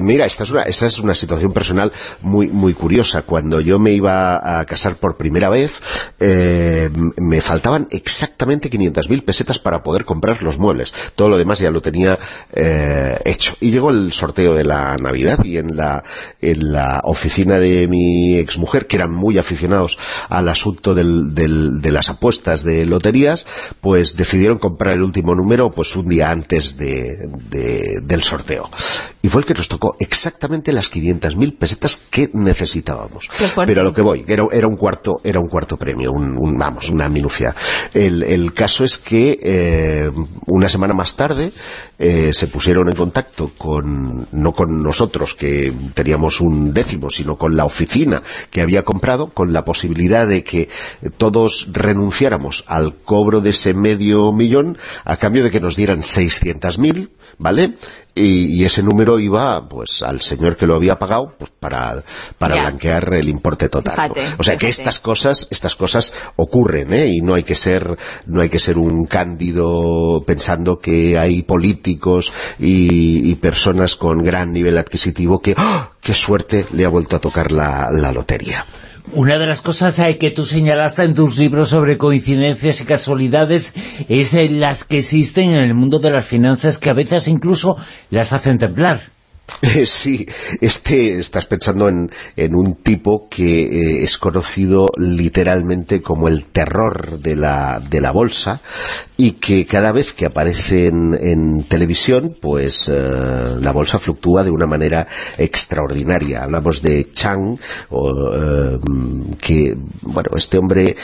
mira, 0.00 0.26
esta 0.26 0.44
es, 0.44 0.50
una, 0.50 0.62
esta 0.62 0.86
es 0.86 0.98
una 0.98 1.14
situación 1.14 1.52
personal 1.52 1.92
muy, 2.20 2.48
muy 2.48 2.74
curiosa. 2.74 3.22
Cuando 3.22 3.60
yo 3.60 3.78
me 3.78 3.92
iba 3.92 4.60
a 4.60 4.64
casar 4.64 4.96
por 4.96 5.16
primera 5.16 5.48
vez, 5.48 5.80
eh, 6.20 6.88
me 7.16 7.40
faltaban 7.40 7.88
exactamente 7.90 8.70
500.000 8.70 9.24
pesetas 9.24 9.58
para 9.58 9.82
poder 9.82 10.04
comprar 10.04 10.42
los 10.42 10.58
muebles. 10.58 10.94
Todo 11.14 11.28
lo 11.28 11.36
demás 11.36 11.58
ya 11.58 11.70
lo 11.70 11.80
tenía 11.80 12.18
eh, 12.52 13.18
hecho. 13.24 13.54
Y 13.60 13.70
llegó 13.70 13.90
el 13.90 14.12
sorteo 14.12 14.54
de 14.54 14.64
la 14.64 14.96
Navidad 14.96 15.38
y 15.44 15.58
en 15.58 15.76
la 15.76 16.02
en 16.40 16.72
la 16.72 17.00
oficina 17.04 17.58
de 17.58 17.88
mi 17.88 18.36
exmujer, 18.36 18.86
que 18.86 18.96
eran 18.96 19.12
muy 19.12 19.38
aficionados 19.38 19.98
al 20.28 20.48
asunto 20.48 20.94
de 20.94 21.90
las 21.90 22.10
apuestas 22.10 22.62
de 22.62 22.86
loterías, 22.86 23.46
pues 23.80 24.16
decidieron 24.16 24.58
comprar 24.58 24.94
el 24.94 25.02
último 25.02 25.34
número 25.34 25.70
pues 25.70 25.96
un 25.96 26.08
día 26.08 26.30
antes 26.30 26.76
del 26.76 28.22
sorteo. 28.22 28.68
Y 29.22 29.28
fue 29.28 29.40
el 29.40 29.46
que 29.46 29.54
nos 29.54 29.68
tocó 29.68 29.96
exactamente 29.98 30.72
las 30.72 30.92
500.000 30.92 31.58
pesetas 31.58 31.96
que 31.96 32.30
necesitábamos. 32.32 33.28
Pero 33.66 33.80
a 33.80 33.84
lo 33.84 33.92
que 33.92 34.02
voy, 34.02 34.24
era, 34.28 34.44
un 34.44 34.76
cuarto 34.76 35.20
era 35.24 35.40
un 35.40 35.48
cuarto 35.48 35.76
premio, 35.76 36.12
un, 36.12 36.56
vamos, 36.56 36.90
una 36.90 37.08
minucia. 37.08 37.54
El, 37.92 38.52
caso 38.52 38.84
es 38.84 38.98
que 38.98 39.36
eh, 39.42 40.10
una 40.46 40.68
semana 40.68 40.94
más 40.94 41.16
tarde 41.16 41.52
eh, 41.98 42.30
se 42.32 42.46
pusieron 42.46 42.88
en 42.88 42.94
contacto 42.94 43.50
con, 43.58 44.28
no 44.30 44.52
con 44.52 44.82
nosotros, 44.82 45.34
que 45.34 45.72
teníamos 45.92 46.05
un 46.40 46.72
décimo, 46.72 47.10
sino 47.10 47.36
con 47.36 47.56
la 47.56 47.64
oficina 47.64 48.22
que 48.50 48.60
había 48.60 48.84
comprado, 48.84 49.28
con 49.28 49.52
la 49.52 49.64
posibilidad 49.64 50.26
de 50.26 50.44
que 50.44 50.68
todos 51.16 51.68
renunciáramos 51.72 52.64
al 52.66 52.94
cobro 52.96 53.40
de 53.40 53.50
ese 53.50 53.74
medio 53.74 54.32
millón 54.32 54.78
a 55.04 55.16
cambio 55.16 55.42
de 55.44 55.50
que 55.50 55.60
nos 55.60 55.76
dieran 55.76 56.00
600.000, 56.00 57.10
¿vale? 57.38 57.74
Y, 58.18 58.64
ese 58.64 58.82
número 58.82 59.20
iba 59.20 59.68
pues 59.68 60.02
al 60.02 60.22
señor 60.22 60.56
que 60.56 60.66
lo 60.66 60.74
había 60.74 60.96
pagado 60.96 61.34
pues 61.38 61.50
para, 61.50 62.02
para 62.38 62.56
blanquear 62.56 63.12
el 63.12 63.28
importe 63.28 63.68
total. 63.68 64.10
o 64.38 64.42
sea 64.42 64.56
que 64.56 64.68
estas 64.68 65.00
cosas 65.00 65.46
estas 65.50 65.76
cosas 65.76 66.14
ocurren 66.34 66.94
¿eh? 66.94 67.06
y 67.08 67.20
no 67.20 67.34
hay 67.34 67.42
que 67.42 67.54
ser 67.54 67.96
no 68.26 68.40
hay 68.40 68.48
que 68.48 68.58
ser 68.58 68.78
un 68.78 69.04
cándido 69.04 70.22
pensando 70.26 70.78
que 70.78 71.18
hay 71.18 71.42
políticos 71.42 72.32
y, 72.58 73.34
personas 73.36 73.96
con 73.96 74.22
gran 74.22 74.50
nivel 74.50 74.78
adquisitivo 74.78 75.40
que 75.40 75.54
¡ah! 75.58 75.90
qué 76.00 76.14
suerte 76.14 76.64
le 76.72 76.86
ha 76.86 76.88
vuelto 76.88 77.16
a 77.16 77.20
tocar 77.20 77.52
la, 77.52 77.90
la 77.92 78.12
lotería. 78.12 78.64
Una 79.12 79.38
de 79.38 79.46
las 79.46 79.62
cosas 79.62 79.98
eh, 80.00 80.18
que 80.18 80.30
tú 80.32 80.44
señalaste 80.44 81.04
en 81.04 81.14
tus 81.14 81.38
libros 81.38 81.68
sobre 81.68 81.96
coincidencias 81.96 82.80
y 82.80 82.84
casualidades 82.84 83.72
es 84.08 84.34
eh, 84.34 84.48
las 84.50 84.84
que 84.84 84.98
existen 84.98 85.50
en 85.50 85.62
el 85.62 85.74
mundo 85.74 85.98
de 86.00 86.10
las 86.10 86.24
finanzas 86.24 86.78
que 86.78 86.90
a 86.90 86.94
veces 86.94 87.28
incluso 87.28 87.76
las 88.10 88.32
hacen 88.32 88.58
temblar. 88.58 89.15
Sí, 89.86 90.26
este, 90.60 91.18
estás 91.18 91.46
pensando 91.46 91.88
en, 91.88 92.10
un 92.54 92.74
tipo 92.74 93.28
que 93.28 93.62
eh, 93.62 94.04
es 94.04 94.18
conocido 94.18 94.86
literalmente 94.96 96.02
como 96.02 96.28
el 96.28 96.44
terror 96.46 97.18
de 97.20 97.36
la, 97.36 97.80
de 97.80 98.00
la 98.00 98.12
bolsa 98.12 98.60
y 99.16 99.32
que 99.32 99.66
cada 99.66 99.92
vez 99.92 100.12
que 100.12 100.26
aparece 100.26 100.88
en, 100.88 101.64
televisión, 101.68 102.36
pues 102.40 102.90
eh, 102.92 103.56
la 103.60 103.72
bolsa 103.72 103.98
fluctúa 103.98 104.44
de 104.44 104.50
una 104.50 104.66
manera 104.66 105.06
extraordinaria. 105.38 106.44
Hablamos 106.44 106.82
de 106.82 107.08
Chang, 107.10 107.58
eh, 107.90 108.78
que, 109.40 109.76
bueno, 110.02 110.30
este 110.36 110.58
hombre, 110.58 110.96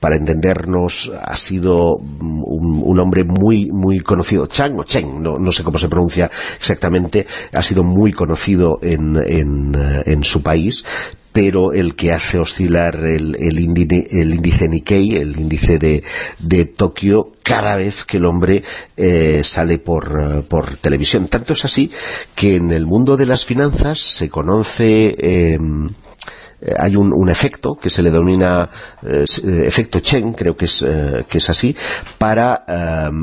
para 0.00 0.16
entendernos, 0.16 1.12
ha 1.20 1.36
sido 1.36 1.96
un, 1.96 2.98
hombre 2.98 3.24
muy 3.24 3.68
muy 3.70 4.00
conocido. 4.00 4.46
Chang 4.46 4.78
o 4.78 4.84
Cheng, 4.84 5.22
no, 5.22 5.38
no 5.38 5.52
sé 5.52 5.62
cómo 5.62 5.78
se 5.78 5.88
pronuncia 5.88 6.30
exactamente, 6.58 7.26
ha 7.52 7.62
sido 7.62 7.82
muy 7.86 8.12
conocido 8.12 8.78
en, 8.82 9.16
en 9.16 10.24
su 10.24 10.42
país, 10.42 10.84
pero 11.36 11.74
el 11.74 11.96
que 11.96 12.12
hace 12.12 12.38
oscilar 12.38 12.96
el, 13.04 13.36
el, 13.38 13.60
índice, 13.60 14.68
Nikkei, 14.70 15.16
el 15.16 15.38
índice 15.38 15.78
de, 15.78 16.64
Tokio, 16.64 17.30
cada 17.42 17.76
vez 17.76 18.06
que 18.06 18.16
el 18.16 18.24
hombre 18.24 18.62
eh, 18.96 19.42
sale 19.44 19.76
por, 19.76 20.46
por, 20.48 20.78
televisión. 20.78 21.28
Tanto 21.28 21.52
es 21.52 21.62
así 21.66 21.90
que 22.34 22.56
en 22.56 22.70
el 22.70 22.86
mundo 22.86 23.18
de 23.18 23.26
las 23.26 23.44
finanzas 23.44 23.98
se 23.98 24.30
conoce... 24.30 25.14
Em, 25.18 25.90
eh, 26.60 26.72
hay 26.78 26.96
un, 26.96 27.28
efecto 27.28 27.76
que 27.76 27.90
se 27.90 28.02
le 28.02 28.10
denomina 28.10 28.68
eh, 29.02 29.24
efecto 29.66 30.00
Chen, 30.00 30.32
creo 30.32 30.56
que 30.56 30.66
es, 30.66 30.86
que 31.28 31.38
es 31.38 31.50
así, 31.50 31.76
para 32.18 32.64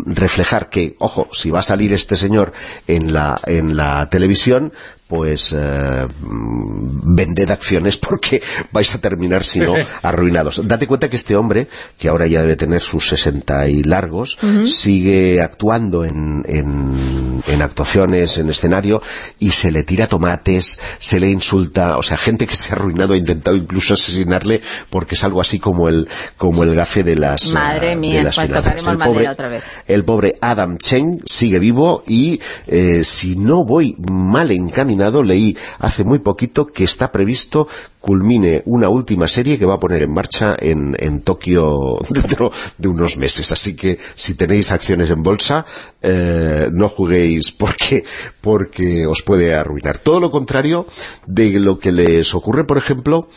reflejar 0.05 0.69
que, 0.69 0.95
ojo, 0.99 1.27
si 1.31 1.49
va 1.49 1.59
a 1.59 1.63
salir 1.63 1.93
este 1.93 2.17
señor 2.17 2.51
en 2.87 3.13
la, 3.13 3.39
en 3.45 3.75
la 3.75 4.09
televisión, 4.09 4.73
pues 5.13 5.55
eh, 5.55 6.07
vended 6.19 7.51
acciones 7.51 7.97
porque 7.97 8.41
vais 8.71 8.95
a 8.95 8.97
terminar, 8.97 9.43
si 9.43 9.59
no, 9.59 9.75
arruinados. 10.01 10.67
Date 10.67 10.87
cuenta 10.87 11.07
que 11.07 11.17
este 11.17 11.35
hombre, 11.35 11.67
que 11.99 12.09
ahora 12.09 12.25
ya 12.25 12.41
debe 12.41 12.55
tener 12.55 12.81
sus 12.81 13.09
60 13.09 13.67
y 13.67 13.83
largos, 13.83 14.39
sigue 14.65 15.39
actuando 15.39 16.03
en, 16.03 16.43
en, 16.47 17.61
actuaciones, 17.61 18.39
en 18.39 18.49
escenario, 18.49 19.03
y 19.37 19.51
se 19.51 19.71
le 19.71 19.83
tira 19.83 20.07
tomates, 20.07 20.79
se 20.97 21.19
le 21.19 21.29
insulta, 21.29 21.97
o 21.97 22.01
sea, 22.01 22.17
gente 22.17 22.47
que 22.47 22.55
se 22.55 22.71
ha 22.73 22.75
arruinado, 22.75 23.13
ha 23.13 23.17
intentado 23.17 23.55
incluso 23.55 23.93
asesinarle, 23.93 24.61
porque 24.89 25.13
es 25.13 25.23
algo 25.23 25.41
así 25.41 25.59
como 25.59 25.89
el, 25.89 26.09
como 26.37 26.63
el 26.63 26.73
gafe 26.73 27.03
de 27.03 27.17
las 27.17 27.53
Madre 27.53 27.95
mía, 27.95 28.23
pues 28.23 28.87
el 28.87 28.97
pobre, 28.97 29.29
otra 29.29 29.47
vez. 29.47 29.63
El 29.85 30.03
pobre 30.05 30.33
Adam 30.41 30.79
Chen 30.79 31.19
sigue 31.25 31.59
vivo 31.59 32.01
y 32.07 32.39
eh, 32.65 33.03
si 33.03 33.35
no 33.35 33.63
voy 33.63 33.95
mal 34.09 34.49
encaminado, 34.49 35.02
leí 35.11 35.57
hace 35.79 36.03
muy 36.03 36.19
poquito 36.19 36.65
que 36.65 36.83
está 36.83 37.11
previsto 37.11 37.67
culmine 37.99 38.63
una 38.65 38.89
última 38.89 39.27
serie 39.27 39.57
que 39.57 39.65
va 39.65 39.75
a 39.75 39.79
poner 39.79 40.03
en 40.03 40.13
marcha 40.13 40.55
en, 40.59 40.93
en 40.99 41.21
Tokio 41.21 41.71
dentro 42.09 42.51
de 42.77 42.87
unos 42.89 43.17
meses. 43.17 43.51
Así 43.51 43.75
que 43.75 43.97
si 44.15 44.35
tenéis 44.35 44.71
acciones 44.71 45.09
en 45.09 45.21
bolsa, 45.21 45.65
eh, 46.01 46.69
no 46.71 46.89
juguéis 46.89 47.51
porque, 47.51 48.03
porque 48.41 49.05
os 49.07 49.21
puede 49.21 49.55
arruinar. 49.55 49.99
Todo 49.99 50.19
lo 50.19 50.31
contrario 50.31 50.85
de 51.27 51.59
lo 51.59 51.77
que 51.77 51.91
les 51.91 52.35
ocurre, 52.35 52.65
por 52.65 52.77
ejemplo, 52.77 53.27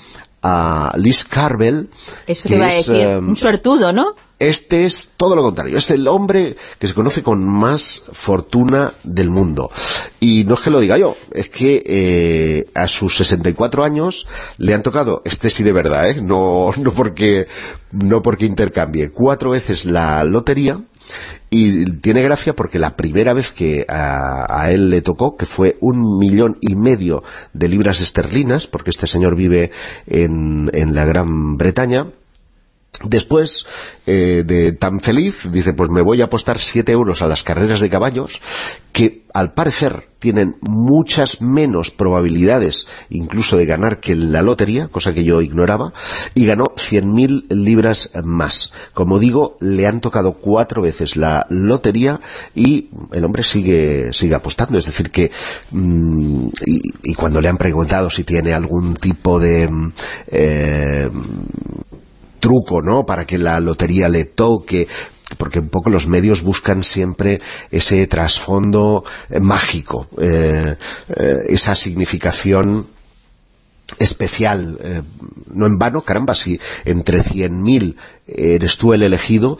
a 0.42 0.92
Liz 0.96 1.24
Carvel. 1.24 1.90
Eso 2.26 2.48
te 2.48 2.56
iba 2.56 2.66
a 2.66 2.74
decir, 2.74 2.94
eh, 2.96 3.18
un 3.18 3.36
suertudo, 3.36 3.92
¿no? 3.92 4.14
Este 4.38 4.84
es 4.84 5.12
todo 5.16 5.34
lo 5.34 5.42
contrario, 5.42 5.78
es 5.78 5.90
el 5.90 6.06
hombre 6.08 6.56
que 6.78 6.86
se 6.86 6.92
conoce 6.92 7.22
con 7.22 7.42
más 7.42 8.02
fortuna 8.12 8.92
del 9.02 9.30
mundo. 9.30 9.70
Y 10.20 10.44
no 10.44 10.56
es 10.56 10.60
que 10.60 10.70
lo 10.70 10.80
diga 10.80 10.98
yo, 10.98 11.16
es 11.32 11.48
que 11.48 11.82
eh, 11.86 12.66
a 12.74 12.86
sus 12.86 13.16
64 13.16 13.82
años 13.82 14.26
le 14.58 14.74
han 14.74 14.82
tocado, 14.82 15.22
este 15.24 15.48
sí 15.48 15.62
de 15.62 15.72
verdad, 15.72 16.10
¿eh? 16.10 16.20
no, 16.20 16.70
no, 16.76 16.92
porque, 16.92 17.46
no 17.92 18.20
porque 18.20 18.44
intercambie, 18.44 19.10
cuatro 19.10 19.50
veces 19.50 19.86
la 19.86 20.22
lotería, 20.24 20.82
y 21.48 21.84
tiene 22.00 22.22
gracia 22.22 22.54
porque 22.54 22.78
la 22.78 22.96
primera 22.96 23.32
vez 23.32 23.52
que 23.52 23.86
a, 23.88 24.70
él 24.70 24.90
le 24.90 25.00
tocó, 25.00 25.36
que 25.36 25.46
fue 25.46 25.78
un 25.80 26.18
millón 26.18 26.58
y 26.60 26.74
medio 26.74 27.22
de 27.54 27.68
libras 27.68 28.02
esterlinas, 28.02 28.66
porque 28.66 28.90
este 28.90 29.06
señor 29.06 29.34
vive 29.34 29.70
en, 30.06 30.70
en 30.74 30.94
la 30.94 31.06
Gran 31.06 31.56
Bretaña, 31.56 32.08
Después 33.04 33.66
eh, 34.06 34.42
de 34.46 34.72
tan 34.72 35.00
feliz, 35.00 35.50
dice, 35.50 35.74
pues 35.74 35.90
me 35.90 36.02
voy 36.02 36.22
a 36.22 36.26
apostar 36.26 36.58
7 36.58 36.90
euros 36.92 37.22
a 37.22 37.26
las 37.26 37.42
carreras 37.42 37.80
de 37.80 37.90
caballos, 37.90 38.40
que 38.92 39.24
al 39.34 39.52
parecer 39.52 40.08
tienen 40.18 40.56
muchas 40.62 41.42
menos 41.42 41.90
probabilidades 41.90 42.86
incluso 43.10 43.58
de 43.58 43.66
ganar 43.66 44.00
que 44.00 44.14
la 44.14 44.40
lotería, 44.40 44.88
cosa 44.88 45.12
que 45.12 45.24
yo 45.24 45.42
ignoraba, 45.42 45.92
y 46.34 46.46
ganó 46.46 46.64
100.000 46.64 47.48
libras 47.50 48.12
más. 48.24 48.72
Como 48.94 49.18
digo, 49.18 49.58
le 49.60 49.86
han 49.86 50.00
tocado 50.00 50.32
cuatro 50.32 50.82
veces 50.82 51.16
la 51.16 51.46
lotería 51.50 52.20
y 52.54 52.88
el 53.12 53.24
hombre 53.24 53.42
sigue, 53.42 54.12
sigue 54.12 54.34
apostando. 54.34 54.78
Es 54.78 54.86
decir, 54.86 55.10
que 55.10 55.30
mm, 55.70 56.48
y, 57.02 57.14
cuando 57.14 57.40
le 57.40 57.48
han 57.48 57.58
preguntado 57.58 58.08
si 58.08 58.24
tiene 58.24 58.54
algún 58.54 58.94
tipo 58.94 59.38
de... 59.38 59.68
Eh, 60.28 61.10
truco, 62.46 62.80
¿no?, 62.80 63.04
para 63.04 63.24
que 63.24 63.38
la 63.38 63.58
lotería 63.58 64.08
le 64.08 64.24
toque, 64.24 64.86
porque 65.36 65.58
un 65.58 65.68
poco 65.68 65.90
los 65.90 66.06
medios 66.06 66.42
buscan 66.42 66.84
siempre 66.84 67.40
ese 67.72 68.06
trasfondo 68.06 69.02
eh, 69.28 69.40
mágico, 69.40 70.06
eh, 70.20 70.76
eh, 71.08 71.34
esa 71.48 71.74
significación 71.74 72.86
especial, 73.98 75.04
no 75.52 75.66
en 75.66 75.78
vano, 75.78 76.02
caramba, 76.02 76.34
si 76.34 76.60
entre 76.84 77.18
100.000 77.18 77.94
eres 78.26 78.78
tú 78.78 78.92
el 78.92 79.02
elegido, 79.02 79.58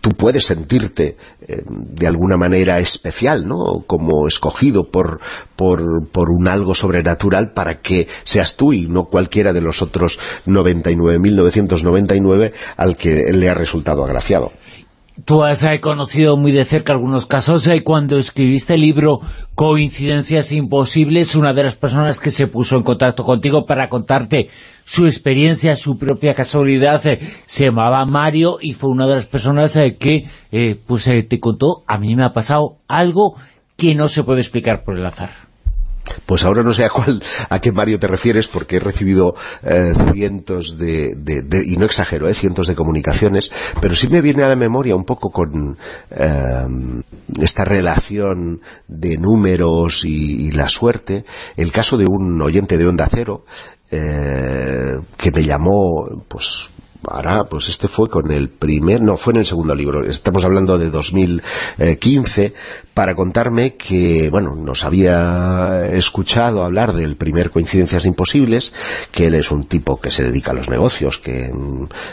tú 0.00 0.10
puedes 0.10 0.46
sentirte 0.46 1.16
eh, 1.46 1.62
de 1.66 2.06
alguna 2.06 2.36
manera 2.36 2.78
especial, 2.78 3.48
¿no? 3.48 3.82
Como 3.86 4.28
escogido 4.28 4.90
por, 4.90 5.20
por, 5.56 6.06
por, 6.08 6.30
un 6.30 6.48
algo 6.48 6.74
sobrenatural 6.74 7.52
para 7.52 7.78
que 7.78 8.08
seas 8.24 8.56
tú 8.56 8.72
y 8.72 8.86
no 8.86 9.04
cualquiera 9.04 9.52
de 9.52 9.60
los 9.60 9.82
otros 9.82 10.18
99.999 10.46 12.52
al 12.76 12.96
que 12.96 13.32
le 13.32 13.48
ha 13.48 13.54
resultado 13.54 14.04
agraciado. 14.04 14.52
Tú 15.24 15.44
has 15.44 15.62
eh, 15.62 15.80
conocido 15.80 16.36
muy 16.36 16.50
de 16.50 16.64
cerca 16.64 16.92
algunos 16.92 17.24
casos. 17.24 17.68
Eh, 17.68 17.84
cuando 17.84 18.16
escribiste 18.16 18.74
el 18.74 18.80
libro 18.80 19.20
Coincidencias 19.54 20.50
Imposibles, 20.50 21.36
una 21.36 21.52
de 21.52 21.62
las 21.62 21.76
personas 21.76 22.18
que 22.18 22.32
se 22.32 22.48
puso 22.48 22.76
en 22.76 22.82
contacto 22.82 23.22
contigo 23.22 23.64
para 23.64 23.88
contarte 23.88 24.48
su 24.82 25.06
experiencia, 25.06 25.76
su 25.76 25.98
propia 25.98 26.34
casualidad, 26.34 27.06
eh, 27.06 27.20
se 27.46 27.66
llamaba 27.66 28.04
Mario 28.06 28.58
y 28.60 28.72
fue 28.72 28.90
una 28.90 29.06
de 29.06 29.14
las 29.14 29.26
personas 29.28 29.78
que 30.00 30.24
pues 30.86 31.04
te 31.04 31.40
contó, 31.40 31.84
a 31.86 31.96
mí 31.98 32.16
me 32.16 32.24
ha 32.24 32.32
pasado 32.32 32.78
algo 32.88 33.36
que 33.76 33.94
no 33.94 34.08
se 34.08 34.24
puede 34.24 34.40
explicar 34.40 34.82
por 34.84 34.98
el 34.98 35.06
azar. 35.06 35.53
Pues 36.26 36.44
ahora 36.44 36.62
no 36.62 36.72
sé 36.72 36.84
a 36.84 36.90
cuál, 36.90 37.22
a 37.48 37.58
qué 37.60 37.72
Mario 37.72 37.98
te 37.98 38.06
refieres, 38.06 38.48
porque 38.48 38.76
he 38.76 38.80
recibido 38.80 39.34
eh, 39.62 39.92
cientos 40.12 40.76
de, 40.78 41.16
y 41.64 41.76
no 41.76 41.86
exagero, 41.86 42.28
eh, 42.28 42.34
cientos 42.34 42.66
de 42.66 42.74
comunicaciones, 42.74 43.50
pero 43.80 43.94
sí 43.94 44.08
me 44.08 44.20
viene 44.20 44.42
a 44.42 44.48
la 44.48 44.56
memoria 44.56 44.96
un 44.96 45.04
poco 45.04 45.30
con 45.30 45.78
eh, 46.10 46.66
esta 47.40 47.64
relación 47.64 48.60
de 48.86 49.16
números 49.16 50.04
y, 50.04 50.50
la 50.52 50.68
suerte, 50.68 51.24
el 51.56 51.72
caso 51.72 51.96
de 51.96 52.06
un 52.06 52.40
oyente 52.40 52.78
de 52.78 52.86
Onda 52.86 53.08
Cero, 53.10 53.44
que 53.90 55.30
me 55.32 55.44
llamó, 55.44 56.24
pues 56.28 56.70
ahora, 57.08 57.44
pues 57.44 57.68
este 57.68 57.88
fue 57.88 58.08
con 58.08 58.30
el 58.30 58.48
primer, 58.48 59.00
no, 59.00 59.16
fue 59.16 59.32
en 59.32 59.40
el 59.40 59.46
segundo 59.46 59.74
libro, 59.74 60.04
estamos 60.04 60.44
hablando 60.44 60.78
de 60.78 60.90
2015, 60.90 62.54
para 62.94 63.14
contarme 63.14 63.74
que, 63.74 64.28
bueno, 64.30 64.54
nos 64.54 64.84
había 64.84 65.86
escuchado 65.86 66.64
hablar 66.64 66.92
del 66.92 67.16
primer 67.16 67.50
Coincidencias 67.50 68.04
Imposibles, 68.06 68.72
que 69.10 69.26
él 69.26 69.34
es 69.34 69.50
un 69.50 69.64
tipo 69.64 70.00
que 70.00 70.10
se 70.10 70.22
dedica 70.22 70.52
a 70.52 70.54
los 70.54 70.68
negocios, 70.68 71.18
que 71.18 71.52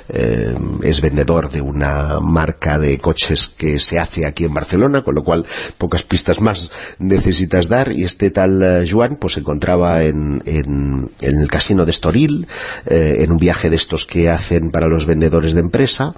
eh, 0.09 0.55
es 0.83 1.01
vendedor 1.01 1.49
de 1.49 1.61
una 1.61 2.19
marca 2.19 2.79
de 2.79 2.97
coches 2.97 3.49
que 3.49 3.79
se 3.79 3.99
hace 3.99 4.25
aquí 4.25 4.45
en 4.45 4.53
Barcelona, 4.53 5.03
con 5.03 5.15
lo 5.15 5.23
cual 5.23 5.45
pocas 5.77 6.03
pistas 6.03 6.41
más 6.41 6.71
necesitas 6.99 7.69
dar, 7.69 7.91
y 7.91 8.03
este 8.03 8.31
tal 8.31 8.61
eh, 8.61 8.85
Joan 8.89 9.17
pues 9.17 9.33
se 9.33 9.41
encontraba 9.41 10.03
en, 10.03 10.41
en, 10.45 11.11
el 11.21 11.47
casino 11.47 11.85
de 11.85 11.91
Estoril, 11.91 12.47
eh, 12.85 13.17
en 13.19 13.31
un 13.31 13.37
viaje 13.37 13.69
de 13.69 13.75
estos 13.75 14.05
que 14.05 14.29
hacen 14.29 14.71
para 14.71 14.80
los 14.87 15.05
vendedores 15.05 15.53
de 15.53 15.61
empresa, 15.61 16.13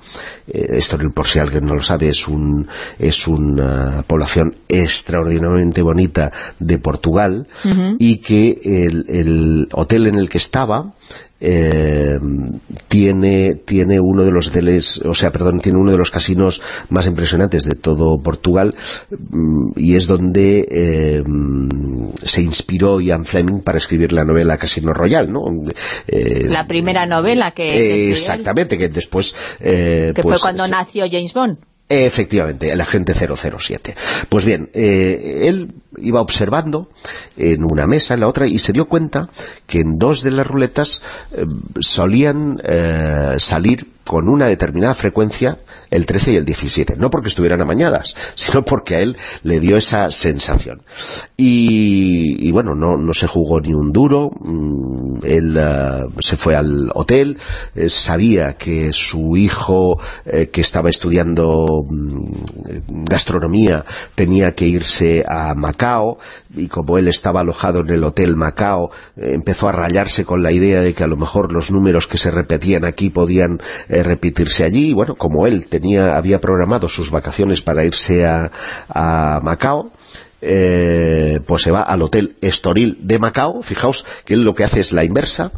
Estoril 0.47 1.11
por 1.11 1.27
si 1.27 1.39
alguien 1.39 1.65
no 1.65 1.75
lo 1.75 1.81
sabe 1.81 2.09
es, 2.09 2.27
un, 2.27 2.67
es 2.99 3.27
una 3.27 4.03
población 4.07 4.55
extraordinariamente 4.67 5.81
bonita 5.81 6.31
de 6.59 6.77
Portugal 6.77 7.47
y 7.99 8.17
que 8.17 8.59
el, 8.63 9.67
hotel 9.71 10.07
en 10.07 10.15
el 10.15 10.29
que 10.29 10.37
estaba 10.37 10.93
eh, 11.45 12.17
tiene, 12.87 13.55
tiene 13.55 13.99
uno 13.99 14.23
de 14.23 14.31
los 14.31 14.49
o 15.03 15.13
sea, 15.13 15.31
perdón, 15.31 15.59
tiene 15.59 15.77
uno 15.77 15.91
de 15.91 15.97
los 15.97 16.09
casinos 16.09 16.61
más 16.87 17.05
impresionantes 17.05 17.65
de 17.65 17.75
todo 17.75 18.17
Portugal 18.23 18.73
mm, 19.09 19.73
y 19.75 19.95
es 19.95 20.07
donde 20.07 20.65
eh, 20.71 21.21
se 22.23 22.41
inspiró 22.41 23.01
Ian 23.01 23.25
Fleming 23.25 23.61
para 23.61 23.77
escribir 23.77 24.13
la 24.13 24.23
novela 24.23 24.57
Casino 24.57 24.93
Royal, 24.93 25.29
¿no? 25.29 25.43
Eh, 26.07 26.45
la 26.47 26.65
primera 26.65 27.05
novela 27.05 27.51
que... 27.51 28.11
exactamente, 28.11 28.77
que 28.77 28.87
después... 28.87 29.35
que 29.59 30.13
fue 30.15 30.23
pues 30.23 30.41
cuando 30.41 30.65
nació 30.67 31.05
James 31.11 31.33
Bond. 31.33 31.57
Efectivamente, 31.89 32.71
el 32.71 32.81
agente 32.81 33.13
007. 33.13 33.95
Pues 34.29 34.45
bien, 34.45 34.69
eh, 34.73 35.43
él 35.47 35.73
iba 35.97 36.21
observando 36.21 36.89
en 37.37 37.63
una 37.63 37.85
mesa, 37.85 38.13
en 38.13 38.21
la 38.21 38.27
otra, 38.27 38.47
y 38.47 38.57
se 38.57 38.71
dio 38.73 38.85
cuenta 38.85 39.29
que 39.67 39.81
en 39.81 39.97
dos 39.97 40.23
de 40.23 40.31
las 40.31 40.47
ruletas 40.47 41.01
eh, 41.33 41.45
solían 41.81 42.59
eh, 42.63 43.35
salir 43.37 43.87
con 44.05 44.27
una 44.27 44.47
determinada 44.47 44.93
frecuencia 44.93 45.59
el 45.89 46.05
13 46.05 46.33
y 46.33 46.35
el 46.37 46.45
17. 46.45 46.97
No 46.97 47.09
porque 47.09 47.29
estuvieran 47.29 47.61
amañadas, 47.61 48.15
sino 48.35 48.63
porque 48.63 48.95
a 48.95 48.99
él 48.99 49.17
le 49.43 49.59
dio 49.59 49.77
esa 49.77 50.09
sensación. 50.09 50.81
Y, 51.37 52.51
bueno, 52.51 52.75
no, 52.75 52.97
no, 52.97 53.13
se 53.13 53.27
jugó 53.27 53.59
ni 53.59 53.73
un 53.73 53.91
duro, 53.91 54.29
mm, 54.29 55.19
él 55.23 55.57
eh, 55.57 56.03
se 56.19 56.37
fue 56.37 56.55
al 56.55 56.89
hotel, 56.93 57.37
eh, 57.75 57.89
sabía 57.89 58.53
que 58.53 58.93
su 58.93 59.35
hijo 59.35 59.99
eh, 60.25 60.49
que 60.51 60.61
estaba 60.61 60.89
estudiando 60.89 61.65
mm, 61.89 63.03
gastronomía 63.09 63.85
tenía 64.15 64.53
que 64.53 64.65
irse 64.65 65.23
a 65.27 65.53
Macao, 65.55 66.17
y 66.55 66.67
como 66.67 66.97
él 66.97 67.07
estaba 67.07 67.41
alojado 67.41 67.81
en 67.81 67.89
el 67.89 68.03
hotel 68.03 68.35
Macao, 68.35 68.91
empezó 69.15 69.67
a 69.69 69.71
rayarse 69.71 70.25
con 70.25 70.43
la 70.43 70.51
idea 70.51 70.81
de 70.81 70.93
que 70.93 71.03
a 71.03 71.07
lo 71.07 71.17
mejor 71.17 71.51
los 71.51 71.71
números 71.71 72.07
que 72.07 72.17
se 72.17 72.31
repetían 72.31 72.85
aquí 72.85 73.09
podían 73.09 73.59
repetirse 74.01 74.63
allí, 74.63 74.89
y 74.89 74.93
bueno, 74.93 75.15
como 75.15 75.45
él 75.45 75.67
tenía, 75.67 76.15
había 76.15 76.41
programado 76.41 76.87
sus 76.87 77.11
vacaciones 77.11 77.61
para 77.61 77.85
irse 77.85 78.25
a, 78.25 78.49
Macao, 79.43 79.91
eh, 80.41 81.39
pues 81.45 81.61
se 81.61 81.71
va 81.71 81.81
al 81.81 82.01
hotel 82.01 82.35
Estoril 82.41 82.97
de 83.01 83.19
Macao, 83.19 83.61
fijaos 83.61 84.05
que 84.25 84.33
él 84.33 84.43
lo 84.43 84.53
que 84.53 84.63
hace 84.63 84.81
es 84.81 84.91
la 84.91 85.03
inversa, 85.03 85.51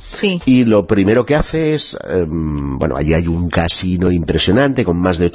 y 0.45 0.66
lo 0.66 0.86
primero 0.86 1.26
que 1.26 1.36
hace 1.36 1.74
es, 1.74 1.98
em, 2.07 2.78
bueno, 2.78 2.95
allí 2.98 3.14
hay 3.14 3.28
un 3.28 3.49
casino 3.49 4.12
impresionante 4.12 4.84
con 4.84 4.99
más 4.99 5.18
de 5.18 5.32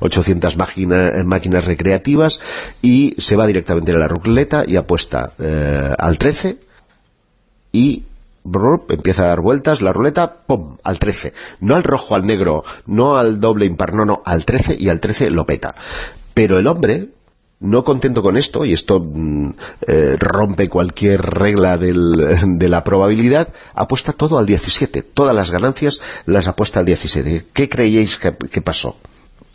800 0.00 0.56
máquinas 0.56 1.64
recreativas, 1.64 2.40
y 2.82 3.14
se 3.18 3.36
va 3.36 3.46
directamente 3.46 3.92
a 3.92 3.98
la 3.98 4.08
ruleta 4.08 4.64
y 4.66 4.76
apuesta 4.76 5.32
eh, 5.38 5.94
al 5.96 6.18
13, 6.18 6.58
y 7.72 8.04
empieza 8.88 9.24
a 9.24 9.28
dar 9.28 9.40
vueltas, 9.40 9.80
la 9.80 9.92
ruleta, 9.92 10.44
¡pum!, 10.46 10.76
al 10.82 10.98
13. 10.98 11.32
No 11.60 11.76
al 11.76 11.82
rojo, 11.82 12.14
al 12.14 12.26
negro, 12.26 12.64
no 12.86 13.16
al 13.16 13.40
doble 13.40 13.66
impar, 13.66 13.94
no, 13.94 14.04
no, 14.04 14.20
al 14.24 14.44
13 14.44 14.76
y 14.78 14.88
al 14.88 15.00
13 15.00 15.30
lo 15.30 15.46
peta. 15.46 15.74
Pero 16.34 16.58
el 16.58 16.66
hombre, 16.66 17.08
no 17.60 17.84
contento 17.84 18.22
con 18.22 18.36
esto, 18.36 18.64
y 18.64 18.72
esto 18.72 19.00
mm, 19.00 19.50
eh, 19.86 20.16
rompe 20.18 20.68
cualquier 20.68 21.22
regla 21.22 21.78
de 21.78 22.68
la 22.68 22.84
probabilidad, 22.84 23.52
apuesta 23.74 24.12
todo 24.12 24.38
al 24.38 24.46
17. 24.46 25.02
Todas 25.02 25.34
las 25.34 25.50
ganancias 25.50 26.00
las 26.26 26.48
apuesta 26.48 26.80
al 26.80 26.86
17. 26.86 27.46
¿Qué 27.52 27.68
creíais 27.68 28.18
que 28.18 28.60
pasó? 28.60 28.96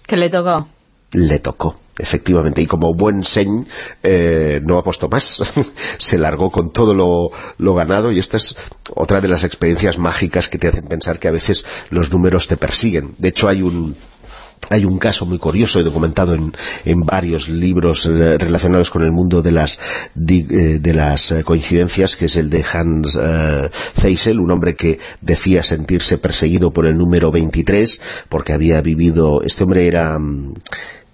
Que 0.05 0.17
le 0.17 0.29
tocó. 0.29 0.67
Le 1.11 1.39
tocó 1.39 1.75
efectivamente, 1.99 2.61
y 2.61 2.65
como 2.65 2.93
buen 2.93 3.23
Señ 3.23 3.65
eh, 4.01 4.61
no 4.63 4.77
apostó 4.77 5.09
más, 5.09 5.43
se 5.97 6.17
largó 6.17 6.49
con 6.49 6.71
todo 6.71 6.95
lo, 6.95 7.29
lo, 7.57 7.75
ganado 7.75 8.11
y 8.11 8.19
esta 8.19 8.37
es 8.37 8.55
otra 8.95 9.21
de 9.21 9.27
las 9.27 9.43
experiencias 9.43 9.97
mágicas 9.97 10.49
que 10.49 10.57
te 10.57 10.67
hacen 10.67 10.85
pensar 10.85 11.19
que 11.19 11.27
a 11.27 11.31
veces 11.31 11.65
los 11.89 12.11
números 12.11 12.47
te 12.47 12.57
persiguen. 12.57 13.15
De 13.17 13.29
hecho 13.29 13.49
hay 13.49 13.61
un 13.61 13.95
hay 14.69 14.85
un 14.85 14.99
caso 14.99 15.25
muy 15.25 15.39
curioso 15.39 15.79
y 15.79 15.83
documentado 15.83 16.35
en, 16.35 16.51
en 16.85 16.99
varios 16.99 17.47
libros 17.49 18.05
eh, 18.05 18.37
relacionados 18.37 18.91
con 18.91 19.03
el 19.03 19.11
mundo 19.11 19.41
de 19.41 19.51
las, 19.51 19.79
de, 20.13 20.79
eh, 20.83 20.93
las 20.93 21.33
coincidencias, 21.45 22.15
que 22.15 22.25
es 22.25 22.35
el 22.35 22.49
de 22.49 22.63
Hans 22.71 23.17
Zeisel, 23.97 24.39
un 24.39 24.51
hombre 24.51 24.75
que 24.75 24.99
decía 25.21 25.63
sentirse 25.63 26.17
perseguido 26.17 26.71
por 26.71 26.85
el 26.85 26.95
número 26.95 27.31
23, 27.31 28.01
porque 28.27 28.53
había 28.53 28.81
vivido, 28.81 29.41
este 29.43 29.63
hombre 29.63 29.87
era 29.87 30.19
mm, 30.19 30.53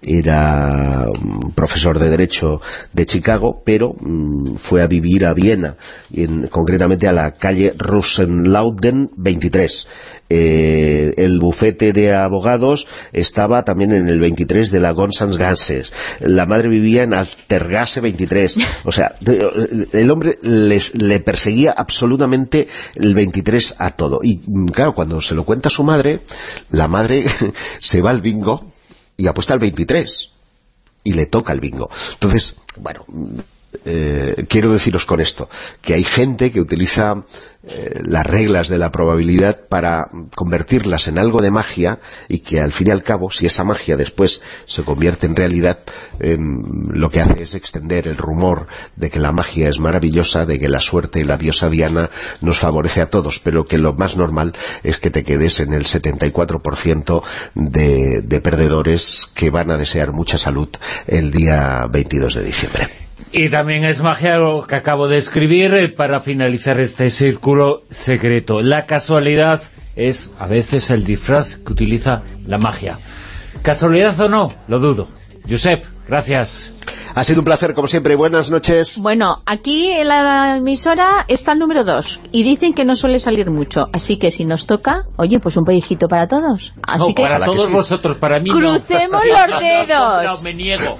era 0.06 1.08
mm, 1.08 1.52
profesor 1.52 2.00
de 2.00 2.10
Derecho 2.10 2.62
de 2.94 3.06
Chicago, 3.06 3.62
pero 3.66 3.94
mm, 4.00 4.56
fue 4.56 4.82
a 4.82 4.88
vivir 4.88 5.26
a 5.26 5.34
Viena, 5.34 5.76
en, 6.12 6.48
concretamente 6.48 7.08
a 7.08 7.12
la 7.12 7.32
calle 7.32 7.74
Russenlauden 7.78 9.10
23. 9.18 9.88
Eh, 10.28 11.14
el 11.18 11.40
bufete 11.40 11.94
de 11.94 12.14
abogados 12.14 12.88
estaba 13.14 13.64
también 13.64 13.92
en 13.92 14.08
el 14.08 14.20
23 14.20 14.72
de 14.72 14.80
la 14.80 14.92
Gonsans 14.92 15.38
Ganses. 15.38 15.94
La 16.20 16.46
madre 16.46 16.70
vivía 16.70 17.04
en 17.04 17.14
Altergase 17.14 18.02
23. 18.02 18.58
O 18.86 18.92
sea, 18.92 19.16
el 19.22 20.12
hombre 20.12 20.38
les, 20.42 20.96
le 20.96 21.20
perseguía 21.20 21.74
absolutamente 21.76 22.68
el 22.96 23.14
23 23.14 23.76
a 23.78 23.92
todo. 23.92 24.20
Y 24.24 24.42
mm, 24.46 24.68
claro, 24.68 24.94
cuando 24.96 25.22
se 25.22 25.36
lo 25.36 25.46
cuenta 25.46 25.70
su 25.70 25.84
madre, 25.84 26.22
la 26.72 26.88
madre 26.88 27.26
se 27.80 28.02
va 28.02 28.12
al 28.12 28.22
bingo 28.22 28.75
y 29.18 29.28
apuesta 29.28 29.54
al 29.54 29.60
23 29.60 30.32
y 31.04 31.14
le 31.14 31.26
toca 31.28 31.54
el 31.54 31.60
bingo. 31.60 31.90
Entonces, 32.14 32.58
bueno, 32.78 33.06
eh, 33.86 34.46
quiero 34.48 34.72
deciros 34.72 35.06
con 35.06 35.20
esto, 35.20 35.50
que 35.82 35.94
hay 35.94 36.04
gente 36.04 36.52
que 36.52 36.62
utiliza 36.62 37.26
eh, 37.68 38.02
las 38.04 38.28
reglas 38.28 38.70
de 38.70 38.78
la 38.78 38.92
probabilidad 38.92 39.62
para 39.68 40.10
convertirlas 40.36 41.08
en 41.08 41.18
algo 41.18 41.42
de 41.42 41.50
magia 41.50 42.00
y 42.28 42.40
que 42.40 42.60
al 42.60 42.72
fin 42.72 42.90
y 42.90 42.92
al 42.92 43.02
cabo, 43.02 43.32
si 43.32 43.48
esa 43.48 43.64
magia 43.64 43.98
después 43.98 44.44
se 44.66 44.84
convierte 44.84 45.26
en 45.26 45.36
realidad, 45.36 45.80
em, 46.20 46.90
lo 46.92 47.10
que 47.10 47.22
hace 47.22 47.42
es 47.42 47.56
extender 47.56 48.08
el 48.08 48.18
rumor 48.18 48.68
de 48.96 49.10
que 49.10 49.20
la 49.20 49.32
magia 49.32 49.68
es 49.68 49.80
maravillosa, 49.80 50.46
de 50.46 50.60
que 50.60 50.70
la 50.70 50.80
suerte 50.80 51.22
y 51.22 51.24
la 51.24 51.38
diosa 51.38 51.70
Diana 51.70 52.12
nos 52.42 52.60
favorece 52.60 53.02
a 53.02 53.10
todos, 53.10 53.40
pero 53.40 53.66
que 53.66 53.80
lo 53.80 53.94
más 53.94 54.16
normal 54.16 54.54
es 54.84 55.00
que 55.00 55.10
te 55.10 55.24
quedes 55.24 55.60
en 55.60 55.74
el 55.74 55.86
74% 55.86 57.24
de, 57.56 58.22
de 58.24 58.42
perdedores 58.42 59.28
que 59.34 59.50
van 59.50 59.72
a 59.72 59.78
desear 59.78 60.12
mucha 60.14 60.38
salud 60.38 60.70
el 61.08 61.32
día 61.32 61.88
22 61.90 62.36
de 62.36 62.44
diciembre. 62.44 63.05
Y 63.38 63.50
también 63.50 63.84
es 63.84 64.02
magia 64.02 64.38
lo 64.38 64.66
que 64.66 64.78
acabo 64.78 65.10
de 65.10 65.18
escribir 65.18 65.74
eh, 65.74 65.90
para 65.90 66.22
finalizar 66.22 66.80
este 66.80 67.10
círculo 67.10 67.84
secreto. 67.90 68.62
La 68.62 68.86
casualidad 68.86 69.62
es 69.98 70.32
a 70.40 70.48
veces 70.48 70.90
el 70.90 71.04
disfraz 71.04 71.58
que 71.58 71.74
utiliza 71.74 72.22
la 72.48 72.58
magia. 72.60 72.98
¿Casualidad 73.62 74.18
o 74.22 74.30
no? 74.30 74.54
Lo 74.70 74.80
dudo. 74.80 75.10
Josep, 75.50 75.84
gracias. 76.08 76.72
Ha 77.16 77.24
sido 77.24 77.40
un 77.40 77.46
placer, 77.46 77.74
como 77.74 77.88
siempre. 77.88 78.16
Buenas 78.16 78.52
noches. 78.52 79.00
Bueno, 79.02 79.42
aquí 79.46 79.90
en 79.90 80.10
la 80.10 80.58
emisora 80.58 81.24
está 81.30 81.54
el 81.54 81.60
número 81.60 81.86
2 81.86 82.20
y 82.34 82.44
dicen 82.44 82.74
que 82.74 82.84
no 82.84 82.98
suele 82.98 83.20
salir 83.20 83.50
mucho. 83.50 83.88
Así 83.94 84.18
que 84.18 84.32
si 84.32 84.44
nos 84.44 84.68
toca, 84.68 85.06
oye, 85.16 85.40
pues 85.40 85.56
un 85.56 85.64
pellizquito 85.64 86.10
para 86.10 86.28
todos. 86.28 86.74
Así 86.84 87.14
que 87.14 87.24
para 87.24 87.46
todos 87.46 87.72
vosotros, 87.72 88.18
para 88.18 88.42
mí 88.42 88.50
Crucemos 88.50 89.22
los 89.50 89.60
dedos. 89.62 90.24
No, 90.26 90.42
me 90.44 90.54
niego. 90.54 90.98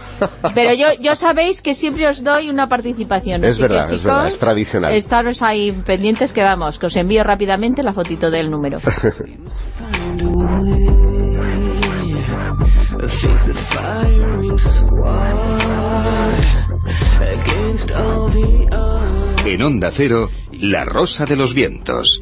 Pero 0.54 0.74
yo, 0.74 0.88
yo 1.02 1.16
sabéis 1.16 1.62
que 1.62 1.74
siempre 1.74 2.08
os 2.08 2.24
doy 2.24 2.50
una 2.50 2.70
participación. 2.70 3.44
Es 3.44 3.60
verdad, 3.60 3.92
es 3.92 4.02
verdad, 4.02 4.28
es 4.28 4.40
tradicional. 4.40 4.94
Estaros 4.94 5.42
ahí 5.42 5.74
pendientes 5.74 6.32
que 6.32 6.42
vamos, 6.42 6.80
que 6.80 6.86
os 6.86 6.96
envío 6.96 7.26
rápidamente 7.26 7.84
la 7.84 7.92
fotito 7.92 8.32
del 8.32 8.50
número. 8.50 8.80
En 19.46 19.62
Onda 19.62 19.92
Cero, 19.92 20.30
La 20.54 20.86
Rosa 20.86 21.26
de 21.26 21.36
los 21.36 21.54
Vientos. 21.54 22.20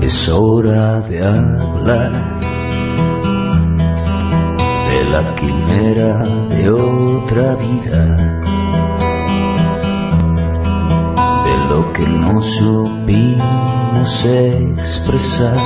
Es 0.00 0.28
hora 0.28 1.00
de 1.00 1.24
hablar 1.24 2.40
de 4.90 5.04
la 5.10 5.34
quimera 5.34 6.24
de 6.48 6.70
otra 6.70 7.56
vida 7.56 8.53
lo 11.68 11.92
que 11.92 12.06
no 12.06 12.40
supimos 12.40 14.26
expresar. 14.26 15.56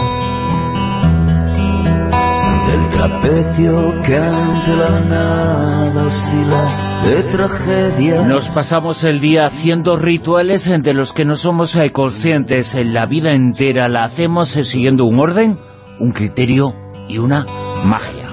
Del 2.68 2.88
trapecio 2.90 4.00
que 4.02 4.16
ante 4.16 4.76
la 4.76 5.00
nada 5.08 6.06
oscila 6.06 6.88
de 7.04 7.22
tragedia. 7.22 8.22
Nos 8.26 8.48
pasamos 8.48 9.04
el 9.04 9.20
día 9.20 9.46
haciendo 9.46 9.96
rituales 9.96 10.68
de 10.68 10.94
los 10.94 11.12
que 11.12 11.24
no 11.24 11.36
somos 11.36 11.76
conscientes. 11.92 12.74
En 12.74 12.92
la 12.92 13.06
vida 13.06 13.32
entera 13.32 13.88
la 13.88 14.04
hacemos 14.04 14.50
siguiendo 14.50 15.04
un 15.06 15.18
orden, 15.18 15.58
un 15.98 16.12
criterio 16.12 16.74
y 17.08 17.18
una 17.18 17.46
magia. 17.84 18.26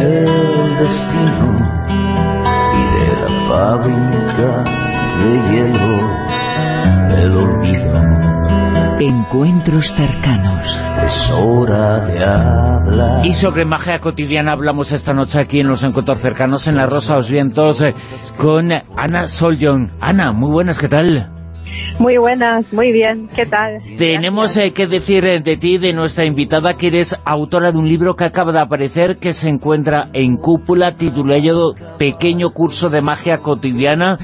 El 0.00 0.78
destino 0.78 1.56
y 2.74 2.84
de 2.94 3.08
la 3.22 3.28
fábrica 3.48 4.64
de 5.22 5.30
hielo 5.50 6.35
el 6.86 7.36
olvido. 7.36 8.02
Encuentros 8.98 9.92
cercanos. 9.92 10.80
Es 11.04 11.30
hora 11.30 12.00
de 12.00 12.24
hablar. 12.24 13.26
Y 13.26 13.34
sobre 13.34 13.64
magia 13.64 14.00
cotidiana 14.00 14.52
hablamos 14.52 14.90
esta 14.92 15.12
noche 15.12 15.38
aquí 15.38 15.60
en 15.60 15.68
los 15.68 15.82
Encuentros 15.82 16.18
cercanos 16.20 16.66
en 16.66 16.76
La 16.76 16.86
Rosa 16.86 17.16
los 17.16 17.28
Vientos 17.28 17.82
eh, 17.82 17.94
con 18.38 18.72
Ana 18.72 19.26
Soljon. 19.26 19.92
Ana, 20.00 20.32
muy 20.32 20.50
buenas, 20.50 20.78
¿qué 20.78 20.88
tal? 20.88 21.35
Muy 21.98 22.18
buenas, 22.18 22.70
muy 22.74 22.92
bien, 22.92 23.26
¿qué 23.34 23.46
tal? 23.46 23.78
Tenemos 23.96 24.54
eh, 24.58 24.74
que 24.74 24.86
decir 24.86 25.24
eh, 25.24 25.40
de 25.40 25.56
ti, 25.56 25.78
de 25.78 25.94
nuestra 25.94 26.26
invitada, 26.26 26.74
que 26.74 26.88
eres 26.88 27.18
autora 27.24 27.72
de 27.72 27.78
un 27.78 27.88
libro 27.88 28.16
que 28.16 28.24
acaba 28.24 28.52
de 28.52 28.60
aparecer, 28.60 29.16
que 29.16 29.32
se 29.32 29.48
encuentra 29.48 30.10
en 30.12 30.36
Cúpula, 30.36 30.96
titulado 30.96 31.74
Pequeño 31.98 32.50
Curso 32.50 32.90
de 32.90 33.00
Magia 33.00 33.38
Cotidiana. 33.38 34.18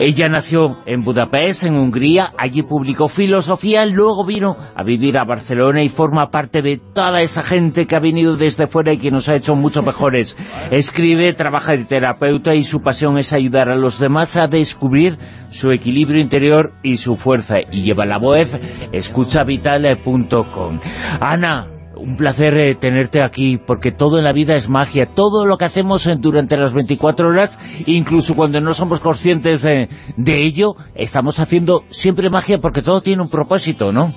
Ella 0.00 0.28
nació 0.28 0.76
en 0.84 1.02
Budapest, 1.02 1.64
en 1.64 1.76
Hungría, 1.76 2.30
allí 2.36 2.62
publicó 2.62 3.08
filosofía, 3.08 3.86
luego 3.86 4.26
vino 4.26 4.56
a 4.74 4.82
vivir 4.82 5.16
a 5.16 5.24
Barcelona 5.24 5.82
y 5.82 5.88
forma 5.88 6.30
parte 6.30 6.60
de 6.60 6.76
toda 6.76 7.22
esa 7.22 7.42
gente 7.42 7.86
que 7.86 7.96
ha 7.96 8.00
venido 8.00 8.36
desde 8.36 8.66
fuera 8.66 8.92
y 8.92 8.98
que 8.98 9.10
nos 9.10 9.30
ha 9.30 9.36
hecho 9.36 9.54
mucho 9.54 9.82
mejores. 9.82 10.36
Escribe, 10.70 11.32
trabaja 11.32 11.72
de 11.72 11.84
terapeuta 11.84 12.54
y 12.54 12.64
su 12.64 12.82
pasión 12.82 13.16
es 13.16 13.32
ayudar 13.32 13.70
a 13.70 13.76
los 13.76 13.98
demás 13.98 14.36
a 14.36 14.46
descubrir 14.46 15.16
su 15.48 15.70
equilibrio 15.70 16.20
interior 16.20 16.72
y 16.82 16.96
su 16.96 17.13
fuerza. 17.16 17.56
Y 17.70 17.82
lleva 17.82 18.04
la 18.06 18.18
web 18.18 18.48
escuchavitale.com. 18.92 20.80
Ana, 21.20 21.68
un 21.96 22.16
placer 22.16 22.56
eh, 22.56 22.74
tenerte 22.74 23.22
aquí, 23.22 23.58
porque 23.58 23.90
todo 23.90 24.18
en 24.18 24.24
la 24.24 24.32
vida 24.32 24.54
es 24.54 24.68
magia. 24.68 25.06
Todo 25.06 25.46
lo 25.46 25.56
que 25.56 25.64
hacemos 25.64 26.06
eh, 26.06 26.16
durante 26.18 26.56
las 26.56 26.72
24 26.74 27.28
horas, 27.28 27.58
incluso 27.86 28.34
cuando 28.34 28.60
no 28.60 28.72
somos 28.74 29.00
conscientes 29.00 29.64
eh, 29.64 29.88
de 30.16 30.42
ello, 30.42 30.74
estamos 30.94 31.38
haciendo 31.38 31.82
siempre 31.88 32.30
magia 32.30 32.58
porque 32.58 32.82
todo 32.82 33.00
tiene 33.00 33.22
un 33.22 33.30
propósito, 33.30 33.92
¿no? 33.92 34.08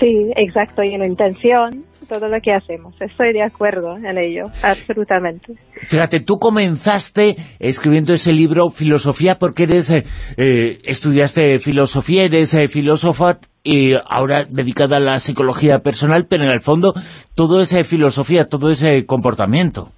Sí, 0.00 0.30
exacto, 0.36 0.82
y 0.82 0.94
una 0.94 1.06
intención, 1.06 1.84
todo 2.06 2.28
lo 2.28 2.40
que 2.40 2.52
hacemos. 2.52 2.94
Estoy 3.00 3.32
de 3.32 3.42
acuerdo 3.42 3.96
en 3.96 4.18
ello, 4.18 4.46
absolutamente. 4.62 5.54
Fíjate, 5.82 6.20
tú 6.20 6.34
comenzaste 6.38 7.36
escribiendo 7.58 8.12
ese 8.12 8.32
libro, 8.32 8.68
Filosofía, 8.70 9.36
porque 9.38 9.64
eres 9.64 9.90
eh, 9.90 10.04
eh, 10.36 10.78
estudiaste 10.84 11.58
filosofía, 11.58 12.24
eres 12.24 12.54
eh, 12.54 12.68
filósofa 12.68 13.38
y 13.62 13.94
ahora 13.94 14.44
dedicada 14.44 14.98
a 14.98 15.00
la 15.00 15.18
psicología 15.18 15.78
personal, 15.78 16.26
pero 16.28 16.44
en 16.44 16.50
el 16.50 16.60
fondo 16.60 16.94
todo 17.34 17.60
es 17.60 17.74
filosofía, 17.88 18.46
todo 18.46 18.70
ese 18.70 19.06
comportamiento. 19.06 19.88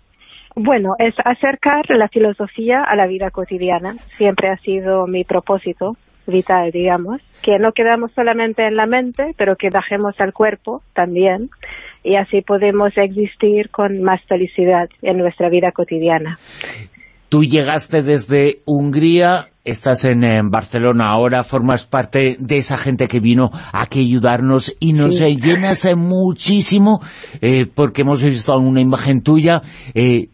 Bueno, 0.55 0.95
es 0.99 1.15
acercar 1.23 1.85
la 1.91 2.09
filosofía 2.09 2.83
a 2.83 2.97
la 2.97 3.07
vida 3.07 3.31
cotidiana. 3.31 3.97
Siempre 4.17 4.49
ha 4.49 4.57
sido 4.57 5.07
mi 5.07 5.23
propósito 5.23 5.97
vital, 6.27 6.71
digamos, 6.71 7.21
que 7.43 7.59
no 7.59 7.73
quedamos 7.73 8.13
solamente 8.13 8.67
en 8.67 8.77
la 8.77 8.87
mente, 8.87 9.35
pero 9.37 9.57
que 9.57 9.69
bajemos 9.71 10.15
al 10.19 10.33
cuerpo 10.33 10.83
también, 10.95 11.51
y 12.07 12.15
así 12.15 12.41
podemos 12.41 12.93
existir 12.97 13.69
con 13.71 14.01
más 14.01 14.21
felicidad 14.29 14.89
en 15.03 15.19
nuestra 15.19 15.51
vida 15.51 15.73
cotidiana. 15.73 16.39
Tú 17.29 17.43
llegaste 17.43 18.03
desde 18.03 18.59
Hungría, 18.65 19.49
estás 19.65 20.05
en, 20.05 20.21
Barcelona 20.49 21.11
ahora, 21.11 21.43
formas 21.43 21.85
parte 21.85 22.37
de 22.39 22.57
esa 22.57 22.77
gente 22.77 23.09
que 23.09 23.19
vino 23.19 23.51
aquí 23.73 23.99
a 23.99 24.03
ayudarnos 24.03 24.77
y 24.79 24.93
nos 24.93 25.19
llenas 25.19 25.89
muchísimo 25.97 27.01
eh, 27.41 27.67
porque 27.67 28.03
hemos 28.03 28.23
visto 28.23 28.57
una 28.57 28.81
imagen 28.81 29.23
tuya 29.23 29.63
eh, 29.93 30.29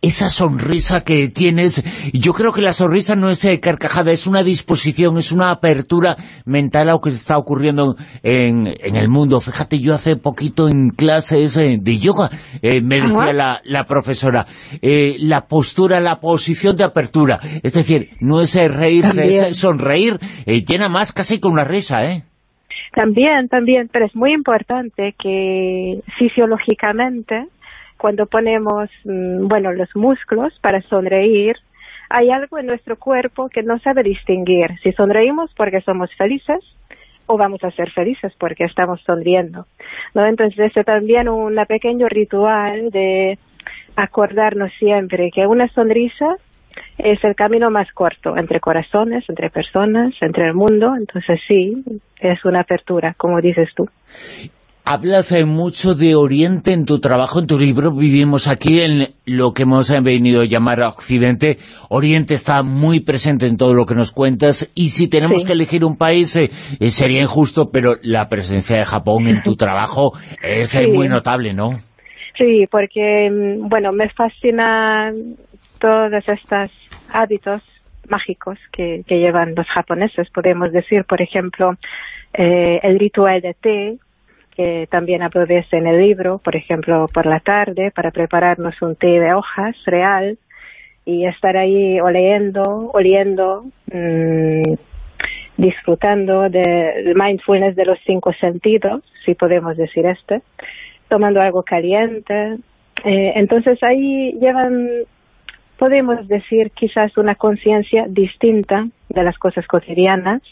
esa 0.00 0.30
sonrisa 0.30 1.00
que 1.00 1.28
tienes, 1.28 1.82
yo 2.12 2.32
creo 2.32 2.52
que 2.52 2.62
la 2.62 2.72
sonrisa 2.72 3.16
no 3.16 3.30
es 3.30 3.44
eh, 3.44 3.58
carcajada, 3.58 4.12
es 4.12 4.26
una 4.26 4.44
disposición, 4.44 5.18
es 5.18 5.32
una 5.32 5.50
apertura 5.50 6.16
mental 6.44 6.88
a 6.88 6.92
lo 6.92 7.00
que 7.00 7.10
está 7.10 7.36
ocurriendo 7.36 7.96
en, 8.22 8.66
el 8.68 9.08
mundo. 9.08 9.40
Fíjate, 9.40 9.80
yo 9.80 9.94
hace 9.94 10.16
poquito 10.16 10.68
en 10.68 10.90
clases 10.90 11.56
eh, 11.56 11.78
de 11.80 11.98
yoga 11.98 12.30
eh, 12.62 12.80
me 12.80 13.00
decía 13.00 13.32
la, 13.32 13.84
profesora, 13.84 14.46
la 14.80 15.46
postura, 15.46 16.00
la 16.00 16.20
posición 16.20 16.76
de 16.76 16.84
apertura, 16.84 17.40
es 17.62 17.74
decir, 17.74 18.10
no 18.20 18.40
es 18.40 18.54
reírse, 18.54 19.24
es 19.24 19.56
sonreír, 19.56 20.18
llena 20.46 20.88
más 20.88 21.12
casi 21.12 21.40
con 21.40 21.52
una 21.52 21.64
risa, 21.64 22.04
¿eh? 22.04 22.22
También, 22.94 23.48
también, 23.48 23.88
pero 23.92 24.06
es 24.06 24.14
muy 24.16 24.32
importante 24.32 25.14
que 25.18 26.00
fisiológicamente 26.18 27.46
cuando 27.98 28.26
ponemos, 28.26 28.88
mm, 29.04 29.48
bueno, 29.48 29.72
los 29.72 29.94
músculos 29.94 30.58
para 30.60 30.80
sonreír, 30.82 31.56
hay 32.08 32.30
algo 32.30 32.58
en 32.58 32.66
nuestro 32.66 32.96
cuerpo 32.96 33.48
que 33.48 33.62
no 33.62 33.78
sabe 33.80 34.02
distinguir 34.02 34.78
si 34.82 34.92
sonreímos 34.92 35.52
porque 35.54 35.82
somos 35.82 36.10
felices 36.14 36.60
o 37.26 37.36
vamos 37.36 37.62
a 37.62 37.70
ser 37.72 37.90
felices 37.90 38.32
porque 38.38 38.64
estamos 38.64 39.02
sonriendo. 39.02 39.66
¿no? 40.14 40.24
Entonces, 40.24 40.72
es 40.74 40.86
también 40.86 41.28
un 41.28 41.54
pequeño 41.68 42.08
ritual 42.08 42.90
de 42.90 43.38
acordarnos 43.96 44.72
siempre 44.78 45.30
que 45.34 45.46
una 45.46 45.68
sonrisa 45.68 46.36
es 46.96 47.22
el 47.24 47.34
camino 47.34 47.70
más 47.70 47.90
corto 47.92 48.36
entre 48.36 48.60
corazones, 48.60 49.24
entre 49.28 49.50
personas, 49.50 50.14
entre 50.20 50.46
el 50.46 50.54
mundo. 50.54 50.94
Entonces, 50.96 51.40
sí, 51.46 51.84
es 52.20 52.44
una 52.44 52.60
apertura, 52.60 53.14
como 53.16 53.40
dices 53.40 53.68
tú. 53.74 53.88
Hablas 54.90 55.32
eh, 55.32 55.44
mucho 55.44 55.92
de 55.94 56.14
Oriente 56.14 56.72
en 56.72 56.86
tu 56.86 56.98
trabajo, 56.98 57.40
en 57.40 57.46
tu 57.46 57.58
libro. 57.58 57.94
Vivimos 57.94 58.48
aquí 58.48 58.80
en 58.80 59.08
lo 59.26 59.52
que 59.52 59.64
hemos 59.64 59.90
eh, 59.90 60.00
venido 60.00 60.40
a 60.40 60.46
llamar 60.46 60.80
Occidente. 60.80 61.58
Oriente 61.90 62.32
está 62.32 62.62
muy 62.62 63.00
presente 63.00 63.46
en 63.46 63.58
todo 63.58 63.74
lo 63.74 63.84
que 63.84 63.94
nos 63.94 64.12
cuentas. 64.12 64.72
Y 64.74 64.88
si 64.88 65.10
tenemos 65.10 65.44
que 65.44 65.52
elegir 65.52 65.84
un 65.84 65.98
país, 65.98 66.34
eh, 66.38 66.48
sería 66.88 67.20
injusto, 67.20 67.68
pero 67.70 67.96
la 68.02 68.30
presencia 68.30 68.78
de 68.78 68.86
Japón 68.86 69.26
en 69.26 69.42
tu 69.42 69.56
trabajo 69.56 70.12
es 70.42 70.74
muy 70.90 71.06
notable, 71.06 71.52
¿no? 71.52 71.72
Sí, 72.38 72.64
porque, 72.70 73.28
mm, 73.30 73.68
bueno, 73.68 73.92
me 73.92 74.08
fascinan 74.08 75.36
todos 75.78 76.26
estos 76.26 76.70
hábitos 77.12 77.60
mágicos 78.08 78.58
que, 78.72 79.04
llevan 79.06 79.54
los 79.54 79.66
japoneses. 79.66 80.30
Podemos 80.30 80.72
decir, 80.72 81.04
por 81.04 81.20
ejemplo, 81.20 81.72
el 82.32 82.98
ritual 82.98 83.42
de 83.42 83.52
té, 83.52 83.98
que 84.58 84.88
también 84.90 85.22
de 85.46 85.64
en 85.70 85.86
el 85.86 86.00
libro, 86.00 86.38
por 86.38 86.56
ejemplo, 86.56 87.06
por 87.14 87.26
la 87.26 87.38
tarde, 87.38 87.92
para 87.92 88.10
prepararnos 88.10 88.74
un 88.82 88.96
té 88.96 89.06
de 89.06 89.32
hojas 89.32 89.76
real 89.86 90.36
y 91.04 91.26
estar 91.26 91.56
ahí 91.56 92.00
oliendo, 92.00 92.90
oliendo, 92.92 93.66
mmm, 93.92 94.74
disfrutando 95.56 96.50
del 96.50 97.14
mindfulness 97.14 97.76
de 97.76 97.84
los 97.84 98.00
cinco 98.04 98.32
sentidos, 98.32 99.04
si 99.24 99.34
podemos 99.36 99.76
decir 99.76 100.04
este, 100.06 100.42
tomando 101.08 101.40
algo 101.40 101.62
caliente. 101.62 102.58
Eh, 103.04 103.32
entonces 103.36 103.80
ahí 103.84 104.32
llevan, 104.40 104.88
podemos 105.78 106.26
decir, 106.26 106.72
quizás 106.72 107.16
una 107.16 107.36
conciencia 107.36 108.06
distinta 108.08 108.88
de 109.08 109.22
las 109.22 109.38
cosas 109.38 109.66
cotidianas 109.66 110.42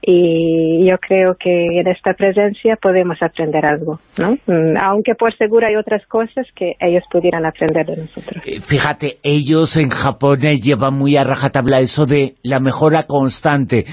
y 0.00 0.86
yo 0.88 0.96
creo 0.98 1.36
que 1.38 1.66
en 1.70 1.88
esta 1.88 2.14
presencia 2.14 2.76
podemos 2.80 3.16
aprender 3.22 3.64
algo, 3.64 4.00
¿no? 4.18 4.32
Mm, 4.46 4.76
aunque 4.76 5.14
por 5.14 5.36
seguro 5.36 5.66
hay 5.68 5.76
otras 5.76 6.06
cosas 6.06 6.46
que 6.54 6.74
ellos 6.78 7.02
pudieran 7.10 7.46
aprender 7.46 7.86
de 7.86 8.02
nosotros. 8.02 8.42
Eh, 8.44 8.60
fíjate, 8.60 9.18
ellos 9.22 9.76
en 9.76 9.88
Japón 9.90 10.38
eh, 10.44 10.58
llevan 10.58 10.94
muy 10.94 11.16
a 11.16 11.24
rajatabla 11.24 11.80
eso 11.80 12.06
de 12.06 12.34
la 12.42 12.60
mejora 12.60 13.04
constante. 13.04 13.84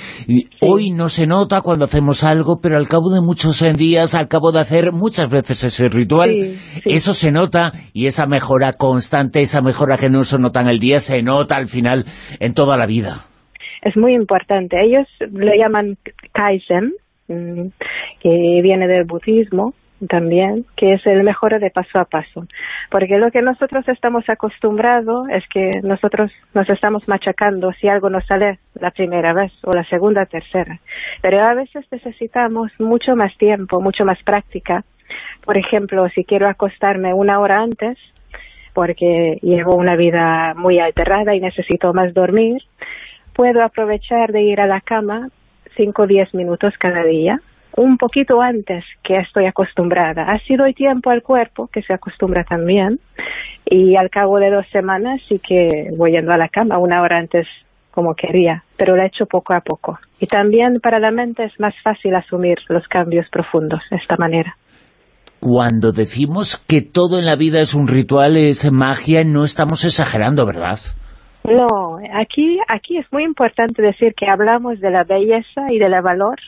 Hoy 0.61 0.91
no 0.91 1.09
se 1.09 1.27
nota 1.27 1.61
cuando 1.61 1.85
hacemos 1.85 2.23
algo, 2.23 2.59
pero 2.61 2.77
al 2.77 2.87
cabo 2.87 3.09
de 3.09 3.21
muchos 3.21 3.61
días, 3.77 4.15
al 4.15 4.27
cabo 4.27 4.51
de 4.51 4.59
hacer 4.59 4.91
muchas 4.91 5.29
veces 5.29 5.63
ese 5.63 5.87
ritual, 5.87 6.55
eso 6.85 7.13
se 7.13 7.31
nota 7.31 7.71
y 7.93 8.07
esa 8.07 8.25
mejora 8.25 8.73
constante, 8.73 9.41
esa 9.41 9.61
mejora 9.61 9.97
que 9.97 10.09
no 10.09 10.23
se 10.23 10.37
nota 10.39 10.61
en 10.61 10.67
el 10.67 10.79
día, 10.79 10.99
se 10.99 11.21
nota 11.21 11.55
al 11.55 11.67
final 11.67 12.05
en 12.39 12.53
toda 12.53 12.77
la 12.77 12.85
vida 12.85 13.30
es 13.81 13.97
muy 13.97 14.13
importante. 14.13 14.79
Ellos 14.79 15.07
lo 15.19 15.53
llaman 15.53 15.97
Kaizen, 16.33 16.93
mm, 17.27 17.67
que 18.19 18.59
viene 18.61 18.87
del 18.87 19.05
budismo 19.05 19.73
también, 20.07 20.65
que 20.75 20.93
es 20.93 21.05
el 21.05 21.23
mejor 21.23 21.59
de 21.59 21.69
paso 21.69 21.99
a 21.99 22.05
paso. 22.05 22.47
Porque 22.89 23.17
lo 23.17 23.31
que 23.31 23.41
nosotros 23.41 23.87
estamos 23.87 24.27
acostumbrados 24.29 25.29
es 25.29 25.43
que 25.47 25.69
nosotros 25.83 26.31
nos 26.53 26.69
estamos 26.69 27.07
machacando 27.07 27.71
si 27.73 27.87
algo 27.87 28.09
nos 28.09 28.25
sale 28.25 28.59
la 28.75 28.91
primera 28.91 29.33
vez 29.33 29.51
o 29.63 29.73
la 29.73 29.83
segunda, 29.85 30.25
tercera. 30.25 30.79
Pero 31.21 31.43
a 31.43 31.53
veces 31.53 31.85
necesitamos 31.91 32.71
mucho 32.79 33.15
más 33.15 33.35
tiempo, 33.37 33.81
mucho 33.81 34.05
más 34.05 34.21
práctica. 34.23 34.83
Por 35.43 35.57
ejemplo, 35.57 36.07
si 36.09 36.23
quiero 36.23 36.47
acostarme 36.47 37.13
una 37.13 37.39
hora 37.39 37.61
antes, 37.61 37.97
porque 38.73 39.37
llevo 39.41 39.75
una 39.75 39.95
vida 39.95 40.53
muy 40.55 40.79
alterada 40.79 41.35
y 41.35 41.41
necesito 41.41 41.93
más 41.93 42.13
dormir, 42.13 42.61
puedo 43.41 43.63
aprovechar 43.63 44.31
de 44.31 44.43
ir 44.43 44.61
a 44.61 44.67
la 44.67 44.81
cama 44.81 45.29
5 45.75 46.03
o 46.03 46.05
10 46.05 46.35
minutos 46.35 46.75
cada 46.79 47.03
día, 47.03 47.39
un 47.75 47.97
poquito 47.97 48.39
antes 48.39 48.85
que 49.03 49.17
estoy 49.17 49.47
acostumbrada. 49.47 50.31
Así 50.31 50.55
doy 50.55 50.75
tiempo 50.75 51.09
al 51.09 51.23
cuerpo, 51.23 51.67
que 51.73 51.81
se 51.81 51.91
acostumbra 51.91 52.43
también, 52.43 52.99
y 53.65 53.95
al 53.95 54.11
cabo 54.11 54.37
de 54.37 54.51
dos 54.51 54.67
semanas 54.71 55.21
sí 55.27 55.39
que 55.39 55.87
voy 55.97 56.11
yendo 56.11 56.31
a 56.31 56.37
la 56.37 56.49
cama 56.49 56.77
una 56.77 57.01
hora 57.01 57.17
antes 57.17 57.47
como 57.89 58.13
quería, 58.13 58.63
pero 58.77 58.95
lo 58.95 59.01
he 59.01 59.07
hecho 59.07 59.25
poco 59.25 59.55
a 59.55 59.61
poco. 59.61 59.97
Y 60.19 60.27
también 60.27 60.79
para 60.79 60.99
la 60.99 61.09
mente 61.09 61.43
es 61.43 61.59
más 61.59 61.73
fácil 61.83 62.13
asumir 62.13 62.59
los 62.69 62.87
cambios 62.87 63.25
profundos 63.31 63.81
de 63.89 63.97
esta 63.97 64.17
manera. 64.17 64.55
Cuando 65.39 65.91
decimos 65.91 66.57
que 66.57 66.83
todo 66.83 67.17
en 67.17 67.25
la 67.25 67.37
vida 67.37 67.59
es 67.59 67.73
un 67.73 67.87
ritual, 67.87 68.37
es 68.37 68.71
magia, 68.71 69.23
no 69.23 69.45
estamos 69.45 69.83
exagerando, 69.83 70.45
¿verdad? 70.45 70.77
No, 71.43 71.99
aquí, 72.13 72.59
aquí 72.67 72.97
es 72.97 73.11
muy 73.11 73.23
importante 73.23 73.81
decir 73.81 74.13
que 74.13 74.27
hablamos 74.27 74.79
de 74.79 74.91
la 74.91 75.03
belleza 75.03 75.71
y 75.71 75.79
del 75.79 75.99
valor 76.01 76.39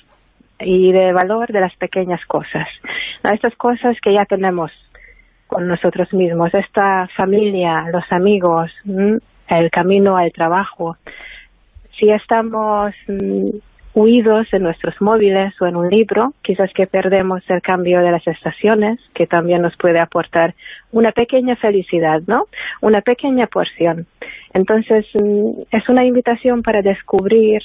y 0.60 0.92
de 0.92 1.12
valor 1.14 1.52
de 1.52 1.62
las 1.62 1.76
pequeñas 1.76 2.24
cosas. 2.26 2.68
Estas 3.24 3.56
cosas 3.56 3.98
que 4.02 4.14
ya 4.14 4.26
tenemos 4.26 4.72
con 5.48 5.68
nosotros 5.68 6.12
mismos, 6.14 6.54
esta 6.54 7.08
familia, 7.16 7.86
los 7.92 8.04
amigos, 8.12 8.72
el 9.48 9.72
camino 9.72 10.18
al 10.18 10.32
trabajo. 10.32 10.98
Si 12.00 12.10
estamos 12.10 12.94
mm, 13.08 13.50
huidos 13.94 14.48
en 14.54 14.64
nuestros 14.64 15.00
móviles 15.02 15.54
o 15.62 15.68
en 15.68 15.76
un 15.76 15.90
libro, 15.90 16.34
quizás 16.42 16.72
que 16.74 16.88
perdemos 16.88 17.44
el 17.50 17.62
cambio 17.62 18.02
de 18.02 18.12
las 18.12 18.26
estaciones, 18.28 19.00
que 19.14 19.28
también 19.28 19.62
nos 19.62 19.76
puede 19.78 20.00
aportar 20.00 20.56
una 20.92 21.12
pequeña 21.12 21.56
felicidad, 21.56 22.22
¿no? 22.28 22.48
Una 22.82 23.02
pequeña 23.02 23.48
porción. 23.48 24.08
Entonces, 24.54 25.06
mm, 25.14 25.62
es 25.72 25.90
una 25.90 26.06
invitación 26.06 26.64
para 26.64 26.82
descubrir 26.82 27.62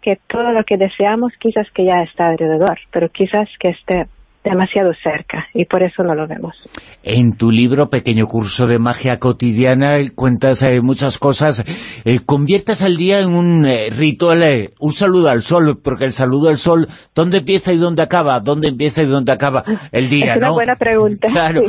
que 0.00 0.18
todo 0.28 0.52
lo 0.52 0.64
que 0.64 0.76
deseamos 0.76 1.32
quizás 1.38 1.70
que 1.72 1.84
ya 1.84 2.02
está 2.02 2.28
alrededor, 2.28 2.78
pero 2.90 3.08
quizás 3.08 3.48
que 3.58 3.70
esté 3.70 4.06
demasiado 4.44 4.92
cerca 5.02 5.46
y 5.54 5.64
por 5.66 5.82
eso 5.82 6.02
no 6.02 6.14
lo 6.14 6.26
vemos. 6.26 6.54
En 7.02 7.36
tu 7.36 7.50
libro, 7.50 7.90
Pequeño 7.90 8.26
Curso 8.26 8.66
de 8.66 8.78
Magia 8.78 9.18
Cotidiana, 9.18 9.98
cuentas 10.14 10.62
eh, 10.62 10.80
muchas 10.80 11.18
cosas. 11.18 11.64
Eh, 12.04 12.20
conviertas 12.24 12.82
el 12.82 12.96
día 12.96 13.20
en 13.20 13.34
un 13.34 13.66
eh, 13.66 13.88
ritual, 13.90 14.70
un 14.80 14.92
saludo 14.92 15.28
al 15.28 15.42
sol, 15.42 15.78
porque 15.82 16.04
el 16.04 16.12
saludo 16.12 16.48
al 16.48 16.58
sol, 16.58 16.88
¿dónde 17.14 17.38
empieza 17.38 17.72
y 17.72 17.76
dónde 17.76 18.02
acaba? 18.02 18.40
¿Dónde 18.40 18.68
empieza 18.68 19.02
y 19.02 19.06
dónde 19.06 19.32
acaba 19.32 19.64
el 19.92 20.08
día? 20.08 20.32
Es 20.32 20.36
una 20.36 20.50
buena 20.50 20.76
pregunta. 20.76 21.28
Claro, 21.32 21.62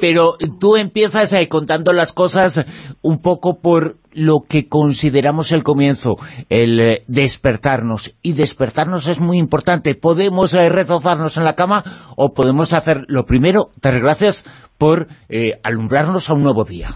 pero 0.00 0.34
tú 0.60 0.76
empiezas 0.76 1.34
contando 1.48 1.92
las 1.92 2.12
cosas 2.12 2.64
un 3.02 3.20
poco 3.20 3.60
por 3.60 3.96
lo 4.12 4.40
que 4.48 4.68
consideramos 4.68 5.52
el 5.52 5.62
comienzo, 5.62 6.16
el 6.48 6.80
eh, 6.80 7.02
despertarnos. 7.06 8.14
Y 8.22 8.32
despertarnos 8.32 9.08
es 9.08 9.20
muy 9.20 9.38
importante. 9.38 9.94
Podemos 9.94 10.54
eh, 10.54 10.68
retozarnos 10.68 11.36
en 11.36 11.44
la 11.44 11.54
cama 11.54 11.84
o 12.16 12.32
podemos 12.34 12.72
hacer 12.72 13.04
lo 13.08 13.24
primero, 13.24 13.70
dar 13.80 14.00
gracias 14.00 14.44
por 14.78 15.08
eh, 15.28 15.58
alumbrarnos 15.62 16.30
a 16.30 16.34
un 16.34 16.42
nuevo 16.42 16.64
día. 16.64 16.88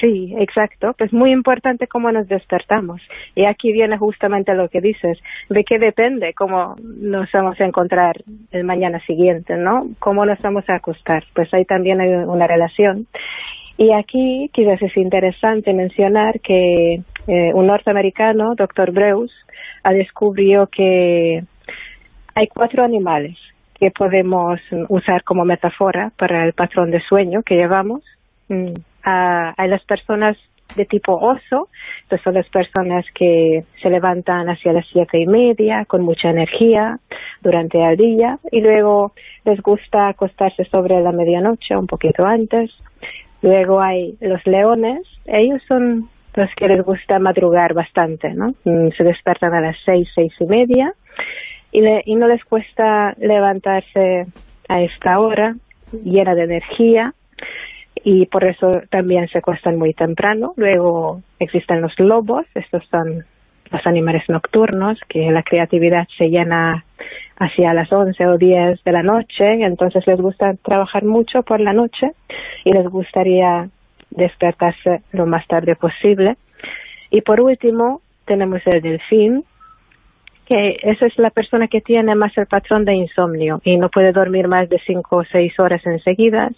Sí, 0.00 0.34
exacto. 0.38 0.94
Pues 0.98 1.12
muy 1.12 1.32
importante 1.32 1.86
cómo 1.86 2.12
nos 2.12 2.28
despertamos. 2.28 3.00
Y 3.34 3.46
aquí 3.46 3.72
viene 3.72 3.96
justamente 3.96 4.54
lo 4.54 4.68
que 4.68 4.80
dices, 4.80 5.18
de 5.48 5.64
qué 5.64 5.78
depende 5.78 6.34
cómo 6.34 6.74
nos 6.82 7.30
vamos 7.32 7.58
a 7.60 7.64
encontrar 7.64 8.16
el 8.50 8.64
mañana 8.64 9.00
siguiente, 9.06 9.56
¿no? 9.56 9.86
Cómo 9.98 10.26
nos 10.26 10.38
vamos 10.40 10.68
a 10.68 10.76
acostar. 10.76 11.24
Pues 11.34 11.52
ahí 11.54 11.64
también 11.64 12.00
hay 12.00 12.10
una 12.10 12.46
relación. 12.46 13.06
Y 13.78 13.92
aquí 13.92 14.50
quizás 14.52 14.80
es 14.80 14.96
interesante 14.96 15.72
mencionar 15.72 16.40
que 16.40 17.02
eh, 17.28 17.52
un 17.54 17.66
norteamericano, 17.66 18.54
Dr. 18.56 18.92
Breus, 18.92 19.32
ha 19.82 19.92
descubrido 19.92 20.66
que 20.68 21.42
hay 22.34 22.46
cuatro 22.48 22.84
animales 22.84 23.36
que 23.78 23.90
podemos 23.90 24.60
usar 24.88 25.22
como 25.24 25.44
metáfora 25.44 26.10
para 26.16 26.46
el 26.46 26.54
patrón 26.54 26.90
de 26.90 27.00
sueño 27.00 27.42
que 27.42 27.56
llevamos. 27.56 28.02
Mm, 28.48 28.72
a, 29.06 29.66
las 29.66 29.84
personas 29.84 30.36
de 30.74 30.84
tipo 30.84 31.12
oso, 31.14 31.68
que 32.10 32.18
son 32.18 32.34
las 32.34 32.48
personas 32.48 33.04
que 33.14 33.64
se 33.80 33.88
levantan 33.88 34.48
hacia 34.48 34.72
las 34.72 34.86
siete 34.92 35.20
y 35.20 35.26
media 35.26 35.84
con 35.86 36.02
mucha 36.02 36.30
energía 36.30 36.98
durante 37.40 37.80
el 37.80 37.96
día 37.96 38.38
y 38.50 38.60
luego 38.60 39.12
les 39.44 39.60
gusta 39.62 40.08
acostarse 40.08 40.64
sobre 40.64 41.00
la 41.00 41.12
medianoche, 41.12 41.76
un 41.76 41.86
poquito 41.86 42.24
antes. 42.24 42.70
Luego 43.46 43.80
hay 43.80 44.16
los 44.20 44.44
leones, 44.44 45.02
ellos 45.24 45.62
son 45.68 46.08
los 46.34 46.50
que 46.56 46.66
les 46.66 46.82
gusta 46.82 47.20
madrugar 47.20 47.74
bastante, 47.74 48.34
¿no? 48.34 48.54
Mm, 48.64 48.88
se 48.96 49.04
despertan 49.04 49.54
a 49.54 49.60
las 49.60 49.76
seis, 49.84 50.08
seis 50.16 50.32
y 50.40 50.46
media 50.46 50.92
y, 51.70 51.80
y 52.06 52.16
no 52.16 52.26
les 52.26 52.44
cuesta 52.44 53.14
levantarse 53.18 54.26
a 54.68 54.82
esta 54.82 55.20
hora 55.20 55.54
llena 55.92 56.34
de 56.34 56.42
energía 56.42 57.14
y 58.02 58.26
por 58.26 58.42
eso 58.42 58.72
también 58.90 59.28
se 59.28 59.38
acuestan 59.38 59.78
muy 59.78 59.94
temprano. 59.94 60.52
Luego 60.56 61.22
existen 61.38 61.82
los 61.82 61.96
lobos, 62.00 62.46
estos 62.56 62.84
son 62.90 63.24
los 63.70 63.86
animales 63.86 64.24
nocturnos, 64.28 64.98
que 65.08 65.30
la 65.30 65.44
creatividad 65.44 66.08
se 66.18 66.30
llena 66.30 66.84
hacia 67.38 67.74
las 67.74 67.92
11 67.92 68.26
o 68.26 68.38
10 68.38 68.82
de 68.82 68.92
la 68.92 69.02
noche, 69.02 69.64
entonces 69.64 70.06
les 70.06 70.20
gusta 70.20 70.54
trabajar 70.62 71.04
mucho 71.04 71.42
por 71.42 71.60
la 71.60 71.72
noche 71.72 72.12
y 72.64 72.70
les 72.70 72.86
gustaría 72.88 73.68
despertarse 74.10 75.02
lo 75.12 75.26
más 75.26 75.46
tarde 75.46 75.76
posible. 75.76 76.36
Y 77.10 77.20
por 77.20 77.40
último, 77.40 78.00
tenemos 78.24 78.60
el 78.66 78.80
delfín, 78.80 79.44
que 80.46 80.78
esa 80.82 81.06
es 81.06 81.18
la 81.18 81.30
persona 81.30 81.68
que 81.68 81.80
tiene 81.80 82.14
más 82.14 82.36
el 82.38 82.46
patrón 82.46 82.84
de 82.84 82.94
insomnio 82.94 83.60
y 83.64 83.76
no 83.76 83.88
puede 83.88 84.12
dormir 84.12 84.48
más 84.48 84.68
de 84.68 84.78
5 84.86 85.16
o 85.16 85.24
6 85.24 85.58
horas 85.58 85.84
enseguidas 85.84 86.52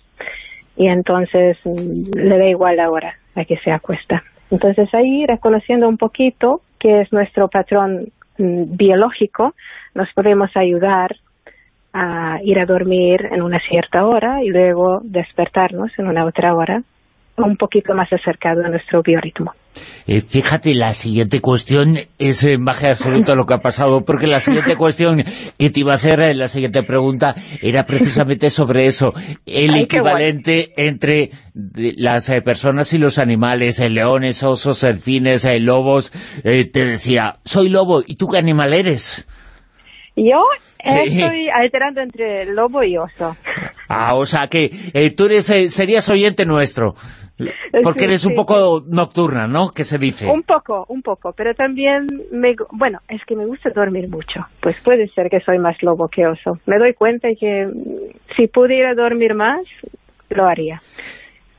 y 0.76 0.86
entonces 0.88 1.56
mm, 1.64 2.16
le 2.16 2.38
da 2.38 2.46
igual 2.46 2.76
la 2.76 2.90
hora 2.90 3.14
a 3.34 3.44
que 3.44 3.56
se 3.58 3.70
acuesta. 3.70 4.22
Entonces 4.50 4.92
ahí, 4.94 5.26
reconociendo 5.26 5.88
un 5.88 5.96
poquito 5.96 6.62
que 6.78 7.00
es 7.00 7.12
nuestro 7.12 7.48
patrón 7.48 8.12
biológico, 8.38 9.54
nos 9.94 10.12
podemos 10.14 10.50
ayudar 10.56 11.16
a 11.92 12.38
ir 12.42 12.58
a 12.58 12.66
dormir 12.66 13.28
en 13.30 13.42
una 13.42 13.60
cierta 13.60 14.06
hora 14.06 14.42
y 14.42 14.48
luego 14.48 15.00
despertarnos 15.02 15.90
en 15.98 16.06
una 16.06 16.24
otra 16.24 16.54
hora 16.54 16.82
un 17.36 17.56
poquito 17.56 17.94
más 17.94 18.12
acercado 18.12 18.64
a 18.64 18.68
nuestro 18.68 19.02
biorritmo. 19.02 19.52
Eh, 20.06 20.20
fíjate, 20.20 20.74
la 20.74 20.92
siguiente 20.92 21.40
cuestión 21.40 21.98
es 22.18 22.44
en 22.44 22.64
baje 22.64 22.88
absoluto 22.88 23.34
lo 23.34 23.44
que 23.44 23.54
ha 23.54 23.58
pasado, 23.58 24.04
porque 24.04 24.26
la 24.26 24.40
siguiente 24.40 24.76
cuestión 24.78 25.22
que 25.58 25.70
te 25.70 25.80
iba 25.80 25.92
a 25.92 25.96
hacer, 25.96 26.20
eh, 26.20 26.34
la 26.34 26.48
siguiente 26.48 26.82
pregunta, 26.82 27.34
era 27.60 27.84
precisamente 27.84 28.50
sobre 28.50 28.86
eso, 28.86 29.12
el 29.46 29.76
equivalente 29.76 30.72
entre 30.76 31.30
las 31.54 32.30
eh, 32.30 32.40
personas 32.40 32.92
y 32.94 32.98
los 32.98 33.18
animales, 33.18 33.80
leones, 33.80 34.42
osos, 34.42 34.80
delfines, 34.80 35.46
lobos, 35.60 36.10
te 36.42 36.84
decía, 36.84 37.36
soy 37.44 37.68
lobo, 37.68 38.02
¿y 38.06 38.16
tú 38.16 38.28
qué 38.28 38.38
animal 38.38 38.72
eres? 38.72 39.26
Yo 40.16 40.40
estoy 40.78 41.48
alterando 41.54 42.00
entre 42.00 42.46
lobo 42.46 42.82
y 42.82 42.96
oso. 42.96 43.36
Ah, 43.88 44.14
o 44.14 44.26
sea 44.26 44.48
que 44.48 44.70
tú 45.16 45.26
eres, 45.26 45.46
serías 45.46 46.08
oyente 46.08 46.44
nuestro. 46.44 46.94
Porque 47.82 48.04
eres 48.04 48.26
un 48.26 48.34
poco 48.34 48.82
nocturna, 48.86 49.46
¿no? 49.46 49.70
Que 49.70 49.84
se 49.84 49.98
dice. 49.98 50.26
Un 50.26 50.42
poco, 50.42 50.84
un 50.88 51.02
poco, 51.02 51.32
pero 51.36 51.54
también, 51.54 52.06
me, 52.32 52.54
bueno, 52.72 52.98
es 53.08 53.20
que 53.26 53.36
me 53.36 53.46
gusta 53.46 53.70
dormir 53.74 54.08
mucho. 54.08 54.40
Pues 54.60 54.76
puede 54.82 55.08
ser 55.08 55.28
que 55.30 55.40
soy 55.40 55.58
más 55.58 55.76
lobo 55.82 56.08
que 56.08 56.26
oso. 56.26 56.58
Me 56.66 56.78
doy 56.78 56.94
cuenta 56.94 57.28
que 57.38 57.64
mm, 57.64 58.34
si 58.36 58.48
pudiera 58.48 58.94
dormir 58.94 59.34
más, 59.34 59.62
lo 60.30 60.46
haría 60.46 60.80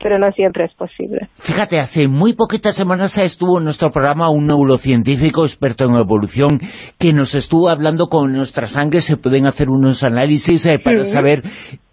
pero 0.02 0.18
no 0.18 0.32
siempre 0.32 0.64
es 0.64 0.74
posible. 0.74 1.28
Fíjate, 1.34 1.78
hace 1.78 2.08
muy 2.08 2.32
poquitas 2.32 2.74
semanas 2.74 3.18
estuvo 3.18 3.58
en 3.58 3.64
nuestro 3.64 3.90
programa 3.90 4.30
un 4.30 4.46
neurocientífico 4.46 5.44
experto 5.44 5.84
en 5.84 5.94
evolución 5.94 6.58
que 6.98 7.12
nos 7.12 7.34
estuvo 7.34 7.68
hablando 7.68 8.06
con 8.06 8.32
nuestra 8.32 8.66
sangre, 8.66 9.02
se 9.02 9.18
pueden 9.18 9.46
hacer 9.46 9.68
unos 9.68 10.02
análisis 10.02 10.64
eh, 10.66 10.78
para 10.82 11.04
saber 11.04 11.42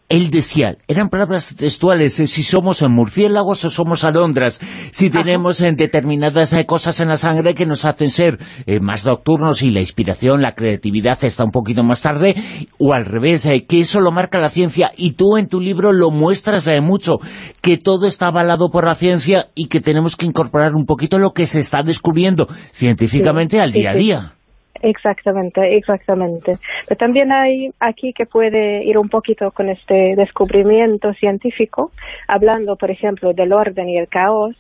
él 0.10 0.30
decía, 0.30 0.78
eran 0.88 1.10
palabras 1.10 1.56
textuales, 1.56 2.20
eh, 2.20 2.28
si 2.28 2.44
somos 2.44 2.82
en 2.82 2.92
murciélagos 2.92 3.66
o 3.66 3.70
somos 3.70 4.06
alondras, 4.06 4.60
si 4.92 5.10
tenemos 5.10 5.60
en 5.60 5.76
determinadas 5.76 6.54
eh, 6.54 6.66
cosas 6.66 7.02
en 7.02 7.10
la 7.10 7.18
sangre 7.18 7.56
que 7.56 7.66
nos 7.66 7.84
hacen 7.84 8.10
ser 8.10 8.40
eh, 8.66 8.80
más 8.80 9.06
nocturnos 9.06 9.62
y 9.64 9.72
la 9.72 9.82
inspiración, 9.82 10.42
la 10.42 10.56
creatividad 10.56 11.22
está 11.26 11.44
un 11.44 11.52
poquito 11.52 11.84
más 11.84 12.02
tarde, 12.02 12.36
o 12.80 12.94
al 12.94 13.04
revés, 13.04 13.48
que 13.68 13.80
eso 13.82 14.00
lo 14.00 14.12
marca 14.12 14.40
la 14.40 14.50
ciencia, 14.50 14.92
y 14.96 15.12
tú 15.12 15.36
en 15.36 15.48
tu 15.48 15.60
libro 15.60 15.92
lo 15.92 16.10
muestras 16.10 16.70
mucho, 16.82 17.20
que 17.62 17.78
todo 17.78 18.08
está 18.08 18.28
avalado 18.28 18.70
por 18.72 18.86
la 18.86 18.96
ciencia 18.96 19.48
y 19.56 19.68
que 19.68 19.82
tenemos 19.82 20.16
que 20.16 20.26
incorporar 20.26 20.74
un 20.74 20.86
poquito 20.86 21.20
lo 21.20 21.32
que 21.32 21.46
se 21.46 21.60
está 21.60 21.84
descubriendo 21.84 22.48
científicamente 22.72 23.60
al 23.60 23.72
día 23.72 23.92
a 23.92 23.96
día. 23.96 24.37
Exactamente, 24.82 25.76
exactamente. 25.76 26.58
Pero 26.88 26.98
también 26.98 27.32
hay 27.32 27.72
aquí 27.80 28.14
que 28.14 28.26
puede 28.26 28.84
ir 28.84 28.98
un 28.98 29.10
poquito 29.10 29.52
con 29.52 29.70
este 29.70 30.16
descubrimiento 30.16 31.14
científico, 31.14 31.92
hablando, 32.28 32.76
por 32.76 32.92
ejemplo, 32.92 33.34
del 33.34 33.54
orden 33.54 33.90
y 33.90 33.98
el 33.98 34.08
caos. 34.08 34.56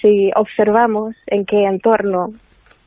Si 0.00 0.30
observamos 0.34 1.14
en 1.26 1.46
qué 1.46 1.64
entorno 1.64 2.28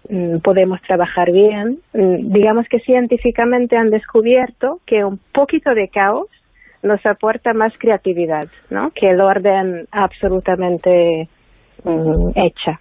mm, 0.10 0.38
podemos 0.39 0.81
trabajar 0.81 1.31
bien, 1.31 1.80
mm, 1.94 2.31
digamos 2.31 2.68
que 2.69 2.80
científicamente 2.80 3.76
han 3.76 3.89
descubierto 3.89 4.80
que 4.85 5.03
un 5.03 5.19
poquito 5.34 5.73
de 5.73 5.88
caos 5.88 6.27
nos 6.84 7.03
aporta 7.06 7.53
más 7.53 7.73
creatividad, 7.77 8.48
¿no? 8.69 8.91
Que 8.91 9.10
el 9.10 9.22
orden 9.22 9.88
absolutamente 9.91 11.27
mm, 11.84 12.30
hecha. 12.35 12.80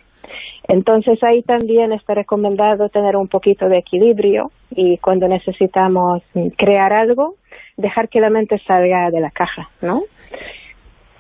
Entonces 0.69 1.23
ahí 1.23 1.43
también 1.43 1.93
está 1.93 2.15
recomendado 2.15 2.89
tener 2.89 3.17
un 3.17 3.29
poquito 3.29 3.69
de 3.69 3.79
equilibrio 3.79 4.51
y 4.71 4.99
cuando 4.99 5.29
necesitamos 5.29 6.23
crear 6.57 6.93
algo, 6.93 7.37
dejar 7.77 8.09
que 8.09 8.21
la 8.21 8.31
mente 8.31 8.59
salga 8.67 9.11
de 9.11 9.21
la 9.21 9.31
caja, 9.31 9.71
¿no? 9.81 10.03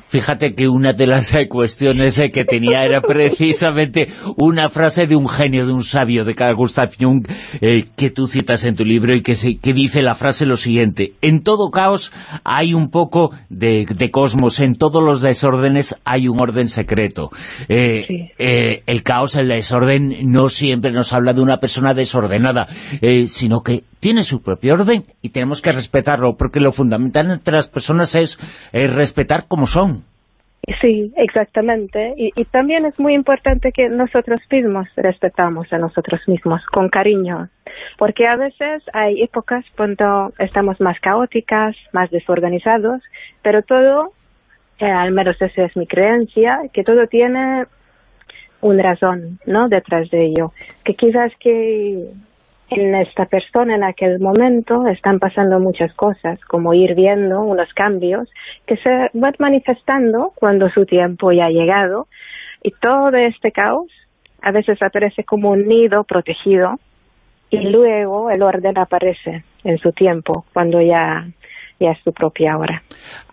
Fíjate 0.08 0.54
que 0.54 0.68
una 0.68 0.92
de 0.92 1.06
las 1.06 1.34
eh, 1.34 1.48
cuestiones 1.48 2.16
eh, 2.18 2.30
que 2.30 2.44
tenía 2.44 2.84
era 2.84 3.00
precisamente 3.00 4.06
una 4.36 4.70
frase 4.70 5.08
de 5.08 5.16
un 5.16 5.28
genio, 5.28 5.66
de 5.66 5.72
un 5.72 5.82
sabio, 5.82 6.24
de 6.24 6.34
Carl 6.34 6.54
Gustav 6.54 6.90
Jung, 6.96 7.26
eh, 7.60 7.86
que 7.96 8.10
tú 8.10 8.28
citas 8.28 8.64
en 8.64 8.76
tu 8.76 8.84
libro 8.84 9.16
y 9.16 9.22
que, 9.22 9.34
que 9.60 9.72
dice 9.72 10.02
la 10.02 10.14
frase 10.14 10.46
lo 10.46 10.56
siguiente, 10.56 11.14
en 11.22 11.42
todo 11.42 11.72
caos 11.72 12.12
hay 12.44 12.72
un 12.72 12.90
poco 12.90 13.32
de, 13.48 13.84
cosmos, 14.12 14.60
en 14.60 14.76
todos 14.76 15.02
los 15.02 15.22
desórdenes 15.22 15.96
hay 16.04 16.28
un 16.28 16.40
orden 16.40 16.68
secreto. 16.68 17.30
el 17.68 19.02
caos, 19.02 19.34
el 19.34 19.48
desorden, 19.48 20.14
no 20.30 20.48
siempre 20.48 20.92
nos 20.92 21.12
habla 21.12 21.32
de 21.32 21.42
una 21.42 21.58
persona 21.58 21.94
desordenada, 21.94 22.68
sino 23.26 23.62
que 23.62 23.82
tiene 23.98 24.22
su 24.22 24.40
propio 24.40 24.74
orden 24.74 25.04
y 25.20 25.30
tenemos 25.30 25.60
que 25.60 25.72
respetarlo, 25.72 26.36
porque 26.36 26.60
lo 26.60 26.70
fundamental 26.70 27.30
entre 27.30 27.54
las 27.54 27.68
personas 27.68 28.14
es 28.14 28.38
respetar 28.72 29.46
como 29.48 29.66
son. 29.66 29.95
Sí, 30.80 31.12
exactamente. 31.16 32.14
Y, 32.16 32.32
también 32.46 32.86
es 32.86 32.98
muy 32.98 33.14
importante 33.14 33.70
que 33.70 33.88
nosotros 33.88 34.40
mismos 34.50 34.88
respetamos 34.96 35.72
a 35.72 35.78
nosotros 35.78 36.20
mismos 36.26 36.64
con 36.66 36.88
cariño, 36.88 37.48
porque 37.98 38.26
a 38.26 38.36
veces 38.36 38.82
hay 38.92 39.22
épocas 39.22 39.64
cuando 39.76 40.32
estamos 40.40 40.80
más 40.80 40.98
caóticas, 40.98 41.76
más 41.92 42.10
desorganizados, 42.10 43.00
pero 43.42 43.62
todo, 43.62 44.12
eh, 44.80 44.86
al 44.86 45.12
menos 45.12 45.40
esa 45.40 45.64
es 45.64 45.76
mi 45.76 45.86
creencia, 45.86 46.62
que 46.72 46.82
todo 46.82 47.06
tiene 47.06 47.66
una 48.60 48.82
razón, 48.82 49.38
¿no?, 49.46 49.68
detrás 49.68 50.10
de 50.10 50.26
ello. 50.26 50.52
Que 50.84 50.94
quizás 50.94 51.36
que 51.36 52.10
en 52.70 52.94
esta 52.96 53.26
persona 53.26 53.76
en 53.76 53.84
aquel 53.84 54.18
momento 54.18 54.86
están 54.88 55.18
pasando 55.18 55.60
muchas 55.60 55.94
cosas, 55.94 56.40
como 56.46 56.74
ir 56.74 56.94
viendo 56.94 57.40
unos 57.40 57.72
cambios 57.74 58.28
que 58.66 58.76
se 58.78 59.10
van 59.14 59.34
manifestando 59.38 60.32
cuando 60.34 60.68
su 60.70 60.84
tiempo 60.84 61.32
ya 61.32 61.46
ha 61.46 61.50
llegado 61.50 62.08
y 62.62 62.72
todo 62.72 63.16
este 63.16 63.52
caos 63.52 63.86
a 64.42 64.50
veces 64.50 64.80
aparece 64.82 65.24
como 65.24 65.50
un 65.50 65.66
nido 65.66 66.04
protegido 66.04 66.78
y 67.50 67.58
luego 67.58 68.30
el 68.30 68.42
orden 68.42 68.76
aparece 68.78 69.44
en 69.64 69.78
su 69.78 69.92
tiempo 69.92 70.44
cuando 70.52 70.80
ya, 70.80 71.26
ya 71.78 71.90
es 71.92 71.98
su 72.02 72.12
propia 72.12 72.58
hora. 72.58 72.82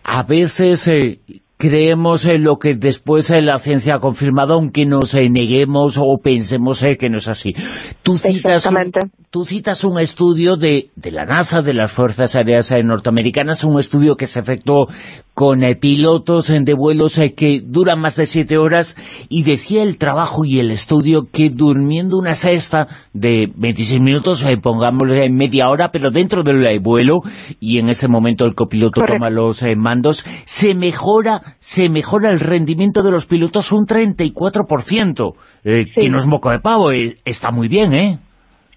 A 0.04 0.22
veces 0.22 0.86
eh, 0.88 1.18
creemos 1.56 2.26
en 2.26 2.44
lo 2.44 2.58
que 2.58 2.74
después 2.74 3.30
eh, 3.30 3.40
la 3.40 3.58
ciencia 3.58 3.96
ha 3.96 4.00
confirmado, 4.00 4.54
aunque 4.54 4.86
nos 4.86 5.14
eh, 5.14 5.28
neguemos 5.30 5.98
o 5.98 6.18
pensemos 6.22 6.82
eh, 6.82 6.96
que 6.96 7.08
no 7.08 7.18
es 7.18 7.28
así. 7.28 7.54
Tú 8.02 8.16
citas, 8.16 8.66
un, 8.66 9.12
tú 9.30 9.44
citas 9.44 9.84
un 9.84 9.98
estudio 9.98 10.56
de, 10.56 10.90
de 10.96 11.10
la 11.10 11.24
NASA, 11.24 11.62
de 11.62 11.74
las 11.74 11.92
Fuerzas 11.92 12.34
Aéreas 12.36 12.72
Norteamericanas, 12.84 13.64
un 13.64 13.78
estudio 13.78 14.16
que 14.16 14.26
se 14.26 14.40
efectuó 14.40 14.88
con 15.34 15.60
pilotos 15.80 16.46
de 16.48 16.74
vuelos 16.74 17.20
que 17.36 17.60
duran 17.64 18.00
más 18.00 18.16
de 18.16 18.26
siete 18.26 18.56
horas, 18.56 18.96
y 19.28 19.42
decía 19.42 19.82
el 19.82 19.98
trabajo 19.98 20.44
y 20.44 20.60
el 20.60 20.70
estudio 20.70 21.26
que 21.30 21.50
durmiendo 21.50 22.16
una 22.16 22.34
sexta 22.34 22.86
de 23.12 23.50
26 23.54 24.00
minutos, 24.00 24.44
pongámosle 24.62 25.28
media 25.30 25.68
hora, 25.68 25.90
pero 25.90 26.10
dentro 26.10 26.42
del 26.42 26.80
vuelo, 26.80 27.22
y 27.60 27.78
en 27.78 27.88
ese 27.88 28.08
momento 28.08 28.44
el 28.46 28.54
copiloto 28.54 29.02
toma 29.04 29.28
los 29.28 29.62
mandos, 29.76 30.24
se 30.44 30.74
mejora 30.74 31.42
se 31.58 31.88
mejora 31.88 32.30
el 32.30 32.40
rendimiento 32.40 33.02
de 33.02 33.10
los 33.10 33.26
pilotos 33.26 33.72
un 33.72 33.86
34%, 33.86 35.34
eh, 35.64 35.86
que 35.94 36.10
no 36.10 36.18
es 36.18 36.26
moco 36.26 36.50
de 36.50 36.60
pavo, 36.60 36.92
eh, 36.92 37.16
está 37.24 37.50
muy 37.50 37.68
bien, 37.68 37.94
¿eh? 37.94 38.18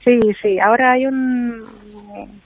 Sí, 0.03 0.19
sí, 0.41 0.57
ahora 0.59 0.93
hay 0.93 1.05
un 1.05 1.63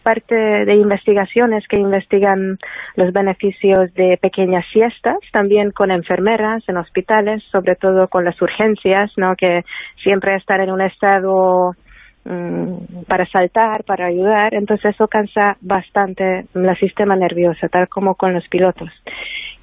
parte 0.04 0.36
de 0.36 0.76
investigaciones 0.76 1.68
que 1.68 1.78
investigan 1.78 2.58
los 2.96 3.14
beneficios 3.14 3.94
de 3.94 4.18
pequeñas 4.22 4.66
siestas, 4.72 5.18
también 5.32 5.72
con 5.72 5.92
enfermeras 5.92 6.64
en 6.68 6.78
hospitales, 6.78 7.44
sobre 7.52 7.76
todo 7.76 8.08
con 8.08 8.26
las 8.26 8.42
urgencias, 8.42 9.12
¿no? 9.18 9.36
que 9.36 9.64
siempre 10.04 10.36
estar 10.36 10.60
en 10.62 10.72
un 10.72 10.82
estado 10.82 11.72
mm, 12.26 13.04
para 13.08 13.26
saltar, 13.28 13.84
para 13.84 14.08
ayudar, 14.08 14.54
entonces 14.54 14.94
eso 14.94 15.08
cansa 15.08 15.58
bastante 15.62 16.46
el 16.54 16.78
sistema 16.78 17.16
nervioso, 17.16 17.68
tal 17.70 17.88
como 17.88 18.16
con 18.16 18.34
los 18.34 18.48
pilotos. 18.48 18.90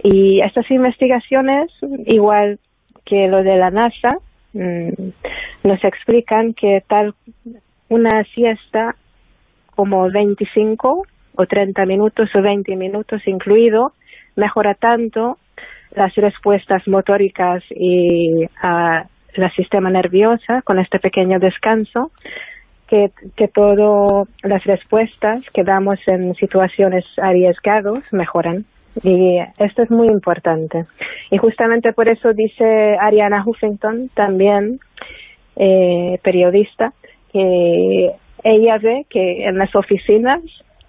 Y 0.02 0.40
estas 0.42 0.70
investigaciones, 0.70 1.72
igual 2.06 2.58
que 3.04 3.26
lo 3.26 3.42
de 3.42 3.56
la 3.56 3.70
NASA, 3.70 4.18
mm, 4.52 5.10
nos 5.64 5.84
explican 5.84 6.54
que 6.54 6.82
tal 6.86 7.14
una 7.88 8.22
siesta 8.24 8.94
como 9.78 10.08
25 10.08 11.06
o 11.36 11.46
30 11.46 11.86
minutos 11.86 12.28
o 12.34 12.42
20 12.42 12.74
minutos 12.74 13.22
incluido 13.28 13.92
mejora 14.34 14.74
tanto 14.74 15.38
las 15.94 16.12
respuestas 16.16 16.82
motóricas 16.88 17.62
y 17.70 18.44
a 18.60 19.06
la 19.36 19.50
sistema 19.50 19.88
nerviosa 19.88 20.62
con 20.62 20.80
este 20.80 20.98
pequeño 20.98 21.38
descanso 21.38 22.10
que, 22.88 23.12
que 23.36 23.46
todas 23.46 24.26
las 24.42 24.64
respuestas 24.64 25.42
que 25.54 25.62
damos 25.62 26.00
en 26.08 26.34
situaciones 26.34 27.04
arriesgadas 27.16 28.12
mejoran. 28.12 28.64
Y 29.04 29.38
esto 29.60 29.82
es 29.84 29.92
muy 29.92 30.08
importante. 30.10 30.86
Y 31.30 31.38
justamente 31.38 31.92
por 31.92 32.08
eso 32.08 32.32
dice 32.32 32.96
Ariana 33.00 33.44
Huffington, 33.46 34.08
también 34.12 34.80
eh, 35.54 36.18
periodista, 36.24 36.92
que 37.32 38.10
ella 38.44 38.78
ve 38.78 39.06
que 39.08 39.44
en 39.44 39.58
las 39.58 39.74
oficinas, 39.74 40.40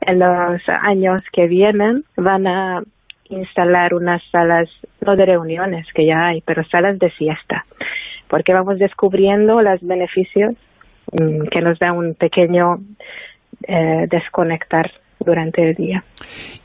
en 0.01 0.19
los 0.19 0.61
años 0.67 1.21
que 1.31 1.47
vienen, 1.47 2.03
van 2.15 2.47
a 2.47 2.83
instalar 3.29 3.93
unas 3.93 4.21
salas, 4.31 4.69
no 5.01 5.15
de 5.15 5.25
reuniones, 5.25 5.85
que 5.93 6.05
ya 6.05 6.27
hay, 6.27 6.41
pero 6.41 6.63
salas 6.65 6.97
de 6.99 7.11
siesta, 7.11 7.65
porque 8.27 8.53
vamos 8.53 8.79
descubriendo 8.79 9.61
los 9.61 9.81
beneficios 9.81 10.55
mm, 11.11 11.47
que 11.51 11.61
nos 11.61 11.77
da 11.79 11.93
un 11.93 12.15
pequeño 12.15 12.79
eh, 13.67 14.07
desconectar 14.09 14.91
durante 15.19 15.69
el 15.69 15.75
día 15.75 16.03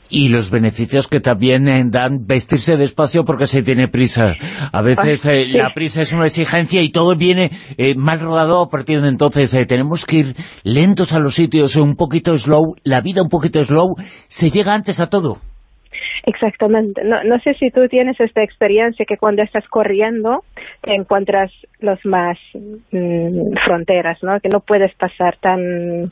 y 0.09 0.29
los 0.29 0.51
beneficios 0.51 1.07
que 1.07 1.19
también 1.19 1.67
eh, 1.67 1.83
dan 1.89 2.25
vestirse 2.27 2.77
despacio 2.77 3.23
porque 3.25 3.47
se 3.47 3.63
tiene 3.63 3.87
prisa. 3.87 4.33
A 4.71 4.81
veces 4.81 5.25
eh, 5.25 5.45
la 5.47 5.71
prisa 5.73 6.01
es 6.01 6.13
una 6.13 6.25
exigencia 6.25 6.81
y 6.81 6.91
todo 6.91 7.15
viene 7.15 7.49
eh, 7.77 7.95
mal 7.95 8.19
rodado 8.19 8.61
a 8.61 8.69
partir 8.69 9.01
de 9.01 9.09
entonces. 9.09 9.51
tenemos 9.67 10.05
que 10.05 10.17
ir 10.17 10.25
lentos 10.63 11.13
a 11.13 11.19
los 11.19 11.35
sitios, 11.35 11.75
un 11.75 11.95
poquito 11.95 12.37
slow, 12.37 12.75
la 12.83 13.01
vida 13.01 13.21
un 13.21 13.29
poquito 13.29 13.63
slow, 13.63 13.95
se 14.27 14.49
llega 14.49 14.73
antes 14.73 14.99
a 15.01 15.09
todo. 15.09 15.37
Exactamente. 16.27 17.03
No, 17.03 17.23
no 17.23 17.39
sé 17.39 17.53
si 17.53 17.69
tú 17.69 17.87
tienes 17.87 18.19
esta 18.19 18.41
experiencia 18.43 19.05
que 19.07 19.17
cuando 19.17 19.43
estás 19.43 19.63
corriendo 19.67 20.43
te 20.81 20.95
encuentras 20.95 21.51
los 21.79 22.03
más 22.03 22.37
mm, 22.53 23.53
fronteras, 23.63 24.17
¿no? 24.23 24.39
Que 24.39 24.49
no 24.49 24.59
puedes 24.59 24.93
pasar 24.95 25.37
tan 25.39 26.11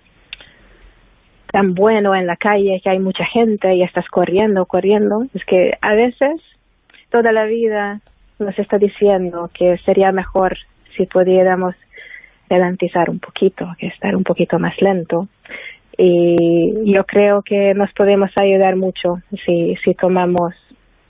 tan 1.54 1.76
bueno 1.76 2.16
en 2.16 2.26
la 2.26 2.36
calle, 2.36 2.82
que 2.84 2.90
hay 2.90 2.98
mucha 2.98 3.24
gente 3.26 3.76
y 3.76 3.84
estás 3.84 4.08
corriendo, 4.08 4.66
corriendo. 4.66 5.22
Es 5.36 5.46
que 5.46 5.74
a 5.82 5.94
veces 5.94 6.42
toda 7.12 7.32
la 7.32 7.46
vida 7.46 8.02
nos 8.40 8.58
está 8.58 8.80
diciendo 8.80 9.52
que 9.54 9.78
sería 9.86 10.12
mejor 10.12 10.58
si 10.98 11.06
pudiéramos 11.06 11.76
ralentizar 12.50 13.08
un 13.12 13.20
poquito, 13.20 13.68
que 13.78 13.86
estar 13.86 14.16
un 14.16 14.24
poquito 14.24 14.58
más 14.58 14.74
lento. 14.82 15.28
Y 15.96 16.92
yo 16.92 17.04
creo 17.04 17.44
que 17.44 17.76
nos 17.76 17.94
podemos 17.94 18.32
ayudar 18.42 18.76
mucho 18.76 19.18
si, 19.46 19.76
si 19.86 19.94
tomamos 19.94 20.56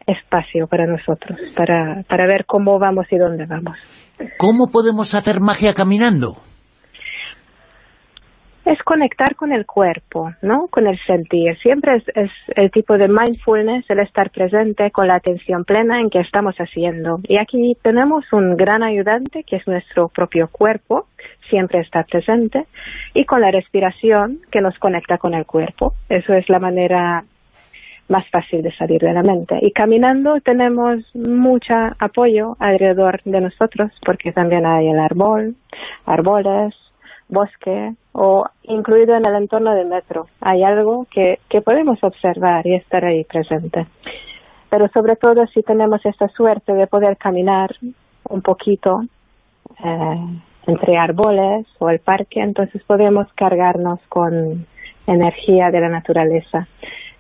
espacio 0.06 0.68
para 0.68 0.86
nosotros, 0.86 1.40
para, 1.56 2.04
para 2.10 2.28
ver 2.28 2.44
cómo 2.46 2.80
vamos 2.80 3.06
y 3.12 3.16
dónde 3.16 3.46
vamos. 3.46 3.78
¿Cómo 4.38 4.68
podemos 4.68 5.16
hacer 5.16 5.40
magia 5.40 5.74
caminando? 5.74 6.36
Es 8.66 8.82
conectar 8.84 9.36
con 9.36 9.52
el 9.52 9.66
cuerpo, 9.66 10.32
¿no? 10.42 10.68
Con 10.68 10.88
el 10.88 10.98
sentir. 11.06 11.58
Siempre 11.60 12.02
es, 12.16 12.32
el 12.56 12.72
tipo 12.72 12.98
de 12.98 13.08
mindfulness, 13.08 13.90
el 13.90 14.00
estar 14.00 14.30
presente 14.30 14.92
con 14.92 15.08
la 15.08 15.16
atención 15.16 15.66
plena 15.66 16.00
en 16.00 16.10
que 16.10 16.20
estamos 16.20 16.56
haciendo. 16.56 17.20
Y 17.24 17.38
aquí 17.38 17.76
tenemos 17.82 18.26
un 18.32 18.56
gran 18.56 18.84
ayudante 18.84 19.44
que 19.44 19.58
es 19.58 19.68
nuestro 19.68 20.08
propio 20.08 20.48
cuerpo, 20.48 21.08
siempre 21.50 21.80
está 21.80 22.04
presente, 22.04 22.66
y 23.14 23.26
con 23.26 23.42
la 23.42 23.52
respiración 23.52 24.40
que 24.52 24.62
nos 24.62 24.78
conecta 24.80 25.18
con 25.18 25.34
el 25.34 25.46
cuerpo. 25.46 25.94
Eso 26.10 26.34
es 26.34 26.48
la 26.48 26.60
manera 26.60 27.24
más 28.10 28.28
fácil 28.30 28.62
de 28.62 28.72
salir 28.76 29.02
de 29.02 29.14
la 29.14 29.24
mente. 29.24 29.58
Y 29.62 29.72
caminando 29.72 30.40
tenemos 30.42 31.04
mucho 31.16 31.74
apoyo 32.00 32.56
alrededor 32.60 33.22
de 33.24 33.42
nosotros 33.42 33.92
porque 34.06 34.32
también 34.32 34.66
hay 34.66 34.90
el 34.90 35.00
árbol, 35.00 35.56
árboles, 36.06 36.76
bosque 37.34 37.94
o 38.14 38.46
incluido 38.64 39.16
en 39.16 39.28
el 39.28 39.36
entorno 39.36 39.74
del 39.74 39.88
metro. 39.88 40.28
Hay 40.40 40.64
algo 40.64 41.06
que, 41.12 41.40
que 41.50 41.62
podemos 41.62 42.02
observar 42.04 42.66
y 42.66 42.76
estar 42.76 43.04
ahí 43.04 43.24
presente. 43.26 43.88
Pero 44.70 44.88
sobre 44.90 45.16
todo 45.16 45.46
si 45.48 45.62
tenemos 45.62 46.06
esta 46.06 46.28
suerte 46.30 46.74
de 46.74 46.88
poder 46.88 47.18
caminar 47.18 47.76
un 48.30 48.42
poquito 48.42 49.02
eh, 49.84 50.40
entre 50.68 50.98
árboles 50.98 51.68
o 51.80 51.90
el 51.90 52.00
parque, 52.00 52.40
entonces 52.40 52.82
podemos 52.84 53.28
cargarnos 53.34 54.00
con 54.10 54.66
energía 55.08 55.70
de 55.72 55.82
la 55.82 55.90
naturaleza. 55.90 56.68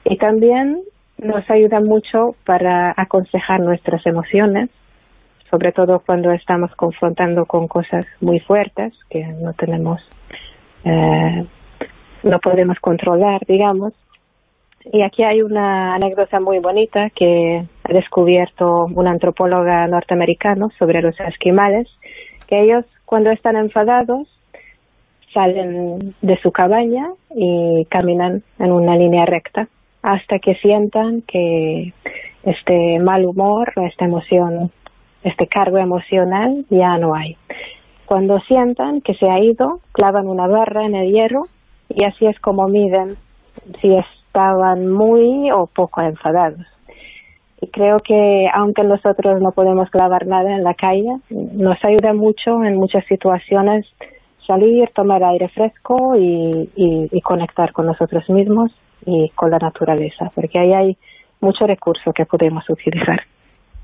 Y 0.06 0.18
también 0.18 0.82
nos 1.18 1.50
ayuda 1.50 1.80
mucho 1.80 2.36
para 2.46 2.94
aconsejar 2.96 3.60
nuestras 3.60 4.06
emociones, 4.06 4.70
sobre 5.54 5.72
todo 5.72 6.02
cuando 6.04 6.32
estamos 6.32 6.74
confrontando 6.76 7.46
con 7.46 7.68
cosas 7.68 8.08
muy 8.22 8.40
fuertes 8.40 8.92
que 9.08 9.24
no 9.24 9.54
tenemos, 9.54 10.02
eh, 10.84 11.46
no 12.24 12.40
podemos 12.40 12.80
controlar, 12.80 13.40
digamos. 13.46 13.94
Y 14.92 15.04
aquí 15.04 15.22
hay 15.22 15.44
una 15.44 15.94
anécdota 15.94 16.40
muy 16.40 16.58
bonita 16.58 17.12
que 17.12 17.66
ha 17.84 17.94
descubierto 17.94 18.86
una 18.96 19.12
antropóloga 19.12 19.86
norteamericana 19.86 20.70
sobre 20.80 21.04
los 21.04 21.20
esquimales, 21.20 21.88
que 22.48 22.64
ellos 22.64 22.86
cuando 23.06 23.30
están 23.30 23.56
enfadados 23.56 24.28
salen 25.36 26.16
de 26.20 26.38
su 26.42 26.52
cabaña 26.52 27.10
y 27.30 27.86
caminan 27.92 28.42
en 28.58 28.72
una 28.72 28.96
línea 28.96 29.28
recta 29.28 29.68
hasta 30.02 30.40
que 30.40 30.56
sientan 30.56 31.22
que 31.22 31.94
este 32.42 32.98
mal 33.00 33.24
humor, 33.24 33.72
esta 33.88 34.06
emoción, 34.06 34.72
este 35.24 35.48
cargo 35.48 35.78
emocional 35.78 36.66
ya 36.70 36.98
no 36.98 37.16
hay. 37.16 37.38
Cuando 38.06 38.40
sientan 38.42 39.02
que 39.02 39.14
se 39.16 39.30
ha 39.30 39.40
ido, 39.40 39.80
clavan 39.94 40.28
una 40.28 40.48
barra 40.48 40.86
en 40.86 40.96
el 40.96 41.12
hierro 41.12 41.44
y 41.90 42.04
así 42.06 42.26
es 42.26 42.40
como 42.40 42.68
miden 42.68 43.16
si 43.82 43.96
estaban 43.96 44.88
muy 44.92 45.52
o 45.52 45.68
poco 45.68 46.02
enfadados. 46.02 46.66
Y 47.62 47.68
creo 47.68 47.98
que 47.98 48.48
aunque 48.54 48.84
nosotros 48.84 49.42
no 49.42 49.52
podemos 49.52 49.90
clavar 49.90 50.28
nada 50.28 50.54
en 50.54 50.64
la 50.64 50.74
calle, 50.74 51.18
nos 51.30 51.78
ayuda 51.84 52.14
mucho 52.14 52.64
en 52.64 52.76
muchas 52.76 53.06
situaciones 53.06 53.86
salir, 54.46 54.90
tomar 54.94 55.24
aire 55.24 55.48
fresco 55.48 56.18
y, 56.18 56.70
y 56.76 57.22
conectar 57.22 57.72
con 57.72 57.86
nosotros 57.86 58.30
mismos 58.30 58.72
y 59.06 59.30
con 59.30 59.52
la 59.52 59.58
naturaleza, 59.60 60.30
porque 60.36 60.60
ahí 60.60 60.74
hay 60.74 60.98
mucho 61.40 61.66
recurso 61.66 62.12
que 62.12 62.26
podemos 62.26 62.70
utilizar. 62.70 63.22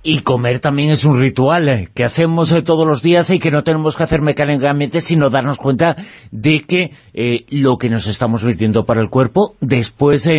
Y 0.02 0.22
comer 0.24 0.62
también 0.62 0.92
es 0.92 1.04
un 1.04 1.20
ritual 1.20 1.68
eh, 1.68 1.88
que 1.94 2.06
hacemos 2.06 2.54
eh, 2.54 2.62
todos 2.62 2.88
los 2.88 3.04
días 3.04 3.30
y 3.32 3.40
que 3.40 3.52
no 3.52 3.64
tenemos 3.64 3.98
que 3.98 4.04
hacer 4.04 4.22
mecánicamente, 4.22 5.02
sino 5.02 5.30
darnos 5.30 5.58
cuenta 5.58 5.96
de 6.32 6.62
que 6.62 6.92
eh, 7.14 7.46
lo 7.50 7.78
que 7.78 7.90
nos 7.90 8.08
estamos 8.08 8.46
metiendo 8.46 8.86
para 8.86 9.02
el 9.02 9.10
cuerpo 9.10 9.56
después 9.60 10.30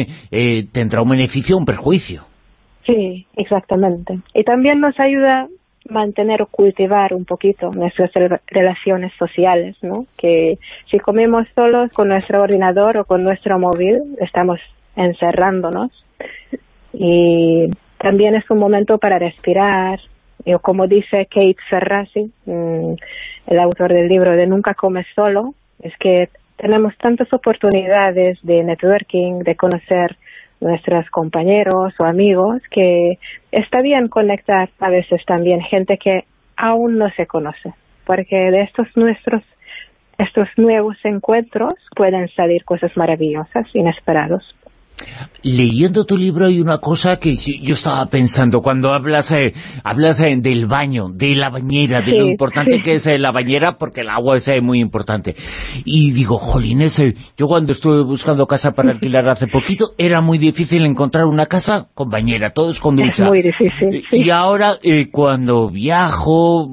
tendrá 0.73 1.03
un 1.03 1.11
beneficio 1.11 1.57
o 1.57 1.59
un 1.59 1.67
perjuicio. 1.67 2.23
Sí, 2.87 3.27
exactamente. 3.37 4.19
Y 4.35 4.45
también 4.45 4.81
nos 4.81 4.99
ayuda 4.99 5.47
mantener 5.91 6.43
o 6.43 6.47
cultivar 6.47 7.13
un 7.13 7.25
poquito 7.25 7.71
nuestras 7.71 8.11
relaciones 8.47 9.13
sociales, 9.19 9.77
¿no? 9.83 10.05
Que 10.17 10.59
si 10.91 10.99
comemos 10.99 11.47
solos 11.55 11.93
con 11.93 12.09
nuestro 12.09 12.43
ordenador 12.43 12.97
o 12.99 13.05
con 13.05 13.25
nuestro 13.25 13.59
móvil, 13.59 13.99
estamos 14.21 14.61
encerrándonos. 14.97 15.91
Y 16.93 17.69
también 18.01 18.35
es 18.35 18.51
un 18.51 18.59
momento 18.59 18.99
para 18.99 19.19
respirar. 19.19 20.01
Como 20.63 20.87
dice 20.87 21.27
Kate 21.27 21.57
Ferrazzi, 21.69 22.33
mm, 22.47 22.95
el 23.47 23.59
autor 23.59 23.93
del 23.93 24.09
libro 24.09 24.33
de 24.33 24.47
Nunca 24.47 24.75
comes 24.75 25.07
solo, 25.15 25.55
es 25.83 25.93
que 25.99 26.31
tenemos 26.57 26.97
tantas 26.97 27.31
oportunidades 27.33 28.39
de 28.43 28.65
networking, 28.65 29.41
de 29.41 29.55
conocer 29.55 30.17
nuestros 30.61 31.09
compañeros 31.11 31.95
o 31.99 32.05
amigos, 32.05 32.63
que 32.71 33.19
está 33.53 33.83
bien 33.83 34.09
conectar 34.09 34.71
a 34.79 34.91
veces 34.91 35.23
también 35.27 35.61
gente 35.61 35.99
que 35.99 36.25
aún 36.57 36.99
no 36.99 37.11
se 37.11 37.27
conoce, 37.27 37.75
porque 38.07 38.37
de 38.37 38.63
estos 38.63 38.89
nuestros 38.97 39.43
estos 40.19 40.49
nuevos 40.59 40.97
encuentros 41.03 41.73
pueden 41.97 42.29
salir 42.29 42.63
cosas 42.65 42.95
maravillosas, 42.95 43.67
inesperados. 43.75 44.55
Leyendo 45.43 46.05
tu 46.05 46.17
libro 46.19 46.47
hay 46.47 46.61
una 46.61 46.79
cosa 46.79 47.19
que 47.19 47.35
yo 47.35 47.75
estaba 47.75 48.05
pensando 48.07 48.61
cuando 48.61 48.93
hablas 48.93 49.33
eh, 49.33 49.55
hablas 49.85 50.21
eh, 50.21 50.37
del 50.37 50.67
baño, 50.67 51.09
de 51.09 51.35
la 51.35 51.49
bañera, 51.49 52.03
de 52.03 52.13
lo 52.13 52.27
importante 52.27 52.83
que 52.83 52.95
es 52.95 53.07
eh, 53.07 53.19
la 53.19 53.33
bañera, 53.33 53.79
porque 53.79 54.03
el 54.03 54.11
agua 54.11 54.37
es 54.37 54.49
muy 54.63 54.81
importante. 54.81 55.35
Y 55.85 56.11
digo, 56.11 56.37
jolines, 56.37 57.01
yo 57.37 57.47
cuando 57.47 57.73
estuve 57.73 58.05
buscando 58.05 58.47
casa 58.47 58.73
para 58.73 58.91
alquilar 58.91 59.29
hace 59.29 59.47
poquito, 59.47 59.93
era 59.97 60.21
muy 60.21 60.37
difícil 60.37 60.85
encontrar 60.85 61.25
una 61.25 61.47
casa 61.47 61.89
con 61.95 62.11
bañera, 62.11 62.51
todos 62.51 62.81
con 62.81 62.97
ducha. 62.97 63.25
Es 63.25 63.31
muy 63.31 63.43
difícil, 63.43 64.05
Y 64.13 64.31
ahora, 64.31 64.75
cuando 65.11 65.71
viajo, 65.71 66.69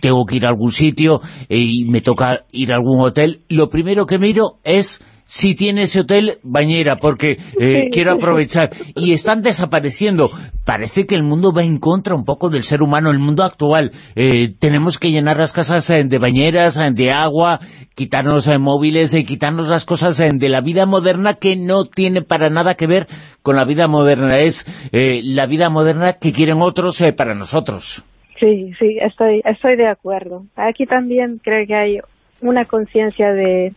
tengo 0.00 0.26
que 0.26 0.36
ir 0.36 0.46
a 0.46 0.50
algún 0.50 0.72
sitio 0.72 1.22
y 1.48 1.86
me 1.86 2.02
toca 2.02 2.44
ir 2.52 2.72
a 2.72 2.76
algún 2.76 3.00
hotel, 3.00 3.40
lo 3.48 3.70
primero 3.70 4.06
que 4.06 4.18
miro 4.18 4.58
es 4.64 5.00
si 5.26 5.54
tiene 5.54 5.82
ese 5.82 6.00
hotel 6.00 6.38
bañera, 6.42 6.96
porque 6.96 7.38
eh, 7.58 7.88
quiero 7.90 8.12
aprovechar. 8.12 8.70
Y 8.94 9.12
están 9.12 9.42
desapareciendo. 9.42 10.30
Parece 10.64 11.06
que 11.06 11.14
el 11.14 11.22
mundo 11.22 11.52
va 11.52 11.62
en 11.62 11.78
contra 11.78 12.14
un 12.14 12.24
poco 12.24 12.50
del 12.50 12.62
ser 12.62 12.82
humano, 12.82 13.10
el 13.10 13.18
mundo 13.18 13.42
actual. 13.42 13.92
Eh, 14.16 14.54
tenemos 14.58 14.98
que 14.98 15.10
llenar 15.10 15.38
las 15.38 15.52
casas 15.52 15.88
eh, 15.90 16.04
de 16.04 16.18
bañeras, 16.18 16.78
de 16.94 17.10
agua, 17.10 17.60
quitarnos 17.94 18.48
móviles, 18.58 19.16
quitarnos 19.26 19.68
las 19.68 19.84
cosas 19.84 20.18
de 20.18 20.48
la 20.48 20.60
vida 20.60 20.86
moderna 20.86 21.34
que 21.34 21.56
no 21.56 21.84
tiene 21.84 22.22
para 22.22 22.50
nada 22.50 22.74
que 22.74 22.86
ver 22.86 23.06
con 23.42 23.56
la 23.56 23.64
vida 23.64 23.88
moderna. 23.88 24.38
Es 24.38 24.66
la 24.92 25.46
vida 25.46 25.70
moderna 25.70 26.14
que 26.14 26.32
quieren 26.32 26.60
otros 26.60 27.02
para 27.16 27.34
nosotros. 27.34 28.04
Sí, 28.40 28.72
sí, 28.78 28.98
estoy, 29.00 29.40
estoy 29.44 29.76
de 29.76 29.88
acuerdo. 29.88 30.44
Aquí 30.56 30.86
también 30.86 31.40
creo 31.42 31.66
que 31.66 31.74
hay 31.74 31.98
una 32.40 32.64
conciencia 32.64 33.32
de, 33.32 33.72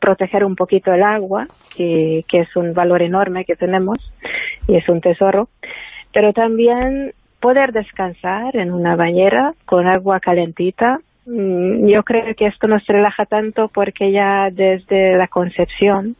proteger 0.00 0.44
un 0.44 0.56
poquito 0.56 0.92
el 0.92 1.02
agua, 1.02 1.46
que, 1.76 2.24
es 2.30 2.56
un 2.56 2.74
valor 2.74 3.02
enorme 3.02 3.44
que 3.44 3.56
tenemos 3.56 3.98
y 4.66 4.76
es 4.76 4.88
un 4.88 5.00
tesoro, 5.00 5.48
pero 6.12 6.32
también 6.32 7.12
poder 7.40 7.72
descansar 7.72 8.56
en 8.56 8.72
una 8.72 8.96
bañera 8.96 9.54
con 9.64 9.86
agua 9.86 10.20
calentita. 10.20 11.00
Mm, 11.26 11.86
yo 11.86 12.02
creo 12.02 12.34
que 12.34 12.46
esto 12.46 12.66
nos 12.66 12.84
relaja 12.86 13.26
tanto 13.26 13.68
porque 13.68 14.12
ya 14.12 14.50
desde 14.50 15.16
la 15.16 15.28
concepción 15.28 16.16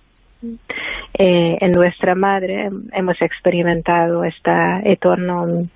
eh, 1.19 1.59
en 1.61 1.73
nuestra 1.73 2.15
madre 2.15 2.71
hemos 2.93 3.21
experimentado 3.21 4.25
esta 4.25 4.81
entorno 4.81 5.67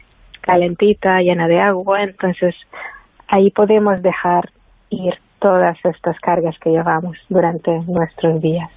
calentita, 0.41 1.21
llena 1.21 1.49
de 1.49 1.61
agua, 1.61 1.99
entonces 2.01 2.55
ahí 3.29 3.51
podemos 3.51 4.01
dejar 4.03 4.51
ir 4.91 5.15
todas 5.45 5.77
estas 5.85 6.17
cargas 6.21 6.55
que 6.59 6.71
llevamos 6.71 7.19
durante 7.29 7.71
nuestros 7.87 8.41
días. 8.41 8.71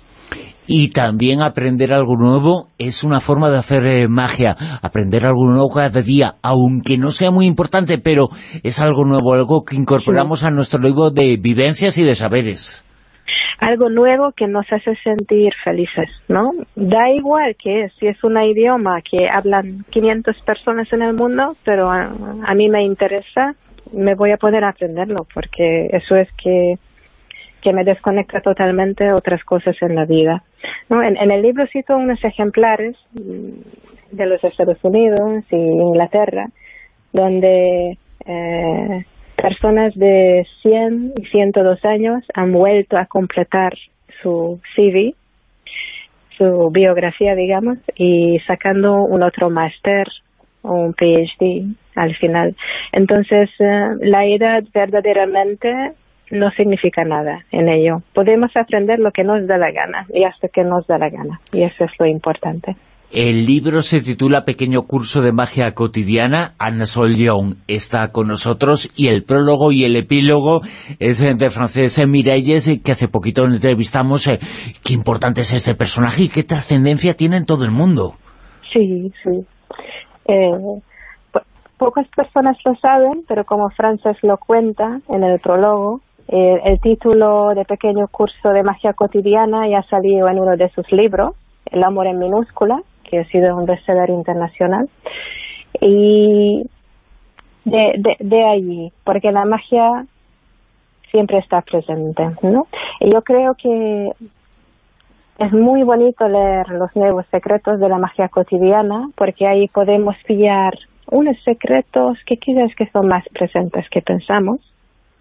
Y 0.68 0.90
también 0.90 1.42
aprender 1.42 1.94
algo 1.94 2.18
nuevo 2.18 2.68
es 2.78 3.06
una 3.06 3.22
forma 3.22 3.50
de 3.50 3.58
hacer 3.58 3.88
eh, 3.88 4.10
magia, 4.10 4.54
aprender 4.82 5.26
algo 5.26 5.46
nuevo 5.46 5.70
cada 5.70 6.02
día, 6.02 6.34
aunque 6.44 6.98
no 6.98 7.12
sea 7.12 7.32
muy 7.32 7.46
importante, 7.46 8.00
pero 8.04 8.28
es 8.66 8.82
algo 8.82 9.06
nuevo, 9.06 9.34
algo 9.34 9.64
que 9.64 9.78
incorporamos 9.78 10.44
a 10.44 10.52
nuestro 10.52 10.82
libro 10.82 11.10
de 11.10 11.38
vivencias 11.42 11.98
y 11.98 12.04
de 12.04 12.16
saberes. 12.16 12.84
Algo 13.62 13.90
nuevo 13.90 14.34
que 14.36 14.48
nos 14.48 14.66
hace 14.70 14.94
sentir 15.02 15.54
felices, 15.64 16.10
¿no? 16.28 16.52
Da 16.76 17.10
igual 17.18 17.56
que 17.58 17.88
si 17.98 18.08
es 18.08 18.22
un 18.26 18.38
idioma 18.38 19.00
que 19.10 19.30
hablan 19.30 19.86
500 19.90 20.36
personas 20.46 20.92
en 20.92 21.02
el 21.02 21.14
mundo, 21.14 21.54
pero 21.64 21.90
a 21.90 22.54
mí 22.56 22.68
me 22.68 22.84
interesa 22.84 23.56
me 23.94 24.16
voy 24.16 24.32
a 24.32 24.38
poder 24.38 24.64
aprenderlo 24.64 25.26
porque 25.34 25.88
eso 25.92 26.16
es 26.16 26.30
que, 26.34 26.76
que 27.62 27.74
me 27.74 27.84
desconecta 27.84 28.42
totalmente 28.42 29.12
otras 29.12 29.44
cosas 29.44 29.76
en 29.82 29.96
la 29.96 30.06
vida. 30.06 30.44
¿no? 30.90 31.04
En, 31.04 31.18
el 31.18 31.42
libro 31.42 31.66
cito 31.68 31.96
unos 31.96 32.24
ejemplares 32.24 32.96
de 33.14 34.26
los 34.26 34.44
Estados 34.44 34.78
Unidos 34.84 35.44
y 35.52 35.56
Inglaterra 35.56 36.48
donde 37.14 37.98
eh, 38.26 39.06
personas 39.36 39.94
de 39.96 40.46
100 40.62 41.14
y 41.18 41.26
102 41.28 41.86
años 41.86 42.24
han 42.34 42.52
vuelto 42.52 42.98
a 42.98 43.06
completar 43.06 43.74
su 44.22 44.60
CV 44.76 45.16
su 46.38 46.70
biografía, 46.72 47.36
digamos, 47.36 47.80
y 47.96 48.40
sacando 48.46 49.04
un 49.04 49.24
otro 49.24 49.50
máster 49.50 50.08
un 50.64 50.94
PhD 50.94 51.76
al 51.96 52.16
final. 52.16 52.56
Entonces, 52.92 53.50
eh, 53.60 53.90
la 54.02 54.26
edad 54.26 54.64
verdaderamente 54.74 55.94
no 56.32 56.52
significa 56.52 57.04
nada 57.04 57.46
en 57.52 57.70
ello. 57.70 57.98
Podemos 58.14 58.52
aprender 58.56 59.00
lo 59.00 59.12
que 59.12 59.24
nos 59.24 59.48
da 59.48 59.58
la 59.58 59.72
gana 59.72 60.06
y 60.14 60.24
hasta 60.24 60.48
que 60.50 60.64
nos 60.64 60.86
da 60.88 60.98
la 60.98 61.10
gana. 61.10 61.40
Y 61.54 61.64
eso 61.64 61.86
es 61.86 61.92
lo 62.00 62.06
importante. 62.06 62.76
El 63.10 63.46
libro 63.46 63.80
se 63.80 64.02
titula 64.02 64.44
Pequeño 64.44 64.82
curso 64.82 65.22
de 65.22 65.32
magia 65.32 65.74
cotidiana. 65.74 66.56
Anna 66.60 66.86
Sol 66.86 67.16
Young 67.16 67.56
está 67.70 68.10
con 68.10 68.28
nosotros 68.28 68.92
y 68.98 69.08
el 69.08 69.24
prólogo 69.24 69.72
y 69.72 69.86
el 69.86 69.96
epílogo 69.96 70.60
es 71.00 71.20
de 71.20 71.50
Francés 71.50 72.06
Miralles, 72.06 72.82
que 72.84 72.92
hace 72.92 73.08
poquito 73.08 73.46
entrevistamos. 73.46 74.28
Eh, 74.28 74.40
qué 74.84 74.94
importante 74.94 75.40
es 75.40 75.54
este 75.54 75.74
personaje 75.74 76.24
y 76.24 76.28
qué 76.28 76.44
trascendencia 76.44 77.14
tiene 77.14 77.38
en 77.38 77.46
todo 77.46 77.64
el 77.64 77.72
mundo. 77.72 78.16
Sí, 78.74 79.10
sí. 79.24 79.48
Eh, 80.28 80.82
pocas 81.78 82.08
personas 82.10 82.58
lo 82.66 82.76
saben, 82.76 83.24
pero 83.28 83.46
como 83.46 83.70
Frances 83.70 84.18
lo 84.24 84.38
cuenta 84.38 85.00
en 85.10 85.24
el 85.24 85.40
prólogo, 85.40 86.02
eh, 86.28 86.60
el 86.66 86.80
título 86.82 87.54
de 87.56 87.64
pequeño 87.66 88.08
curso 88.10 88.50
de 88.50 88.64
magia 88.64 88.94
cotidiana 88.94 89.68
ya 89.68 89.84
salió 89.84 90.28
en 90.28 90.40
uno 90.40 90.58
de 90.58 90.70
sus 90.70 90.92
libros, 90.92 91.36
El 91.66 91.84
amor 91.84 92.08
en 92.08 92.20
minúscula, 92.20 92.82
que 93.04 93.20
ha 93.20 93.26
sido 93.26 93.56
un 93.56 93.66
bestseller 93.66 94.10
internacional. 94.10 94.90
Y 95.80 96.64
de, 97.66 97.94
de, 97.98 98.16
de 98.20 98.46
allí, 98.46 98.92
porque 99.04 99.32
la 99.32 99.46
magia 99.46 100.06
siempre 101.12 101.38
está 101.40 101.62
presente, 101.62 102.24
¿no? 102.42 102.68
Y 103.00 103.10
yo 103.14 103.22
creo 103.22 103.54
que 103.56 104.12
es 105.38 105.52
muy 105.54 105.84
bonito 105.84 106.28
leer 106.28 106.68
los 106.70 106.96
nuevos 106.96 107.26
secretos 107.32 107.80
de 107.80 107.90
la 107.90 107.98
magia 107.98 108.28
cotidiana, 108.28 109.10
porque 109.16 109.48
ahí 109.48 109.68
podemos 109.68 110.16
pillar 110.26 110.74
unos 111.10 111.38
secretos 111.44 112.18
que 112.26 112.38
quizás 112.38 112.74
que 112.76 112.90
son 112.92 113.08
más 113.08 113.24
presentes 113.34 113.86
que 113.90 114.02
pensamos, 114.02 114.60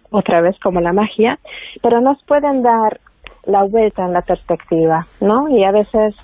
otra 0.09 0.41
vez 0.41 0.57
como 0.59 0.81
la 0.81 0.93
magia, 0.93 1.37
pero 1.81 2.01
nos 2.01 2.21
pueden 2.23 2.63
dar 2.63 2.99
la 3.45 3.63
vuelta 3.63 4.05
en 4.05 4.13
la 4.13 4.21
perspectiva, 4.21 5.05
¿no? 5.21 5.49
Y 5.49 5.63
a 5.63 5.71
veces 5.71 6.15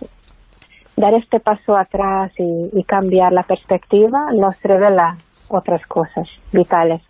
dar 0.97 1.13
este 1.13 1.39
paso 1.39 1.77
atrás 1.77 2.31
y, 2.37 2.69
y 2.73 2.83
cambiar 2.83 3.31
la 3.31 3.43
perspectiva 3.43 4.27
nos 4.37 4.61
revela 4.61 5.17
otras 5.49 5.85
cosas 5.87 6.27
vitales. 6.51 7.01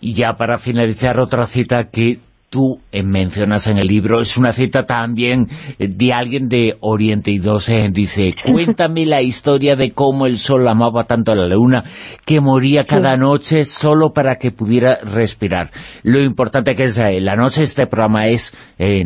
Y 0.00 0.14
ya 0.14 0.34
para 0.34 0.58
finalizar, 0.58 1.18
otra 1.20 1.46
cita 1.46 1.88
que 1.90 2.18
tú 2.50 2.80
eh, 2.90 3.04
mencionas 3.04 3.68
en 3.68 3.78
el 3.78 3.86
libro, 3.86 4.20
es 4.20 4.36
una 4.36 4.52
cita 4.52 4.84
también 4.84 5.46
eh, 5.78 5.86
de 5.88 6.12
alguien 6.12 6.48
de 6.48 6.76
Oriente 6.80 7.30
y 7.30 7.38
12, 7.38 7.90
dice, 7.92 8.34
cuéntame 8.52 9.06
la 9.06 9.22
historia 9.22 9.76
de 9.76 9.92
cómo 9.92 10.26
el 10.26 10.36
sol 10.36 10.66
amaba 10.66 11.04
tanto 11.04 11.30
a 11.30 11.36
la 11.36 11.46
luna 11.46 11.84
que 12.26 12.40
moría 12.40 12.84
cada 12.84 13.16
noche 13.16 13.64
solo 13.64 14.12
para 14.12 14.34
que 14.34 14.50
pudiera 14.50 14.96
respirar. 14.96 15.70
Lo 16.02 16.20
importante 16.20 16.74
que 16.74 16.84
es 16.84 16.98
eh, 16.98 17.20
la 17.20 17.36
noche, 17.36 17.62
este 17.62 17.86
programa 17.86 18.26
es 18.26 18.52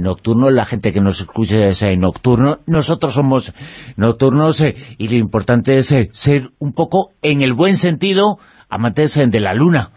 nocturno, 0.00 0.50
la 0.50 0.64
gente 0.64 0.92
que 0.92 1.00
nos 1.00 1.20
escucha 1.20 1.66
es 1.66 1.84
nocturno, 1.98 2.60
nosotros 2.66 3.12
somos 3.12 3.52
nocturnos 3.96 4.62
y 4.98 5.08
lo 5.08 5.16
importante 5.16 5.76
es 5.76 5.94
ser 6.12 6.50
un 6.58 6.72
poco, 6.72 7.10
en 7.22 7.42
el 7.42 7.52
buen 7.52 7.76
sentido, 7.76 8.38
amantes 8.70 9.14
de 9.14 9.40
la 9.40 9.52
luna. 9.52 9.90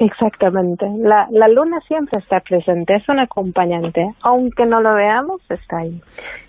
Exactamente. 0.00 0.86
La, 0.98 1.28
la 1.30 1.48
luna 1.48 1.80
siempre 1.86 2.20
está 2.20 2.40
presente, 2.40 2.96
es 2.96 3.08
un 3.08 3.20
acompañante. 3.20 4.14
Aunque 4.22 4.66
no 4.66 4.80
lo 4.80 4.94
veamos, 4.94 5.40
está 5.48 5.78
ahí. 5.78 6.00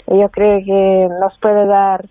Y 0.08 0.20
yo 0.20 0.30
creo 0.30 0.60
que 0.66 1.08
nos 1.22 1.38
puede 1.40 1.66
dar 1.68 2.06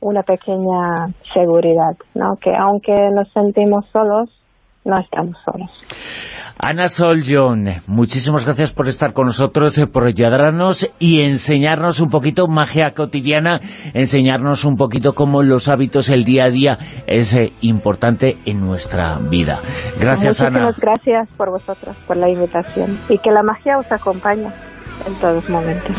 una 0.00 0.22
pequeña 0.22 1.08
seguridad, 1.34 1.96
¿no? 2.14 2.36
Que 2.36 2.54
aunque 2.54 2.92
nos 3.10 3.28
sentimos 3.32 3.86
solos, 3.86 4.30
no 4.84 4.98
estamos 5.00 5.36
solos. 5.44 5.70
Ana 6.60 6.88
Sol 6.88 7.22
John, 7.24 7.66
muchísimas 7.86 8.44
gracias 8.44 8.72
por 8.72 8.88
estar 8.88 9.12
con 9.12 9.26
nosotros, 9.26 9.78
eh, 9.78 9.86
por 9.86 10.06
ayudarnos 10.06 10.90
y 10.98 11.20
enseñarnos 11.20 12.00
un 12.00 12.08
poquito 12.08 12.48
magia 12.48 12.94
cotidiana, 12.96 13.60
enseñarnos 13.94 14.64
un 14.64 14.74
poquito 14.74 15.12
cómo 15.12 15.44
los 15.44 15.68
hábitos, 15.68 16.10
el 16.10 16.24
día 16.24 16.46
a 16.46 16.50
día 16.50 16.78
es 17.06 17.32
eh, 17.34 17.52
importante 17.60 18.38
en 18.44 18.58
nuestra 18.60 19.18
vida. 19.18 19.60
Gracias, 20.00 20.40
Ana. 20.40 20.64
Muchísimas 20.64 20.80
gracias 20.80 21.28
por 21.36 21.50
vosotros, 21.50 21.96
por 22.08 22.16
la 22.16 22.28
invitación 22.28 22.98
y 23.08 23.18
que 23.18 23.30
la 23.30 23.44
magia 23.44 23.78
os 23.78 23.92
acompañe 23.92 24.48
en 25.06 25.14
todos 25.20 25.48
momentos. 25.48 25.96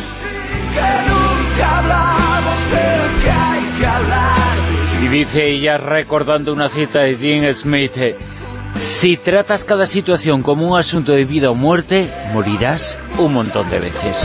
Y 5.02 5.08
dice 5.08 5.48
ella 5.48 5.78
recordando 5.78 6.52
una 6.52 6.68
cita 6.68 7.00
de 7.00 7.16
Dean 7.16 7.54
Smith, 7.54 7.98
si 8.76 9.18
tratas 9.18 9.64
cada 9.64 9.86
situación 9.86 10.42
como 10.42 10.68
un 10.68 10.80
asunto 10.80 11.14
de 11.14 11.26
vida 11.26 11.52
o 11.52 11.56
muerte, 11.56 12.10
morirás 12.34 12.98
un 13.18 13.34
montón 13.34 13.70
de 13.70 13.80
veces. 13.80 14.18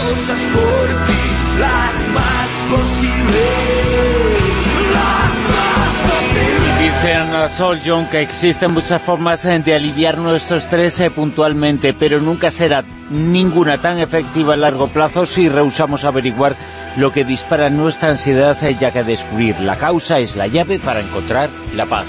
Dice 6.81 7.15
Ana 7.15 7.49
Sol 7.49 7.81
John 7.85 8.07
que 8.11 8.21
existen 8.21 8.73
muchas 8.73 9.01
formas 9.01 9.43
de 9.43 9.75
aliviar 9.75 10.19
nuestro 10.19 10.57
estrés 10.57 11.01
eh, 11.01 11.11
puntualmente, 11.11 11.95
pero 11.95 12.21
nunca 12.21 12.51
será 12.51 12.85
ninguna 13.11 13.79
tan 13.79 13.99
efectiva 13.99 14.55
a 14.55 14.57
largo 14.57 14.89
plazo 14.89 15.27
si 15.27 15.49
rehusamos 15.49 16.05
averiguar 16.05 16.55
lo 16.97 17.13
que 17.13 17.25
dispara 17.25 17.71
nuestra 17.71 18.11
ansiedad, 18.11 18.57
eh, 18.63 18.77
ya 18.79 18.91
que 18.91 19.03
descubrir 19.03 19.61
la 19.61 19.77
causa 19.77 20.19
es 20.19 20.37
la 20.37 20.47
llave 20.47 20.79
para 20.79 21.01
encontrar 21.01 21.51
la 21.75 21.87
paz. 21.87 22.07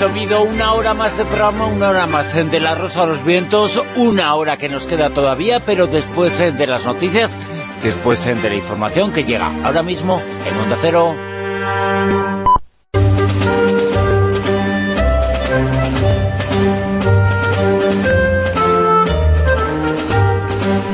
Consumido 0.00 0.44
una 0.44 0.72
hora 0.72 0.94
más 0.94 1.18
de 1.18 1.26
programa, 1.26 1.66
una 1.66 1.90
hora 1.90 2.06
más 2.06 2.34
de 2.34 2.58
La 2.58 2.74
Rosa 2.74 3.02
a 3.02 3.06
los 3.06 3.22
Vientos, 3.22 3.82
una 3.96 4.34
hora 4.34 4.56
que 4.56 4.70
nos 4.70 4.86
queda 4.86 5.10
todavía, 5.10 5.60
pero 5.60 5.86
después 5.86 6.40
eh, 6.40 6.52
de 6.52 6.66
las 6.66 6.86
noticias, 6.86 7.36
después 7.82 8.26
eh, 8.26 8.34
de 8.34 8.48
la 8.48 8.54
información 8.54 9.12
que 9.12 9.24
llega 9.24 9.52
ahora 9.62 9.82
mismo 9.82 10.22
en 10.46 10.56
Onda 10.56 10.78
Cero. 10.80 11.14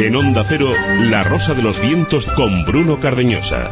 En 0.01 0.17
Onda 0.17 0.43
Cero, 0.45 0.69
La 1.03 1.23
Rosa 1.23 1.55
de 1.55 1.63
los 1.63 1.79
Vientos 1.81 2.27
con 2.27 2.65
Bruno 2.65 2.99
Cardeñosa. 2.99 3.71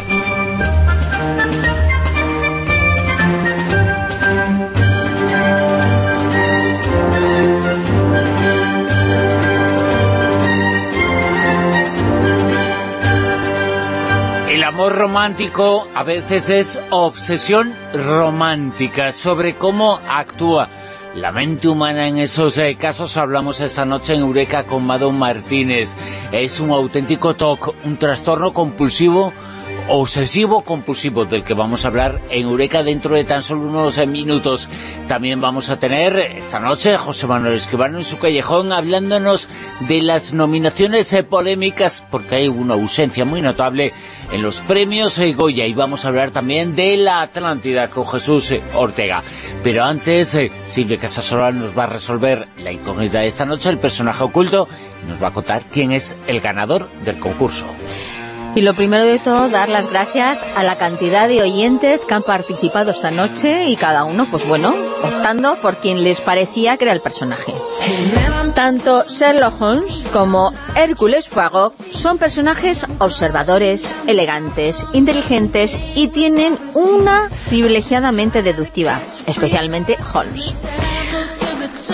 Romántico 14.90 15.86
a 15.94 16.02
veces 16.02 16.48
es 16.50 16.80
obsesión 16.90 17.74
romántica 17.92 19.12
sobre 19.12 19.54
cómo 19.54 19.98
actúa 20.08 20.68
la 21.14 21.30
mente 21.30 21.68
humana 21.68 22.08
en 22.08 22.18
esos 22.18 22.58
eh, 22.58 22.74
casos. 22.76 23.16
Hablamos 23.16 23.60
esta 23.60 23.84
noche 23.84 24.14
en 24.14 24.20
Eureka 24.20 24.64
con 24.64 24.84
Mado 24.84 25.10
Martínez. 25.12 25.94
Es 26.32 26.60
un 26.60 26.70
auténtico 26.70 27.34
TOC, 27.34 27.74
un 27.84 27.96
trastorno 27.96 28.52
compulsivo 28.52 29.32
obsesivo-compulsivo 29.88 31.24
del 31.26 31.44
que 31.44 31.54
vamos 31.54 31.84
a 31.84 31.88
hablar 31.88 32.20
en 32.30 32.46
Eureka 32.46 32.82
dentro 32.82 33.14
de 33.14 33.24
tan 33.24 33.42
solo 33.42 33.66
unos 33.66 33.98
eh, 33.98 34.06
minutos. 34.06 34.68
También 35.08 35.40
vamos 35.40 35.68
a 35.68 35.78
tener 35.78 36.16
esta 36.16 36.58
noche 36.60 36.96
José 36.96 37.26
Manuel 37.26 37.54
Escribano 37.54 37.98
en 37.98 38.04
su 38.04 38.18
callejón 38.18 38.72
hablándonos 38.72 39.48
de 39.80 40.02
las 40.02 40.32
nominaciones 40.32 41.12
eh, 41.12 41.22
polémicas 41.22 42.04
porque 42.10 42.36
hay 42.36 42.48
una 42.48 42.74
ausencia 42.74 43.24
muy 43.24 43.42
notable 43.42 43.92
en 44.32 44.42
los 44.42 44.60
premios 44.60 45.18
eh, 45.18 45.32
Goya 45.34 45.66
y 45.66 45.74
vamos 45.74 46.04
a 46.04 46.08
hablar 46.08 46.30
también 46.30 46.74
de 46.74 46.96
la 46.96 47.20
Atlántida 47.20 47.90
con 47.90 48.06
Jesús 48.06 48.54
Ortega. 48.74 49.22
Pero 49.62 49.84
antes 49.84 50.36
Silvia 50.66 50.96
Casasola 50.96 51.50
nos 51.50 51.76
va 51.76 51.84
a 51.84 51.88
resolver 51.88 52.48
la 52.62 52.72
incógnita 52.72 53.20
de 53.20 53.26
esta 53.26 53.44
noche, 53.44 53.68
el 53.68 53.78
personaje 53.78 54.24
oculto, 54.24 54.66
nos 55.08 55.22
va 55.22 55.28
a 55.28 55.32
contar 55.32 55.62
quién 55.70 55.92
es 55.92 56.16
el 56.26 56.40
ganador 56.40 56.88
del 57.04 57.18
concurso. 57.18 57.66
Y 58.54 58.62
lo 58.62 58.74
primero 58.74 59.04
de 59.04 59.18
todo, 59.18 59.48
dar 59.48 59.68
las 59.68 59.90
gracias 59.90 60.44
a 60.56 60.62
la 60.62 60.76
cantidad 60.76 61.28
de 61.28 61.42
oyentes 61.42 62.04
que 62.04 62.14
han 62.14 62.22
participado 62.22 62.92
esta 62.92 63.10
noche 63.10 63.64
y 63.64 63.74
cada 63.74 64.04
uno, 64.04 64.28
pues 64.30 64.46
bueno, 64.46 64.72
optando 65.02 65.56
por 65.56 65.78
quien 65.78 66.04
les 66.04 66.20
parecía 66.20 66.76
que 66.76 66.84
era 66.84 66.92
el 66.92 67.00
personaje. 67.00 67.52
Tanto 68.54 69.04
Sherlock 69.08 69.60
Holmes 69.60 70.06
como 70.12 70.52
Hércules 70.76 71.28
Poirot 71.28 71.72
son 71.90 72.18
personajes 72.18 72.86
observadores, 73.00 73.92
elegantes, 74.06 74.84
inteligentes 74.92 75.76
y 75.96 76.08
tienen 76.08 76.56
una 76.74 77.30
privilegiadamente 77.48 78.42
deductiva, 78.42 79.00
especialmente 79.26 79.96
Holmes. 80.14 80.68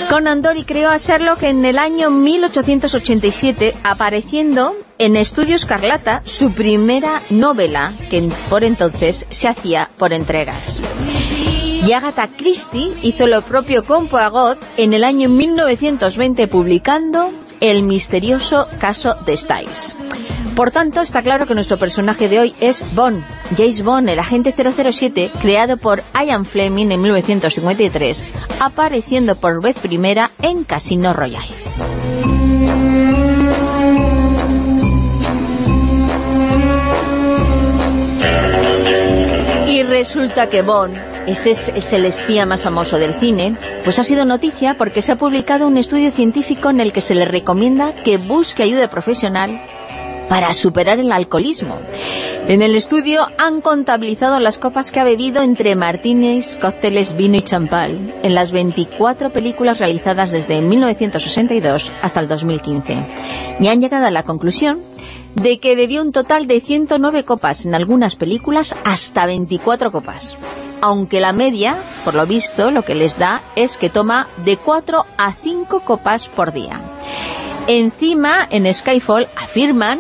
Conan 0.09 0.43
Doyle 0.43 0.65
creó 0.65 0.91
a 0.91 0.99
Sherlock 0.99 1.43
en 1.43 1.65
el 1.65 1.79
año 1.79 2.11
1887, 2.11 3.75
apareciendo 3.83 4.75
en 4.99 5.17
Estudio 5.17 5.57
Escarlata, 5.57 6.23
su 6.25 6.53
primera 6.53 7.23
novela, 7.31 7.93
que 8.11 8.29
por 8.49 8.65
entonces 8.65 9.27
se 9.31 9.49
hacía 9.49 9.89
por 9.99 10.12
entregas. 10.12 10.81
Y 11.85 11.93
Agatha 11.93 12.29
Christie 12.37 12.93
hizo 13.03 13.27
lo 13.27 13.43
propio 13.43 13.85
con 13.85 14.09
Poirot 14.09 14.59
en 14.77 14.93
el 14.93 15.03
año 15.03 15.29
1920, 15.29 16.47
publicando 16.49 17.33
El 17.61 17.82
misterioso 17.82 18.66
caso 18.81 19.15
de 19.27 19.37
Styles. 19.37 19.97
Por 20.57 20.70
tanto, 20.70 21.01
está 21.01 21.23
claro 21.23 21.47
que 21.47 21.55
nuestro 21.55 21.78
personaje 21.78 22.28
de 22.28 22.41
hoy 22.41 22.55
es 22.61 22.95
Bond, 22.95 23.23
James 23.57 23.82
Bond, 23.82 24.09
el 24.09 24.19
agente 24.19 24.53
007, 24.53 25.31
creado 25.41 25.77
por 25.77 26.03
Ian 26.15 26.45
Fleming 26.45 26.91
en 26.91 27.01
1953, 27.01 28.24
apareciendo 28.61 29.37
por 29.37 29.62
vez 29.62 29.78
primera 29.78 30.31
en 30.43 30.65
Casino 30.65 31.12
Royale. 31.12 31.55
Y 39.71 39.85
resulta 39.85 40.49
que 40.49 40.63
Bond, 40.63 40.97
ese 41.29 41.53
es, 41.53 41.69
es, 41.69 41.93
el 41.93 42.05
espía 42.05 42.45
más 42.45 42.61
famoso 42.61 42.99
del 42.99 43.15
cine, 43.15 43.55
pues 43.85 44.01
ha 44.01 44.05
sido 44.05 44.25
noticia 44.25 44.75
porque 44.75 45.01
se 45.01 45.13
ha 45.13 45.17
publicado 45.17 45.69
un 45.69 45.77
estudio 45.77 46.11
científico 46.11 46.71
en 46.71 46.81
el 46.81 46.93
que 46.93 47.01
se 47.01 47.15
le 47.15 47.25
recomienda 47.25 47.95
que 47.95 48.17
busque 48.17 48.65
ayuda 48.65 48.91
profesional 48.91 49.61
para 50.31 50.55
superar 50.55 51.01
el 51.01 51.11
alcoholismo. 51.11 51.74
En 52.47 52.62
el 52.62 52.77
estudio 52.77 53.27
han 53.36 53.61
contabilizado 53.61 54.39
las 54.39 54.59
copas 54.59 54.93
que 54.93 55.01
ha 55.01 55.05
bebido 55.05 55.43
entre 55.43 55.74
martinis, 55.74 56.57
cócteles, 56.61 57.16
vino 57.16 57.36
y 57.36 57.43
champán 57.43 58.12
en 58.23 58.36
las 58.36 58.52
24 58.52 59.31
películas 59.31 59.81
realizadas 59.81 60.31
desde 60.31 60.62
1962 60.62 61.90
hasta 62.01 62.20
el 62.20 62.28
2015. 62.28 62.98
Y 63.59 63.66
han 63.66 63.81
llegado 63.81 64.07
a 64.07 64.12
la 64.12 64.23
conclusión 64.23 64.78
de 65.35 65.59
que 65.59 65.74
bebió 65.74 66.01
un 66.01 66.12
total 66.12 66.47
de 66.47 66.61
109 66.61 67.24
copas 67.24 67.66
en 67.66 67.74
algunas 67.74 68.15
películas 68.15 68.77
hasta 68.85 69.27
24 69.27 69.90
copas. 69.90 70.36
Aunque 70.81 71.19
la 71.19 71.32
media, 71.32 71.77
por 72.05 72.15
lo 72.15 72.24
visto, 72.24 72.70
lo 72.70 72.82
que 72.82 72.94
les 72.94 73.19
da 73.19 73.43
es 73.57 73.77
que 73.77 73.90
toma 73.90 74.28
de 74.44 74.57
4 74.59 75.05
a 75.19 75.32
5 75.32 75.81
copas 75.81 76.28
por 76.28 76.52
día. 76.52 76.81
Encima, 77.66 78.47
en 78.48 78.73
Skyfall 78.73 79.27
afirman 79.36 79.98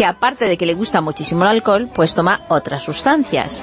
que 0.00 0.06
aparte 0.06 0.46
de 0.46 0.56
que 0.56 0.64
le 0.64 0.72
gusta 0.72 1.02
muchísimo 1.02 1.42
el 1.42 1.50
alcohol, 1.50 1.90
pues 1.94 2.14
toma 2.14 2.40
otras 2.48 2.82
sustancias. 2.82 3.60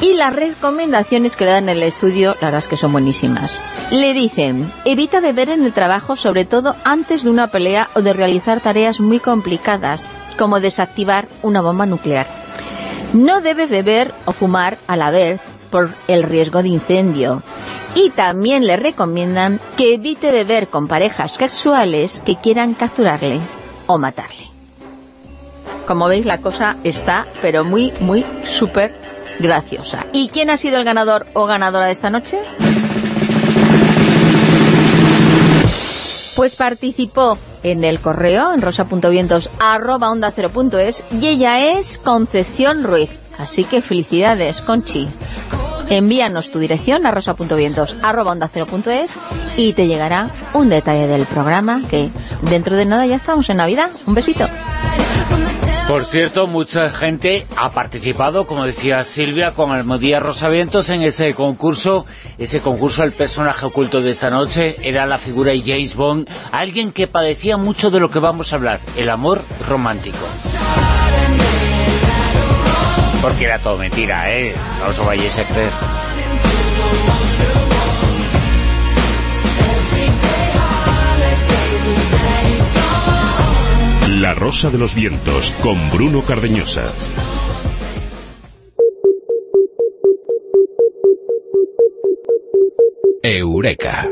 Y 0.00 0.14
las 0.14 0.34
recomendaciones 0.34 1.36
que 1.36 1.44
le 1.44 1.52
dan 1.52 1.68
en 1.68 1.76
el 1.76 1.84
estudio, 1.84 2.34
la 2.40 2.50
verdad 2.50 2.68
que 2.68 2.76
son 2.76 2.90
buenísimas. 2.90 3.60
Le 3.92 4.12
dicen, 4.12 4.72
evita 4.84 5.20
beber 5.20 5.48
en 5.50 5.64
el 5.64 5.72
trabajo, 5.72 6.16
sobre 6.16 6.44
todo 6.44 6.74
antes 6.82 7.22
de 7.22 7.30
una 7.30 7.46
pelea 7.46 7.88
o 7.94 8.02
de 8.02 8.14
realizar 8.14 8.60
tareas 8.60 8.98
muy 8.98 9.20
complicadas, 9.20 10.08
como 10.36 10.58
desactivar 10.58 11.28
una 11.42 11.60
bomba 11.60 11.86
nuclear. 11.86 12.26
No 13.12 13.40
debe 13.40 13.66
beber 13.66 14.12
o 14.24 14.32
fumar 14.32 14.78
a 14.88 14.96
la 14.96 15.12
vez 15.12 15.40
por 15.70 15.90
el 16.08 16.24
riesgo 16.24 16.64
de 16.64 16.68
incendio. 16.70 17.44
Y 17.94 18.10
también 18.10 18.66
le 18.66 18.76
recomiendan 18.76 19.60
que 19.76 19.94
evite 19.94 20.32
beber 20.32 20.66
con 20.66 20.88
parejas 20.88 21.38
casuales 21.38 22.24
que 22.26 22.34
quieran 22.40 22.74
capturarle 22.74 23.38
o 23.86 23.98
matarle. 23.98 24.55
Como 25.86 26.08
veis, 26.08 26.26
la 26.26 26.38
cosa 26.38 26.76
está, 26.84 27.26
pero 27.40 27.64
muy, 27.64 27.92
muy 28.00 28.24
súper 28.44 28.94
graciosa. 29.38 30.06
¿Y 30.12 30.28
quién 30.28 30.50
ha 30.50 30.56
sido 30.56 30.78
el 30.78 30.84
ganador 30.84 31.26
o 31.32 31.46
ganadora 31.46 31.86
de 31.86 31.92
esta 31.92 32.10
noche? 32.10 32.38
Pues 36.36 36.54
participó 36.54 37.38
en 37.62 37.82
el 37.82 38.00
correo, 38.00 38.52
en 38.52 38.60
rosa.vientos, 38.60 39.48
arroba 39.58 40.10
onda 40.10 40.32
0.es, 40.34 41.04
y 41.18 41.28
ella 41.28 41.78
es 41.78 41.98
Concepción 41.98 42.84
Ruiz. 42.84 43.10
Así 43.38 43.64
que 43.64 43.80
felicidades, 43.80 44.60
Conchi. 44.60 45.08
Envíanos 45.88 46.50
tu 46.50 46.58
dirección 46.58 47.06
a 47.06 47.10
rosa.vientos, 47.10 47.96
arroba 48.02 48.32
onda 48.32 48.50
0.es, 48.52 49.18
y 49.56 49.72
te 49.72 49.86
llegará 49.86 50.28
un 50.52 50.68
detalle 50.68 51.06
del 51.06 51.24
programa 51.26 51.82
que 51.88 52.10
dentro 52.42 52.76
de 52.76 52.84
nada 52.84 53.06
ya 53.06 53.16
estamos 53.16 53.48
en 53.48 53.56
Navidad. 53.56 53.90
Un 54.06 54.14
besito. 54.14 54.46
Por 55.88 56.04
cierto, 56.04 56.48
mucha 56.48 56.90
gente 56.90 57.46
ha 57.56 57.70
participado, 57.70 58.44
como 58.44 58.64
decía 58.64 59.04
Silvia, 59.04 59.52
con 59.52 59.70
Almodía 59.70 60.18
Rosavientos 60.18 60.90
en 60.90 61.02
ese 61.02 61.32
concurso. 61.32 62.06
Ese 62.38 62.60
concurso, 62.60 63.04
el 63.04 63.12
personaje 63.12 63.66
oculto 63.66 64.00
de 64.00 64.10
esta 64.10 64.28
noche, 64.28 64.74
era 64.82 65.06
la 65.06 65.18
figura 65.18 65.52
de 65.52 65.60
James 65.60 65.94
Bond, 65.94 66.28
alguien 66.50 66.90
que 66.90 67.06
padecía 67.06 67.56
mucho 67.56 67.92
de 67.92 68.00
lo 68.00 68.10
que 68.10 68.18
vamos 68.18 68.52
a 68.52 68.56
hablar, 68.56 68.80
el 68.96 69.08
amor 69.08 69.40
romántico. 69.68 70.18
Porque 73.22 73.44
era 73.44 73.60
todo 73.60 73.78
mentira, 73.78 74.32
¿eh? 74.32 74.54
No 74.80 74.88
os 74.88 75.06
vayáis 75.06 75.38
a 75.38 75.44
creer. 75.44 76.05
La 84.20 84.32
Rosa 84.32 84.70
de 84.70 84.78
los 84.78 84.94
Vientos, 84.94 85.50
con 85.62 85.90
Bruno 85.90 86.22
Cardeñosa. 86.22 86.90
Eureka. 93.22 94.08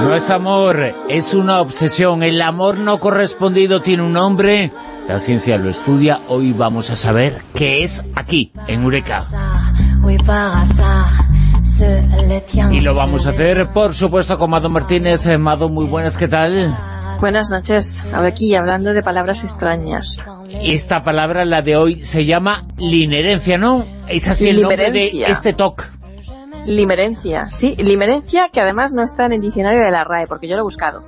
No 0.00 0.14
es 0.14 0.30
amor, 0.30 0.94
es 1.10 1.34
una 1.34 1.60
obsesión. 1.60 2.22
El 2.22 2.40
amor 2.40 2.78
no 2.78 2.98
correspondido 3.00 3.82
tiene 3.82 4.02
un 4.02 4.14
nombre. 4.14 4.72
La 5.08 5.18
ciencia 5.18 5.58
lo 5.58 5.68
estudia. 5.68 6.20
Hoy 6.28 6.54
vamos 6.54 6.88
a 6.88 6.96
saber 6.96 7.42
qué 7.52 7.82
es 7.82 8.02
aquí, 8.16 8.50
en 8.66 8.84
Eureka. 8.84 9.26
Y 12.72 12.80
lo 12.80 12.94
vamos 12.94 13.26
a 13.26 13.30
hacer, 13.30 13.72
por 13.72 13.94
supuesto, 13.94 14.38
con 14.38 14.50
Mado 14.50 14.70
Martínez. 14.70 15.26
Eh, 15.26 15.38
Mado, 15.38 15.68
muy 15.68 15.86
buenas, 15.86 16.16
¿qué 16.16 16.28
tal? 16.28 16.76
Buenas 17.20 17.50
noches. 17.50 18.04
Aquí 18.12 18.54
hablando 18.54 18.92
de 18.92 19.02
palabras 19.02 19.44
extrañas. 19.44 20.24
Esta 20.50 21.02
palabra, 21.02 21.44
la 21.44 21.62
de 21.62 21.76
hoy, 21.76 22.04
se 22.04 22.24
llama 22.24 22.66
linerencia, 22.76 23.58
¿no? 23.58 23.86
Es 24.08 24.28
así 24.28 24.48
el 24.48 24.62
nombre 24.62 24.90
de 24.90 25.24
este 25.26 25.52
talk. 25.52 25.90
Limerencia, 26.66 27.50
sí. 27.50 27.74
Limerencia, 27.76 28.48
que 28.52 28.60
además 28.60 28.92
no 28.92 29.02
está 29.02 29.26
en 29.26 29.34
el 29.34 29.40
diccionario 29.40 29.84
de 29.84 29.90
la 29.90 30.04
RAE, 30.04 30.26
porque 30.26 30.48
yo 30.48 30.56
lo 30.56 30.62
he 30.62 30.64
buscado. 30.64 31.02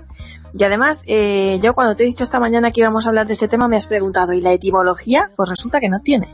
Y 0.55 0.64
además, 0.64 1.05
eh, 1.06 1.59
yo 1.62 1.74
cuando 1.74 1.94
te 1.94 2.02
he 2.02 2.06
dicho 2.06 2.24
esta 2.24 2.40
mañana 2.40 2.70
que 2.70 2.81
íbamos 2.81 3.06
a 3.06 3.09
hablar 3.09 3.27
de 3.27 3.35
este 3.35 3.48
tema, 3.48 3.68
me 3.68 3.77
has 3.77 3.86
preguntado, 3.86 4.32
¿y 4.32 4.40
la 4.40 4.52
etimología? 4.52 5.31
Pues 5.36 5.48
resulta 5.48 5.81
que 5.81 5.89
no 5.89 6.01
tiene. 6.01 6.28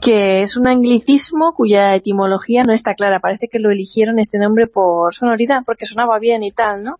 Que 0.00 0.42
es 0.42 0.56
un 0.56 0.68
anglicismo 0.68 1.54
cuya 1.54 1.94
etimología 1.94 2.62
no 2.62 2.72
está 2.72 2.94
clara. 2.94 3.20
Parece 3.20 3.48
que 3.48 3.58
lo 3.58 3.70
eligieron 3.70 4.18
este 4.18 4.38
nombre 4.38 4.66
por 4.66 5.14
sonoridad, 5.14 5.62
porque 5.64 5.86
sonaba 5.86 6.18
bien 6.18 6.42
y 6.42 6.52
tal, 6.52 6.82
¿no? 6.82 6.98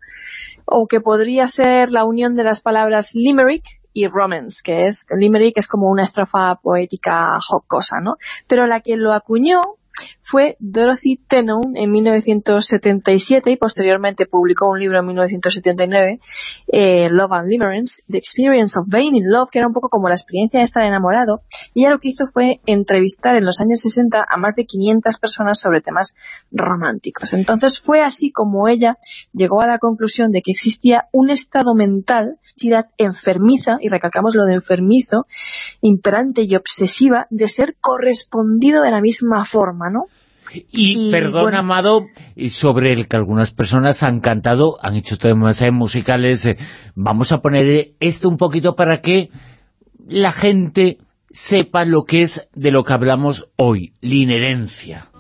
O 0.65 0.87
que 0.87 1.01
podría 1.01 1.49
ser 1.49 1.91
la 1.91 2.05
unión 2.05 2.35
de 2.35 2.45
las 2.45 2.61
palabras 2.61 3.15
limerick, 3.15 3.65
y 3.93 4.07
romance, 4.07 4.61
que 4.63 4.87
es, 4.87 5.07
limerick 5.11 5.59
es 5.59 5.67
como 5.67 5.89
una 5.89 6.05
estrofa 6.05 6.55
poética 6.57 7.39
jocosa, 7.41 8.01
¿no? 8.01 8.19
Pero 8.47 8.67
la 8.67 8.81
que 8.81 8.97
lo 8.97 9.13
acuñó 9.13 9.63
fue 10.31 10.57
Dorothy 10.61 11.17
Tenon 11.17 11.77
en 11.77 11.91
1977 11.91 13.51
y 13.51 13.57
posteriormente 13.57 14.27
publicó 14.27 14.71
un 14.71 14.79
libro 14.79 15.01
en 15.01 15.07
1979, 15.07 16.21
eh, 16.69 17.09
Love 17.11 17.33
and 17.33 17.49
Limerence, 17.51 18.05
The 18.09 18.19
Experience 18.19 18.79
of 18.79 18.87
Being 18.87 19.17
in 19.17 19.29
Love, 19.29 19.49
que 19.51 19.59
era 19.59 19.67
un 19.67 19.75
poco 19.75 19.89
como 19.89 20.09
la 20.09 20.15
experiencia 20.15 20.61
de 20.61 20.65
estar 20.67 20.85
enamorado, 20.85 21.43
y 21.75 21.81
ella 21.81 21.91
lo 21.91 21.99
que 21.99 22.11
hizo 22.11 22.29
fue 22.29 22.61
entrevistar 22.67 23.35
en 23.35 23.45
los 23.45 23.61
años 23.61 23.81
60 23.81 24.25
a 24.29 24.37
más 24.37 24.55
de 24.55 24.67
500 24.67 25.19
personas 25.19 25.59
sobre 25.59 25.81
temas 25.81 26.15
románticos. 26.53 27.33
Entonces 27.33 27.81
fue 27.81 28.01
así 28.01 28.31
como 28.31 28.69
ella 28.69 28.99
llegó 29.33 29.63
a 29.63 29.67
la 29.67 29.79
conclusión 29.79 30.31
de 30.31 30.43
que 30.43 30.53
existía 30.53 31.09
un 31.11 31.31
estado 31.31 31.75
mental, 31.75 32.39
enfermiza, 32.99 33.79
y 33.81 33.89
recalcamos 33.89 34.37
lo 34.37 34.47
de 34.47 34.55
enfermizo, 34.55 35.27
imperante 35.81 36.43
y 36.43 36.55
obsesiva, 36.55 37.23
de 37.31 37.49
ser 37.49 37.75
correspondido 37.81 38.85
de 38.85 38.93
la 38.93 39.01
misma 39.01 39.45
forma, 39.45 39.91
¿no? 39.91 40.07
Y, 40.73 41.11
perdón, 41.11 41.55
Amado, 41.55 42.07
sobre 42.49 42.93
el 42.93 43.09
que 43.09 43.17
algunas 43.17 43.53
personas 43.53 44.03
han 44.03 44.21
cantado, 44.21 44.77
han 44.83 44.97
hecho 44.97 45.17
temas 45.17 45.63
musicales, 45.73 46.47
eh, 46.47 46.57
vamos 46.95 47.33
a 47.33 47.39
poner 47.39 47.93
esto 48.01 48.29
un 48.29 48.37
poquito 48.37 48.75
para 48.75 49.01
que 49.01 49.31
la 50.07 50.33
gente 50.33 50.99
sepa 51.31 51.85
lo 51.85 52.05
que 52.05 52.23
es 52.23 52.49
de 52.55 52.71
lo 52.71 52.83
que 52.83 52.93
hablamos 52.93 53.49
hoy, 53.57 53.95
la 54.01 54.15
inherencia. 54.15 55.11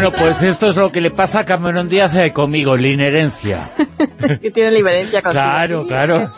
Bueno, 0.00 0.16
pues 0.18 0.42
esto 0.42 0.68
es 0.68 0.76
lo 0.76 0.90
que 0.90 1.02
le 1.02 1.10
pasa 1.10 1.40
a 1.40 1.44
Cameron 1.44 1.86
Díaz 1.86 2.14
eh, 2.16 2.32
conmigo, 2.32 2.74
la 2.74 2.88
inherencia. 2.88 3.70
que 4.40 4.50
tiene 4.50 4.70
la 4.70 4.78
inherencia 4.78 5.20
contigo. 5.20 5.42
Claro, 5.42 5.86
claro. 5.86 6.32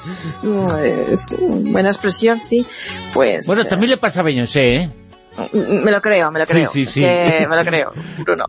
Es, 0.82 1.36
buena 1.38 1.90
expresión, 1.90 2.40
sí. 2.40 2.66
Pues... 3.14 3.46
Bueno, 3.46 3.64
también 3.64 3.90
le 3.90 3.98
pasa 3.98 4.22
a 4.22 4.24
Beyoncé, 4.24 4.74
¿eh? 4.74 4.90
Me 5.52 5.92
lo 5.92 6.00
creo, 6.00 6.32
me 6.32 6.40
lo 6.40 6.44
creo. 6.46 6.68
Sí, 6.70 6.86
sí, 6.86 6.92
sí. 6.94 7.00
me 7.02 7.56
lo 7.56 7.64
creo, 7.64 7.92
Bruno. 8.18 8.46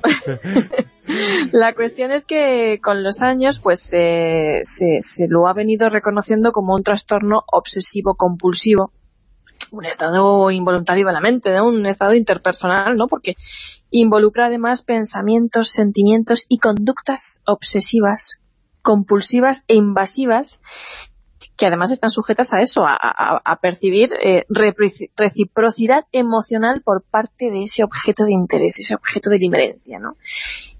La 1.51 1.73
cuestión 1.73 2.09
es 2.09 2.25
que 2.25 2.79
con 2.81 3.03
los 3.03 3.21
años 3.21 3.59
pues 3.59 3.81
se, 3.81 4.61
se 4.63 5.27
lo 5.29 5.47
ha 5.47 5.53
venido 5.53 5.89
reconociendo 5.89 6.51
como 6.51 6.73
un 6.73 6.81
trastorno 6.81 7.43
obsesivo-compulsivo 7.51 8.91
un 9.73 9.85
estado 9.85 10.51
involuntario 10.51 11.07
de 11.07 11.13
la 11.13 11.19
mente, 11.19 11.49
de 11.49 11.59
un 11.59 11.85
estado 11.87 12.13
interpersonal, 12.13 12.95
¿no? 12.95 13.07
Porque 13.07 13.35
involucra 13.89 14.45
además 14.45 14.83
pensamientos, 14.83 15.69
sentimientos 15.69 16.45
y 16.47 16.59
conductas 16.59 17.41
obsesivas, 17.45 18.39
compulsivas 18.83 19.63
e 19.67 19.73
invasivas 19.73 20.59
que 21.57 21.65
además 21.67 21.91
están 21.91 22.09
sujetas 22.09 22.53
a 22.53 22.61
eso, 22.61 22.83
a, 22.85 23.59
percibir 23.61 24.09
eh, 24.21 24.43
reciprocidad 24.49 26.05
emocional 26.11 26.81
por 26.83 27.03
parte 27.03 27.51
de 27.51 27.63
ese 27.63 27.83
objeto 27.83 28.25
de 28.25 28.33
interés, 28.33 28.79
ese 28.79 28.95
objeto 28.95 29.29
de 29.29 29.37
diferencia, 29.37 29.99
¿no? 29.99 30.17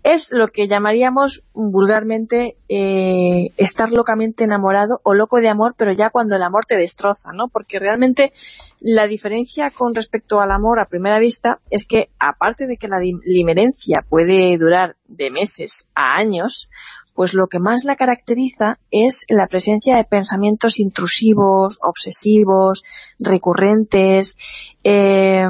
Es 0.04 0.32
lo 0.32 0.50
que 0.50 0.68
llamaríamos 0.68 1.44
vulgarmente 1.54 2.58
eh, 2.68 3.54
estar 3.56 3.90
locamente 3.90 4.44
enamorado 4.44 5.00
o 5.04 5.14
loco 5.14 5.40
de 5.40 5.48
amor, 5.48 5.76
pero 5.78 5.94
ya 5.94 6.10
cuando 6.10 6.36
el 6.36 6.44
amor 6.44 6.66
te 6.66 6.76
destroza, 6.76 7.32
¿no? 7.34 7.48
Porque 7.48 7.80
realmente 7.80 8.34
la 8.82 9.08
diferencia 9.08 9.72
con 9.72 9.96
respecto 9.96 10.42
al 10.42 10.52
amor 10.52 10.80
a 10.80 10.90
primera 10.90 11.20
vista 11.20 11.60
es 11.72 11.88
que, 11.88 12.10
aparte 12.20 12.68
de 12.68 12.76
que 12.76 12.90
la 12.90 13.00
limerencia 13.00 14.06
puede 14.08 14.58
durar 14.58 14.98
de 15.08 15.32
meses 15.32 15.88
a 15.96 16.18
años, 16.18 16.70
pues 17.14 17.34
lo 17.34 17.48
que 17.48 17.60
más 17.60 17.86
la 17.86 17.96
caracteriza 17.96 18.80
es 18.92 19.26
la 19.30 19.48
presencia 19.48 19.96
de 19.96 20.04
pensamientos 20.04 20.80
intrusivos, 20.80 21.80
obsesivos, 21.82 22.84
recurrentes, 23.20 24.38
eh, 24.84 25.46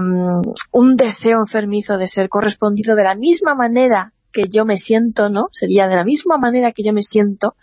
un 0.72 0.94
deseo 0.94 1.40
enfermizo 1.40 1.98
de 1.98 2.08
ser 2.08 2.30
correspondido 2.30 2.96
de 2.96 3.04
la 3.04 3.16
misma 3.16 3.56
manera 3.56 4.13
que 4.34 4.50
yo 4.50 4.66
me 4.66 4.78
siento, 4.78 5.30
¿no? 5.30 5.48
Sería 5.54 5.88
de 5.88 5.96
la 5.96 6.04
misma 6.04 6.38
manera 6.38 6.74
que 6.74 6.84
yo 6.84 6.92
me 6.92 7.04
siento. 7.04 7.56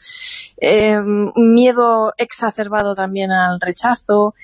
Eh, 0.57 0.97
miedo 1.37 2.15
exacerbado 2.17 2.95
también 2.95 3.33
al 3.33 3.61
rechazo, 3.61 4.35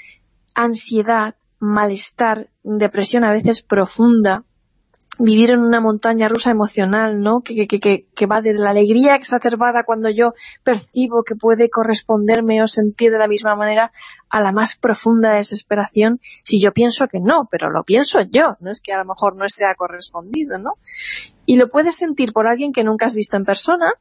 ansiedad, 0.55 1.37
malestar, 1.59 2.51
depresión 2.63 3.25
a 3.25 3.31
veces 3.31 3.63
profunda, 3.63 4.45
vivir 5.19 5.51
en 5.53 5.61
una 5.61 5.81
montaña 5.81 6.29
rusa 6.29 6.51
emocional, 6.51 7.21
¿no? 7.21 7.41
Que, 7.41 7.67
que, 7.67 7.81
que, 7.81 8.07
que, 8.15 8.27
va 8.27 8.41
de 8.41 8.55
la 8.55 8.71
alegría 8.71 9.15
exacerbada 9.15 9.85
cuando 9.85 10.11
yo 10.11 10.35
percibo 10.63 11.23
que 11.25 11.35
puede 11.35 11.69
corresponderme 11.69 12.63
o 12.63 12.67
sentir 12.67 13.11
de 13.11 13.19
la 13.19 13.29
misma 13.29 13.57
manera 13.57 13.93
a 14.29 14.41
la 14.41 14.53
más 14.53 14.77
profunda 14.77 15.33
desesperación 15.33 16.19
si 16.23 16.61
yo 16.61 16.73
pienso 16.73 17.07
que 17.07 17.21
no, 17.21 17.49
pero 17.51 17.71
lo 17.71 17.85
pienso 17.85 18.21
yo, 18.23 18.57
no 18.61 18.71
es 18.71 18.81
que 18.81 18.93
a 18.93 18.99
lo 18.99 19.05
mejor 19.05 19.37
no 19.37 19.49
sea 19.49 19.75
correspondido, 19.75 20.59
¿no? 20.59 20.75
Y 21.47 21.57
lo 21.57 21.69
puedes 21.69 21.97
sentir 21.97 22.33
por 22.33 22.47
alguien 22.47 22.73
que 22.73 22.85
nunca 22.85 23.07
has 23.07 23.15
visto 23.15 23.37
en 23.37 23.45
persona, 23.45 23.93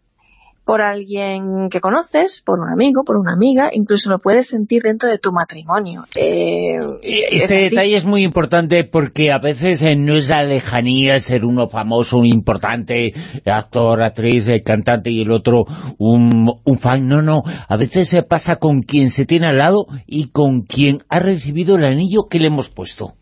por 0.65 0.81
alguien 0.81 1.69
que 1.69 1.79
conoces, 1.79 2.41
por 2.43 2.59
un 2.59 2.69
amigo, 2.69 3.03
por 3.05 3.17
una 3.17 3.33
amiga, 3.33 3.69
incluso 3.71 4.09
lo 4.09 4.17
puedes 4.17 4.47
sentir 4.47 4.81
dentro 4.81 5.09
de 5.09 5.19
tu 5.19 5.31
matrimonio. 5.31 6.05
Eh, 6.15 6.79
este 7.03 7.59
detalle 7.59 7.95
es 7.95 8.05
muy 8.05 8.23
importante 8.23 8.83
porque 8.83 9.31
a 9.31 9.37
veces 9.37 9.83
eh, 9.83 9.95
no 9.95 10.15
es 10.15 10.29
la 10.29 10.43
lejanía 10.43 11.19
ser 11.19 11.45
uno 11.45 11.67
famoso, 11.67 12.17
un 12.17 12.25
importante 12.25 13.13
actor, 13.45 14.01
actriz, 14.01 14.47
eh, 14.47 14.63
cantante 14.63 15.11
y 15.11 15.21
el 15.21 15.31
otro 15.31 15.65
un, 15.99 16.51
un 16.63 16.77
fan, 16.79 17.07
no, 17.07 17.21
no, 17.21 17.43
a 17.45 17.77
veces 17.77 18.09
se 18.09 18.23
pasa 18.23 18.55
con 18.55 18.81
quien 18.81 19.11
se 19.11 19.25
tiene 19.25 19.45
al 19.45 19.59
lado 19.59 19.85
y 20.07 20.29
con 20.29 20.63
quien 20.63 21.03
ha 21.09 21.19
recibido 21.19 21.75
el 21.75 21.85
anillo 21.85 22.23
que 22.27 22.39
le 22.39 22.47
hemos 22.47 22.69
puesto. 22.69 23.13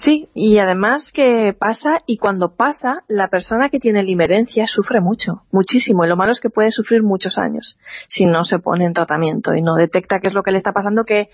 Sí, 0.00 0.30
y 0.32 0.56
además 0.56 1.12
que 1.12 1.52
pasa, 1.52 1.98
y 2.06 2.16
cuando 2.16 2.54
pasa, 2.54 3.04
la 3.06 3.28
persona 3.28 3.68
que 3.68 3.78
tiene 3.78 4.02
limerencia 4.02 4.66
sufre 4.66 5.02
mucho, 5.02 5.42
muchísimo, 5.50 6.06
y 6.06 6.08
lo 6.08 6.16
malo 6.16 6.32
es 6.32 6.40
que 6.40 6.48
puede 6.48 6.72
sufrir 6.72 7.02
muchos 7.02 7.36
años 7.36 7.78
si 8.08 8.24
no 8.24 8.44
se 8.44 8.58
pone 8.58 8.86
en 8.86 8.94
tratamiento 8.94 9.54
y 9.54 9.60
no 9.60 9.74
detecta 9.74 10.18
qué 10.18 10.28
es 10.28 10.32
lo 10.32 10.42
que 10.42 10.52
le 10.52 10.56
está 10.56 10.72
pasando, 10.72 11.04
que 11.04 11.28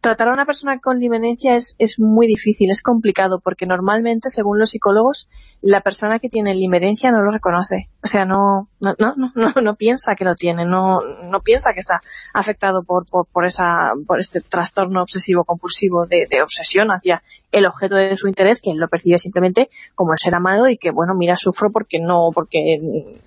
tratar 0.00 0.26
a 0.26 0.32
una 0.32 0.44
persona 0.44 0.80
con 0.80 0.98
limerencia 0.98 1.54
es, 1.54 1.76
es 1.78 2.00
muy 2.00 2.26
difícil, 2.26 2.72
es 2.72 2.82
complicado, 2.82 3.38
porque 3.38 3.64
normalmente, 3.64 4.28
según 4.28 4.58
los 4.58 4.70
psicólogos, 4.70 5.28
la 5.62 5.80
persona 5.80 6.18
que 6.18 6.28
tiene 6.28 6.56
limerencia 6.56 7.12
no 7.12 7.22
lo 7.22 7.30
reconoce, 7.30 7.90
o 8.02 8.08
sea, 8.08 8.24
no 8.24 8.70
no, 8.80 8.94
no, 8.98 9.14
no, 9.34 9.52
no 9.62 9.74
piensa 9.76 10.14
que 10.14 10.24
lo 10.24 10.34
tiene, 10.34 10.64
no, 10.64 10.98
no 11.24 11.40
piensa 11.42 11.72
que 11.72 11.80
está 11.80 12.00
afectado 12.32 12.82
por, 12.82 13.06
por, 13.06 13.26
por, 13.26 13.44
esa, 13.44 13.92
por 14.06 14.18
este 14.18 14.40
trastorno 14.40 15.02
obsesivo-compulsivo 15.02 16.06
de, 16.06 16.26
de 16.26 16.42
obsesión 16.42 16.90
hacia 16.90 17.22
el 17.52 17.66
objeto 17.66 17.96
de 18.00 18.16
su 18.16 18.28
interés, 18.28 18.60
él 18.64 18.76
lo 18.76 18.88
percibe 18.88 19.18
simplemente 19.18 19.70
como 19.94 20.12
el 20.12 20.18
ser 20.18 20.34
amado 20.34 20.68
y 20.68 20.76
que, 20.76 20.90
bueno, 20.90 21.14
mira, 21.14 21.34
sufro 21.36 21.70
porque 21.70 21.98
no, 22.00 22.30
porque 22.34 22.74
eh, 22.74 23.20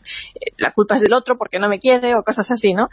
la 0.57 0.71
culpa 0.73 0.95
es 0.95 1.01
del 1.01 1.13
otro, 1.13 1.37
porque 1.37 1.59
no 1.59 1.69
me 1.69 1.79
quiere 1.79 2.15
o 2.15 2.23
cosas 2.23 2.49
así, 2.51 2.73
¿no? 2.73 2.89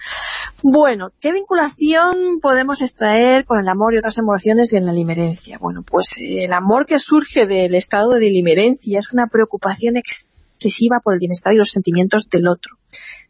Bueno, 0.63 1.11
¿qué 1.21 1.33
vinculación 1.33 2.41
podemos 2.41 2.83
extraer 2.83 3.45
con 3.45 3.61
el 3.61 3.69
amor 3.69 3.95
y 3.95 3.99
otras 3.99 4.19
emociones 4.19 4.73
en 4.73 4.87
la 4.87 4.93
limerencia? 4.93 5.59
Bueno, 5.59 5.83
pues 5.83 6.19
eh, 6.19 6.45
el 6.45 6.53
amor 6.53 6.87
que 6.87 6.99
surge 6.99 7.47
del 7.47 7.75
estado 7.75 8.11
de 8.13 8.31
limerencia 8.31 8.99
es 8.99 9.13
una 9.13 9.27
preocupación 9.27 9.97
excesiva 9.97 11.01
por 11.03 11.15
el 11.15 11.21
bienestar 11.21 11.53
y 11.53 11.57
los 11.57 11.71
sentimientos 11.71 12.29
del 12.29 12.49
otro 12.49 12.77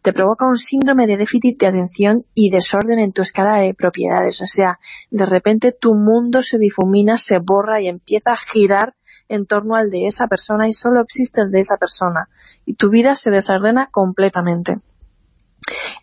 te 0.02 0.12
provoca 0.12 0.46
un 0.46 0.56
síndrome 0.56 1.06
de 1.06 1.16
déficit 1.16 1.58
de 1.58 1.66
atención 1.66 2.24
y 2.34 2.50
desorden 2.50 2.98
en 2.98 3.12
tu 3.12 3.22
escala 3.22 3.56
de 3.56 3.74
propiedades. 3.74 4.40
O 4.40 4.46
sea, 4.46 4.78
de 5.10 5.26
repente 5.26 5.72
tu 5.72 5.94
mundo 5.94 6.42
se 6.42 6.58
difumina, 6.58 7.16
se 7.16 7.38
borra 7.38 7.80
y 7.80 7.88
empieza 7.88 8.32
a 8.32 8.36
girar 8.36 8.94
en 9.28 9.46
torno 9.46 9.76
al 9.76 9.90
de 9.90 10.06
esa 10.06 10.26
persona 10.26 10.68
y 10.68 10.72
solo 10.72 11.02
existe 11.02 11.42
el 11.42 11.50
de 11.50 11.60
esa 11.60 11.76
persona. 11.76 12.28
Y 12.64 12.74
tu 12.74 12.88
vida 12.88 13.14
se 13.14 13.30
desordena 13.30 13.88
completamente. 13.90 14.78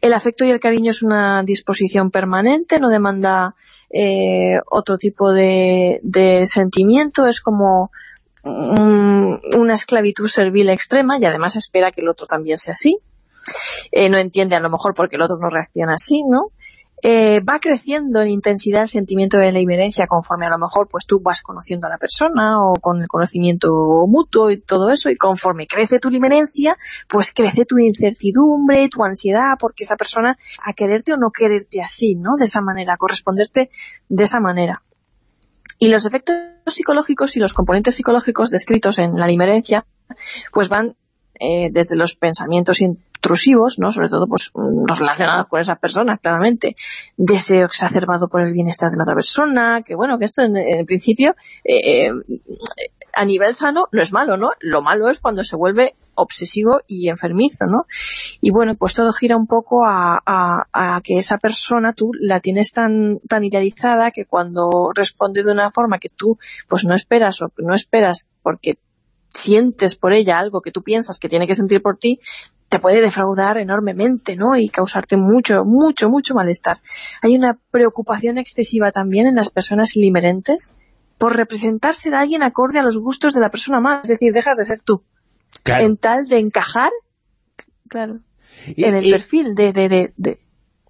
El 0.02 0.14
afecto 0.14 0.45
y 0.45 0.52
el 0.52 0.60
cariño 0.60 0.91
es 0.91 1.02
una 1.02 1.44
disposición 1.44 2.11
permanente, 2.11 2.80
no 2.80 2.90
demanda 2.90 3.56
eh, 3.90 4.60
otro 4.69 4.98
tipo 4.98 5.34
de, 5.34 5.99
sentimiento, 6.45 7.26
es 7.26 7.41
como 7.41 7.91
una 8.44 9.74
esclavitud 9.74 10.28
servil 10.28 10.69
extrema 10.69 11.18
y 11.19 11.26
además 11.26 11.57
espera 11.57 11.91
que 11.91 11.99
el 11.99 12.07
otro 12.07 12.28
también 12.28 12.57
sea 12.57 12.74
así. 12.74 12.99
Eh, 13.91 14.10
no 14.10 14.18
entiende 14.18 14.56
a 14.56 14.60
lo 14.60 14.69
mejor 14.69 14.94
porque 14.94 15.15
el 15.15 15.22
otro 15.22 15.38
no 15.38 15.49
reacciona 15.49 15.94
así, 15.95 16.24
¿no? 16.24 16.52
Eh, 17.03 17.41
va 17.41 17.60
creciendo 17.60 18.22
en 18.22 18.30
intensidad 18.30 18.82
el 18.82 18.88
sentimiento 18.88 19.38
de 19.38 19.52
la 19.52 19.60
inherencia 19.60 20.07
conforme 20.07 20.48
a 20.48 20.49
lo 20.49 20.57
mejor 20.57 20.88
pues 20.90 21.06
tú 21.06 21.19
vas 21.19 21.44
conociendo 21.44 21.86
a 21.86 21.91
la 21.91 21.99
persona 21.99 22.57
o 22.60 22.74
con 22.74 22.99
el 22.99 23.07
conocimiento 23.07 23.69
mutuo 24.07 24.49
y 24.49 24.57
todo 24.57 24.90
eso 24.90 25.11
y 25.11 25.15
conforme 25.15 25.68
crece 25.68 25.99
tu 25.99 26.10
limerencia 26.10 26.76
pues 27.07 27.32
crece 27.34 27.65
tu 27.65 27.78
incertidumbre, 27.78 28.90
tu 28.90 29.03
ansiedad 29.03 29.53
porque 29.60 29.84
esa 29.84 29.95
persona 29.95 30.40
a 30.65 30.74
quererte 30.74 31.14
o 31.14 31.18
no 31.18 31.30
quererte 31.30 31.82
así, 31.82 32.15
¿no? 32.15 32.32
De 32.36 32.45
esa 32.45 32.61
manera, 32.61 32.95
a 32.95 32.98
corresponderte 32.98 33.69
de 34.10 34.24
esa 34.24 34.40
manera. 34.40 34.82
Y 35.78 35.90
los 35.90 36.07
efectos 36.07 36.36
psicológicos 36.65 37.38
y 37.38 37.40
los 37.40 37.53
componentes 37.53 37.94
psicológicos 37.94 38.49
descritos 38.49 38.98
en 38.98 39.15
la 39.18 39.28
limerencia 39.28 39.86
pues 40.52 40.68
van 40.68 40.95
eh, 41.39 41.69
desde 41.72 41.95
los 41.95 42.15
pensamientos 42.15 42.81
intrusivos, 42.81 43.80
¿no? 43.80 43.91
sobre 43.91 44.09
todo 44.09 44.27
pues 44.27 44.51
los 44.53 44.99
relacionados 44.99 45.47
con 45.47 45.59
esa 45.59 45.76
persona, 45.76 46.18
claramente, 46.18 46.76
deseo 47.15 47.65
exacerbado 47.65 48.27
por 48.27 48.41
el 48.41 48.53
bienestar 48.53 48.91
de 48.91 48.97
la 48.97 49.03
otra 49.03 49.15
persona, 49.15 49.81
que 49.84 49.95
bueno, 49.95 50.18
que 50.18 50.26
esto 50.26 50.41
en, 50.41 50.85
principio 50.85 51.35
eh, 51.64 52.05
eh, 52.05 52.11
a 53.14 53.26
nivel 53.26 53.53
sano 53.53 53.88
no 53.91 54.01
es 54.01 54.14
malo, 54.14 54.38
¿no? 54.38 54.51
Lo 54.59 54.81
malo 54.81 55.09
es 55.09 55.19
cuando 55.19 55.43
se 55.43 55.55
vuelve 55.55 55.95
obsesivo 56.18 56.81
y 56.88 57.09
enfermizo, 57.09 57.65
¿no? 57.65 57.85
Y 58.41 58.51
bueno, 58.51 58.76
pues 58.76 58.93
todo 58.93 59.14
gira 59.14 59.38
un 59.38 59.47
poco 59.47 59.85
a, 59.85 60.19
a, 60.26 61.01
que 61.03 61.18
esa 61.18 61.38
persona 61.38 61.93
tú 61.93 62.11
la 62.19 62.39
tienes 62.39 62.72
tan, 62.72 63.19
tan 63.27 63.43
idealizada 63.43 64.11
que 64.11 64.26
cuando 64.26 64.91
responde 64.93 65.43
de 65.43 65.51
una 65.51 65.72
forma 65.72 65.99
que 65.99 66.09
tú 66.09 66.38
pues 66.68 66.85
no 66.85 66.95
esperas 66.95 67.41
o 67.41 67.51
no 67.57 67.73
esperas 67.73 68.27
porque 68.41 68.77
sientes 69.38 69.95
por 69.95 70.14
ella 70.14 70.39
algo 70.39 70.61
que 70.61 70.72
tú 70.72 70.81
piensas 70.84 71.19
que 71.19 71.30
tiene 71.30 71.47
que 71.47 71.55
sentir 71.55 71.81
por 71.81 71.97
ti, 71.97 72.19
te 72.69 72.80
puede 72.80 73.01
defraudar 73.01 73.57
enormemente, 73.57 74.35
¿no? 74.35 74.57
Y 74.57 74.69
causarte 74.69 75.15
mucho, 75.15 75.64
mucho, 75.64 76.09
mucho 76.09 76.34
malestar. 76.34 76.80
Hay 77.22 77.35
una 77.35 77.57
preocupación 77.72 78.38
excesiva 78.38 78.91
también 78.91 79.27
en 79.27 79.35
las 79.35 79.49
personas 79.49 79.95
limerentes 79.95 80.73
por 81.18 81.35
representar 81.35 81.93
ser 81.93 82.15
alguien 82.15 82.43
acorde 82.43 82.80
a 82.80 82.84
los 82.84 82.97
gustos 82.97 83.34
de 83.34 83.39
la 83.39 83.49
persona 83.49 83.80
más, 83.80 84.01
es 84.03 84.09
decir, 84.09 84.34
dejas 84.34 84.57
de 84.57 84.65
ser 84.65 84.81
tú. 84.81 85.03
En 85.65 85.97
tal 85.97 86.27
de 86.27 86.39
encajar, 86.39 86.91
claro, 87.88 88.19
en 88.65 88.95
el 88.95 89.09
perfil 89.09 89.55
de, 89.55 89.72
de, 89.72 90.14
de, 90.15 90.39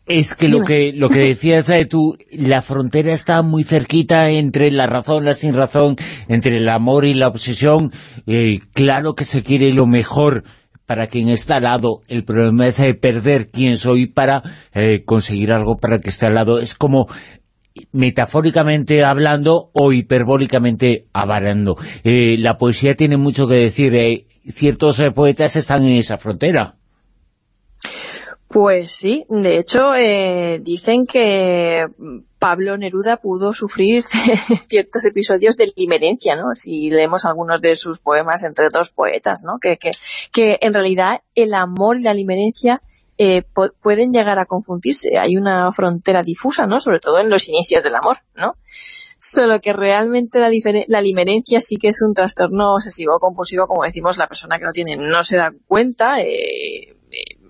Es 0.08 0.36
que 0.36 0.48
lo 0.48 0.62
que 0.62 0.94
lo 0.94 1.10
que 1.10 1.20
decías 1.20 1.70
eh, 1.70 1.86
tú, 1.86 2.18
la 2.32 2.62
frontera 2.62 3.12
está 3.12 3.42
muy 3.42 3.66
cerquita 3.66 4.30
entre 4.30 4.72
la 4.72 4.88
razón, 4.88 5.26
la 5.26 5.34
sin 5.34 5.54
razón, 5.54 5.98
entre 6.30 6.58
el 6.58 6.70
amor 6.70 7.06
y 7.06 7.14
la 7.14 7.28
obsesión. 7.28 7.92
Eh, 8.26 8.60
claro 8.74 9.16
que 9.16 9.26
se 9.26 9.44
quiere 9.44 9.74
lo 9.74 9.86
mejor 9.86 10.44
para 10.88 11.08
quien 11.08 11.30
está 11.30 11.58
al 11.58 11.64
lado. 11.64 12.02
El 12.08 12.24
problema 12.24 12.66
es 12.66 12.80
eh, 12.80 12.96
perder 12.96 13.52
quién 13.52 13.78
soy 13.78 14.08
para 14.08 14.42
eh, 14.74 15.04
conseguir 15.06 15.52
algo 15.52 15.78
para 15.78 15.96
el 15.96 16.02
que 16.02 16.10
está 16.10 16.28
al 16.28 16.36
lado. 16.36 16.60
Es 16.60 16.74
como 16.74 17.08
metafóricamente 17.92 19.04
hablando 19.04 19.70
o 19.74 19.92
hiperbólicamente 19.92 21.08
hablando. 21.14 21.76
Eh, 22.04 22.38
la 22.40 22.58
poesía 22.58 22.96
tiene 22.96 23.18
mucho 23.18 23.48
que 23.48 23.56
decir. 23.56 24.26
ciertos 24.48 25.00
poetas 25.14 25.58
están 25.58 25.86
en 25.86 25.96
esa 25.96 26.18
frontera. 26.18 26.76
Pues 28.48 28.92
sí, 28.92 29.26
de 29.28 29.58
hecho 29.58 29.94
eh, 29.96 30.60
dicen 30.62 31.06
que 31.06 31.86
Pablo 32.40 32.78
Neruda 32.78 33.18
pudo 33.18 33.54
sufrir 33.54 34.04
ciertos 34.70 35.04
episodios 35.06 35.58
de 35.58 35.74
limerencia, 35.76 36.38
¿no? 36.38 36.56
Si 36.56 36.90
leemos 36.90 37.26
algunos 37.26 37.62
de 37.62 37.76
sus 37.76 38.00
poemas 38.00 38.46
entre 38.46 38.70
dos 38.72 38.92
poetas, 38.92 39.44
¿no? 39.44 39.60
Que, 39.60 39.78
que, 39.78 39.92
que 40.32 40.58
en 40.62 40.74
realidad 40.74 41.22
el 41.36 41.54
amor 41.54 42.00
y 42.00 42.04
la 42.04 42.14
limerencia 42.14 42.82
eh, 43.18 43.44
pueden 43.82 44.12
llegar 44.12 44.40
a 44.40 44.46
confundirse. 44.46 45.18
Hay 45.18 45.36
una 45.36 45.72
frontera 45.74 46.22
difusa, 46.22 46.68
¿no? 46.68 46.80
Sobre 46.80 47.00
todo 47.00 47.20
en 47.20 47.30
los 47.30 47.50
inicios 47.50 47.84
del 47.84 47.96
amor, 47.96 48.20
¿no? 48.34 48.56
Solo 49.20 49.60
que 49.60 49.74
realmente 49.74 50.40
la, 50.40 50.52
la 50.88 51.02
limerencia 51.02 51.60
sí 51.60 51.78
que 51.78 51.90
es 51.90 52.02
un 52.02 52.14
trastorno 52.14 52.76
obsesivo 52.76 53.20
compulsivo, 53.20 53.68
como 53.68 53.84
decimos, 53.84 54.18
la 54.18 54.28
persona 54.28 54.60
que 54.60 54.66
lo 54.66 54.72
tiene 54.72 54.96
no 54.96 55.24
se 55.24 55.38
da 55.38 55.52
cuenta, 55.68 56.22
eh, 56.22 56.97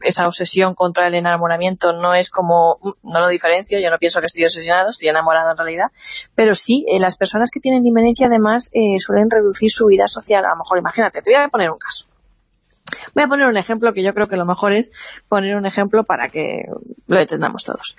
esa 0.01 0.27
obsesión 0.27 0.75
contra 0.75 1.07
el 1.07 1.15
enamoramiento 1.15 1.93
no 1.93 2.13
es 2.13 2.29
como, 2.29 2.79
no 3.03 3.19
lo 3.19 3.27
diferencio, 3.27 3.79
yo 3.79 3.89
no 3.89 3.97
pienso 3.97 4.19
que 4.19 4.27
estoy 4.27 4.43
obsesionado, 4.45 4.89
estoy 4.89 5.09
enamorado 5.09 5.51
en 5.51 5.57
realidad, 5.57 5.91
pero 6.35 6.55
sí, 6.55 6.85
eh, 6.87 6.99
las 6.99 7.15
personas 7.15 7.49
que 7.51 7.59
tienen 7.59 7.83
limerencia 7.83 8.27
además 8.27 8.69
eh, 8.73 8.99
suelen 8.99 9.29
reducir 9.29 9.71
su 9.71 9.85
vida 9.87 10.07
social, 10.07 10.45
a 10.45 10.49
lo 10.49 10.57
mejor 10.57 10.77
imagínate, 10.79 11.21
te 11.21 11.31
voy 11.31 11.41
a 11.41 11.49
poner 11.49 11.71
un 11.71 11.79
caso. 11.79 12.05
Voy 13.13 13.23
a 13.23 13.27
poner 13.27 13.47
un 13.47 13.57
ejemplo 13.57 13.93
que 13.93 14.03
yo 14.03 14.13
creo 14.13 14.27
que 14.27 14.37
lo 14.37 14.45
mejor 14.45 14.71
es 14.73 14.91
poner 15.27 15.55
un 15.55 15.65
ejemplo 15.65 16.03
para 16.03 16.29
que 16.29 16.65
lo 17.07 17.19
entendamos 17.19 17.63
todos. 17.63 17.97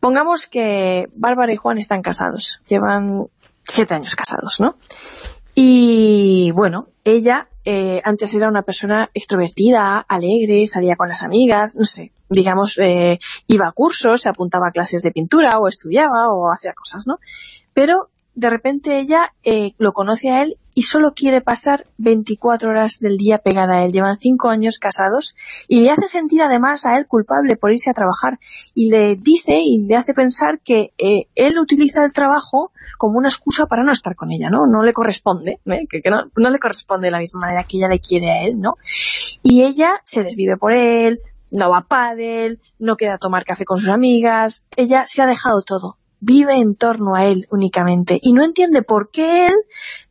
Pongamos 0.00 0.46
que 0.46 1.08
Bárbara 1.14 1.52
y 1.52 1.56
Juan 1.56 1.78
están 1.78 2.02
casados, 2.02 2.60
llevan 2.66 3.26
siete 3.64 3.94
años 3.94 4.14
casados, 4.14 4.60
¿no? 4.60 4.76
Y 5.58 6.50
bueno, 6.50 6.88
ella 7.02 7.48
eh, 7.64 8.02
antes 8.04 8.34
era 8.34 8.46
una 8.46 8.60
persona 8.60 9.08
extrovertida, 9.14 10.04
alegre, 10.06 10.66
salía 10.66 10.96
con 10.96 11.08
las 11.08 11.22
amigas, 11.22 11.76
no 11.76 11.86
sé, 11.86 12.12
digamos, 12.28 12.76
eh, 12.76 13.18
iba 13.46 13.66
a 13.66 13.72
cursos, 13.72 14.20
se 14.20 14.28
apuntaba 14.28 14.68
a 14.68 14.70
clases 14.70 15.02
de 15.02 15.12
pintura 15.12 15.58
o 15.58 15.66
estudiaba 15.66 16.28
o 16.28 16.52
hacía 16.52 16.74
cosas, 16.74 17.06
¿no? 17.06 17.20
Pero 17.72 18.10
de 18.34 18.50
repente 18.50 18.98
ella 19.00 19.32
eh, 19.44 19.72
lo 19.78 19.94
conoce 19.94 20.28
a 20.28 20.42
él 20.42 20.58
y 20.76 20.82
solo 20.82 21.14
quiere 21.14 21.40
pasar 21.40 21.86
24 21.96 22.68
horas 22.68 23.00
del 23.00 23.16
día 23.16 23.38
pegada 23.38 23.78
a 23.78 23.84
él. 23.86 23.92
Llevan 23.92 24.18
cinco 24.18 24.50
años 24.50 24.78
casados 24.78 25.34
y 25.68 25.80
le 25.80 25.90
hace 25.90 26.06
sentir 26.06 26.42
además 26.42 26.84
a 26.84 26.98
él 26.98 27.06
culpable 27.06 27.56
por 27.56 27.72
irse 27.72 27.88
a 27.88 27.94
trabajar 27.94 28.38
y 28.74 28.90
le 28.90 29.16
dice 29.16 29.58
y 29.58 29.78
le 29.78 29.96
hace 29.96 30.12
pensar 30.12 30.60
que 30.62 30.92
eh, 30.98 31.28
él 31.34 31.58
utiliza 31.58 32.04
el 32.04 32.12
trabajo 32.12 32.72
como 32.98 33.16
una 33.16 33.28
excusa 33.28 33.64
para 33.64 33.84
no 33.84 33.90
estar 33.90 34.14
con 34.16 34.30
ella, 34.32 34.50
¿no? 34.50 34.66
No 34.66 34.82
le 34.82 34.92
corresponde, 34.92 35.60
¿eh? 35.64 35.86
que, 35.88 36.02
no, 36.10 36.30
no, 36.36 36.50
le 36.50 36.58
corresponde 36.58 37.06
de 37.06 37.12
la 37.12 37.20
misma 37.20 37.40
manera 37.40 37.64
que 37.64 37.78
ella 37.78 37.88
le 37.88 37.98
quiere 37.98 38.30
a 38.30 38.42
él, 38.44 38.60
¿no? 38.60 38.74
Y 39.42 39.62
ella 39.62 40.02
se 40.04 40.24
desvive 40.24 40.58
por 40.58 40.74
él, 40.74 41.22
no 41.52 41.70
va 41.70 41.78
a 41.78 41.86
pádel, 41.86 42.60
no 42.78 42.98
queda 42.98 43.14
a 43.14 43.18
tomar 43.18 43.46
café 43.46 43.64
con 43.64 43.78
sus 43.78 43.88
amigas, 43.88 44.62
ella 44.76 45.04
se 45.06 45.22
ha 45.22 45.26
dejado 45.26 45.62
todo 45.62 45.96
vive 46.20 46.56
en 46.56 46.74
torno 46.74 47.14
a 47.14 47.26
él 47.26 47.46
únicamente 47.50 48.18
y 48.20 48.32
no 48.32 48.44
entiende 48.44 48.82
por 48.82 49.10
qué 49.10 49.48
él 49.48 49.54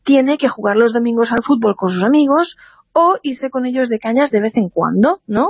tiene 0.03 0.37
que 0.37 0.49
jugar 0.49 0.75
los 0.75 0.93
domingos 0.93 1.31
al 1.31 1.43
fútbol 1.43 1.75
con 1.75 1.89
sus 1.89 2.03
amigos 2.03 2.57
o 2.93 3.17
irse 3.23 3.49
con 3.49 3.65
ellos 3.65 3.89
de 3.89 3.99
cañas 3.99 4.31
de 4.31 4.39
vez 4.39 4.55
en 4.55 4.69
cuando, 4.69 5.21
¿no? 5.27 5.49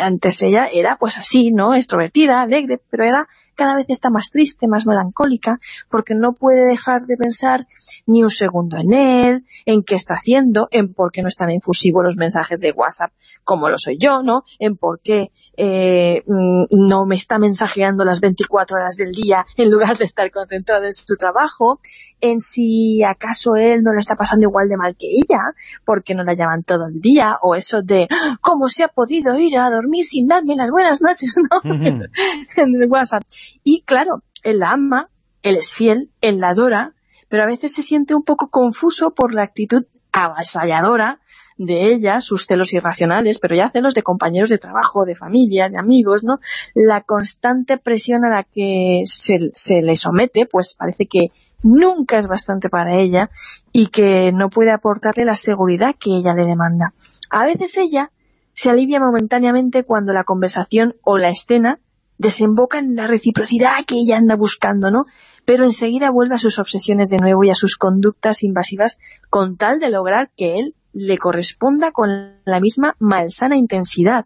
Antes 0.00 0.42
ella 0.42 0.66
era 0.66 0.96
pues 0.98 1.16
así, 1.16 1.52
¿no? 1.52 1.74
Extrovertida, 1.74 2.40
alegre, 2.40 2.80
pero 2.90 3.04
era 3.04 3.28
cada 3.62 3.76
vez 3.76 3.90
está 3.90 4.10
más 4.10 4.32
triste, 4.32 4.66
más 4.66 4.88
melancólica, 4.88 5.60
porque 5.88 6.14
no 6.16 6.32
puede 6.32 6.66
dejar 6.66 7.06
de 7.06 7.16
pensar 7.16 7.68
ni 8.06 8.24
un 8.24 8.30
segundo 8.30 8.76
en 8.76 8.92
él, 8.92 9.46
en 9.66 9.84
qué 9.84 9.94
está 9.94 10.14
haciendo, 10.14 10.66
en 10.72 10.92
por 10.92 11.12
qué 11.12 11.22
no 11.22 11.28
están 11.28 11.52
infusivos 11.52 12.02
los 12.02 12.16
mensajes 12.16 12.58
de 12.58 12.72
WhatsApp 12.72 13.12
como 13.44 13.68
lo 13.68 13.78
soy 13.78 13.98
yo, 14.00 14.24
¿no? 14.24 14.42
En 14.58 14.76
por 14.76 14.98
qué 14.98 15.30
eh, 15.56 16.24
mm, 16.26 16.88
no 16.88 17.06
me 17.06 17.14
está 17.14 17.38
mensajeando 17.38 18.04
las 18.04 18.20
24 18.20 18.78
horas 18.78 18.96
del 18.96 19.12
día 19.12 19.46
en 19.56 19.70
lugar 19.70 19.96
de 19.96 20.06
estar 20.06 20.28
concentrado 20.32 20.84
en 20.84 20.92
su 20.92 21.14
trabajo, 21.14 21.78
en 22.20 22.40
si 22.40 23.04
acaso 23.04 23.54
él 23.54 23.82
no 23.84 23.92
lo 23.92 24.00
está 24.00 24.16
pasando 24.16 24.48
igual 24.48 24.68
de 24.68 24.76
mal 24.76 24.96
que 24.98 25.06
ella, 25.06 25.38
porque 25.84 26.16
no 26.16 26.24
la 26.24 26.34
llaman 26.34 26.64
todo 26.64 26.88
el 26.88 27.00
día, 27.00 27.36
o 27.42 27.54
eso 27.54 27.80
de 27.80 28.08
¡Ah! 28.10 28.38
cómo 28.40 28.66
se 28.66 28.82
ha 28.82 28.88
podido 28.88 29.38
ir 29.38 29.56
a 29.56 29.70
dormir 29.70 30.04
sin 30.04 30.26
darme 30.26 30.56
las 30.56 30.70
buenas 30.70 31.00
noches, 31.00 31.36
¿no? 31.48 31.60
en 32.56 32.82
el 32.82 32.90
WhatsApp. 32.90 33.22
Y 33.62 33.82
claro, 33.82 34.22
él 34.42 34.58
la 34.58 34.70
ama, 34.70 35.08
él 35.42 35.56
es 35.56 35.74
fiel, 35.74 36.10
él 36.20 36.38
la 36.38 36.50
adora, 36.50 36.94
pero 37.28 37.44
a 37.44 37.46
veces 37.46 37.72
se 37.72 37.82
siente 37.82 38.14
un 38.14 38.22
poco 38.22 38.48
confuso 38.48 39.12
por 39.14 39.32
la 39.32 39.42
actitud 39.42 39.84
avasalladora 40.12 41.20
de 41.56 41.92
ella, 41.92 42.20
sus 42.20 42.46
celos 42.46 42.72
irracionales, 42.72 43.38
pero 43.38 43.54
ya 43.54 43.68
celos 43.68 43.94
de 43.94 44.02
compañeros 44.02 44.50
de 44.50 44.58
trabajo, 44.58 45.04
de 45.04 45.14
familia, 45.14 45.68
de 45.68 45.78
amigos, 45.78 46.24
¿no? 46.24 46.38
La 46.74 47.02
constante 47.02 47.78
presión 47.78 48.24
a 48.24 48.30
la 48.30 48.44
que 48.44 49.02
se, 49.04 49.50
se 49.52 49.82
le 49.82 49.94
somete, 49.96 50.46
pues 50.46 50.74
parece 50.74 51.06
que 51.06 51.28
nunca 51.62 52.18
es 52.18 52.26
bastante 52.26 52.68
para 52.68 52.96
ella 52.96 53.30
y 53.72 53.86
que 53.88 54.32
no 54.32 54.50
puede 54.50 54.72
aportarle 54.72 55.24
la 55.24 55.34
seguridad 55.34 55.94
que 55.98 56.10
ella 56.16 56.34
le 56.34 56.46
demanda. 56.46 56.94
A 57.30 57.44
veces 57.44 57.76
ella 57.78 58.10
se 58.54 58.70
alivia 58.70 59.00
momentáneamente 59.00 59.84
cuando 59.84 60.12
la 60.12 60.24
conversación 60.24 60.96
o 61.02 61.18
la 61.18 61.30
escena 61.30 61.80
desemboca 62.22 62.78
en 62.78 62.94
la 62.94 63.06
reciprocidad 63.06 63.84
que 63.86 63.96
ella 63.96 64.16
anda 64.16 64.36
buscando, 64.36 64.90
¿no? 64.90 65.04
Pero 65.44 65.64
enseguida 65.64 66.10
vuelve 66.10 66.36
a 66.36 66.38
sus 66.38 66.58
obsesiones 66.58 67.08
de 67.10 67.18
nuevo 67.18 67.44
y 67.44 67.50
a 67.50 67.54
sus 67.54 67.76
conductas 67.76 68.44
invasivas 68.44 68.98
con 69.28 69.56
tal 69.56 69.80
de 69.80 69.90
lograr 69.90 70.30
que 70.36 70.54
él 70.54 70.74
le 70.92 71.18
corresponda 71.18 71.90
con 71.90 72.38
la 72.44 72.60
misma 72.60 72.94
malsana 72.98 73.56
intensidad. 73.56 74.24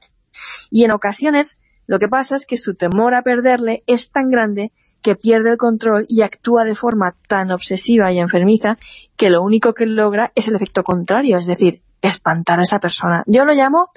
Y 0.70 0.85
en 0.85 0.90
ocasiones 0.90 1.59
lo 1.86 1.98
que 1.98 2.09
pasa 2.09 2.35
es 2.35 2.47
que 2.47 2.56
su 2.56 2.74
temor 2.74 3.14
a 3.14 3.23
perderle 3.23 3.82
es 3.86 4.10
tan 4.10 4.28
grande 4.28 4.73
que 5.02 5.14
pierde 5.14 5.51
el 5.51 5.56
control 5.56 6.05
y 6.09 6.23
actúa 6.23 6.64
de 6.64 6.74
forma 6.74 7.14
tan 7.28 7.51
obsesiva 7.51 8.12
y 8.12 8.18
enfermiza 8.18 8.77
que 9.16 9.31
lo 9.31 9.40
único 9.40 9.73
que 9.73 9.86
logra 9.86 10.32
es 10.35 10.48
el 10.48 10.56
efecto 10.56 10.82
contrario, 10.82 11.39
es 11.39 11.47
decir, 11.47 11.81
espantar 12.02 12.59
a 12.59 12.62
esa 12.62 12.81
persona. 12.81 13.23
Yo 13.27 13.44
lo 13.44 13.55
llamo 13.55 13.90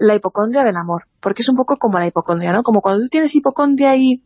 la 0.00 0.14
hipocondria 0.14 0.64
del 0.64 0.76
amor, 0.76 1.04
porque 1.20 1.42
es 1.42 1.48
un 1.50 1.56
poco 1.56 1.76
como 1.76 1.98
la 1.98 2.06
hipocondria, 2.06 2.52
¿no? 2.52 2.62
Como 2.62 2.80
cuando 2.80 3.02
tú 3.02 3.08
tienes 3.10 3.34
hipocondria 3.36 3.94
y 3.96 4.22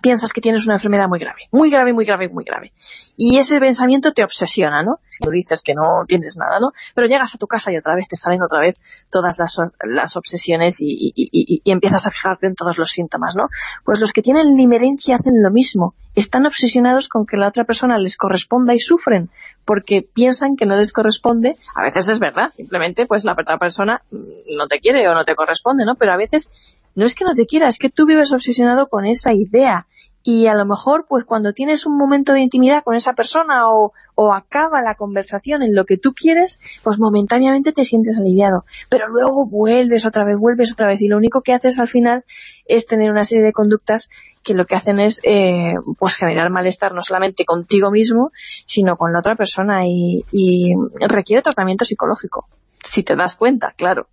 piensas 0.00 0.32
que 0.32 0.40
tienes 0.40 0.64
una 0.66 0.74
enfermedad 0.74 1.08
muy 1.08 1.18
grave, 1.18 1.48
muy 1.50 1.70
grave, 1.70 1.92
muy 1.92 2.04
grave, 2.04 2.28
muy 2.28 2.44
grave. 2.44 2.72
Y 3.16 3.38
ese 3.38 3.58
pensamiento 3.58 4.12
te 4.12 4.22
obsesiona, 4.22 4.82
¿no? 4.82 5.00
Tú 5.20 5.30
dices 5.30 5.62
que 5.62 5.74
no 5.74 6.04
tienes 6.06 6.36
nada, 6.36 6.60
¿no? 6.60 6.72
Pero 6.94 7.06
llegas 7.06 7.34
a 7.34 7.38
tu 7.38 7.46
casa 7.46 7.72
y 7.72 7.76
otra 7.76 7.94
vez 7.94 8.08
te 8.08 8.16
salen 8.16 8.42
otra 8.42 8.60
vez 8.60 8.76
todas 9.10 9.38
las, 9.38 9.56
las 9.84 10.16
obsesiones 10.16 10.80
y, 10.80 11.12
y, 11.14 11.62
empiezas 11.70 12.06
a 12.06 12.10
fijarte 12.10 12.46
en 12.46 12.54
todos 12.54 12.78
los 12.78 12.90
síntomas, 12.90 13.36
¿no? 13.36 13.48
Pues 13.84 14.00
los 14.00 14.12
que 14.12 14.22
tienen 14.22 14.56
limerencia 14.56 15.16
hacen 15.16 15.42
lo 15.42 15.50
mismo. 15.50 15.94
Están 16.14 16.46
obsesionados 16.46 17.08
con 17.08 17.26
que 17.26 17.36
la 17.36 17.48
otra 17.48 17.64
persona 17.64 17.98
les 17.98 18.16
corresponda 18.16 18.74
y 18.74 18.78
sufren 18.78 19.30
porque 19.64 20.02
piensan 20.02 20.56
que 20.56 20.64
no 20.64 20.76
les 20.76 20.92
corresponde. 20.92 21.56
A 21.74 21.82
veces 21.82 22.08
es 22.08 22.18
verdad, 22.18 22.52
simplemente 22.54 23.06
pues 23.06 23.24
la 23.24 23.32
otra 23.32 23.58
persona 23.58 24.02
no 24.10 24.66
te 24.68 24.80
quiere 24.80 25.06
o 25.08 25.14
no 25.14 25.24
te 25.24 25.34
corresponde, 25.34 25.84
¿no? 25.84 25.96
Pero 25.96 26.12
a 26.12 26.16
veces 26.16 26.50
no 26.96 27.04
es 27.04 27.14
que 27.14 27.24
no 27.24 27.34
te 27.34 27.46
quiera, 27.46 27.68
es 27.68 27.78
que 27.78 27.90
tú 27.90 28.06
vives 28.06 28.32
obsesionado 28.32 28.88
con 28.88 29.04
esa 29.04 29.32
idea. 29.32 29.86
Y 30.28 30.48
a 30.48 30.54
lo 30.54 30.66
mejor 30.66 31.06
pues 31.08 31.24
cuando 31.24 31.52
tienes 31.52 31.86
un 31.86 31.96
momento 31.96 32.32
de 32.32 32.40
intimidad 32.40 32.82
con 32.82 32.96
esa 32.96 33.12
persona 33.12 33.70
o, 33.70 33.92
o, 34.16 34.34
acaba 34.34 34.82
la 34.82 34.96
conversación 34.96 35.62
en 35.62 35.72
lo 35.72 35.84
que 35.84 35.98
tú 35.98 36.14
quieres, 36.14 36.58
pues 36.82 36.98
momentáneamente 36.98 37.70
te 37.70 37.84
sientes 37.84 38.18
aliviado, 38.18 38.64
pero 38.88 39.06
luego 39.08 39.46
vuelves 39.46 40.04
otra 40.04 40.24
vez, 40.24 40.36
vuelves 40.36 40.72
otra 40.72 40.88
vez. 40.88 41.00
Y 41.00 41.06
lo 41.06 41.16
único 41.16 41.42
que 41.42 41.54
haces 41.54 41.78
al 41.78 41.86
final 41.86 42.24
es 42.64 42.88
tener 42.88 43.12
una 43.12 43.24
serie 43.24 43.44
de 43.44 43.52
conductas 43.52 44.08
que 44.42 44.54
lo 44.54 44.64
que 44.64 44.74
hacen 44.74 44.98
es 44.98 45.20
eh, 45.22 45.74
pues 45.96 46.16
generar 46.16 46.50
malestar 46.50 46.92
no 46.92 47.02
solamente 47.02 47.44
contigo 47.44 47.92
mismo, 47.92 48.32
sino 48.66 48.96
con 48.96 49.12
la 49.12 49.20
otra 49.20 49.36
persona. 49.36 49.86
Y, 49.86 50.24
y 50.32 50.74
requiere 51.08 51.40
tratamiento 51.40 51.84
psicológico, 51.84 52.48
si 52.82 53.04
te 53.04 53.14
das 53.14 53.36
cuenta, 53.36 53.74
claro, 53.76 54.08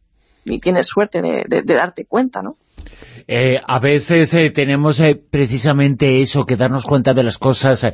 y 0.45 0.60
tienes 0.60 0.88
suerte 0.88 1.22
de, 1.22 1.44
de 1.48 1.74
darte 1.74 2.06
cuenta, 2.06 2.41
¿no? 2.41 2.57
Eh, 3.28 3.60
a 3.65 3.80
veces 3.80 4.34
eh, 4.34 4.49
tenemos 4.49 4.99
eh, 4.99 5.15
precisamente 5.15 6.22
eso, 6.22 6.45
que 6.45 6.57
darnos 6.57 6.84
cuenta 6.84 7.14
de 7.14 7.24
las 7.24 7.38
cosas 7.38 7.86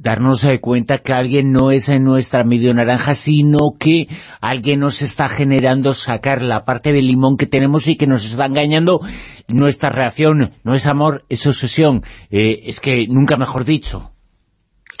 darnos 0.00 0.44
eh, 0.44 0.60
cuenta 0.60 0.98
que 0.98 1.12
alguien 1.12 1.52
no 1.52 1.70
es 1.70 1.88
en 1.90 2.04
nuestra 2.04 2.42
medio 2.42 2.72
naranja, 2.72 3.14
sino 3.14 3.76
que 3.78 4.08
alguien 4.40 4.80
nos 4.80 5.02
está 5.02 5.28
generando 5.28 5.92
sacar 5.92 6.42
la 6.42 6.64
parte 6.64 6.92
del 6.92 7.06
limón 7.06 7.36
que 7.36 7.46
tenemos 7.46 7.86
y 7.86 7.96
que 7.96 8.06
nos 8.06 8.24
está 8.24 8.46
engañando. 8.46 9.00
Nuestra 9.46 9.90
reacción 9.90 10.52
no 10.64 10.74
es 10.74 10.86
amor, 10.86 11.24
es 11.28 11.46
obsesión. 11.46 12.02
Eh, 12.30 12.62
es 12.64 12.80
que 12.80 13.06
nunca 13.08 13.36
mejor 13.36 13.64
dicho. 13.64 14.12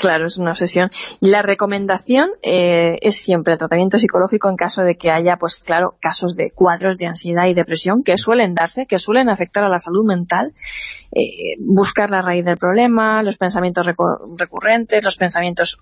Claro, 0.00 0.24
es 0.24 0.38
una 0.38 0.52
obsesión. 0.52 0.88
La 1.20 1.42
recomendación 1.42 2.30
eh, 2.42 2.96
es 3.02 3.16
siempre 3.16 3.52
el 3.52 3.58
tratamiento 3.58 3.98
psicológico 3.98 4.48
en 4.48 4.56
caso 4.56 4.82
de 4.82 4.96
que 4.96 5.10
haya, 5.10 5.36
pues 5.36 5.58
claro, 5.58 5.94
casos 6.00 6.36
de 6.36 6.52
cuadros 6.52 6.96
de 6.96 7.04
ansiedad 7.04 7.44
y 7.46 7.52
depresión 7.52 8.02
que 8.02 8.16
suelen 8.16 8.54
darse, 8.54 8.86
que 8.86 8.98
suelen 8.98 9.28
afectar 9.28 9.62
a 9.62 9.68
la 9.68 9.76
salud 9.76 10.06
mental. 10.06 10.54
Eh, 11.12 11.56
buscar 11.58 12.08
la 12.08 12.22
raíz 12.22 12.46
del 12.46 12.56
problema, 12.56 13.22
los 13.22 13.36
pensamientos 13.36 13.84
recurrentes, 14.38 15.04
los 15.04 15.18
pensamientos 15.18 15.78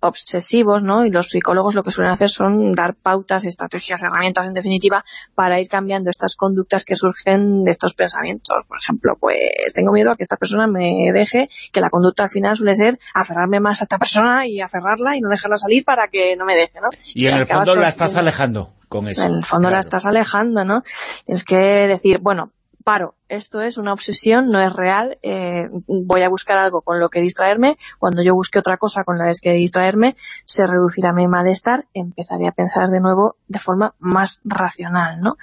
obsesivos, 0.00 0.82
¿no? 0.82 1.04
Y 1.04 1.10
los 1.10 1.30
psicólogos 1.30 1.74
lo 1.74 1.82
que 1.82 1.90
suelen 1.90 2.12
hacer 2.12 2.28
son 2.28 2.72
dar 2.72 2.94
pautas, 2.94 3.44
estrategias, 3.44 4.02
herramientas, 4.02 4.46
en 4.46 4.52
definitiva, 4.52 5.04
para 5.34 5.60
ir 5.60 5.68
cambiando 5.68 6.10
estas 6.10 6.36
conductas 6.36 6.84
que 6.84 6.94
surgen 6.94 7.64
de 7.64 7.70
estos 7.70 7.94
pensamientos. 7.94 8.64
Por 8.66 8.78
ejemplo, 8.78 9.16
pues 9.18 9.38
tengo 9.74 9.92
miedo 9.92 10.12
a 10.12 10.16
que 10.16 10.22
esta 10.22 10.36
persona 10.36 10.66
me 10.66 11.10
deje, 11.12 11.48
que 11.72 11.80
la 11.80 11.90
conducta 11.90 12.24
al 12.24 12.30
final 12.30 12.56
suele 12.56 12.74
ser 12.74 12.98
aferrarme 13.14 13.60
más 13.60 13.80
a 13.80 13.84
esta 13.84 13.98
persona 13.98 14.46
y 14.46 14.60
aferrarla 14.60 15.16
y 15.16 15.20
no 15.20 15.28
dejarla 15.28 15.56
salir 15.56 15.84
para 15.84 16.08
que 16.08 16.36
no 16.36 16.44
me 16.44 16.54
deje, 16.54 16.80
¿no? 16.80 16.88
Y 17.14 17.26
en 17.26 17.34
el 17.34 17.46
fondo 17.46 17.74
la 17.74 17.88
estás 17.88 18.16
alejando 18.16 18.74
con 18.88 19.08
eso. 19.08 19.24
En 19.24 19.34
el 19.34 19.44
fondo 19.44 19.70
la 19.70 19.80
estás 19.80 20.06
alejando, 20.06 20.64
¿no? 20.64 20.82
Tienes 21.24 21.44
que 21.44 21.56
decir, 21.56 22.18
bueno, 22.20 22.52
paro, 22.84 23.14
esto 23.28 23.60
es 23.60 23.78
una 23.78 23.92
obsesión, 23.92 24.50
no 24.50 24.60
es 24.60 24.72
real, 24.72 25.18
eh, 25.22 25.68
voy 25.86 26.22
a 26.22 26.28
buscar 26.28 26.58
algo 26.58 26.82
con 26.82 26.98
lo 26.98 27.08
que 27.08 27.20
distraerme, 27.20 27.76
cuando 27.98 28.22
yo 28.22 28.34
busque 28.34 28.58
otra 28.58 28.76
cosa 28.76 29.04
con 29.04 29.18
la 29.18 29.28
que 29.40 29.52
distraerme, 29.52 30.16
se 30.46 30.66
reducirá 30.66 31.12
mi 31.12 31.26
malestar, 31.26 31.86
empezaré 31.92 32.48
a 32.48 32.52
pensar 32.52 32.88
de 32.88 33.00
nuevo 33.00 33.36
de 33.46 33.58
forma 33.58 33.94
más 33.98 34.40
racional, 34.44 35.20
¿no? 35.20 35.36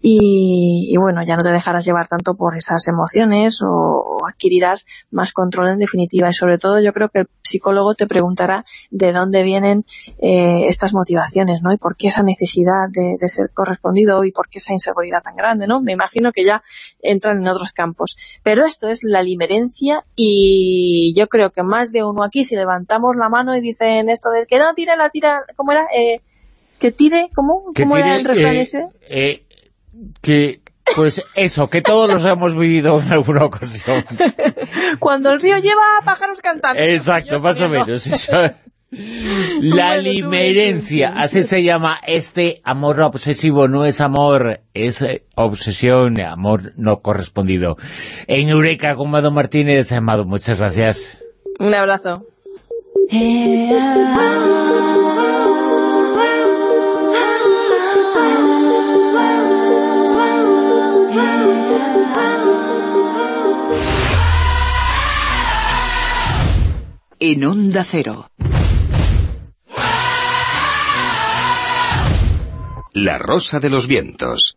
Y, 0.00 0.94
bueno, 0.98 1.22
ya 1.24 1.36
no 1.36 1.42
te 1.42 1.50
dejarás 1.50 1.84
llevar 1.84 2.06
tanto 2.06 2.34
por 2.34 2.56
esas 2.56 2.86
emociones 2.88 3.60
o, 3.62 4.26
adquirirás 4.26 4.86
más 5.10 5.32
control 5.32 5.70
en 5.70 5.78
definitiva 5.78 6.28
y 6.28 6.32
sobre 6.32 6.58
todo 6.58 6.80
yo 6.80 6.92
creo 6.92 7.10
que 7.10 7.20
el 7.20 7.28
psicólogo 7.42 7.94
te 7.94 8.06
preguntará 8.06 8.64
de 8.90 9.12
dónde 9.12 9.42
vienen 9.42 9.84
eh, 10.18 10.66
estas 10.66 10.94
motivaciones, 10.94 11.62
¿no? 11.62 11.72
Y 11.72 11.76
por 11.76 11.96
qué 11.96 12.08
esa 12.08 12.22
necesidad 12.22 12.88
de, 12.90 13.16
ser 13.28 13.50
correspondido 13.52 14.24
y 14.24 14.32
por 14.32 14.48
qué 14.48 14.58
esa 14.58 14.72
inseguridad 14.72 15.22
tan 15.22 15.36
grande, 15.36 15.66
¿no? 15.66 15.80
Me 15.80 15.92
imagino 15.92 16.32
que 16.32 16.44
ya 16.44 16.62
en 17.30 17.46
otros 17.46 17.72
campos. 17.72 18.16
Pero 18.42 18.64
esto 18.64 18.88
es 18.88 19.02
la 19.02 19.22
limerencia 19.22 20.04
y 20.14 21.14
yo 21.16 21.28
creo 21.28 21.50
que 21.50 21.62
más 21.62 21.92
de 21.92 22.04
uno 22.04 22.22
aquí, 22.22 22.44
si 22.44 22.56
levantamos 22.56 23.16
la 23.16 23.28
mano 23.28 23.56
y 23.56 23.60
dicen 23.60 24.08
esto 24.08 24.30
de 24.30 24.46
que 24.46 24.58
no, 24.58 24.74
tira 24.74 24.96
la 24.96 25.10
tira, 25.10 25.44
¿cómo 25.56 25.72
era? 25.72 25.86
Eh, 25.94 26.20
que 26.78 26.92
tire, 26.92 27.30
¿cómo? 27.34 27.64
¿Cómo 27.74 27.96
era 27.96 28.16
el 28.16 28.24
refrán 28.24 28.56
eh, 28.56 28.60
ese? 28.60 28.86
Eh, 29.08 29.42
que 30.20 30.60
pues 30.94 31.22
eso, 31.34 31.66
que 31.66 31.82
todos 31.82 32.08
los 32.08 32.24
hemos 32.24 32.56
vivido 32.56 33.00
en 33.00 33.12
alguna 33.12 33.44
ocasión. 33.44 34.04
Cuando 35.00 35.30
el 35.30 35.40
río 35.40 35.58
lleva 35.58 35.82
pájaros 36.04 36.40
cantando. 36.40 36.80
Exacto, 36.80 37.38
más 37.40 37.60
o 37.60 37.68
menos. 37.68 38.06
Eso. 38.06 38.32
La 39.60 39.96
limerencia, 39.96 41.12
así 41.16 41.42
se 41.42 41.64
llama 41.64 41.98
este 42.06 42.60
amor 42.62 43.00
obsesivo, 43.00 43.66
no 43.66 43.84
es 43.84 44.00
amor, 44.00 44.60
es 44.74 45.02
eh, 45.02 45.24
obsesión, 45.34 46.20
amor 46.20 46.72
no 46.76 47.00
correspondido. 47.00 47.76
En 48.28 48.48
Eureka 48.48 48.94
con 48.94 49.10
Mado 49.10 49.32
Martínez, 49.32 49.90
Amado, 49.92 50.24
muchas 50.24 50.58
gracias. 50.58 51.18
Un 51.58 51.74
abrazo. 51.74 52.22
En 67.18 67.44
Onda 67.44 67.82
Cero. 67.82 68.26
La 72.98 73.18
Rosa 73.18 73.60
de 73.60 73.68
los 73.68 73.88
Vientos. 73.88 74.56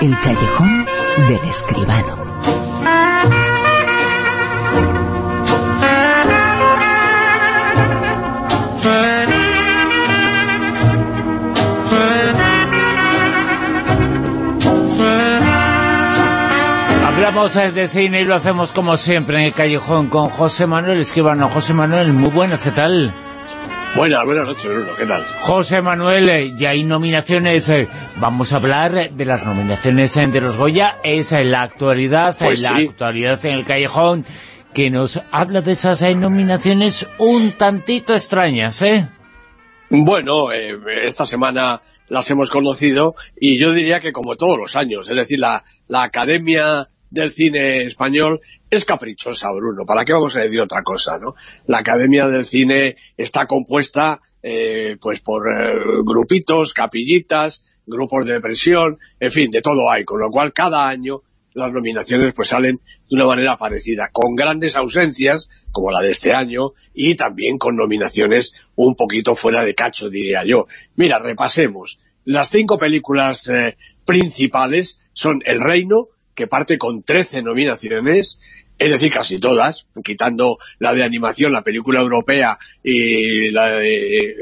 El 0.00 0.16
callejón 0.20 0.86
del 1.28 1.48
escribano. 1.48 2.29
Hablamos 17.30 17.54
de 17.54 17.86
cine 17.86 18.22
y 18.22 18.24
lo 18.24 18.34
hacemos 18.34 18.72
como 18.72 18.96
siempre 18.96 19.38
en 19.38 19.44
el 19.44 19.52
callejón 19.52 20.08
con 20.08 20.24
José 20.24 20.66
Manuel 20.66 20.98
Escribano. 20.98 21.48
José 21.48 21.72
Manuel, 21.72 22.12
muy 22.12 22.28
buenas, 22.30 22.64
¿qué 22.64 22.72
tal? 22.72 23.12
Buenas, 23.94 24.24
buenas 24.24 24.48
noches, 24.48 24.64
Bruno, 24.64 24.90
¿qué 24.98 25.06
tal? 25.06 25.22
José 25.38 25.80
Manuel, 25.80 26.28
eh, 26.28 26.52
ya 26.56 26.70
hay 26.70 26.82
nominaciones, 26.82 27.68
eh, 27.68 27.86
vamos 28.16 28.52
a 28.52 28.56
hablar 28.56 29.12
de 29.12 29.24
las 29.24 29.46
nominaciones 29.46 30.16
de 30.16 30.40
los 30.40 30.56
Goya, 30.56 30.96
es 31.04 31.30
la 31.30 31.60
actualidad, 31.60 32.34
Pues 32.36 32.62
la 32.62 32.76
sí. 32.76 32.88
actualidad 32.88 33.46
en 33.46 33.52
el 33.52 33.64
callejón, 33.64 34.26
que 34.74 34.90
nos 34.90 35.20
habla 35.30 35.60
de 35.60 35.70
esas 35.70 36.02
eh, 36.02 36.16
nominaciones 36.16 37.06
un 37.18 37.52
tantito 37.52 38.12
extrañas, 38.12 38.82
¿eh? 38.82 39.06
Bueno, 39.88 40.50
eh, 40.50 40.76
esta 41.06 41.26
semana 41.26 41.80
las 42.08 42.28
hemos 42.32 42.50
conocido 42.50 43.14
y 43.40 43.60
yo 43.60 43.72
diría 43.72 44.00
que 44.00 44.12
como 44.12 44.34
todos 44.34 44.58
los 44.58 44.74
años, 44.74 45.08
es 45.08 45.16
decir, 45.16 45.38
la, 45.38 45.62
la 45.86 46.02
Academia 46.02 46.88
del 47.10 47.32
Cine 47.32 47.82
Español 47.82 48.40
es 48.70 48.84
caprichosa, 48.84 49.50
Bruno, 49.52 49.84
¿para 49.84 50.04
qué 50.04 50.12
vamos 50.12 50.36
a 50.36 50.40
decir 50.40 50.60
otra 50.60 50.82
cosa, 50.82 51.18
no? 51.18 51.34
La 51.66 51.78
Academia 51.78 52.28
del 52.28 52.46
Cine 52.46 52.96
está 53.16 53.46
compuesta 53.46 54.20
eh, 54.42 54.96
pues 55.00 55.20
por 55.20 55.42
eh, 55.48 56.02
grupitos, 56.04 56.72
capillitas, 56.72 57.62
grupos 57.86 58.26
de 58.26 58.40
presión, 58.40 58.98
en 59.18 59.32
fin, 59.32 59.50
de 59.50 59.60
todo 59.60 59.90
hay, 59.90 60.04
con 60.04 60.20
lo 60.20 60.30
cual 60.30 60.52
cada 60.52 60.88
año 60.88 61.22
las 61.52 61.72
nominaciones 61.72 62.32
pues 62.34 62.48
salen 62.48 62.76
de 62.76 63.16
una 63.16 63.26
manera 63.26 63.56
parecida, 63.56 64.08
con 64.12 64.36
grandes 64.36 64.76
ausencias, 64.76 65.48
como 65.72 65.90
la 65.90 66.00
de 66.00 66.10
este 66.10 66.32
año, 66.32 66.72
y 66.94 67.16
también 67.16 67.58
con 67.58 67.76
nominaciones 67.76 68.52
un 68.76 68.94
poquito 68.94 69.34
fuera 69.34 69.64
de 69.64 69.74
cacho, 69.74 70.10
diría 70.10 70.44
yo. 70.44 70.66
Mira, 70.94 71.18
repasemos. 71.18 71.98
Las 72.24 72.50
cinco 72.50 72.78
películas 72.78 73.48
eh, 73.48 73.76
principales 74.04 75.00
son 75.12 75.40
El 75.44 75.60
Reino, 75.60 76.08
que 76.40 76.46
parte 76.46 76.78
con 76.78 77.02
13 77.02 77.42
nominaciones, 77.42 78.38
es 78.78 78.90
decir, 78.90 79.12
casi 79.12 79.38
todas, 79.38 79.84
quitando 80.02 80.56
la 80.78 80.94
de 80.94 81.02
animación, 81.02 81.52
la 81.52 81.60
película 81.62 82.00
europea 82.00 82.58
y 82.82 83.50
la 83.50 83.76
de 83.76 84.34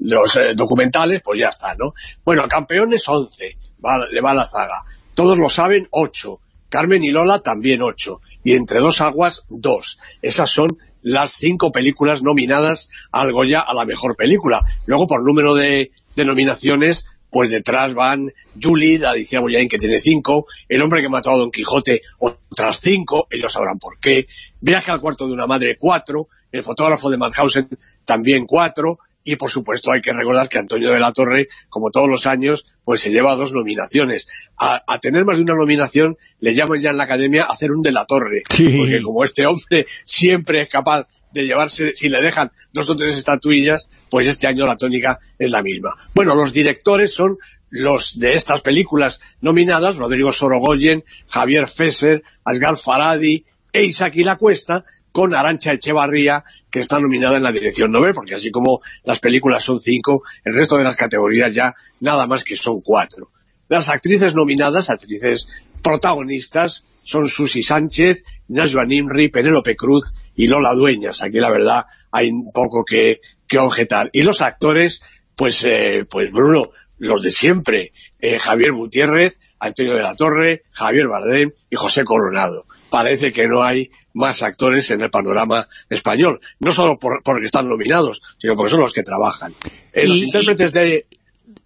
los 0.00 0.34
eh, 0.34 0.54
documentales, 0.56 1.20
pues 1.22 1.38
ya 1.38 1.50
está, 1.50 1.76
¿no? 1.76 1.94
Bueno, 2.24 2.48
campeones 2.48 3.08
11, 3.08 3.56
va- 3.84 4.04
le 4.10 4.20
va 4.20 4.34
la 4.34 4.48
zaga. 4.48 4.82
Todos 5.14 5.38
lo 5.38 5.48
saben, 5.48 5.86
8. 5.92 6.40
Carmen 6.68 7.04
y 7.04 7.12
Lola 7.12 7.38
también 7.40 7.82
8. 7.82 8.20
Y 8.42 8.54
Entre 8.54 8.80
dos 8.80 9.00
aguas, 9.00 9.44
2. 9.48 9.98
Esas 10.22 10.50
son 10.50 10.76
las 11.02 11.30
cinco 11.32 11.70
películas 11.70 12.22
nominadas 12.22 12.88
al 13.12 13.30
Goya 13.32 13.60
a 13.60 13.74
la 13.74 13.84
mejor 13.84 14.16
película. 14.16 14.62
Luego, 14.86 15.06
por 15.06 15.24
número 15.24 15.54
de 15.54 15.92
nominaciones, 16.16 17.06
pues 17.30 17.50
detrás 17.50 17.94
van 17.94 18.32
Julie, 18.60 18.98
la 18.98 19.10
Alicia 19.10 19.40
Boyain, 19.40 19.68
que 19.68 19.78
tiene 19.78 20.00
cinco, 20.00 20.46
El 20.68 20.82
hombre 20.82 21.02
que 21.02 21.08
mató 21.08 21.30
a 21.30 21.36
Don 21.36 21.50
Quijote, 21.50 22.02
otras 22.18 22.78
cinco, 22.80 23.26
ellos 23.30 23.52
sabrán 23.52 23.78
por 23.78 23.98
qué, 23.98 24.26
Viaje 24.60 24.90
al 24.90 25.00
cuarto 25.00 25.26
de 25.26 25.32
una 25.32 25.46
madre, 25.46 25.76
cuatro, 25.78 26.28
El 26.52 26.62
fotógrafo 26.62 27.10
de 27.10 27.18
Madhausen, 27.18 27.68
también 28.04 28.46
cuatro, 28.46 28.98
y 29.22 29.36
por 29.36 29.50
supuesto 29.50 29.92
hay 29.92 30.00
que 30.00 30.12
recordar 30.12 30.48
que 30.48 30.58
Antonio 30.58 30.90
de 30.90 31.00
la 31.00 31.12
Torre, 31.12 31.46
como 31.68 31.90
todos 31.90 32.08
los 32.08 32.26
años, 32.26 32.66
pues 32.84 33.00
se 33.00 33.10
lleva 33.10 33.36
dos 33.36 33.52
nominaciones. 33.52 34.26
A, 34.58 34.82
a 34.86 34.98
tener 34.98 35.24
más 35.24 35.36
de 35.36 35.44
una 35.44 35.54
nominación 35.54 36.16
le 36.40 36.54
llaman 36.54 36.80
ya 36.80 36.90
en 36.90 36.96
la 36.96 37.04
academia 37.04 37.44
a 37.44 37.52
hacer 37.52 37.70
un 37.70 37.82
de 37.82 37.92
la 37.92 38.06
Torre, 38.06 38.42
porque 38.48 39.02
como 39.02 39.24
este 39.24 39.46
hombre 39.46 39.86
siempre 40.04 40.62
es 40.62 40.68
capaz 40.68 41.06
de 41.32 41.46
llevarse, 41.46 41.92
si 41.94 42.08
le 42.08 42.20
dejan 42.22 42.52
dos 42.72 42.90
o 42.90 42.96
tres 42.96 43.16
estatuillas, 43.16 43.88
pues 44.10 44.26
este 44.26 44.46
año 44.46 44.66
la 44.66 44.76
tónica 44.76 45.18
es 45.38 45.50
la 45.50 45.62
misma. 45.62 45.94
Bueno, 46.14 46.34
los 46.34 46.52
directores 46.52 47.14
son 47.14 47.38
los 47.70 48.18
de 48.18 48.34
estas 48.34 48.60
películas 48.60 49.20
nominadas, 49.40 49.96
Rodrigo 49.96 50.32
Sorogoyen, 50.32 51.04
Javier 51.28 51.68
Fesser, 51.68 52.22
Asghar 52.44 52.76
Faradi 52.76 53.44
e 53.72 53.84
Isaki 53.84 54.24
La 54.24 54.36
Cuesta, 54.36 54.84
con 55.12 55.34
Arancha 55.34 55.72
Echevarría, 55.72 56.44
que 56.70 56.80
está 56.80 57.00
nominada 57.00 57.36
en 57.36 57.42
la 57.42 57.52
dirección 57.52 57.90
Nobel, 57.90 58.14
porque 58.14 58.34
así 58.34 58.50
como 58.50 58.80
las 59.04 59.18
películas 59.18 59.64
son 59.64 59.80
cinco, 59.80 60.22
el 60.44 60.54
resto 60.54 60.76
de 60.76 60.84
las 60.84 60.96
categorías 60.96 61.54
ya 61.54 61.74
nada 62.00 62.26
más 62.26 62.44
que 62.44 62.56
son 62.56 62.80
cuatro. 62.80 63.30
Las 63.68 63.88
actrices 63.88 64.34
nominadas, 64.34 64.90
actrices 64.90 65.46
protagonistas 65.82 66.84
son 67.10 67.28
Susi 67.28 67.64
Sánchez, 67.64 68.22
Najwa 68.46 68.86
Nimri, 68.86 69.30
Penélope 69.30 69.74
Cruz 69.74 70.14
y 70.36 70.46
Lola 70.46 70.74
Dueñas. 70.74 71.22
Aquí 71.22 71.40
la 71.40 71.50
verdad 71.50 71.86
hay 72.12 72.28
un 72.30 72.52
poco 72.52 72.84
que, 72.84 73.20
que 73.48 73.58
objetar. 73.58 74.10
Y 74.12 74.22
los 74.22 74.42
actores, 74.42 75.02
pues, 75.34 75.64
eh, 75.64 76.04
pues 76.08 76.30
Bruno, 76.30 76.70
los 76.98 77.20
de 77.20 77.32
siempre, 77.32 77.92
eh, 78.20 78.38
Javier 78.38 78.70
Gutiérrez, 78.70 79.40
Antonio 79.58 79.94
de 79.94 80.02
la 80.02 80.14
Torre, 80.14 80.62
Javier 80.70 81.08
Bardem 81.08 81.50
y 81.68 81.74
José 81.74 82.04
Coronado. 82.04 82.64
Parece 82.90 83.32
que 83.32 83.48
no 83.48 83.64
hay 83.64 83.90
más 84.12 84.44
actores 84.44 84.88
en 84.92 85.00
el 85.00 85.10
panorama 85.10 85.66
español, 85.88 86.40
no 86.60 86.70
solo 86.70 86.96
por, 86.96 87.24
porque 87.24 87.46
están 87.46 87.68
nominados, 87.68 88.22
sino 88.38 88.54
porque 88.54 88.70
son 88.70 88.80
los 88.80 88.92
que 88.92 89.02
trabajan. 89.02 89.52
Eh, 89.92 90.06
los 90.06 90.18
intérpretes 90.18 90.72
de... 90.72 91.06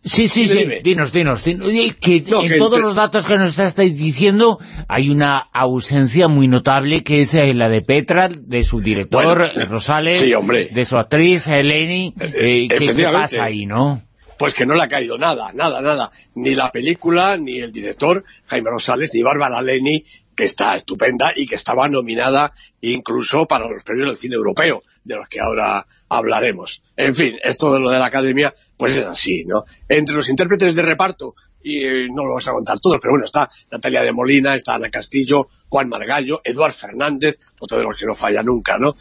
Sí, 0.05 0.29
sí, 0.29 0.49
sí, 0.49 0.67
dinos, 0.83 1.13
dinos. 1.13 1.45
dinos. 1.45 1.71
Que 2.01 2.17
en 2.17 2.59
todos 2.59 2.81
los 2.81 2.95
datos 2.95 3.25
que 3.25 3.39
nos 3.39 3.59
estáis 3.59 3.97
diciendo 3.97 4.59
hay 4.87 5.09
una 5.09 5.39
ausencia 5.39 6.29
muy 6.29 6.47
notable 6.47 7.03
que 7.03 7.23
es 7.23 7.35
eh, 7.35 7.55
la 7.55 7.71
de 7.71 7.81
Petra, 7.81 8.29
de 8.29 8.63
su 8.63 8.81
director, 8.81 9.51
Rosales, 9.67 10.21
de 10.21 10.85
su 10.85 10.97
actriz, 10.97 11.49
Eleni. 11.49 12.15
¿Qué 12.15 13.09
pasa 13.11 13.45
ahí, 13.45 13.65
no? 13.65 14.03
pues 14.39 14.55
que 14.55 14.67
no 14.67 14.75
le 14.75 14.83
ha 14.83 14.89
caído 14.89 15.17
nada, 15.17 15.53
nada, 15.55 15.81
nada. 15.81 16.11
Ni 16.35 16.55
la 16.55 16.71
película, 16.71 17.37
ni 17.37 17.61
el 17.61 17.73
director, 17.73 18.25
Jaime 18.47 18.71
Rosales, 18.71 19.11
ni 19.15 19.23
Bárbara 19.23 19.63
Leni, 19.63 20.05
que 20.35 20.44
está 20.44 20.77
estupenda 20.77 21.32
y 21.35 21.47
que 21.47 21.55
estaba 21.55 21.89
nominada 21.89 22.52
incluso 22.81 23.47
para 23.47 23.69
los 23.69 23.82
premios 23.82 24.09
del 24.09 24.16
cine 24.16 24.36
europeo, 24.36 24.82
de 25.05 25.16
los 25.16 25.28
que 25.28 25.40
ahora 25.40 25.86
hablaremos. 26.09 26.82
En 26.97 27.15
fin, 27.15 27.35
esto 27.43 27.73
de 27.73 27.81
lo 27.81 27.90
de 27.90 27.98
la 27.98 28.06
academia, 28.06 28.55
pues 28.77 28.94
es 28.94 29.05
así, 29.05 29.44
¿no? 29.44 29.65
Entre 29.89 30.15
los 30.15 30.28
intérpretes 30.28 30.74
de 30.74 30.82
reparto, 30.82 31.35
y 31.62 31.78
eh, 31.78 32.09
no 32.09 32.24
lo 32.24 32.31
vamos 32.31 32.48
a 32.48 32.52
contar 32.52 32.78
todos, 32.78 32.98
pero 33.01 33.12
bueno, 33.12 33.24
está 33.24 33.48
Natalia 33.73 34.02
de 34.02 34.12
Molina, 34.12 34.55
está 34.55 34.74
Ana 34.74 34.90
Castillo, 34.90 35.48
Juan 35.69 35.89
Margallo, 35.89 36.40
Eduard 36.44 36.74
Fernández, 36.74 37.39
otro 37.59 37.78
de 37.78 37.85
los 37.85 37.97
que 37.98 38.06
no 38.06 38.15
falla 38.15 38.43
nunca, 38.43 38.78
¿no? 38.78 38.97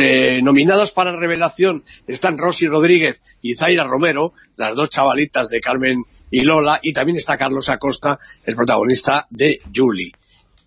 Eh, 0.00 0.40
nominadas 0.42 0.92
para 0.92 1.14
revelación 1.14 1.84
están 2.06 2.38
Rosy 2.38 2.66
Rodríguez 2.66 3.22
y 3.42 3.56
Zaira 3.56 3.84
Romero, 3.84 4.32
las 4.56 4.74
dos 4.74 4.88
chavalitas 4.88 5.50
de 5.50 5.60
Carmen 5.60 6.04
y 6.30 6.44
Lola, 6.44 6.80
y 6.82 6.92
también 6.92 7.18
está 7.18 7.36
Carlos 7.36 7.68
Acosta, 7.68 8.18
el 8.44 8.56
protagonista 8.56 9.26
de 9.30 9.60
Julie. 9.74 10.12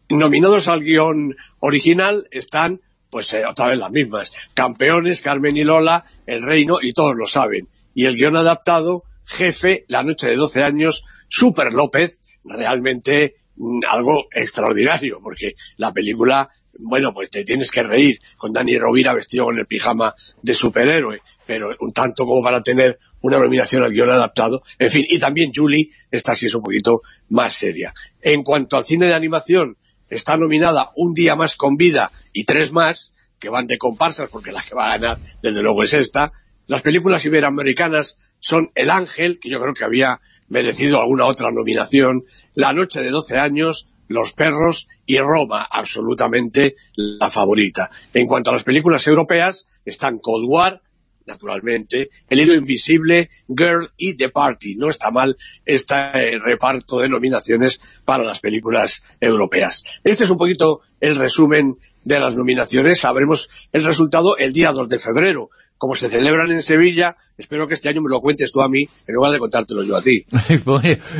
Nominados 0.10 0.68
al 0.68 0.82
guion 0.82 1.36
original 1.60 2.28
están, 2.32 2.82
pues 3.10 3.34
eh, 3.34 3.44
otra 3.50 3.68
vez 3.68 3.78
las 3.78 3.92
mismas, 3.92 4.32
Campeones, 4.54 5.22
Carmen 5.22 5.56
y 5.56 5.64
Lola, 5.64 6.06
El 6.26 6.42
Reino, 6.42 6.78
y 6.82 6.94
todos 6.94 7.14
lo 7.16 7.28
saben. 7.28 7.62
Y 7.94 8.06
el 8.06 8.16
guion 8.16 8.38
adaptado, 8.38 9.04
Jefe, 9.26 9.86
La 9.88 10.04
Noche 10.04 10.28
de 10.28 10.36
12 10.36 10.64
años, 10.64 11.04
Super 11.28 11.74
López, 11.74 12.22
realmente 12.44 13.36
mm, 13.56 13.82
algo 13.88 14.28
extraordinario, 14.34 15.20
porque 15.22 15.54
la 15.78 15.94
película 15.94 16.50
bueno, 16.80 17.14
pues 17.14 17.30
te 17.30 17.44
tienes 17.44 17.72
que 17.72 17.84
reír 17.84 18.20
con 18.38 18.54
Dani 18.54 18.78
Rovira 18.78 19.14
vestido 19.14 19.46
con 19.46 19.60
el 19.60 19.66
pijama 19.66 20.16
de 20.42 20.54
superhéroe, 20.54 21.22
pero 21.46 21.76
un 21.80 21.92
tanto 21.92 22.26
como 22.26 22.42
para 22.42 22.64
tener 22.64 23.00
una 23.22 23.38
nominación 23.38 23.84
al 23.84 23.92
guion 23.92 24.10
adaptado. 24.10 24.64
En 24.78 24.90
fin, 24.90 25.06
y 25.08 25.20
también 25.20 25.52
Julie, 25.54 25.92
esta 26.10 26.36
sí 26.36 26.46
es 26.46 26.56
un 26.56 26.64
poquito 26.64 27.02
más 27.30 27.54
seria. 27.54 27.94
En 28.22 28.44
cuanto 28.44 28.78
al 28.78 28.86
cine 28.86 29.08
de 29.08 29.14
animación, 29.14 29.78
está 30.10 30.38
nominada 30.38 30.92
Un 30.96 31.14
día 31.14 31.36
más 31.36 31.56
con 31.56 31.76
vida 31.76 32.12
y 32.34 32.46
tres 32.46 32.72
más, 32.72 33.14
que 33.40 33.50
van 33.50 33.68
de 33.68 33.78
comparsas, 33.78 34.30
porque 34.30 34.52
la 34.52 34.62
que 34.62 34.76
va 34.76 34.92
a 34.92 34.98
ganar, 34.98 35.18
desde 35.42 35.62
luego, 35.62 35.84
es 35.84 35.94
esta. 35.94 36.34
Las 36.68 36.82
películas 36.82 37.26
iberoamericanas 37.26 38.18
son 38.40 38.72
El 38.76 38.90
Ángel, 38.90 39.40
que 39.40 39.50
yo 39.50 39.60
creo 39.60 39.74
que 39.74 39.86
había 39.86 40.20
merecido 40.48 41.00
alguna 41.00 41.26
otra 41.26 41.50
nominación, 41.52 42.26
La 42.54 42.74
noche 42.74 43.02
de 43.02 43.10
12 43.10 43.38
años, 43.38 43.88
los 44.08 44.34
perros 44.34 44.88
y 45.06 45.20
Roma, 45.20 45.66
absolutamente 45.70 46.76
la 46.96 47.30
favorita. 47.30 47.92
En 48.14 48.28
cuanto 48.28 48.50
a 48.50 48.54
las 48.54 48.64
películas 48.64 49.08
europeas, 49.08 49.68
están 49.86 50.20
Cold 50.20 50.46
War, 50.50 50.82
naturalmente, 51.30 52.10
El 52.30 52.42
hilo 52.42 52.56
invisible, 52.56 53.30
Girl 53.48 53.90
y 53.96 54.16
The 54.16 54.30
Party. 54.30 54.76
No 54.76 54.90
está 54.90 55.12
mal 55.12 55.38
este 55.66 56.40
reparto 56.40 57.00
de 57.00 57.10
nominaciones 57.10 57.80
para 58.04 58.24
las 58.24 58.40
películas 58.40 59.04
europeas. 59.22 59.84
Este 60.04 60.26
es 60.26 60.30
un 60.30 60.38
poquito 60.38 60.82
el 61.00 61.16
resumen 61.16 61.76
de 62.04 62.20
las 62.20 62.36
nominaciones. 62.36 63.00
Sabremos 63.00 63.50
el 63.72 63.86
resultado 63.86 64.38
el 64.38 64.52
día 64.52 64.72
2 64.72 64.90
de 64.90 65.00
febrero 65.00 65.50
como 65.80 65.96
se 65.96 66.10
celebran 66.10 66.52
en 66.52 66.62
Sevilla, 66.62 67.16
espero 67.38 67.66
que 67.68 67.74
este 67.74 67.88
año 67.88 68.02
me 68.02 68.10
lo 68.10 68.20
cuentes 68.20 68.52
tú 68.52 68.62
a 68.62 68.68
mí, 68.68 68.82
en 69.08 69.16
lugar 69.16 69.32
de 69.32 69.40
contártelo 69.40 69.82
yo 69.84 69.96
a 69.96 70.02
ti. 70.02 70.26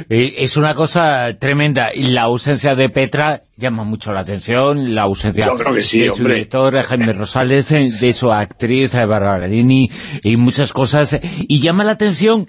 Eh, 0.10 0.36
es 0.40 0.58
una 0.58 0.74
cosa 0.74 1.34
tremenda, 1.40 1.90
y 1.94 2.12
la 2.12 2.24
ausencia 2.24 2.76
de 2.76 2.90
Petra 2.90 3.44
llama 3.58 3.84
mucho 3.84 4.12
la 4.12 4.22
atención, 4.22 4.94
la 4.94 5.04
ausencia 5.04 5.46
de 5.46 6.10
su 6.12 6.24
director, 6.24 6.82
Jaime 6.84 7.14
Rosales, 7.14 7.72
eh, 7.72 7.90
de 8.00 8.14
su 8.14 8.32
actriz, 8.32 8.96
eh, 8.96 9.06
Barbara 9.06 9.48
y 9.50 10.38
muchas 10.38 10.74
cosas, 10.74 11.18
y 11.22 11.62
llama 11.62 11.86
la 11.86 11.92
atención, 11.92 12.48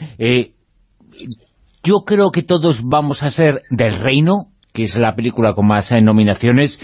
yo 1.85 2.05
creo 2.05 2.33
que 2.33 2.43
todos 2.43 2.83
vamos 2.83 3.23
a 3.23 3.31
ser 3.31 3.63
del 3.71 3.97
reino, 3.97 4.49
que 4.73 4.83
es 4.83 4.97
la 4.97 5.15
película 5.15 5.53
con 5.53 5.69
más 5.69 5.93
nominaciones, 5.93 6.81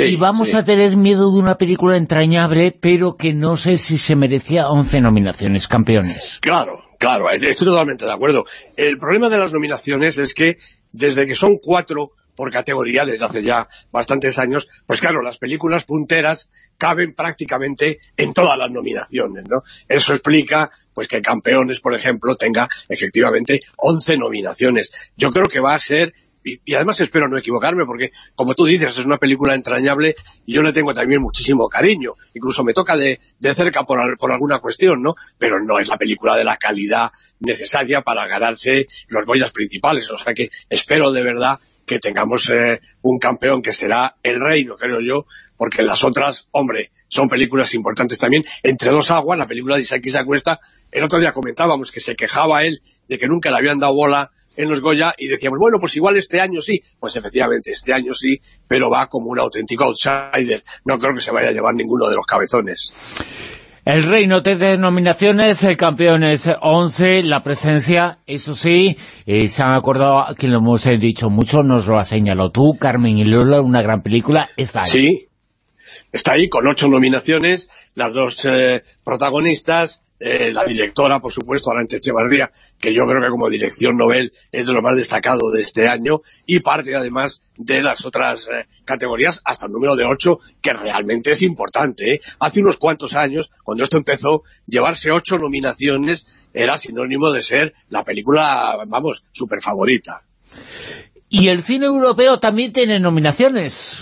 y 0.00 0.16
vamos 0.16 0.54
a 0.54 0.64
tener 0.64 0.96
miedo 0.96 1.32
de 1.32 1.38
una 1.38 1.56
película 1.56 1.96
entrañable, 1.96 2.76
pero 2.78 3.16
que 3.16 3.32
no 3.32 3.56
sé 3.56 3.78
si 3.78 3.98
se 3.98 4.16
merecía 4.16 4.68
11 4.68 5.00
nominaciones, 5.00 5.68
campeones. 5.68 6.38
Claro, 6.40 6.82
claro, 6.98 7.30
estoy 7.30 7.66
totalmente 7.66 8.04
de 8.04 8.12
acuerdo. 8.12 8.44
El 8.76 8.98
problema 8.98 9.28
de 9.28 9.38
las 9.38 9.52
nominaciones 9.52 10.18
es 10.18 10.34
que 10.34 10.58
desde 10.92 11.26
que 11.26 11.34
son 11.34 11.58
cuatro 11.62 12.12
por 12.34 12.52
categoría 12.52 13.04
desde 13.04 13.24
hace 13.24 13.42
ya 13.42 13.66
bastantes 13.90 14.38
años, 14.38 14.68
pues 14.84 15.00
claro, 15.00 15.22
las 15.22 15.38
películas 15.38 15.84
punteras 15.84 16.50
caben 16.76 17.14
prácticamente 17.14 17.98
en 18.16 18.34
todas 18.34 18.58
las 18.58 18.70
nominaciones, 18.70 19.44
¿no? 19.48 19.62
Eso 19.88 20.12
explica 20.12 20.70
pues 20.92 21.08
que 21.08 21.20
Campeones, 21.20 21.80
por 21.80 21.94
ejemplo, 21.94 22.36
tenga 22.36 22.68
efectivamente 22.88 23.62
11 23.76 24.18
nominaciones. 24.18 24.92
Yo 25.16 25.30
creo 25.30 25.46
que 25.46 25.60
va 25.60 25.74
a 25.74 25.78
ser 25.78 26.14
y, 26.46 26.74
además 26.74 27.00
espero 27.00 27.28
no 27.28 27.36
equivocarme, 27.36 27.84
porque 27.84 28.12
como 28.36 28.54
tú 28.54 28.66
dices, 28.66 28.96
es 28.96 29.04
una 29.04 29.18
película 29.18 29.54
entrañable 29.54 30.14
y 30.46 30.54
yo 30.54 30.62
le 30.62 30.72
tengo 30.72 30.94
también 30.94 31.20
muchísimo 31.20 31.68
cariño. 31.68 32.12
Incluso 32.34 32.62
me 32.62 32.72
toca 32.72 32.96
de, 32.96 33.18
cerca 33.54 33.82
por, 33.84 33.98
alguna 34.30 34.60
cuestión, 34.60 35.02
¿no? 35.02 35.16
Pero 35.38 35.60
no 35.60 35.80
es 35.80 35.88
la 35.88 35.96
película 35.96 36.36
de 36.36 36.44
la 36.44 36.56
calidad 36.56 37.10
necesaria 37.40 38.02
para 38.02 38.26
ganarse 38.28 38.86
los 39.08 39.26
boyas 39.26 39.50
principales. 39.50 40.08
O 40.10 40.18
sea 40.18 40.34
que 40.34 40.50
espero 40.70 41.10
de 41.10 41.22
verdad 41.24 41.58
que 41.84 41.98
tengamos 41.98 42.48
eh, 42.50 42.80
un 43.02 43.18
campeón 43.18 43.62
que 43.62 43.72
será 43.72 44.16
El 44.22 44.40
Reino, 44.40 44.76
creo 44.76 45.00
yo, 45.00 45.26
porque 45.56 45.82
las 45.82 46.04
otras, 46.04 46.48
hombre, 46.52 46.90
son 47.08 47.28
películas 47.28 47.74
importantes 47.74 48.18
también. 48.18 48.44
Entre 48.62 48.90
dos 48.90 49.10
aguas, 49.10 49.38
la 49.38 49.46
película 49.46 49.76
de 49.76 49.82
Isaki 49.82 50.10
Sacuesta, 50.10 50.60
el 50.92 51.02
otro 51.02 51.18
día 51.18 51.32
comentábamos 51.32 51.90
que 51.90 52.00
se 52.00 52.14
quejaba 52.14 52.64
él 52.64 52.82
de 53.08 53.18
que 53.18 53.26
nunca 53.26 53.50
le 53.50 53.56
habían 53.56 53.78
dado 53.78 53.94
bola 53.94 54.32
en 54.56 54.68
los 54.68 54.80
Goya 54.80 55.14
y 55.16 55.28
decíamos, 55.28 55.58
bueno, 55.58 55.78
pues 55.80 55.96
igual 55.96 56.16
este 56.16 56.40
año 56.40 56.60
sí. 56.60 56.80
Pues 56.98 57.16
efectivamente, 57.16 57.70
este 57.70 57.92
año 57.92 58.12
sí, 58.12 58.40
pero 58.68 58.90
va 58.90 59.06
como 59.06 59.30
un 59.30 59.40
auténtico 59.40 59.84
outsider. 59.84 60.62
No 60.84 60.98
creo 60.98 61.14
que 61.14 61.20
se 61.20 61.32
vaya 61.32 61.48
a 61.48 61.52
llevar 61.52 61.74
ninguno 61.74 62.08
de 62.08 62.16
los 62.16 62.26
cabezones. 62.26 62.90
El 63.86 64.02
Reino 64.02 64.40
de 64.40 64.56
denominaciones, 64.56 65.62
el 65.62 65.76
campeón 65.76 66.24
es 66.24 66.48
11, 66.60 67.22
la 67.22 67.44
presencia, 67.44 68.18
eso 68.26 68.52
sí, 68.52 68.96
eh, 69.26 69.46
se 69.46 69.62
han 69.62 69.76
acordado, 69.76 70.34
que 70.34 70.48
lo 70.48 70.58
hemos 70.58 70.82
dicho 70.98 71.30
mucho, 71.30 71.62
nos 71.62 71.86
lo 71.86 71.96
has 71.96 72.08
señalado 72.08 72.50
tú, 72.50 72.76
Carmen 72.80 73.16
y 73.16 73.24
Lola, 73.24 73.62
una 73.62 73.82
gran 73.82 74.02
película, 74.02 74.50
está 74.56 74.80
ahí. 74.80 74.88
Sí, 74.88 75.28
está 76.10 76.32
ahí 76.32 76.48
con 76.48 76.66
ocho 76.66 76.88
nominaciones, 76.88 77.68
las 77.94 78.12
dos 78.12 78.44
eh, 78.46 78.82
protagonistas, 79.04 80.02
eh, 80.18 80.50
la 80.52 80.64
directora, 80.64 81.20
por 81.20 81.32
supuesto, 81.32 81.70
Arantxa 81.70 81.98
Echevarría, 81.98 82.50
que 82.78 82.94
yo 82.94 83.04
creo 83.06 83.20
que 83.20 83.30
como 83.30 83.50
dirección 83.50 83.96
novel 83.96 84.32
es 84.50 84.66
de 84.66 84.72
lo 84.72 84.80
más 84.80 84.96
destacado 84.96 85.50
de 85.50 85.62
este 85.62 85.88
año, 85.88 86.22
y 86.46 86.60
parte 86.60 86.94
además 86.94 87.42
de 87.56 87.82
las 87.82 88.06
otras 88.06 88.48
eh, 88.48 88.66
categorías, 88.84 89.42
hasta 89.44 89.66
el 89.66 89.72
número 89.72 89.94
de 89.94 90.04
ocho, 90.04 90.40
que 90.62 90.72
realmente 90.72 91.32
es 91.32 91.42
importante. 91.42 92.14
¿eh? 92.14 92.20
Hace 92.38 92.60
unos 92.60 92.78
cuantos 92.78 93.14
años, 93.14 93.50
cuando 93.62 93.84
esto 93.84 93.98
empezó, 93.98 94.42
llevarse 94.66 95.10
ocho 95.10 95.38
nominaciones 95.38 96.26
era 96.54 96.78
sinónimo 96.78 97.30
de 97.30 97.42
ser 97.42 97.74
la 97.90 98.04
película, 98.04 98.76
vamos, 98.86 99.24
súper 99.32 99.60
favorita. 99.60 100.22
¿Y 101.28 101.48
el 101.48 101.62
cine 101.62 101.86
europeo 101.86 102.38
también 102.38 102.72
tiene 102.72 103.00
nominaciones? 103.00 103.98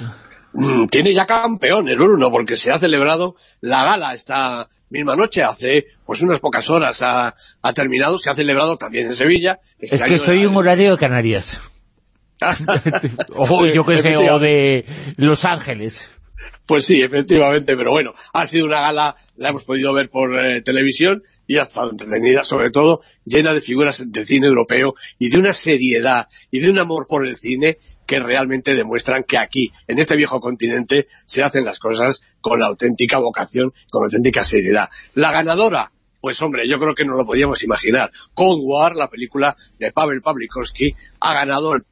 Mm, 0.52 0.86
tiene 0.86 1.12
ya 1.12 1.26
campeones, 1.26 1.99
Bruno, 1.99 2.31
porque 2.31 2.57
se 2.57 2.70
ha 2.70 2.78
celebrado 2.78 3.34
la 3.60 3.84
gala 3.84 4.15
esta 4.15 4.68
misma 4.94 5.16
noche, 5.16 5.42
hace 5.42 5.86
pues 6.06 6.23
unas 6.23 6.40
pocas 6.40 6.70
horas 6.70 7.02
ha, 7.02 7.34
terminado, 7.74 8.18
se 8.18 8.31
ha 8.31 8.34
celebrado 8.34 8.76
también 8.76 9.06
en 9.08 9.14
Sevilla. 9.14 9.58
Este 9.78 9.97
es 9.97 10.05
que 10.05 10.18
soy 10.18 10.47
un 10.47 10.56
horario 10.56 10.92
de 10.92 10.98
Canarias. 10.98 11.60
o 13.34 13.66
yo 13.66 13.84
que 13.84 13.97
sé, 13.97 14.16
o 14.16 14.39
de 14.39 14.84
Los 15.16 15.44
Ángeles. 15.44 16.08
Pues 16.66 16.86
sí, 16.86 17.02
efectivamente, 17.02 17.76
pero 17.76 17.90
bueno, 17.90 18.14
ha 18.32 18.47
sido 18.47 18.66
una 18.66 18.81
gala, 18.81 19.16
la 19.36 19.50
hemos 19.50 19.64
podido 19.64 19.92
ver 19.92 20.08
por 20.08 20.39
eh, 20.39 20.62
televisión 20.62 21.23
y 21.47 21.58
ha 21.58 21.62
estado 21.62 21.90
entretenida, 21.90 22.44
sobre 22.44 22.70
todo 22.70 23.00
llena 23.24 23.52
de 23.52 23.60
figuras 23.60 24.02
de 24.06 24.26
cine 24.26 24.47
europeo 24.47 24.94
y 25.18 25.31
de 25.31 25.39
una 25.39 25.52
seriedad 25.52 26.26
y 26.50 26.60
de 26.60 26.70
un 26.70 26.78
amor 26.78 27.06
por 27.06 27.26
el 27.26 27.36
cine 27.36 27.78
que 28.07 28.20
realmente 28.20 28.74
demuestran 28.74 29.24
que 29.24 29.39
aquí, 29.39 29.70
en 29.86 29.99
este 29.99 30.16
viejo 30.16 30.41
continente, 30.41 31.07
se 31.26 31.42
hacen 31.42 31.65
las 31.65 31.78
cosas 31.78 32.23
con 32.41 32.62
auténtica 32.62 33.18
vocación, 33.18 33.73
con 33.91 34.05
auténtica 34.05 34.44
seriedad. 34.44 34.89
La 35.15 35.33
ganadora, 35.33 35.92
pues 36.24 36.41
hombre, 36.41 36.66
yo 36.66 36.81
creo 36.81 36.94
que 36.94 37.05
no 37.05 37.18
lo 37.18 37.26
podíamos 37.26 37.62
imaginar. 37.65 38.10
Cold 38.33 38.62
War, 38.65 38.97
la 38.97 39.10
película 39.10 39.55
de 39.78 39.92
Pavel 39.92 40.23
Pavlikovsky, 40.23 40.94
ha 41.20 41.34
ganado 41.34 41.74
el, 41.74 41.84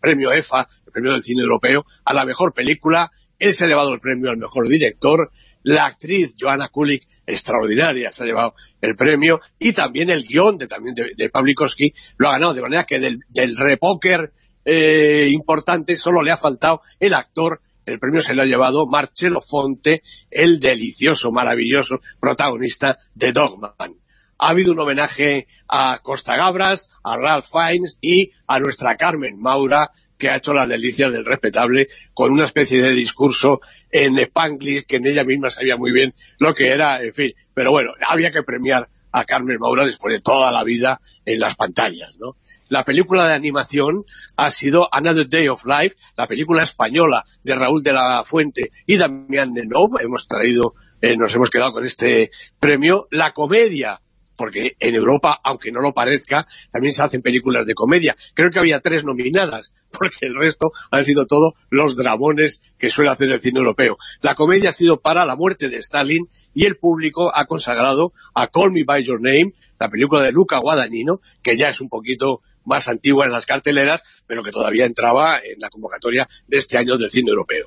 premio 0.00 0.30
EFA, 0.30 0.68
el 0.86 0.92
premio 0.92 1.10
del 1.10 1.22
cine 1.22 1.42
europeo, 1.42 1.84
a 2.04 2.14
la 2.14 2.24
mejor 2.24 2.54
película. 2.54 3.10
Él 3.36 3.54
se 3.54 3.64
ha 3.64 3.66
llevado 3.66 3.92
el 3.92 3.98
premio 3.98 4.30
al 4.30 4.36
mejor 4.36 4.68
director. 4.68 5.32
La 5.64 5.86
actriz 5.86 6.36
Joanna 6.38 6.68
Kulik, 6.68 7.08
extraordinaria, 7.26 8.12
se 8.12 8.22
ha 8.22 8.26
llevado 8.26 8.54
el 8.80 8.94
premio. 8.94 9.40
Y 9.58 9.72
también 9.72 10.10
el 10.10 10.22
guion 10.22 10.56
de, 10.56 10.68
también 10.68 10.94
de, 10.94 11.28
Pavlikovsky 11.28 11.92
lo 12.16 12.28
ha 12.28 12.32
ganado. 12.34 12.54
De 12.54 12.62
manera 12.62 12.84
que 12.84 13.00
del, 13.00 13.24
del 13.28 13.56
repóquer 13.56 14.32
eh, 14.64 15.28
importante 15.30 15.96
solo 15.96 16.22
le 16.22 16.30
ha 16.30 16.36
faltado 16.36 16.82
el 17.00 17.14
actor 17.14 17.60
el 17.88 17.98
premio 17.98 18.20
se 18.20 18.34
lo 18.34 18.42
ha 18.42 18.44
llevado 18.44 18.86
Marcelo 18.86 19.40
Fonte, 19.40 20.02
el 20.30 20.60
delicioso, 20.60 21.32
maravilloso 21.32 22.00
protagonista 22.20 22.98
de 23.14 23.32
Dogman. 23.32 23.94
Ha 24.38 24.48
habido 24.50 24.72
un 24.72 24.80
homenaje 24.80 25.46
a 25.68 25.98
Costa 26.02 26.36
Gabras, 26.36 26.90
a 27.02 27.16
Ralph 27.16 27.46
Fiennes 27.46 27.96
y 28.02 28.32
a 28.46 28.60
nuestra 28.60 28.96
Carmen 28.96 29.40
Maura, 29.40 29.90
que 30.18 30.28
ha 30.28 30.36
hecho 30.36 30.52
las 30.52 30.68
delicias 30.68 31.12
del 31.12 31.24
respetable 31.24 31.88
con 32.12 32.30
una 32.30 32.44
especie 32.44 32.82
de 32.82 32.90
discurso 32.90 33.62
en 33.90 34.18
Spanglish 34.18 34.84
que 34.84 34.96
en 34.96 35.06
ella 35.06 35.24
misma 35.24 35.50
sabía 35.50 35.78
muy 35.78 35.90
bien 35.90 36.14
lo 36.38 36.54
que 36.54 36.68
era, 36.68 37.02
en 37.02 37.14
fin. 37.14 37.32
Pero 37.54 37.70
bueno, 37.70 37.94
había 38.06 38.32
que 38.32 38.42
premiar 38.42 38.90
a 39.12 39.24
Carmen 39.24 39.58
Maura 39.58 39.86
después 39.86 40.12
de 40.12 40.20
toda 40.20 40.52
la 40.52 40.62
vida 40.62 41.00
en 41.24 41.40
las 41.40 41.56
pantallas, 41.56 42.16
¿no? 42.18 42.36
La 42.68 42.84
película 42.84 43.26
de 43.26 43.34
animación 43.34 44.04
ha 44.36 44.50
sido 44.50 44.88
Another 44.92 45.28
Day 45.28 45.48
of 45.48 45.64
Life, 45.64 45.96
la 46.16 46.26
película 46.26 46.62
española 46.62 47.24
de 47.42 47.54
Raúl 47.54 47.82
de 47.82 47.94
la 47.94 48.22
Fuente 48.24 48.70
y 48.86 48.98
Damián 48.98 49.54
Nenov. 49.54 49.98
Hemos 50.00 50.26
traído, 50.26 50.74
eh, 51.00 51.16
nos 51.16 51.34
hemos 51.34 51.48
quedado 51.48 51.72
con 51.72 51.86
este 51.86 52.30
premio. 52.60 53.08
La 53.10 53.32
comedia 53.32 54.00
porque 54.38 54.76
en 54.78 54.94
Europa, 54.94 55.36
aunque 55.42 55.72
no 55.72 55.80
lo 55.82 55.92
parezca, 55.92 56.46
también 56.70 56.94
se 56.94 57.02
hacen 57.02 57.22
películas 57.22 57.66
de 57.66 57.74
comedia. 57.74 58.16
Creo 58.34 58.50
que 58.50 58.60
había 58.60 58.78
tres 58.78 59.02
nominadas, 59.02 59.72
porque 59.90 60.26
el 60.26 60.36
resto 60.36 60.70
han 60.92 61.04
sido 61.04 61.26
todos 61.26 61.54
los 61.70 61.96
dramones 61.96 62.62
que 62.78 62.88
suele 62.88 63.10
hacer 63.10 63.32
el 63.32 63.40
cine 63.40 63.58
europeo. 63.58 63.98
La 64.22 64.36
comedia 64.36 64.68
ha 64.68 64.72
sido 64.72 65.00
para 65.00 65.26
La 65.26 65.34
muerte 65.34 65.68
de 65.68 65.78
Stalin 65.78 66.28
y 66.54 66.66
el 66.66 66.76
público 66.76 67.34
ha 67.34 67.46
consagrado 67.46 68.12
a 68.32 68.46
Call 68.46 68.70
Me 68.70 68.84
By 68.84 69.04
Your 69.04 69.20
Name, 69.20 69.54
la 69.80 69.90
película 69.90 70.22
de 70.22 70.30
Luca 70.30 70.60
Guadagnino, 70.60 71.20
que 71.42 71.56
ya 71.56 71.66
es 71.66 71.80
un 71.80 71.88
poquito 71.88 72.40
más 72.68 72.86
antigua 72.86 73.26
en 73.26 73.32
las 73.32 73.46
carteleras, 73.46 74.02
pero 74.26 74.42
que 74.42 74.52
todavía 74.52 74.84
entraba 74.84 75.36
en 75.36 75.58
la 75.58 75.70
convocatoria 75.70 76.28
de 76.46 76.58
este 76.58 76.78
año 76.78 76.96
del 76.96 77.10
cine 77.10 77.30
europeo. 77.30 77.66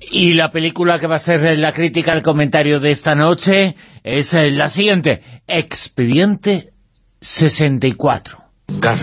Y 0.00 0.34
la 0.34 0.52
película 0.52 0.98
que 0.98 1.06
va 1.06 1.16
a 1.16 1.18
ser 1.18 1.58
la 1.58 1.72
crítica, 1.72 2.12
el 2.12 2.22
comentario 2.22 2.78
de 2.78 2.90
esta 2.90 3.14
noche 3.14 3.74
es 4.04 4.34
eh, 4.34 4.50
la 4.50 4.68
siguiente, 4.68 5.22
Expediente 5.46 6.72
64. 7.20 8.38
Carl, 8.80 9.00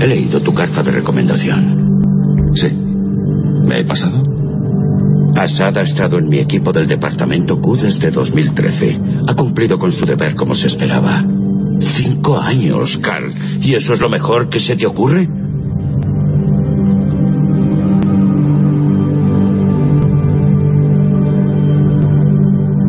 he 0.00 0.06
leído 0.06 0.40
tu 0.40 0.54
carta 0.54 0.82
de 0.82 0.92
recomendación. 0.92 2.52
Sí, 2.54 2.72
me 2.72 3.80
he 3.80 3.84
pasado. 3.84 4.22
Assad 5.36 5.76
ha 5.78 5.82
estado 5.82 6.18
en 6.18 6.28
mi 6.28 6.38
equipo 6.38 6.72
del 6.72 6.86
departamento 6.86 7.60
Q 7.60 7.76
desde 7.76 8.10
2013. 8.10 9.00
Ha 9.26 9.34
cumplido 9.34 9.78
con 9.78 9.90
su 9.90 10.06
deber 10.06 10.34
como 10.34 10.54
se 10.54 10.68
esperaba. 10.68 11.24
Cinco 11.80 12.40
años, 12.40 12.98
Carl. 12.98 13.32
¿Y 13.60 13.74
eso 13.74 13.92
es 13.92 14.00
lo 14.00 14.08
mejor 14.08 14.48
que 14.48 14.60
se 14.60 14.76
te 14.76 14.86
ocurre? 14.86 15.28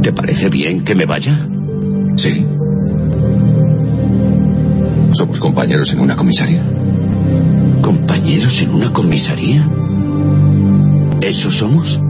¿Te 0.01 0.11
parece 0.11 0.49
bien 0.49 0.83
que 0.83 0.95
me 0.95 1.05
vaya? 1.05 1.47
Sí. 2.17 2.45
Somos 5.13 5.39
compañeros 5.39 5.93
en 5.93 5.99
una 5.99 6.15
comisaría. 6.15 6.65
¿Compañeros 7.81 8.61
en 8.61 8.71
una 8.71 8.91
comisaría? 8.91 9.67
¿Eso 11.21 11.51
somos? 11.51 12.01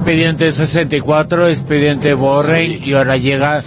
Expediente 0.00 0.50
64, 0.50 1.48
Expediente 1.48 2.14
Borrell, 2.14 2.82
y 2.82 2.94
ahora 2.94 3.18
llega 3.18 3.62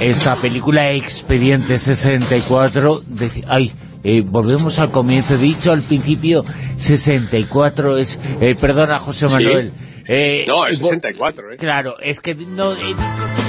esta 0.00 0.34
película 0.34 0.90
Expediente 0.90 1.78
64. 1.78 3.02
ay, 3.46 3.72
eh, 4.02 4.22
volvemos 4.22 4.80
al 4.80 4.90
comienzo, 4.90 5.38
dicho 5.38 5.70
al 5.70 5.80
principio, 5.80 6.44
64 6.74 7.98
es... 7.98 8.18
Eh, 8.40 8.56
perdona, 8.60 8.98
José 8.98 9.28
Manuel. 9.28 9.72
Eh, 10.08 10.44
no, 10.48 10.66
es 10.66 10.78
64, 10.78 11.52
¿eh? 11.52 11.56
Claro, 11.56 11.94
es 12.00 12.20
que 12.20 12.34
no... 12.34 12.74
Se 12.74 12.80
nos 12.80 13.41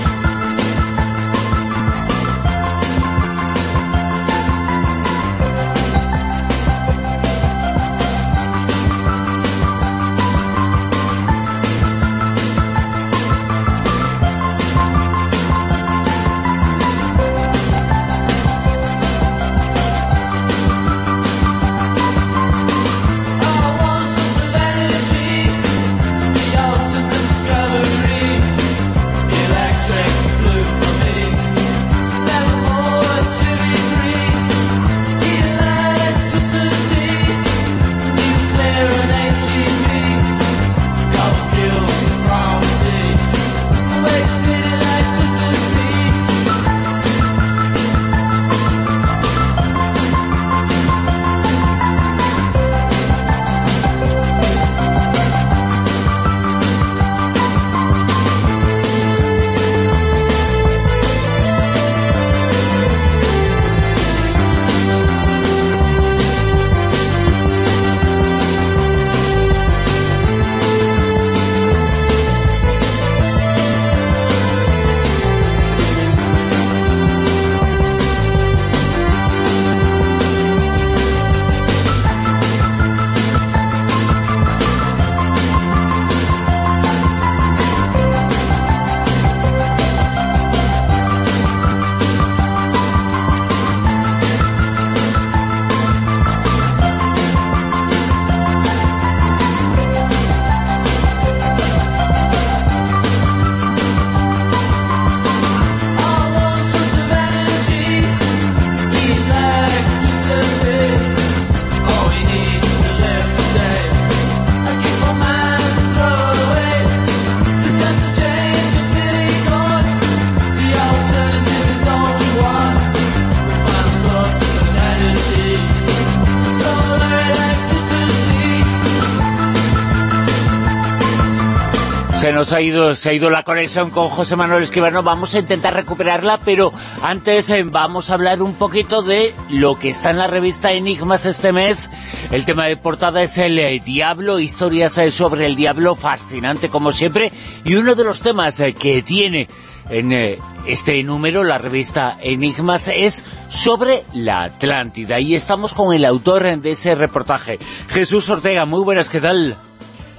se 132.54 133.10
ha 133.10 133.14
ido 133.14 133.32
la 133.32 133.42
conexión 133.42 133.90
con 133.90 134.10
José 134.10 134.36
Manuel 134.36 134.62
Escribano, 134.62 135.02
vamos 135.02 135.34
a 135.34 135.40
intentar 135.40 135.74
recuperarla, 135.74 136.38
pero 136.46 136.72
antes 137.02 137.50
eh, 137.50 137.64
vamos 137.64 138.12
a 138.12 138.14
hablar 138.14 138.44
un 138.44 138.54
poquito 138.54 139.02
de 139.02 139.34
lo 139.50 139.74
que 139.74 139.90
está 139.90 140.12
en 140.12 140.20
la 140.20 140.28
revista 140.28 140.72
Enigmas 140.72 141.26
este 141.26 141.52
mes. 141.52 141.90
El 142.30 142.46
tema 142.46 142.68
de 142.68 142.78
portada 142.78 143.24
es 143.24 143.40
el 143.40 143.58
eh, 143.58 143.82
Diablo, 143.84 144.40
historias 144.40 145.00
eh, 145.00 145.10
sobre 145.10 145.48
el 145.48 145.56
Diablo, 145.56 145.96
fascinante 145.96 146.70
como 146.70 146.92
siempre, 146.92 147.32
y 147.66 147.74
uno 147.74 147.96
de 147.96 148.04
los 148.04 148.22
temas 148.22 148.62
que 148.80 149.02
tiene 149.02 149.48
en 149.90 150.38
este 150.68 151.02
número, 151.02 151.44
la 151.44 151.58
revista 151.58 152.20
Enigmas, 152.22 152.88
es 152.88 153.26
sobre 153.50 154.04
la 154.14 154.44
Atlántida, 154.44 155.20
y 155.20 155.34
estamos 155.34 155.74
con 155.74 155.92
el 155.92 156.06
autor 156.06 156.60
de 156.60 156.72
ese 156.72 156.94
reportaje, 156.94 157.58
Jesús 157.90 158.30
Ortega. 158.30 158.66
Muy 158.66 158.84
buenas, 158.84 159.10
¿qué 159.10 159.22
tal? 159.22 159.58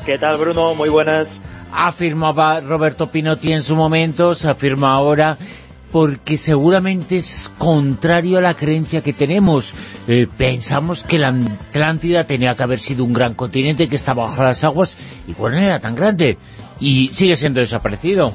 ¿Qué 0.05 0.19
tal, 0.19 0.37
Bruno? 0.37 0.75
Muy 0.75 0.89
buenas 0.89 1.29
afirmaba 1.75 2.61
Roberto 2.61 3.09
Pinotti 3.09 3.53
en 3.53 3.63
su 3.63 3.75
momento, 3.75 4.35
se 4.35 4.49
afirma 4.49 4.95
ahora 4.95 5.39
porque 5.91 6.37
seguramente 6.37 7.17
es 7.17 7.53
contrario 7.57 8.39
a 8.39 8.41
la 8.41 8.55
creencia 8.55 9.01
que 9.01 9.13
tenemos. 9.13 9.73
Eh, 10.09 10.27
pensamos 10.37 11.05
que 11.05 11.19
la 11.19 11.29
Atlántida 11.29 12.25
tenía 12.25 12.57
que 12.57 12.63
haber 12.65 12.81
sido 12.81 13.05
un 13.05 13.13
gran 13.13 13.35
continente 13.35 13.87
que 13.87 13.95
estaba 13.95 14.25
bajo 14.25 14.43
las 14.43 14.65
aguas, 14.65 14.97
y 15.29 15.41
no 15.41 15.49
era 15.57 15.79
tan 15.79 15.95
grande, 15.95 16.37
y 16.81 17.11
sigue 17.13 17.37
siendo 17.37 17.61
desaparecido. 17.61 18.35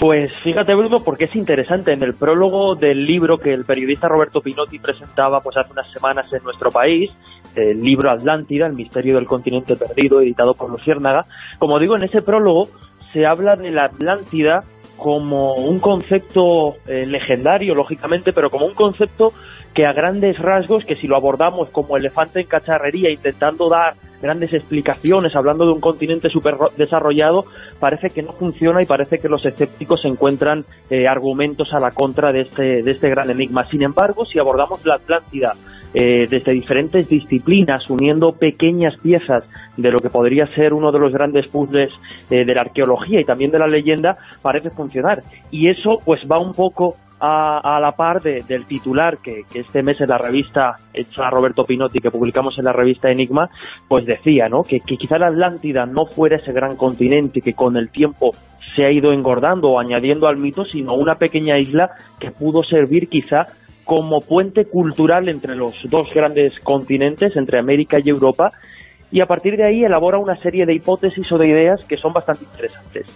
Pues 0.00 0.32
fíjate 0.42 0.74
Bruno, 0.74 1.00
porque 1.04 1.24
es 1.24 1.36
interesante, 1.36 1.92
en 1.92 2.02
el 2.02 2.14
prólogo 2.14 2.74
del 2.74 3.04
libro 3.04 3.36
que 3.36 3.52
el 3.52 3.66
periodista 3.66 4.08
Roberto 4.08 4.40
Pinotti 4.40 4.78
presentaba 4.78 5.42
pues 5.42 5.58
hace 5.58 5.72
unas 5.72 5.92
semanas 5.92 6.24
en 6.32 6.42
nuestro 6.42 6.70
país, 6.70 7.10
el 7.54 7.82
libro 7.82 8.10
Atlántida, 8.10 8.66
el 8.66 8.72
misterio 8.72 9.16
del 9.16 9.26
continente 9.26 9.76
perdido, 9.76 10.22
editado 10.22 10.54
por 10.54 10.70
Luciérnaga, 10.70 11.26
como 11.58 11.78
digo, 11.78 11.96
en 11.96 12.04
ese 12.04 12.22
prólogo 12.22 12.66
se 13.12 13.26
habla 13.26 13.56
de 13.56 13.72
la 13.72 13.84
Atlántida 13.84 14.62
como 14.96 15.54
un 15.56 15.80
concepto 15.80 16.76
eh, 16.86 17.04
legendario, 17.06 17.74
lógicamente, 17.74 18.32
pero 18.32 18.48
como 18.48 18.64
un 18.64 18.74
concepto 18.74 19.32
que 19.74 19.86
a 19.86 19.92
grandes 19.92 20.38
rasgos, 20.38 20.84
que 20.84 20.96
si 20.96 21.06
lo 21.06 21.16
abordamos 21.16 21.68
como 21.70 21.96
elefante 21.96 22.40
en 22.40 22.46
cacharrería, 22.46 23.10
intentando 23.10 23.68
dar 23.68 23.94
grandes 24.20 24.52
explicaciones, 24.52 25.34
hablando 25.36 25.64
de 25.64 25.72
un 25.72 25.80
continente 25.80 26.28
súper 26.28 26.54
desarrollado, 26.76 27.44
parece 27.78 28.08
que 28.08 28.22
no 28.22 28.32
funciona 28.32 28.82
y 28.82 28.86
parece 28.86 29.18
que 29.18 29.28
los 29.28 29.46
escépticos 29.46 30.04
encuentran 30.04 30.64
eh, 30.90 31.06
argumentos 31.06 31.72
a 31.72 31.80
la 31.80 31.90
contra 31.90 32.32
de 32.32 32.42
este, 32.42 32.82
de 32.82 32.90
este 32.90 33.08
gran 33.08 33.30
enigma. 33.30 33.64
Sin 33.64 33.82
embargo, 33.82 34.24
si 34.24 34.38
abordamos 34.38 34.84
la 34.84 34.96
Atlántida 34.96 35.54
eh, 35.94 36.26
desde 36.28 36.52
diferentes 36.52 37.08
disciplinas, 37.08 37.88
uniendo 37.90 38.32
pequeñas 38.32 38.94
piezas 39.00 39.44
de 39.76 39.90
lo 39.90 39.98
que 39.98 40.08
podría 40.08 40.46
ser 40.54 40.72
uno 40.72 40.92
de 40.92 41.00
los 41.00 41.12
grandes 41.12 41.48
puzzles 41.48 41.90
eh, 42.30 42.44
de 42.44 42.54
la 42.54 42.60
arqueología 42.60 43.20
y 43.20 43.24
también 43.24 43.50
de 43.50 43.58
la 43.58 43.66
leyenda, 43.66 44.16
parece 44.42 44.70
funcionar. 44.70 45.22
Y 45.50 45.68
eso 45.68 45.98
pues 46.04 46.20
va 46.30 46.38
un 46.38 46.52
poco 46.52 46.94
a, 47.20 47.78
la 47.80 47.92
par 47.92 48.22
del 48.22 48.66
titular 48.66 49.18
que, 49.18 49.44
este 49.54 49.82
mes 49.82 50.00
en 50.00 50.08
la 50.08 50.18
revista 50.18 50.76
hecha 50.94 51.26
a 51.26 51.30
Roberto 51.30 51.64
Pinotti, 51.64 51.98
que 51.98 52.10
publicamos 52.10 52.58
en 52.58 52.64
la 52.64 52.72
revista 52.72 53.10
Enigma, 53.10 53.50
pues 53.88 54.06
decía, 54.06 54.48
¿no? 54.48 54.62
Que, 54.62 54.80
que 54.80 54.96
quizá 54.96 55.18
la 55.18 55.28
Atlántida 55.28 55.86
no 55.86 56.06
fuera 56.06 56.36
ese 56.36 56.52
gran 56.52 56.76
continente 56.76 57.40
que 57.40 57.54
con 57.54 57.76
el 57.76 57.90
tiempo 57.90 58.32
se 58.74 58.84
ha 58.84 58.90
ido 58.90 59.12
engordando 59.12 59.70
o 59.70 59.80
añadiendo 59.80 60.28
al 60.28 60.36
mito, 60.36 60.64
sino 60.64 60.94
una 60.94 61.16
pequeña 61.16 61.58
isla 61.58 61.90
que 62.18 62.30
pudo 62.30 62.62
servir 62.62 63.08
quizá 63.08 63.46
como 63.84 64.20
puente 64.20 64.66
cultural 64.66 65.28
entre 65.28 65.56
los 65.56 65.74
dos 65.90 66.08
grandes 66.14 66.58
continentes, 66.60 67.34
entre 67.36 67.58
América 67.58 67.98
y 68.02 68.08
Europa, 68.08 68.52
y 69.10 69.20
a 69.20 69.26
partir 69.26 69.56
de 69.56 69.66
ahí 69.66 69.84
elabora 69.84 70.18
una 70.18 70.40
serie 70.40 70.66
de 70.66 70.74
hipótesis 70.74 71.30
o 71.32 71.38
de 71.38 71.48
ideas 71.48 71.80
que 71.88 71.96
son 71.96 72.12
bastante 72.12 72.44
interesantes. 72.44 73.06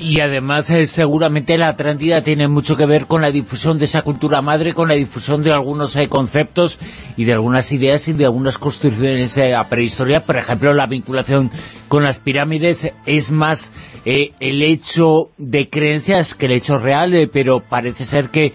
Y 0.00 0.20
además 0.20 0.70
eh, 0.70 0.86
seguramente 0.86 1.58
la 1.58 1.68
Atlántida 1.68 2.22
tiene 2.22 2.48
mucho 2.48 2.74
que 2.74 2.86
ver 2.86 3.04
con 3.04 3.20
la 3.20 3.30
difusión 3.30 3.78
de 3.78 3.84
esa 3.84 4.00
cultura 4.00 4.40
madre, 4.40 4.72
con 4.72 4.88
la 4.88 4.94
difusión 4.94 5.42
de 5.42 5.52
algunos 5.52 5.94
eh, 5.94 6.08
conceptos 6.08 6.78
y 7.18 7.24
de 7.24 7.34
algunas 7.34 7.70
ideas 7.70 8.08
y 8.08 8.14
de 8.14 8.24
algunas 8.24 8.56
construcciones 8.56 9.36
eh, 9.36 9.54
a 9.54 9.64
prehistoria. 9.64 10.24
Por 10.24 10.38
ejemplo, 10.38 10.72
la 10.72 10.86
vinculación 10.86 11.50
con 11.88 12.02
las 12.02 12.18
pirámides 12.18 12.90
es 13.04 13.30
más 13.30 13.74
el 14.06 14.62
hecho 14.62 15.32
de 15.36 15.68
creencias 15.68 16.34
que 16.34 16.46
el 16.46 16.52
hecho 16.52 16.78
real, 16.78 17.28
pero 17.30 17.60
parece 17.60 18.06
ser 18.06 18.30
que 18.30 18.54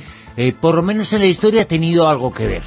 por 0.60 0.74
lo 0.74 0.82
menos 0.82 1.14
en 1.14 1.20
la 1.20 1.28
historia 1.28 1.62
ha 1.62 1.66
tenido 1.66 2.10
algo 2.10 2.34
que 2.34 2.48
ver. 2.48 2.64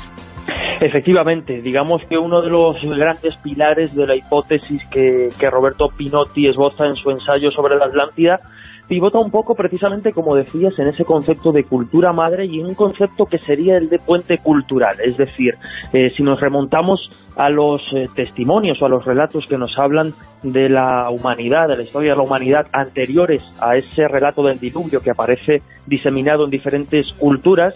Efectivamente, 0.80 1.60
digamos 1.60 2.02
que 2.08 2.16
uno 2.16 2.40
de 2.40 2.50
los 2.50 2.80
grandes 2.82 3.36
pilares 3.38 3.96
de 3.96 4.06
la 4.06 4.14
hipótesis 4.14 4.86
que, 4.86 5.28
Roberto 5.50 5.88
Pinotti 5.88 6.46
esboza 6.46 6.84
en 6.86 6.94
su 6.94 7.10
ensayo 7.10 7.50
sobre 7.50 7.76
la 7.76 7.86
Atlántida 7.86 8.40
pivota 8.86 9.18
un 9.18 9.30
poco 9.30 9.54
precisamente, 9.54 10.12
como 10.12 10.34
decías, 10.34 10.78
en 10.78 10.88
ese 10.88 11.04
concepto 11.04 11.52
de 11.52 11.64
cultura 11.64 12.12
madre 12.12 12.46
y 12.46 12.60
en 12.60 12.66
un 12.66 12.74
concepto 12.74 13.26
que 13.26 13.38
sería 13.38 13.76
el 13.76 13.88
de 13.90 13.98
puente 13.98 14.38
cultural. 14.38 14.96
Es 15.04 15.18
decir, 15.18 15.56
eh, 15.92 16.10
si 16.16 16.22
nos 16.22 16.40
remontamos 16.40 17.10
a 17.36 17.50
los 17.50 17.82
eh, 17.92 18.06
testimonios 18.14 18.80
o 18.80 18.86
a 18.86 18.88
los 18.88 19.04
relatos 19.04 19.44
que 19.46 19.58
nos 19.58 19.78
hablan 19.78 20.14
de 20.42 20.70
la 20.70 21.10
humanidad, 21.10 21.68
de 21.68 21.76
la 21.76 21.82
historia 21.82 22.12
de 22.12 22.16
la 22.16 22.22
humanidad 22.22 22.66
anteriores 22.72 23.42
a 23.60 23.76
ese 23.76 24.08
relato 24.08 24.42
del 24.42 24.58
diluvio 24.58 25.00
que 25.00 25.10
aparece 25.10 25.60
diseminado 25.86 26.44
en 26.44 26.50
diferentes 26.50 27.12
culturas, 27.18 27.74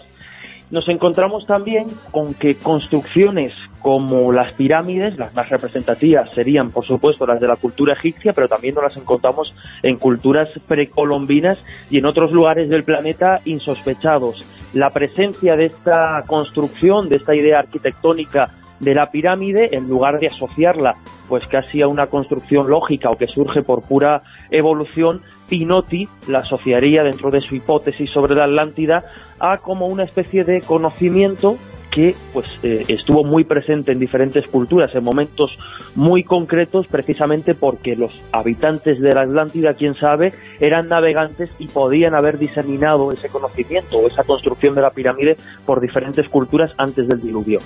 nos 0.73 0.89
encontramos 0.89 1.45
también 1.45 1.85
con 2.09 2.33
que 2.33 2.55
construcciones 2.55 3.53
como 3.79 4.31
las 4.31 4.53
pirámides, 4.53 5.19
las 5.19 5.35
más 5.35 5.47
representativas 5.47 6.33
serían, 6.33 6.71
por 6.71 6.83
supuesto, 6.83 7.27
las 7.27 7.39
de 7.39 7.47
la 7.47 7.57
cultura 7.57 7.93
egipcia, 7.93 8.33
pero 8.33 8.47
también 8.47 8.73
nos 8.73 8.85
las 8.85 8.97
encontramos 8.97 9.55
en 9.83 9.97
culturas 9.97 10.49
precolombinas 10.67 11.63
y 11.91 11.99
en 11.99 12.07
otros 12.07 12.31
lugares 12.31 12.69
del 12.69 12.83
planeta 12.83 13.39
insospechados. 13.45 14.43
La 14.73 14.89
presencia 14.89 15.55
de 15.55 15.65
esta 15.65 16.23
construcción, 16.25 17.07
de 17.07 17.17
esta 17.17 17.35
idea 17.35 17.59
arquitectónica 17.59 18.49
de 18.79 18.95
la 18.95 19.11
pirámide, 19.11 19.69
en 19.73 19.87
lugar 19.87 20.19
de 20.19 20.27
asociarla 20.27 20.95
pues 21.29 21.47
casi 21.47 21.81
a 21.81 21.87
una 21.87 22.07
construcción 22.07 22.69
lógica 22.69 23.09
o 23.09 23.17
que 23.17 23.27
surge 23.27 23.61
por 23.61 23.83
pura 23.83 24.23
evolución, 24.53 25.21
Pinotti 25.49 26.07
la 26.27 26.39
asociaría 26.39 27.03
dentro 27.03 27.29
de 27.31 27.41
su 27.41 27.55
hipótesis 27.55 28.09
sobre 28.09 28.35
la 28.35 28.45
Atlántida 28.45 29.03
a 29.39 29.57
como 29.57 29.87
una 29.87 30.03
especie 30.03 30.43
de 30.45 30.61
conocimiento 30.61 31.57
que 31.93 32.15
pues 32.33 32.47
eh, 32.63 32.83
estuvo 32.87 33.23
muy 33.23 33.43
presente 33.43 33.91
en 33.91 33.99
diferentes 33.99 34.47
culturas 34.47 34.93
en 34.95 35.03
momentos 35.03 35.57
muy 35.95 36.23
concretos 36.23 36.87
precisamente 36.87 37.53
porque 37.53 37.95
los 37.95 38.19
habitantes 38.31 38.99
de 38.99 39.09
la 39.13 39.21
Atlántida, 39.21 39.73
quién 39.77 39.93
sabe, 39.95 40.33
eran 40.59 40.87
navegantes 40.87 41.51
y 41.59 41.67
podían 41.67 42.15
haber 42.15 42.37
diseminado 42.37 43.11
ese 43.11 43.29
conocimiento 43.29 43.97
o 43.97 44.07
esa 44.07 44.23
construcción 44.23 44.73
de 44.73 44.81
la 44.81 44.89
pirámide 44.89 45.35
por 45.65 45.81
diferentes 45.81 46.27
culturas 46.29 46.71
antes 46.77 47.07
del 47.07 47.21
diluvio. 47.21 47.59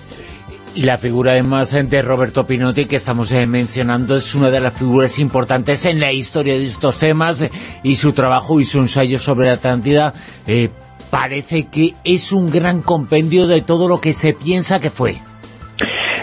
Y 0.75 0.83
la 0.83 0.97
figura 0.97 1.31
además 1.31 1.71
de 1.71 2.01
Roberto 2.01 2.45
Pinotti 2.45 2.85
que 2.85 2.97
estamos 2.97 3.31
eh, 3.31 3.47
mencionando 3.47 4.17
es 4.17 4.35
una 4.35 4.51
de 4.51 4.59
las 4.59 4.77
figuras 4.77 5.17
importantes 5.17 5.85
en 5.85 5.99
la 5.99 6.11
historia 6.11 6.53
de 6.53 6.67
estos 6.67 6.99
temas 6.99 7.49
y 7.81 7.95
su 7.95 8.11
trabajo 8.11 8.59
y 8.59 8.63
su 8.63 8.79
ensayo 8.79 9.17
sobre 9.17 9.47
la 9.47 9.53
Atlántida 9.53 10.13
eh, 10.45 10.69
parece 11.09 11.67
que 11.69 11.93
es 12.03 12.31
un 12.31 12.47
gran 12.47 12.81
compendio 12.81 13.47
de 13.47 13.61
todo 13.61 13.87
lo 13.87 13.99
que 13.99 14.13
se 14.13 14.33
piensa 14.33 14.79
que 14.79 14.89
fue. 14.89 15.15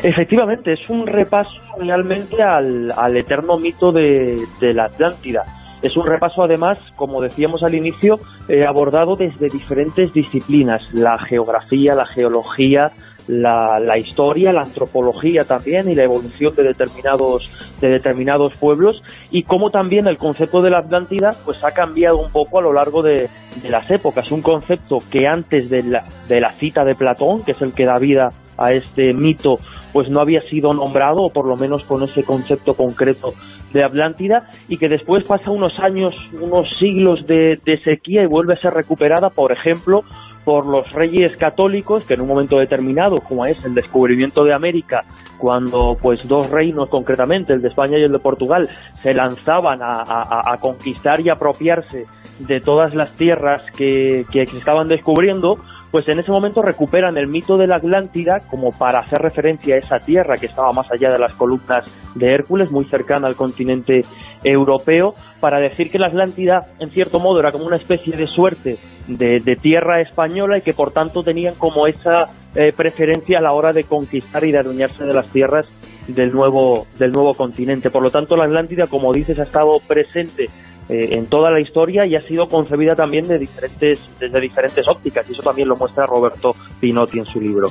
Efectivamente, 0.03 0.75
es 0.75 0.91
un 0.91 1.07
repaso 1.07 1.59
realmente 1.79 2.43
al, 2.43 3.17
eterno 3.17 3.57
mito 3.57 3.91
de, 3.91 4.37
la 4.61 4.85
Atlántida. 4.85 5.43
Es 5.83 5.97
un 5.97 6.05
repaso, 6.05 6.43
además, 6.43 6.79
como 6.97 7.23
decíamos 7.23 7.63
al 7.63 7.75
inicio, 7.75 8.17
eh, 8.49 8.67
abordado 8.67 9.17
desde 9.17 9.49
diferentes 9.49 10.13
disciplinas, 10.13 10.87
la 10.93 11.19
geografía, 11.19 11.95
la 11.95 12.05
geología, 12.05 12.91
la, 13.29 13.79
la, 13.81 13.99
historia, 13.99 14.53
la 14.53 14.63
antropología 14.63 15.45
también 15.45 15.91
y 15.91 15.95
la 15.95 16.05
evolución 16.05 16.55
de 16.55 16.65
determinados, 16.65 17.51
de 17.81 17.89
determinados 17.89 18.55
pueblos 18.57 19.03
y 19.31 19.43
cómo 19.43 19.71
también 19.71 20.07
el 20.07 20.19
concepto 20.19 20.63
de 20.63 20.71
la 20.71 20.79
Atlántida 20.79 21.31
pues 21.45 21.63
ha 21.65 21.71
cambiado 21.71 22.19
un 22.19 22.31
poco 22.31 22.59
a 22.59 22.63
lo 22.63 22.73
largo 22.73 23.03
de, 23.03 23.29
de 23.63 23.69
las 23.71 23.91
épocas. 23.91 24.31
Un 24.31 24.43
concepto 24.43 24.99
que 25.11 25.27
antes 25.27 25.71
de 25.71 25.83
la, 25.83 26.03
de 26.29 26.41
la 26.41 26.51
cita 26.53 26.85
de 26.85 26.95
Platón, 26.95 27.45
que 27.45 27.53
es 27.53 27.63
el 27.63 27.73
que 27.73 27.87
da 27.87 27.99
vida 27.99 28.29
a 28.57 28.73
este 28.73 29.13
mito, 29.15 29.57
pues 29.93 30.09
no 30.11 30.21
había 30.21 30.43
sido 30.43 30.75
nombrado, 30.75 31.23
o 31.23 31.31
por 31.31 31.49
lo 31.49 31.57
menos 31.57 31.85
con 31.85 32.03
ese 32.03 32.23
concepto 32.25 32.75
concreto 32.75 33.33
de 33.73 33.85
Atlántida, 33.85 34.51
y 34.69 34.77
que 34.77 34.89
después 34.89 35.23
pasa 35.23 35.51
unos 35.51 35.79
años, 35.81 36.15
unos 36.41 36.77
siglos 36.77 37.27
de, 37.27 37.59
de 37.65 37.79
sequía 37.83 38.23
y 38.23 38.27
vuelve 38.27 38.55
a 38.55 38.61
ser 38.61 38.73
recuperada, 38.73 39.31
por 39.31 39.53
ejemplo, 39.53 40.03
por 40.45 40.67
los 40.67 40.93
reyes 40.93 41.37
católicos 41.37 42.05
que 42.05 42.15
en 42.15 42.21
un 42.21 42.29
momento 42.29 42.59
determinado, 42.59 43.17
como 43.17 43.47
es 43.47 43.65
el 43.65 43.75
descubrimiento 43.75 44.45
de 44.45 44.55
América, 44.55 45.03
cuando 45.39 45.97
pues 46.01 46.27
dos 46.27 46.51
reinos 46.51 46.89
concretamente, 46.89 47.53
el 47.53 47.63
de 47.63 47.69
España 47.69 47.99
y 47.99 48.03
el 48.03 48.13
de 48.13 48.19
Portugal, 48.19 48.69
se 49.03 49.15
lanzaban 49.15 49.81
a, 49.83 50.57
conquistar 50.61 51.21
y 51.21 51.31
apropiarse 51.31 52.07
de 52.39 52.61
todas 52.61 52.95
las 52.95 53.13
tierras 53.17 53.63
que, 53.77 54.25
que 54.31 54.43
estaban 54.43 54.89
descubriendo, 54.89 55.57
pues 55.91 56.09
en 56.09 56.19
ese 56.19 56.33
momento 56.33 56.61
recuperan 56.61 57.17
el 57.17 57.29
mito 57.29 57.57
de 57.57 57.69
la 57.69 57.77
Atlántida 57.77 58.41
como 58.51 58.73
para 58.73 58.99
hacer 58.99 59.21
referencia 59.21 59.77
a 59.77 59.79
esa 59.79 59.99
tierra 59.99 60.35
que 60.37 60.47
estaba 60.47 60.73
más 60.73 60.91
allá 60.91 61.09
de 61.09 61.21
las 61.21 61.35
columnas 61.35 61.85
de 62.17 62.35
Hércules, 62.35 62.73
muy 62.73 62.85
cercana 62.87 63.29
al 63.29 63.37
continente 63.37 64.01
europeo, 64.43 65.15
para 65.45 65.59
decir 65.59 65.91
que 65.91 65.99
la 65.99 66.07
Atlántida, 66.07 66.63
en 66.79 66.89
cierto 66.89 67.19
modo, 67.19 67.39
era 67.39 67.53
como 67.53 67.67
una 67.67 67.77
especie 67.77 68.17
de 68.17 68.27
suerte 68.27 68.79
de, 69.07 69.57
tierra 69.61 70.01
española 70.01 70.57
y 70.57 70.63
que 70.63 70.73
por 70.73 70.91
tanto 70.91 71.23
tenían 71.23 71.55
como 71.57 71.87
esa 71.87 72.31
eh, 72.55 72.73
preferencia 72.75 73.41
a 73.41 73.43
la 73.43 73.53
hora 73.53 73.71
de 73.75 73.85
conquistar 73.85 74.43
y 74.45 74.53
de 74.53 74.61
adueñarse 74.61 75.05
de 75.05 75.13
las 75.13 75.29
tierras 75.29 75.67
del 76.09 76.33
nuevo, 76.33 76.87
del 76.99 77.11
nuevo 77.11 77.35
continente. 77.35 77.91
Por 77.91 78.03
lo 78.03 78.09
tanto, 78.09 78.37
la 78.37 78.47
Atlántida, 78.47 78.87
como 78.87 79.13
dices, 79.13 79.39
ha 79.39 79.43
estado 79.43 79.81
presente 79.87 80.45
eh, 80.89 81.11
en 81.11 81.27
toda 81.27 81.51
la 81.51 81.61
historia 81.61 82.07
y 82.07 82.17
ha 82.17 82.23
sido 82.23 82.47
concebida 82.47 82.97
también 82.97 83.29
de 83.29 83.39
diferentes, 83.39 84.01
desde 84.19 84.41
diferentes 84.41 84.89
ópticas, 84.89 85.29
y 85.29 85.35
eso 85.35 85.43
también 85.43 85.69
lo 85.69 85.77
muestra 85.77 86.07
Roberto 86.07 86.57
Pinotti 86.81 87.19
en 87.19 87.27
su 87.27 87.39
libro. 87.39 87.69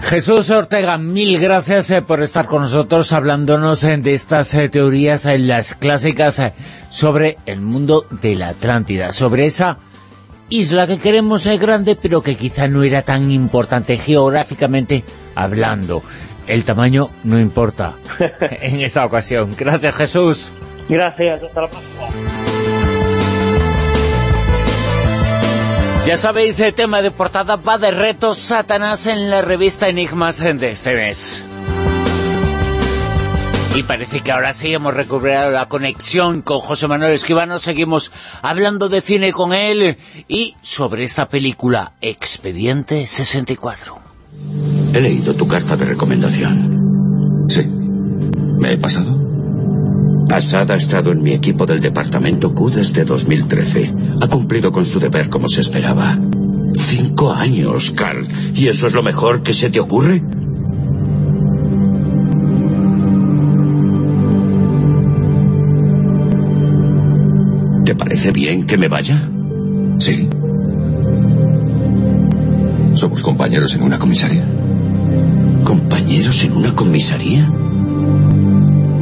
Jesús 0.00 0.50
Ortega, 0.50 0.96
mil 0.96 1.38
gracias 1.38 1.90
eh, 1.90 2.02
por 2.02 2.22
estar 2.22 2.46
con 2.46 2.62
nosotros 2.62 3.12
hablándonos 3.12 3.84
eh, 3.84 3.96
de 3.98 4.14
estas 4.14 4.56
teorías, 4.70 5.26
las 5.38 5.74
clásicas, 5.74 6.40
sobre 6.88 7.36
el 7.46 7.60
mundo 7.60 8.06
de 8.10 8.34
la 8.34 8.50
Atlántida, 8.50 9.12
sobre 9.12 9.46
esa 9.46 9.78
isla 10.48 10.86
que 10.86 10.98
queremos 10.98 11.42
ser 11.42 11.58
grande, 11.58 11.96
pero 12.00 12.22
que 12.22 12.36
quizá 12.36 12.68
no 12.68 12.82
era 12.82 13.02
tan 13.02 13.30
importante 13.30 13.96
geográficamente 13.96 15.04
hablando. 15.34 16.02
El 16.46 16.64
tamaño 16.64 17.10
no 17.24 17.38
importa 17.38 17.94
en 18.40 18.80
esta 18.80 19.04
ocasión. 19.04 19.54
Gracias, 19.56 19.94
Jesús. 19.94 20.50
Gracias, 20.88 21.42
hasta 21.42 21.60
la 21.60 21.68
próxima. 21.68 22.47
Ya 26.08 26.16
sabéis, 26.16 26.58
el 26.60 26.72
tema 26.72 27.02
de 27.02 27.10
portada 27.10 27.56
va 27.56 27.76
de 27.76 27.90
retos 27.90 28.38
Satanás 28.38 29.06
en 29.06 29.28
la 29.28 29.42
revista 29.42 29.90
Enigmas 29.90 30.38
de 30.38 30.70
este 30.70 30.94
mes. 30.94 31.44
Y 33.76 33.82
parece 33.82 34.20
que 34.20 34.32
ahora 34.32 34.54
sí 34.54 34.72
hemos 34.72 34.94
recuperado 34.94 35.50
la 35.50 35.66
conexión 35.66 36.40
con 36.40 36.60
José 36.60 36.88
Manuel 36.88 37.12
Esquivano, 37.12 37.58
seguimos 37.58 38.10
hablando 38.40 38.88
de 38.88 39.02
cine 39.02 39.32
con 39.32 39.52
él 39.52 39.98
y 40.28 40.56
sobre 40.62 41.04
esta 41.04 41.28
película, 41.28 41.92
Expediente 42.00 43.06
64. 43.06 43.98
He 44.94 45.02
leído 45.02 45.34
tu 45.34 45.46
carta 45.46 45.76
de 45.76 45.84
recomendación. 45.84 47.46
Sí. 47.50 47.66
¿Me 47.66 48.72
he 48.72 48.78
pasado? 48.78 49.27
Assad 50.30 50.70
ha 50.70 50.76
estado 50.76 51.10
en 51.10 51.22
mi 51.22 51.32
equipo 51.32 51.64
del 51.64 51.80
departamento 51.80 52.54
Q 52.54 52.70
desde 52.70 53.04
2013. 53.04 53.94
Ha 54.20 54.28
cumplido 54.28 54.70
con 54.72 54.84
su 54.84 55.00
deber 55.00 55.30
como 55.30 55.48
se 55.48 55.60
esperaba. 55.60 56.18
Cinco 56.74 57.32
años, 57.32 57.90
Carl. 57.92 58.28
¿Y 58.54 58.68
eso 58.68 58.86
es 58.86 58.92
lo 58.92 59.02
mejor 59.02 59.42
que 59.42 59.54
se 59.54 59.70
te 59.70 59.80
ocurre? 59.80 60.22
¿Te 67.84 67.94
parece 67.94 68.30
bien 68.30 68.66
que 68.66 68.76
me 68.76 68.88
vaya? 68.88 69.20
Sí. 69.98 70.28
¿Somos 72.92 73.22
compañeros 73.22 73.74
en 73.74 73.82
una 73.82 73.98
comisaría? 73.98 74.46
¿Compañeros 75.64 76.44
en 76.44 76.52
una 76.52 76.74
comisaría? 76.74 77.50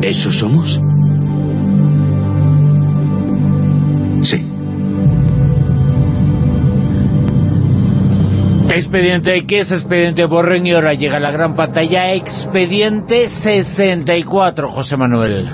¿Eso 0.03 0.31
somos? 0.31 0.81
Expediente, 8.77 9.47
¿qué 9.47 9.61
es 9.61 9.73
Expediente 9.73 10.27
Borren? 10.27 10.67
Y 10.67 10.73
ahora 10.73 10.93
llega 10.93 11.19
la 11.19 11.31
gran 11.31 11.57
pantalla 11.57 12.13
Expediente 12.13 13.27
64, 13.31 14.69
José 14.69 14.99
Manuel. 14.99 15.49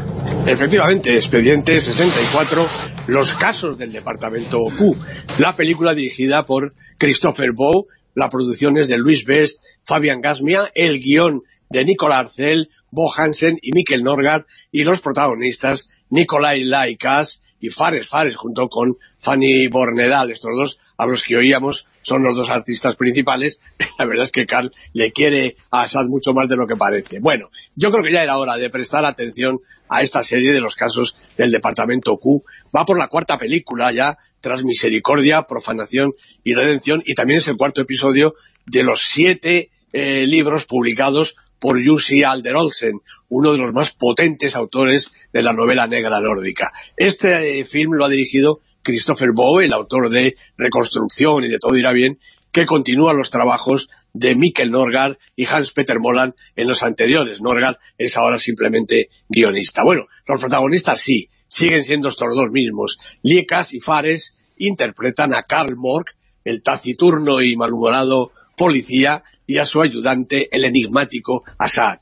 Efectivamente, 0.45 1.15
Expediente 1.15 1.81
64, 1.81 2.67
los 3.07 3.33
casos 3.35 3.79
del 3.79 3.93
Departamento 3.93 4.59
Q. 4.77 4.97
La 5.39 5.55
película 5.55 5.95
dirigida 5.95 6.45
por 6.45 6.75
Christopher 6.99 7.53
Bow, 7.53 7.87
la 8.17 8.29
producción 8.29 8.77
es 8.77 8.89
de 8.89 8.99
Luis 8.99 9.25
Best, 9.25 9.63
Fabian 9.85 10.21
Gasmia, 10.21 10.63
el 10.75 10.99
guion 10.99 11.43
de 11.71 11.85
Nicolás 11.85 12.27
Arcel, 12.27 12.71
Bo 12.91 13.13
Hansen 13.15 13.57
y 13.63 13.71
Mikkel 13.73 14.03
Norgard, 14.03 14.47
y 14.73 14.83
los 14.83 15.01
protagonistas 15.01 15.89
Nikolai 16.11 16.65
Laikas 16.65 17.41
y 17.63 17.71
Fares 17.71 18.09
Fares 18.09 18.37
junto 18.37 18.69
con 18.69 18.99
Fanny 19.21 19.69
Bornedal, 19.69 20.33
estos 20.33 20.51
dos 20.55 20.79
a 20.99 21.07
los 21.07 21.23
que 21.23 21.37
oíamos 21.37 21.87
son 22.03 22.25
los 22.25 22.37
dos 22.37 22.51
artistas 22.51 22.97
principales, 22.97 23.61
la 23.99 24.05
verdad 24.05 24.25
es 24.25 24.33
que 24.33 24.47
Carl 24.47 24.73
le 24.93 25.13
quiere 25.13 25.57
a 25.71 25.83
Assad 25.83 26.07
mucho 26.07 26.35
más 26.35 26.49
de 26.49 26.57
lo 26.57 26.67
que 26.67 26.75
parece. 26.75 27.21
Bueno, 27.21 27.51
yo 27.77 27.93
creo 27.93 28.03
que 28.03 28.13
ya 28.13 28.25
era 28.25 28.37
hora 28.37 28.57
de 28.57 28.69
prestar 28.69 29.05
atención 29.05 29.61
a 29.89 30.03
esta 30.03 30.25
serie 30.25 30.53
de 30.53 30.61
los 30.61 30.75
casos 30.75 31.17
del 31.37 31.53
Departamento 31.53 32.17
Q. 32.19 32.43
Va 32.77 32.85
por 32.85 32.99
la 32.99 33.07
cuarta 33.07 33.39
película 33.39 33.93
ya, 33.93 34.19
tras 34.41 34.65
Misericordia, 34.65 35.43
Profanación 35.43 36.15
y 36.43 36.55
Redención, 36.55 37.01
y 37.07 37.15
también 37.15 37.39
es 37.39 37.47
el 37.47 37.57
cuarto 37.57 37.81
episodio 37.81 38.35
de 38.67 38.83
los 38.83 39.03
siete 39.03 39.71
eh, 39.93 40.27
libros 40.27 40.65
publicados 40.65 41.37
por 41.63 41.81
Jussi 41.83 42.25
Alder 42.25 42.57
Olsen, 42.57 43.01
uno 43.29 43.53
de 43.53 43.59
los 43.59 43.73
más 43.73 43.93
potentes 43.93 44.57
autores 44.57 45.13
de 45.33 45.45
la 45.45 45.53
novela 45.53 45.87
negra 45.87 46.19
nórdica. 46.19 46.73
Este 46.97 47.61
eh, 47.61 47.65
film 47.65 47.93
lo 47.93 48.05
ha 48.05 48.09
dirigido 48.09 48.59
Christopher 48.83 49.29
Boe, 49.33 49.67
el 49.67 49.73
autor 49.73 50.11
de 50.11 50.35
Reconstrucción 50.59 51.45
y 51.45 51.49
de 51.49 51.61
Todo 51.61 51.77
irá 51.77 51.93
bien, 51.93 52.19
que 52.51 52.67
continúa 52.67 53.15
los 53.15 53.31
trabajos 53.31 53.91
de 54.13 54.35
Mikkel 54.35 54.73
Norgard 54.73 55.19
y 55.37 55.47
Hans-Peter 55.47 56.01
Moland 56.01 56.35
en 56.57 56.67
los 56.67 56.83
anteriores. 56.83 57.41
Norgard 57.41 57.77
es 57.97 58.17
ahora 58.17 58.41
simplemente 58.41 59.11
guionista. 59.29 59.85
Bueno, 59.85 60.07
los 60.27 60.41
protagonistas 60.41 61.01
sí, 61.01 61.29
siguen 61.47 61.85
siendo 61.85 62.09
estos 62.09 62.35
dos 62.35 62.51
mismos. 62.51 62.99
Liekas 63.23 63.73
y 63.73 63.79
Fares 63.79 64.35
interpretan 64.57 65.33
a 65.33 65.45
Karl 65.45 65.77
Morg, 65.77 66.07
el 66.43 66.61
taciturno 66.65 67.41
y 67.41 67.57
malhumorado 67.57 68.33
policía, 68.57 69.23
y 69.53 69.59
a 69.59 69.67
su 69.67 69.83
ayudante, 69.83 70.49
el 70.51 70.65
enigmático 70.65 71.45
Assad. 71.59 71.99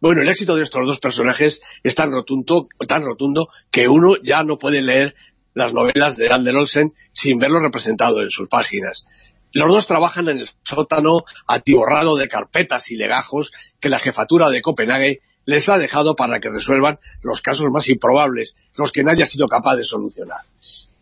Bueno, 0.00 0.22
el 0.22 0.28
éxito 0.28 0.56
de 0.56 0.62
estos 0.62 0.86
dos 0.86 1.00
personajes 1.00 1.60
es 1.82 1.94
tan 1.94 2.10
rotundo, 2.10 2.66
tan 2.88 3.04
rotundo 3.04 3.50
que 3.70 3.88
uno 3.88 4.16
ya 4.22 4.42
no 4.42 4.58
puede 4.58 4.80
leer 4.80 5.14
las 5.52 5.74
novelas 5.74 6.16
de 6.16 6.32
Ander 6.32 6.56
Olsen 6.56 6.94
sin 7.12 7.38
verlo 7.38 7.60
representado 7.60 8.22
en 8.22 8.30
sus 8.30 8.48
páginas. 8.48 9.06
Los 9.52 9.68
dos 9.68 9.86
trabajan 9.86 10.30
en 10.30 10.38
el 10.38 10.48
sótano 10.62 11.24
atiborrado 11.46 12.16
de 12.16 12.26
carpetas 12.26 12.90
y 12.90 12.96
legajos 12.96 13.52
que 13.80 13.90
la 13.90 13.98
jefatura 13.98 14.48
de 14.48 14.62
Copenhague 14.62 15.20
les 15.44 15.68
ha 15.68 15.76
dejado 15.76 16.16
para 16.16 16.40
que 16.40 16.48
resuelvan 16.48 16.98
los 17.20 17.42
casos 17.42 17.66
más 17.70 17.86
improbables, 17.90 18.56
los 18.76 18.92
que 18.92 19.04
nadie 19.04 19.24
ha 19.24 19.26
sido 19.26 19.46
capaz 19.46 19.76
de 19.76 19.84
solucionar. 19.84 20.40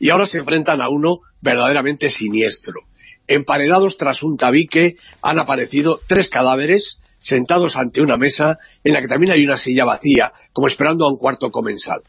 Y 0.01 0.11
ahora 0.11 0.27
se 0.27 0.39
enfrentan 0.39 0.81
a 0.81 0.89
uno 0.89 1.21
verdaderamente 1.41 2.11
siniestro, 2.11 2.81
emparedados 3.27 3.97
tras 3.97 4.23
un 4.23 4.37
tabique, 4.37 4.97
han 5.23 5.39
aparecido 5.39 6.01
tres 6.07 6.29
cadáveres 6.29 6.99
sentados 7.23 7.77
ante 7.77 8.01
una 8.01 8.17
mesa 8.17 8.59
en 8.85 8.93
la 8.93 9.01
que 9.01 9.09
también 9.09 9.33
hay 9.33 9.45
una 9.45 9.57
silla 9.57 9.85
vacía, 9.85 10.33
como 10.53 10.67
esperando 10.67 11.05
a 11.05 11.11
un 11.11 11.19
cuarto 11.19 11.51
comensal. 11.51 12.01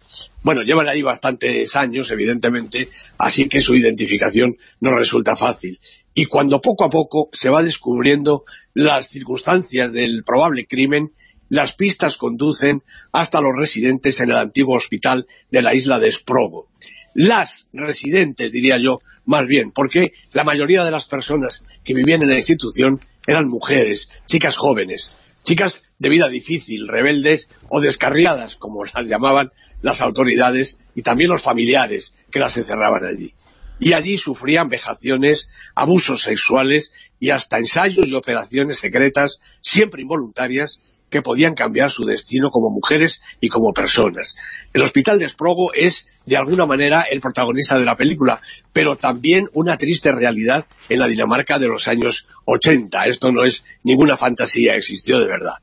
Bueno, 0.42 0.64
llevan 0.64 0.88
ahí 0.88 1.02
bastantes 1.02 1.76
años, 1.76 2.12
evidentemente, 2.12 2.90
así 3.18 3.48
que 3.48 3.62
su 3.62 3.76
identificación 3.76 4.58
no 4.80 4.98
resulta 4.98 5.36
fácil. 5.36 5.80
Y 6.16 6.26
cuando 6.26 6.62
poco 6.62 6.84
a 6.84 6.90
poco 6.90 7.30
se 7.32 7.50
va 7.50 7.64
descubriendo 7.64 8.44
las 8.74 9.10
circunstancias 9.10 9.92
del 9.94 10.24
probable 10.24 10.66
crimen, 10.66 11.14
las 11.50 11.74
pistas 11.74 12.18
conducen 12.18 12.84
hasta 13.12 13.42
los 13.42 13.56
residentes 13.56 14.20
en 14.20 14.32
el 14.32 14.38
antiguo 14.38 14.76
hospital 14.76 15.28
de 15.52 15.62
la 15.62 15.76
isla 15.76 16.00
de 16.00 16.12
Sprogo. 16.12 16.68
Las 17.14 17.68
residentes, 17.74 18.52
diría 18.52 18.78
yo, 18.78 19.00
más 19.26 19.46
bien, 19.46 19.72
porque 19.72 20.14
la 20.32 20.44
mayoría 20.44 20.84
de 20.84 20.92
las 20.92 21.06
personas 21.06 21.64
que 21.84 21.94
vivían 21.94 22.24
en 22.24 22.30
la 22.30 22.36
institución 22.36 23.00
eran 23.26 23.48
mujeres, 23.48 24.10
chicas 24.26 24.58
jóvenes, 24.58 25.12
chicas 25.44 25.84
de 26.00 26.10
vida 26.10 26.28
difícil, 26.28 26.88
rebeldes 26.88 27.50
o 27.70 27.82
descarriadas, 27.82 28.56
como 28.56 28.84
las 28.94 29.06
llamaban 29.06 29.52
las 29.82 30.02
autoridades 30.02 30.78
y 30.96 31.02
también 31.02 31.30
los 31.30 31.44
familiares 31.44 32.14
que 32.32 32.40
las 32.40 32.58
encerraban 32.58 33.06
allí. 33.06 33.34
Y 33.80 33.94
allí 33.94 34.18
sufrían 34.18 34.70
vejaciones, 34.70 35.50
abusos 35.76 36.22
sexuales 36.22 36.92
y 37.20 37.32
hasta 37.32 37.58
ensayos 37.58 38.08
y 38.08 38.14
operaciones 38.14 38.80
secretas, 38.80 39.40
siempre 39.62 40.02
involuntarias, 40.02 40.80
que 41.14 41.22
podían 41.22 41.54
cambiar 41.54 41.92
su 41.92 42.06
destino 42.06 42.50
como 42.50 42.72
mujeres 42.72 43.22
y 43.40 43.48
como 43.48 43.72
personas. 43.72 44.36
El 44.74 44.82
hospital 44.82 45.20
de 45.20 45.30
Sprogo 45.30 45.72
es, 45.74 46.08
de 46.26 46.38
alguna 46.38 46.66
manera, 46.66 47.04
el 47.04 47.22
protagonista 47.22 47.78
de 47.78 47.86
la 47.86 47.96
película, 47.96 48.42
pero 48.74 48.98
también 48.98 49.48
una 49.54 49.78
triste 49.78 50.12
realidad 50.12 50.66
en 50.90 51.00
la 51.00 51.08
Dinamarca 51.08 51.60
de 51.60 51.68
los 51.68 51.88
años 51.88 52.26
80. 52.46 53.06
Esto 53.06 53.32
no 53.32 53.46
es 53.46 53.64
ninguna 53.84 54.18
fantasía, 54.18 54.76
existió 54.76 55.20
de 55.20 55.28
verdad. 55.28 55.54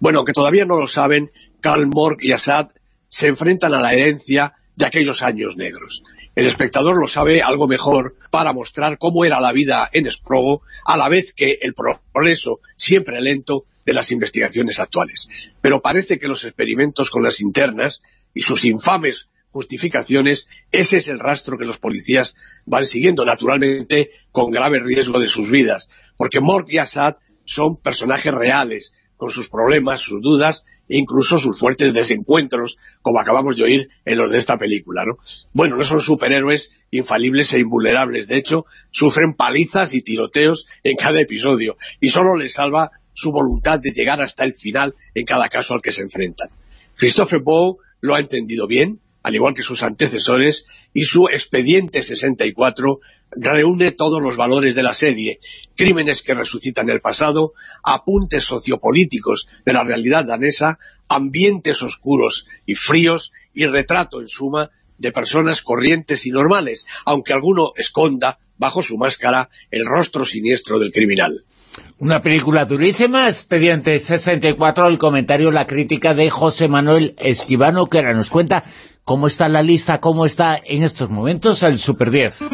Bueno, 0.00 0.20
aunque 0.20 0.32
todavía 0.32 0.64
no 0.64 0.78
lo 0.78 0.88
saben, 0.88 1.30
Karl 1.60 1.86
Morg 1.86 2.16
y 2.22 2.32
Assad 2.32 2.70
se 3.10 3.26
enfrentan 3.26 3.74
a 3.74 3.80
la 3.82 3.92
herencia 3.92 4.54
de 4.74 4.86
aquellos 4.86 5.22
años 5.22 5.54
negros. 5.56 6.02
El 6.34 6.46
espectador 6.46 6.96
lo 6.96 7.08
sabe 7.08 7.42
algo 7.42 7.68
mejor 7.68 8.16
para 8.30 8.54
mostrar 8.54 8.96
cómo 8.98 9.26
era 9.26 9.38
la 9.38 9.52
vida 9.52 9.88
en 9.92 10.10
Sprogo, 10.10 10.62
a 10.86 10.96
la 10.96 11.08
vez 11.08 11.34
que 11.34 11.58
el 11.60 11.74
progreso, 11.74 12.60
siempre 12.76 13.20
lento, 13.20 13.66
de 13.84 13.92
las 13.92 14.12
investigaciones 14.12 14.80
actuales. 14.80 15.28
Pero 15.60 15.80
parece 15.80 16.18
que 16.18 16.28
los 16.28 16.44
experimentos 16.44 17.10
con 17.10 17.22
las 17.22 17.40
internas 17.40 18.02
y 18.32 18.42
sus 18.42 18.64
infames 18.64 19.28
justificaciones, 19.50 20.48
ese 20.72 20.96
es 20.96 21.06
el 21.06 21.20
rastro 21.20 21.56
que 21.56 21.64
los 21.64 21.78
policías 21.78 22.34
van 22.66 22.86
siguiendo, 22.86 23.24
naturalmente 23.24 24.10
con 24.32 24.50
grave 24.50 24.80
riesgo 24.80 25.20
de 25.20 25.28
sus 25.28 25.48
vidas, 25.48 25.88
porque 26.16 26.40
Mork 26.40 26.66
y 26.70 26.78
Assad 26.78 27.16
son 27.44 27.76
personajes 27.76 28.34
reales, 28.34 28.92
con 29.16 29.30
sus 29.30 29.48
problemas, 29.48 30.00
sus 30.00 30.20
dudas 30.20 30.64
e 30.88 30.98
incluso 30.98 31.38
sus 31.38 31.58
fuertes 31.58 31.94
desencuentros, 31.94 32.76
como 33.00 33.20
acabamos 33.20 33.56
de 33.56 33.64
oír 33.64 33.88
en 34.04 34.18
los 34.18 34.30
de 34.30 34.38
esta 34.38 34.58
película. 34.58 35.04
¿no? 35.06 35.18
Bueno, 35.52 35.76
no 35.76 35.84
son 35.84 36.00
superhéroes 36.00 36.72
infalibles 36.90 37.52
e 37.52 37.60
invulnerables, 37.60 38.28
de 38.28 38.36
hecho, 38.36 38.66
sufren 38.90 39.34
palizas 39.34 39.94
y 39.94 40.02
tiroteos 40.02 40.66
en 40.82 40.96
cada 40.96 41.20
episodio, 41.20 41.76
y 42.00 42.08
solo 42.08 42.36
les 42.36 42.54
salva 42.54 42.90
su 43.14 43.32
voluntad 43.32 43.80
de 43.80 43.92
llegar 43.92 44.20
hasta 44.20 44.44
el 44.44 44.54
final 44.54 44.94
en 45.14 45.24
cada 45.24 45.48
caso 45.48 45.74
al 45.74 45.82
que 45.82 45.92
se 45.92 46.02
enfrentan. 46.02 46.48
Christopher 46.96 47.40
Bow 47.40 47.78
lo 48.00 48.14
ha 48.14 48.20
entendido 48.20 48.66
bien, 48.66 49.00
al 49.22 49.34
igual 49.34 49.54
que 49.54 49.62
sus 49.62 49.82
antecesores, 49.82 50.66
y 50.92 51.06
su 51.06 51.28
Expediente 51.28 52.02
64 52.02 53.00
reúne 53.36 53.90
todos 53.90 54.22
los 54.22 54.36
valores 54.36 54.74
de 54.74 54.82
la 54.82 54.94
serie, 54.94 55.40
crímenes 55.76 56.22
que 56.22 56.34
resucitan 56.34 56.90
el 56.90 57.00
pasado, 57.00 57.54
apuntes 57.82 58.44
sociopolíticos 58.44 59.48
de 59.64 59.72
la 59.72 59.82
realidad 59.82 60.24
danesa, 60.24 60.78
ambientes 61.08 61.82
oscuros 61.82 62.46
y 62.66 62.74
fríos, 62.74 63.32
y 63.54 63.66
retrato, 63.66 64.20
en 64.20 64.28
suma, 64.28 64.70
de 64.98 65.10
personas 65.10 65.62
corrientes 65.62 66.26
y 66.26 66.30
normales, 66.30 66.86
aunque 67.04 67.32
alguno 67.32 67.72
esconda, 67.76 68.38
bajo 68.56 68.82
su 68.82 68.96
máscara, 68.98 69.48
el 69.70 69.84
rostro 69.84 70.24
siniestro 70.24 70.78
del 70.78 70.92
criminal. 70.92 71.44
Una 71.98 72.20
película 72.20 72.64
durísima, 72.64 73.26
Expediente 73.26 73.98
64, 73.98 74.88
el 74.88 74.98
comentario, 74.98 75.50
la 75.50 75.66
crítica 75.66 76.14
de 76.14 76.28
José 76.30 76.68
Manuel 76.68 77.14
Esquivano, 77.18 77.86
que 77.86 77.98
ahora 77.98 78.14
nos 78.14 78.30
cuenta 78.30 78.64
cómo 79.04 79.26
está 79.26 79.48
la 79.48 79.62
lista, 79.62 80.00
cómo 80.00 80.26
está 80.26 80.58
en 80.64 80.82
estos 80.82 81.10
momentos 81.10 81.62
el 81.62 81.78
Super 81.78 82.10
10. 82.10 82.44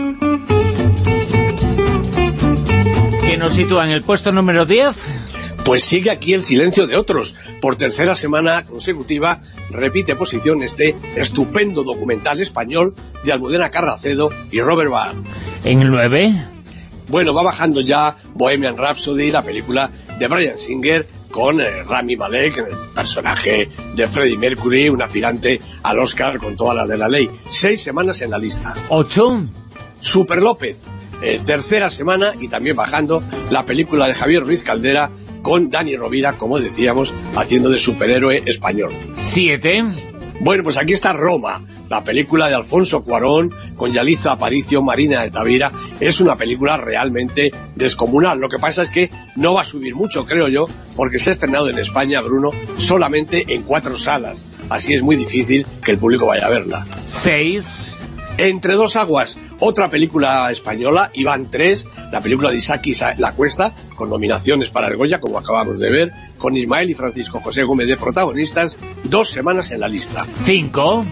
¿Qué 3.26 3.36
nos 3.38 3.54
sitúa 3.54 3.84
en 3.84 3.90
el 3.90 4.02
puesto 4.02 4.32
número 4.32 4.66
10? 4.66 5.30
Pues 5.64 5.84
sigue 5.84 6.10
aquí 6.10 6.32
el 6.32 6.42
silencio 6.42 6.86
de 6.86 6.96
otros. 6.96 7.34
Por 7.60 7.76
tercera 7.76 8.14
semana 8.14 8.66
consecutiva 8.66 9.40
repite 9.70 10.16
posición 10.16 10.62
este 10.62 10.96
estupendo 11.16 11.84
documental 11.84 12.40
español 12.40 12.94
de 13.24 13.32
Almudena 13.32 13.70
Carracedo 13.70 14.28
y 14.50 14.60
Robert 14.60 14.90
Barr. 14.90 15.14
¿En 15.64 15.80
el 15.80 15.90
9? 15.90 16.59
Bueno, 17.10 17.34
va 17.34 17.42
bajando 17.42 17.80
ya 17.80 18.16
Bohemian 18.34 18.76
Rhapsody, 18.76 19.30
la 19.30 19.42
película 19.42 19.90
de 20.18 20.28
Brian 20.28 20.58
Singer, 20.58 21.06
con 21.30 21.60
eh, 21.60 21.82
Rami 21.82 22.16
Malek, 22.16 22.58
el 22.58 22.76
personaje 22.94 23.68
de 23.94 24.08
Freddie 24.08 24.38
Mercury, 24.38 24.88
un 24.88 25.02
aspirante 25.02 25.60
al 25.82 25.98
Oscar 25.98 26.38
con 26.38 26.56
todas 26.56 26.76
las 26.76 26.88
de 26.88 26.96
la 26.96 27.08
ley. 27.08 27.28
Seis 27.48 27.82
semanas 27.82 28.22
en 28.22 28.30
la 28.30 28.38
lista. 28.38 28.74
¿Ocho? 28.90 29.46
Super 30.00 30.40
López, 30.40 30.86
eh, 31.22 31.40
tercera 31.44 31.90
semana 31.90 32.32
y 32.38 32.48
también 32.48 32.76
bajando 32.76 33.22
la 33.50 33.66
película 33.66 34.06
de 34.06 34.14
Javier 34.14 34.44
Ruiz 34.44 34.62
Caldera 34.62 35.10
con 35.42 35.70
Dani 35.70 35.96
Rovira, 35.96 36.34
como 36.36 36.58
decíamos, 36.58 37.12
haciendo 37.34 37.70
de 37.70 37.78
superhéroe 37.78 38.42
español. 38.46 38.92
Siete. 39.14 39.82
Bueno, 40.42 40.62
pues 40.64 40.78
aquí 40.78 40.94
está 40.94 41.12
Roma, 41.12 41.62
la 41.90 42.02
película 42.02 42.48
de 42.48 42.54
Alfonso 42.54 43.04
Cuarón, 43.04 43.54
con 43.76 43.92
Yaliza 43.92 44.32
Aparicio, 44.32 44.82
Marina 44.82 45.22
de 45.22 45.30
Tavira, 45.30 45.70
es 46.00 46.20
una 46.22 46.36
película 46.36 46.78
realmente 46.78 47.50
descomunal. 47.76 48.40
Lo 48.40 48.48
que 48.48 48.58
pasa 48.58 48.82
es 48.82 48.90
que 48.90 49.10
no 49.36 49.52
va 49.52 49.60
a 49.62 49.64
subir 49.66 49.94
mucho, 49.94 50.24
creo 50.24 50.48
yo, 50.48 50.66
porque 50.96 51.18
se 51.18 51.28
ha 51.28 51.32
estrenado 51.32 51.68
en 51.68 51.78
España, 51.78 52.22
Bruno, 52.22 52.52
solamente 52.78 53.44
en 53.48 53.62
cuatro 53.62 53.98
salas. 53.98 54.46
Así 54.70 54.94
es 54.94 55.02
muy 55.02 55.16
difícil 55.16 55.66
que 55.84 55.90
el 55.90 55.98
público 55.98 56.26
vaya 56.26 56.46
a 56.46 56.50
verla. 56.50 56.86
Seis. 57.04 57.92
Entre 58.42 58.72
dos 58.72 58.96
aguas, 58.96 59.36
otra 59.58 59.90
película 59.90 60.50
española, 60.50 61.10
Iván 61.12 61.50
3, 61.50 61.86
la 62.10 62.22
película 62.22 62.50
de 62.50 62.56
Isaki 62.56 62.94
La 63.18 63.32
Cuesta, 63.32 63.74
con 63.94 64.08
nominaciones 64.08 64.70
para 64.70 64.86
el 64.86 64.96
Goya, 64.96 65.20
como 65.20 65.36
acabamos 65.36 65.78
de 65.78 65.90
ver, 65.90 66.12
con 66.38 66.56
Ismael 66.56 66.88
y 66.88 66.94
Francisco 66.94 67.40
José 67.40 67.64
Gómez 67.64 67.86
de 67.86 67.98
protagonistas, 67.98 68.78
dos 69.04 69.28
semanas 69.28 69.72
en 69.72 69.80
la 69.80 69.88
lista. 69.88 70.26
Cinco. 70.42 71.04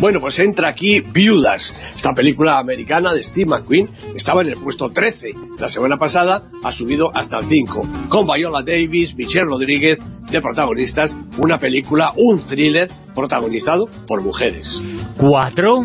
Bueno, 0.00 0.20
pues 0.20 0.40
entra 0.40 0.66
aquí 0.66 0.98
Viudas, 0.98 1.72
esta 1.94 2.12
película 2.12 2.58
americana 2.58 3.14
de 3.14 3.22
Steve 3.22 3.46
McQueen, 3.46 3.88
estaba 4.16 4.42
en 4.42 4.48
el 4.48 4.56
puesto 4.56 4.90
13 4.90 5.34
la 5.60 5.68
semana 5.68 5.96
pasada, 5.96 6.50
ha 6.64 6.72
subido 6.72 7.12
hasta 7.14 7.38
el 7.38 7.44
5, 7.44 7.86
con 8.08 8.26
Viola 8.26 8.62
Davis, 8.62 9.14
Michelle 9.14 9.44
Rodríguez 9.44 10.00
de 10.28 10.40
protagonistas, 10.40 11.14
una 11.36 11.60
película, 11.60 12.12
un 12.16 12.40
thriller 12.40 12.90
protagonizado 13.14 13.88
por 14.08 14.22
mujeres. 14.22 14.82
Cuatro. 15.16 15.84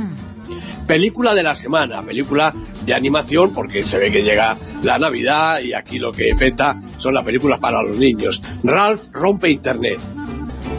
Película 0.87 1.33
de 1.33 1.43
la 1.43 1.55
semana, 1.55 2.01
película 2.01 2.53
de 2.85 2.93
animación, 2.93 3.53
porque 3.53 3.83
se 3.83 3.97
ve 3.97 4.11
que 4.11 4.23
llega 4.23 4.57
la 4.81 4.97
Navidad 4.97 5.61
y 5.61 5.73
aquí 5.73 5.99
lo 5.99 6.11
que 6.11 6.33
peta 6.37 6.79
son 6.97 7.13
las 7.13 7.23
películas 7.23 7.59
para 7.59 7.81
los 7.81 7.97
niños. 7.97 8.41
Ralph 8.63 9.07
rompe 9.11 9.49
Internet, 9.49 9.99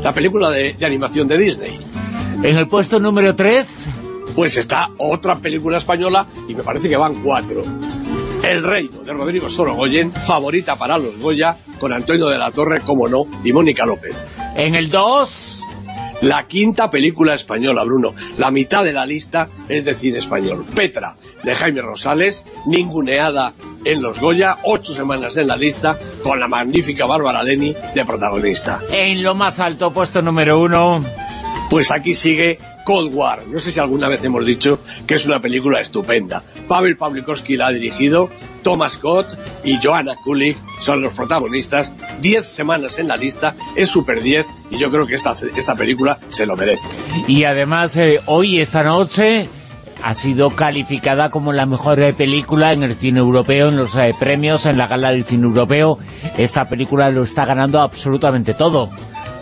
la 0.02 0.12
película 0.12 0.50
de, 0.50 0.74
de 0.74 0.86
animación 0.86 1.26
de 1.28 1.38
Disney. 1.38 1.80
En 2.42 2.56
el 2.56 2.68
puesto 2.68 2.98
número 2.98 3.34
3... 3.34 3.88
Pues 4.34 4.56
está 4.56 4.88
otra 4.98 5.36
película 5.36 5.78
española 5.78 6.26
y 6.48 6.54
me 6.54 6.64
parece 6.64 6.88
que 6.88 6.96
van 6.96 7.22
cuatro. 7.22 7.62
El 8.42 8.62
Reino, 8.62 8.98
de 8.98 9.12
Rodrigo 9.12 9.48
Sorogoyen, 9.48 10.12
favorita 10.12 10.76
para 10.76 10.98
los 10.98 11.16
Goya, 11.18 11.56
con 11.78 11.92
Antonio 11.92 12.26
de 12.28 12.36
la 12.36 12.50
Torre, 12.50 12.80
como 12.80 13.08
no, 13.08 13.22
y 13.42 13.52
Mónica 13.52 13.86
López. 13.86 14.14
En 14.56 14.74
el 14.74 14.90
2... 14.90 15.53
La 16.24 16.46
quinta 16.46 16.88
película 16.88 17.34
española, 17.34 17.84
Bruno. 17.84 18.14
La 18.38 18.50
mitad 18.50 18.82
de 18.82 18.94
la 18.94 19.04
lista 19.04 19.50
es 19.68 19.84
de 19.84 19.94
cine 19.94 20.18
español. 20.18 20.64
Petra, 20.74 21.16
de 21.42 21.54
Jaime 21.54 21.82
Rosales, 21.82 22.42
ninguneada 22.64 23.52
en 23.84 24.00
los 24.00 24.18
Goya, 24.20 24.56
ocho 24.62 24.94
semanas 24.94 25.36
en 25.36 25.48
la 25.48 25.58
lista, 25.58 25.98
con 26.22 26.40
la 26.40 26.48
magnífica 26.48 27.04
Bárbara 27.04 27.42
Leni 27.42 27.76
de 27.94 28.04
protagonista. 28.06 28.80
En 28.90 29.22
lo 29.22 29.34
más 29.34 29.60
alto, 29.60 29.92
puesto 29.92 30.22
número 30.22 30.60
uno... 30.60 31.04
Pues 31.68 31.90
aquí 31.90 32.14
sigue 32.14 32.58
Cold 32.84 33.14
War. 33.14 33.46
No 33.46 33.60
sé 33.60 33.72
si 33.72 33.80
alguna 33.80 34.08
vez 34.08 34.22
hemos 34.24 34.44
dicho 34.46 34.80
que 35.06 35.14
es 35.14 35.26
una 35.26 35.40
película 35.40 35.80
estupenda. 35.80 36.42
Pavel 36.68 36.96
Pawlikowski 36.96 37.56
la 37.56 37.68
ha 37.68 37.72
dirigido, 37.72 38.30
Thomas 38.62 38.94
Scott 38.94 39.38
y 39.64 39.78
Joanna 39.82 40.16
Kulig 40.22 40.56
son 40.80 41.02
los 41.02 41.12
protagonistas. 41.14 41.92
Diez 42.20 42.48
semanas 42.48 42.98
en 42.98 43.08
la 43.08 43.16
lista, 43.16 43.54
es 43.74 43.88
Super 43.88 44.22
10 44.22 44.46
y 44.70 44.78
yo 44.78 44.90
creo 44.90 45.06
que 45.06 45.14
esta, 45.14 45.34
esta 45.56 45.74
película 45.74 46.18
se 46.28 46.46
lo 46.46 46.56
merece. 46.56 46.88
Y 47.26 47.44
además, 47.44 47.96
eh, 47.96 48.20
hoy, 48.26 48.60
esta 48.60 48.82
noche 48.82 49.48
ha 50.02 50.12
sido 50.12 50.50
calificada 50.50 51.30
como 51.30 51.52
la 51.52 51.64
mejor 51.64 52.00
eh, 52.00 52.12
película 52.12 52.72
en 52.72 52.82
el 52.82 52.94
cine 52.94 53.20
europeo, 53.20 53.68
en 53.68 53.76
los 53.76 53.94
eh, 53.96 54.14
premios, 54.18 54.66
en 54.66 54.76
la 54.76 54.86
gala 54.86 55.12
del 55.12 55.24
cine 55.24 55.46
europeo. 55.46 55.98
Esta 56.36 56.66
película 56.68 57.08
lo 57.10 57.22
está 57.22 57.46
ganando 57.46 57.80
absolutamente 57.80 58.52
todo. 58.52 58.90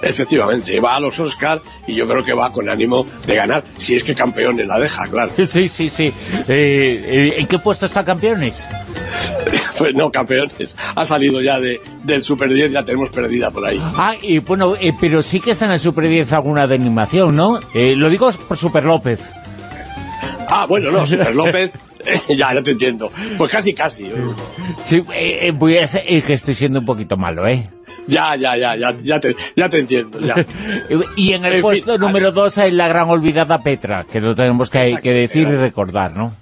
Efectivamente, 0.03 0.81
va 0.81 0.97
a 0.97 1.01
los 1.01 1.19
Oscars 1.21 1.63
y 1.87 1.95
yo 1.95 2.09
creo 2.09 2.25
que 2.25 2.33
va 2.33 2.53
con 2.53 2.69
ánimo 2.69 3.07
de 3.25 3.37
ganar, 3.37 3.65
si 3.79 3.95
es 3.95 4.03
que 4.03 4.15
campeones 4.15 4.67
la 4.67 4.79
deja, 4.79 5.09
claro. 5.09 5.33
Sí, 5.47 5.69
sí, 5.69 5.91
sí. 5.91 6.13
Eh, 6.49 7.35
¿En 7.37 7.47
qué 7.47 7.59
puesto 7.59 7.87
está 7.87 8.05
campeones? 8.05 8.67
pues 9.79 9.93
no, 9.95 10.11
campeones. 10.11 10.77
Ha 10.95 11.05
salido 11.05 11.41
ya 11.41 11.61
de, 11.61 11.81
del 12.05 12.23
Super 12.25 12.53
10, 12.53 12.73
ya 12.73 12.85
tenemos 12.85 13.11
perdida 13.11 13.51
por 13.51 13.67
ahí. 13.67 13.79
Ah, 13.81 14.15
y 14.21 14.41
bueno, 14.41 14.75
eh, 14.81 14.93
pero 14.99 15.23
sí 15.23 15.41
que 15.41 15.53
está 15.53 15.67
en 15.67 15.73
el 15.73 15.79
Super 15.79 16.09
10 16.09 16.33
alguna 16.33 16.67
de 16.67 16.75
animación, 16.75 17.37
¿no? 17.37 17.61
Eh, 17.75 17.95
lo 17.97 18.09
digo 18.09 18.31
por 18.49 18.57
Super 18.57 18.85
López. 18.85 19.33
Ah, 20.49 20.67
bueno, 20.67 20.91
no, 20.91 21.07
Super 21.07 21.35
López, 21.35 21.73
ya, 22.29 22.55
ya 22.55 22.63
te 22.63 22.73
entiendo. 22.73 23.13
Pues 23.39 23.53
casi, 23.53 23.73
casi. 23.73 24.11
Sí, 24.85 25.01
voy 25.55 25.79
a 25.79 25.87
ser, 25.87 26.03
que 26.05 26.33
estoy 26.33 26.55
siendo 26.55 26.81
un 26.81 26.87
poquito 26.87 27.17
malo, 27.17 27.47
¿eh? 27.47 27.65
Ya, 28.07 28.37
ya, 28.37 28.57
ya, 28.57 28.77
ya, 28.77 28.97
ya 29.01 29.21
te, 29.21 29.37
ya 29.57 29.69
te 29.69 29.79
entiendo, 29.79 30.21
ya. 30.21 30.35
y 31.17 31.33
en 31.33 31.45
el 31.45 31.55
En 31.55 31.63
puesto 31.63 31.93
fin, 31.93 32.01
número 32.01 32.33
2 32.33 32.59
hay 32.59 32.73
la 32.73 32.89
gran 32.89 33.09
olvidada 33.09 33.63
Petra, 33.63 34.05
que 34.11 34.21
lo 34.21 34.35
tenemos 34.35 34.71
que, 34.71 34.97
que 35.03 35.11
decir 35.11 35.49
y 35.49 35.57
recordar, 35.57 36.17
¿no? 36.17 36.37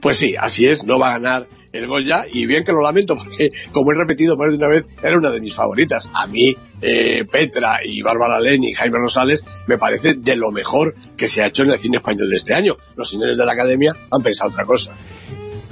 Pues 0.00 0.18
sí, 0.18 0.34
así 0.38 0.66
es, 0.66 0.84
no 0.84 0.98
va 0.98 1.14
a 1.14 1.18
ganar 1.18 1.48
el 1.72 1.86
Goya 1.86 2.24
y 2.30 2.46
bien 2.46 2.62
que 2.62 2.72
lo 2.72 2.82
lamento 2.82 3.16
porque, 3.16 3.50
como 3.72 3.92
he 3.92 3.94
repetido 3.94 4.36
más 4.36 4.50
de 4.50 4.56
una 4.56 4.68
vez, 4.68 4.86
era 5.02 5.16
una 5.16 5.30
de 5.30 5.40
mis 5.40 5.54
favoritas. 5.54 6.08
A 6.12 6.26
mí, 6.26 6.54
eh, 6.82 7.24
Petra 7.24 7.78
y 7.84 8.02
Bárbara 8.02 8.38
Leni 8.38 8.70
y 8.70 8.74
Jaime 8.74 8.98
Rosales 8.98 9.42
me 9.66 9.78
parece 9.78 10.14
de 10.14 10.36
lo 10.36 10.50
mejor 10.50 10.94
que 11.16 11.26
se 11.26 11.42
ha 11.42 11.46
hecho 11.46 11.62
en 11.62 11.70
el 11.70 11.78
cine 11.78 11.98
español 11.98 12.28
de 12.28 12.36
este 12.36 12.54
año. 12.54 12.76
Los 12.96 13.08
señores 13.08 13.38
de 13.38 13.46
la 13.46 13.52
Academia 13.52 13.92
han 14.10 14.22
pensado 14.22 14.50
otra 14.50 14.66
cosa. 14.66 14.94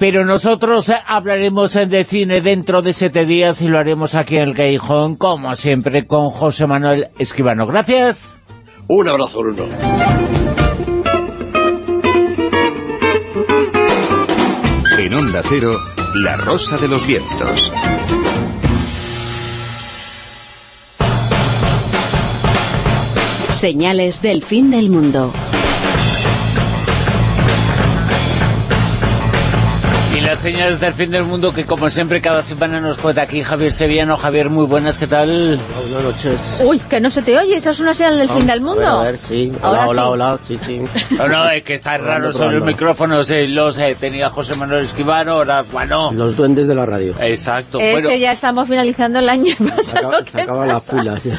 Pero 0.03 0.25
nosotros 0.25 0.91
hablaremos 1.07 1.75
de 1.75 2.03
cine 2.03 2.41
dentro 2.41 2.83
de 2.83 2.93
siete 2.93 3.25
días 3.25 3.63
y 3.63 3.69
lo 3.69 3.79
haremos 3.79 4.17
aquí 4.17 4.35
en 4.35 4.49
el 4.49 4.55
Callejón, 4.57 5.15
como 5.15 5.55
siempre, 5.55 6.09
con 6.09 6.31
José 6.31 6.67
Manuel 6.67 7.07
Escribano. 7.21 7.69
Gracias. 7.69 8.37
Un 8.89 9.09
abrazo, 9.09 9.39
Bruno. 9.39 9.63
En 14.99 15.15
Onda 15.15 15.41
Cero, 15.49 15.71
La 16.17 16.37
Rosa 16.37 16.79
de 16.79 16.89
los 16.89 17.07
Vientos. 17.07 17.73
Señales 23.53 24.21
del 24.21 24.43
fin 24.43 24.73
del 24.73 24.91
mundo. 24.91 25.33
Las 30.33 30.41
señales 30.41 30.81
del 30.81 30.95
fin 30.95 31.11
del 31.11 31.25
mundo 31.25 31.53
que 31.53 31.67
como 31.67 31.91
siempre 31.91 32.23
cada 32.23 32.41
semana 32.41 32.81
nos 32.81 32.97
cuenta 32.97 33.21
aquí 33.21 33.43
Javier 33.43 33.71
Sevillano. 33.71 34.17
Javier, 34.17 34.49
muy 34.49 34.65
buenas, 34.65 34.97
¿qué 34.97 35.07
tal? 35.07 35.29
Buenas 35.91 36.05
noches. 36.05 36.63
Uy, 36.65 36.79
que 36.79 37.01
no 37.03 37.11
se 37.11 37.21
te 37.21 37.37
oye, 37.37 37.57
¿esa 37.57 37.73
es 37.73 37.81
una 37.81 37.93
señal 37.93 38.19
del 38.19 38.31
fin 38.31 38.47
del 38.47 38.63
mundo? 38.63 38.87
A 38.87 39.03
ver, 39.03 39.19
sí. 39.19 39.53
Hola, 39.61 39.89
hola, 39.89 40.09
hola, 40.09 40.39
sí, 40.43 40.59
sí. 40.65 40.81
No, 41.19 41.27
no, 41.27 41.51
es 41.51 41.63
que 41.65 41.75
está 41.75 41.99
raro 41.99 42.33
sobre 42.33 42.57
los 42.57 42.65
micrófonos, 42.65 43.29
eh, 43.29 43.47
los 43.47 43.79
eh, 43.79 43.95
tenía 44.01 44.31
José 44.31 44.57
Manuel 44.57 44.87
Esquivano, 44.87 45.33
ahora, 45.33 45.67
bueno... 45.71 46.11
Los 46.15 46.35
duendes 46.35 46.67
de 46.67 46.77
la 46.77 46.87
radio. 46.87 47.15
Exacto. 47.21 47.79
Es 47.79 48.03
que 48.03 48.19
ya 48.19 48.33
estamos 48.33 48.67
finalizando 48.67 49.19
el 49.19 49.29
año. 49.29 49.55
Se 49.83 49.99
acaba, 49.99 50.23
se 50.23 50.41
acaba 50.41 50.65
la 50.67 50.81
pula, 50.81 51.19
sí 51.19 51.31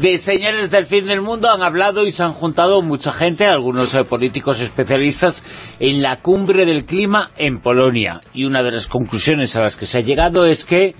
de 0.00 0.18
señales 0.18 0.70
del 0.70 0.86
fin 0.86 1.06
del 1.06 1.22
mundo 1.22 1.48
han 1.48 1.62
hablado 1.62 2.06
y 2.06 2.12
se 2.12 2.22
han 2.22 2.32
juntado 2.32 2.82
mucha 2.82 3.12
gente, 3.12 3.46
algunos 3.46 3.94
eh, 3.94 4.04
políticos 4.04 4.60
especialistas, 4.60 5.42
en 5.80 6.02
la 6.02 6.20
cumbre 6.20 6.66
del 6.66 6.84
clima 6.84 7.30
en 7.36 7.60
Polonia. 7.60 8.20
Y 8.34 8.44
una 8.44 8.62
de 8.62 8.72
las 8.72 8.86
conclusiones 8.86 9.56
a 9.56 9.62
las 9.62 9.76
que 9.76 9.86
se 9.86 9.98
ha 9.98 10.02
llegado 10.02 10.44
es 10.44 10.64
que 10.64 10.94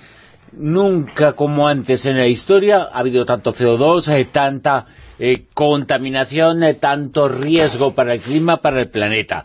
nunca 0.53 1.35
como 1.35 1.69
antes 1.69 2.07
en 2.07 2.17
la 2.17 2.27
historia 2.27 2.89
ha 2.91 3.01
habido 3.01 3.27
tanto 3.27 3.53
CO2, 3.53 4.09
eh, 4.13 4.27
tanta 4.31 4.87
eh, 5.19 5.45
contaminación, 5.53 6.61
tanto 6.81 7.29
riesgo 7.29 7.95
para 7.95 8.15
el 8.15 8.21
clima, 8.21 8.59
para 8.59 8.81
el 8.81 8.91
planeta. 8.91 9.45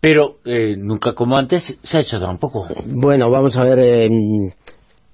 Pero 0.00 0.38
nunca 0.76 1.12
como 1.12 1.36
antes 1.36 1.76
se 1.82 1.98
ha 1.98 2.00
hecho 2.00 2.20
tampoco. 2.20 2.68
Bueno, 2.86 3.30
vamos 3.30 3.56
a 3.56 3.64
ver... 3.64 4.08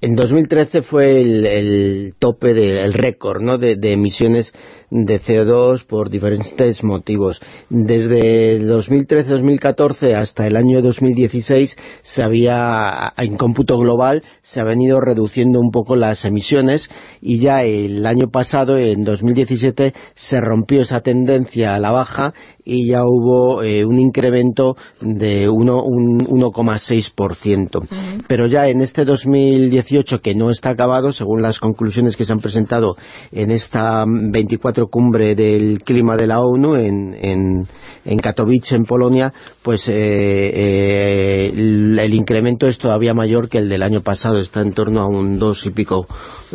En 0.04 0.16
2013 0.16 0.82
fue 0.82 1.18
el, 1.22 2.14
tope, 2.18 2.52
del 2.52 2.92
récord 2.92 3.40
¿no? 3.40 3.56
de, 3.56 3.78
emisiones 3.90 4.52
de 4.94 5.20
CO2 5.20 5.84
por 5.84 6.08
diferentes 6.08 6.82
motivos. 6.84 7.42
Desde 7.68 8.60
2013-2014 8.60 10.14
hasta 10.14 10.46
el 10.46 10.56
año 10.56 10.80
2016 10.82 11.76
se 12.02 12.22
había, 12.22 13.12
en 13.16 13.36
cómputo 13.36 13.76
global, 13.76 14.22
se 14.42 14.60
ha 14.60 14.64
venido 14.64 15.00
reduciendo 15.00 15.58
un 15.58 15.72
poco 15.72 15.96
las 15.96 16.24
emisiones 16.24 16.90
y 17.20 17.38
ya 17.38 17.64
el 17.64 18.06
año 18.06 18.28
pasado, 18.30 18.78
en 18.78 19.02
2017, 19.02 19.94
se 20.14 20.40
rompió 20.40 20.82
esa 20.82 21.00
tendencia 21.00 21.74
a 21.74 21.80
la 21.80 21.90
baja 21.90 22.32
y 22.64 22.86
ya 22.88 23.02
hubo 23.02 23.64
eh, 23.64 23.84
un 23.84 23.98
incremento 23.98 24.76
de 25.00 25.50
1,6%. 25.50 27.88
Pero 28.28 28.46
ya 28.46 28.68
en 28.68 28.80
este 28.80 29.04
2018, 29.04 30.20
que 30.20 30.36
no 30.36 30.50
está 30.50 30.68
acabado, 30.70 31.10
según 31.12 31.42
las 31.42 31.58
conclusiones 31.58 32.16
que 32.16 32.24
se 32.24 32.32
han 32.32 32.38
presentado 32.38 32.94
en 33.32 33.50
esta 33.50 34.04
24 34.06 34.83
cumbre 34.88 35.34
del 35.34 35.82
clima 35.82 36.16
de 36.16 36.26
la 36.26 36.40
ONU 36.40 36.76
en, 36.76 37.14
en, 37.20 37.66
en 38.04 38.18
Katowice, 38.18 38.76
en 38.76 38.84
Polonia, 38.84 39.32
pues 39.62 39.88
eh, 39.88 39.94
eh, 39.94 41.52
el, 41.54 42.14
incremento 42.14 42.66
es 42.66 42.78
todavía 42.78 43.14
mayor 43.14 43.48
que 43.48 43.58
el 43.58 43.68
del 43.68 43.82
año 43.82 44.02
pasado, 44.02 44.40
está 44.40 44.60
en 44.60 44.72
torno 44.72 45.00
a 45.00 45.06
un 45.06 45.38
dos 45.38 45.64
y 45.66 45.70
pico, 45.70 46.06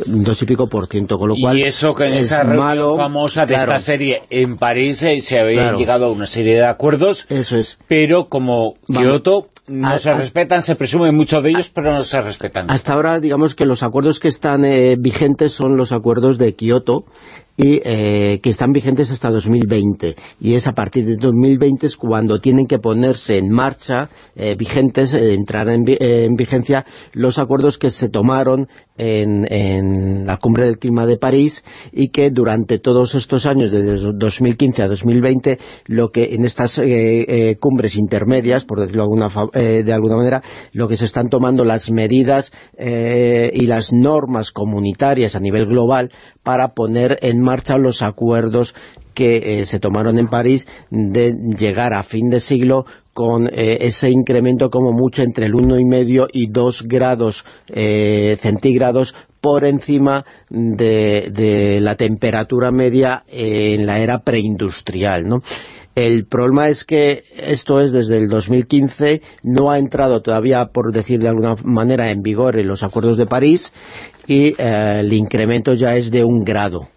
dos 0.06 0.42
y 0.42 0.46
pico 0.46 0.68
por 0.68 0.88
ciento, 0.88 1.18
con 1.18 1.30
lo 1.30 1.36
cual 1.42 1.58
y 1.58 1.64
eso 1.64 1.94
que 1.94 2.06
en 2.06 2.14
esa 2.14 2.44
malo, 2.44 2.96
famosa 2.96 3.46
de 3.46 3.56
esta 3.56 3.80
serie 3.80 4.22
en 4.30 4.58
París 4.58 5.02
eh, 5.04 5.20
se 5.22 5.40
había 5.40 5.74
llegado 5.74 6.06
a 6.06 6.12
una 6.12 6.28
serie 6.28 6.56
de 6.56 6.66
acuerdos, 6.66 7.26
eso 7.30 7.58
es, 7.58 7.80
pero 7.88 8.30
como 8.30 8.74
Kioto 8.86 9.48
no 9.68 9.98
se 10.00 10.14
respetan, 10.14 10.64
se 10.64 10.76
presumen 10.76 11.16
muchos 11.16 11.44
de 11.44 11.52
ellos, 11.52 11.70
pero 11.70 11.94
no 11.94 12.04
se 12.04 12.22
respetan. 12.22 12.72
Hasta 12.72 12.94
ahora, 12.94 13.20
digamos 13.20 13.54
que 13.54 13.66
los 13.66 13.84
acuerdos 13.84 14.20
que 14.20 14.28
están 14.28 14.64
vigentes 14.98 15.52
son 15.52 15.78
los 15.78 15.92
acuerdos 15.92 16.40
de 16.40 16.56
Kioto, 16.56 17.06
y 17.60 17.82
eh, 17.84 18.40
que 18.42 18.50
están 18.50 18.72
vigentes 18.72 19.12
hasta 19.12 19.30
2020 19.30 20.16
y 20.40 20.54
es 20.54 20.66
a 20.68 20.72
partir 20.72 21.06
de 21.06 21.18
2020 21.18 21.88
es 21.88 21.98
cuando 21.98 22.40
tienen 22.40 22.68
que 22.68 22.80
ponerse 22.80 23.38
en 23.38 23.52
marcha 23.52 24.10
eh, 24.38 24.56
vigentes, 24.58 25.14
eh, 25.14 25.34
entrar 25.34 25.68
en, 25.68 25.84
en, 25.86 26.36
vigencia 26.36 26.86
los 27.12 27.38
acuerdos 27.38 27.78
que 27.78 27.90
se 27.90 28.08
tomaron 28.08 28.70
en, 28.98 29.46
en, 29.52 30.26
la 30.26 30.38
cumbre 30.38 30.68
del 30.68 30.80
clima 30.80 31.06
de 31.06 31.18
París 31.18 31.66
y 31.92 32.10
que 32.10 32.32
durante 32.32 32.80
todos 32.80 33.14
estos 33.16 33.46
años, 33.46 33.72
desde 33.72 33.98
2015 34.14 34.82
a 34.82 34.88
2020, 34.88 35.60
lo 35.88 36.10
que 36.12 36.36
en 36.36 36.46
estas 36.46 36.82
cumbres 37.60 37.96
intermedias, 37.96 38.66
por 38.66 38.80
decirlo 38.80 39.04
alguna, 39.04 39.30
de 39.54 39.94
alguna 39.94 40.18
manera, 40.18 40.44
lo 40.74 40.90
que 40.90 40.98
se 40.98 41.06
están 41.06 41.30
tomando 41.30 41.64
las 41.64 41.92
medidas 41.92 42.52
y 42.78 43.66
las 43.68 43.94
normas 43.94 44.52
comunitarias 44.52 45.36
a 45.38 45.40
nivel 45.40 45.66
global 45.66 46.12
para 46.50 46.70
poner 46.70 47.20
en 47.22 47.44
marcha 47.44 47.78
los 47.78 48.02
acuerdos 48.02 48.74
que 49.14 49.62
eh, 49.62 49.66
se 49.68 49.80
tomaron 49.80 50.18
en 50.18 50.26
París 50.26 50.66
de 50.90 51.36
llegar 51.56 51.94
a 51.94 52.02
fin 52.02 52.32
de 52.32 52.40
siglo 52.40 52.88
con 53.14 53.46
eh, 53.46 53.78
ese 53.82 54.10
incremento 54.10 54.72
como 54.72 54.92
mucho 54.92 55.22
entre 55.22 55.46
el 55.46 55.54
1,5 55.54 56.28
y 56.34 56.48
2 56.48 56.88
grados 56.88 57.46
eh, 57.68 58.36
centígrados 58.40 59.14
por 59.42 59.64
encima 59.64 60.26
de, 60.50 61.78
la 61.84 61.94
temperatura 61.94 62.72
media 62.72 63.24
en 63.28 63.86
la 63.86 64.00
era 64.00 64.24
preindustrial, 64.24 65.30
¿no? 65.30 65.44
El 65.96 66.26
problema 66.26 66.70
es 66.70 66.84
que 66.84 67.24
esto 67.36 67.82
es 67.82 67.92
desde 67.92 68.18
el 68.18 68.30
2015, 68.30 69.22
no 69.44 69.72
ha 69.72 69.80
entrado 69.80 70.22
todavía, 70.22 70.68
por 70.68 70.94
decir 70.94 71.20
de 71.20 71.28
alguna 71.28 71.56
manera, 71.64 72.12
en 72.12 72.22
vigor 72.22 72.58
en 72.58 72.68
los 72.68 72.84
acuerdos 72.84 73.18
de 73.18 73.26
París 73.26 73.74
y 74.28 74.56
el 74.62 75.12
incremento 75.12 75.74
ya 75.74 75.96
es 75.96 76.12
de 76.12 76.24
un 76.24 76.44
grado 76.44 76.88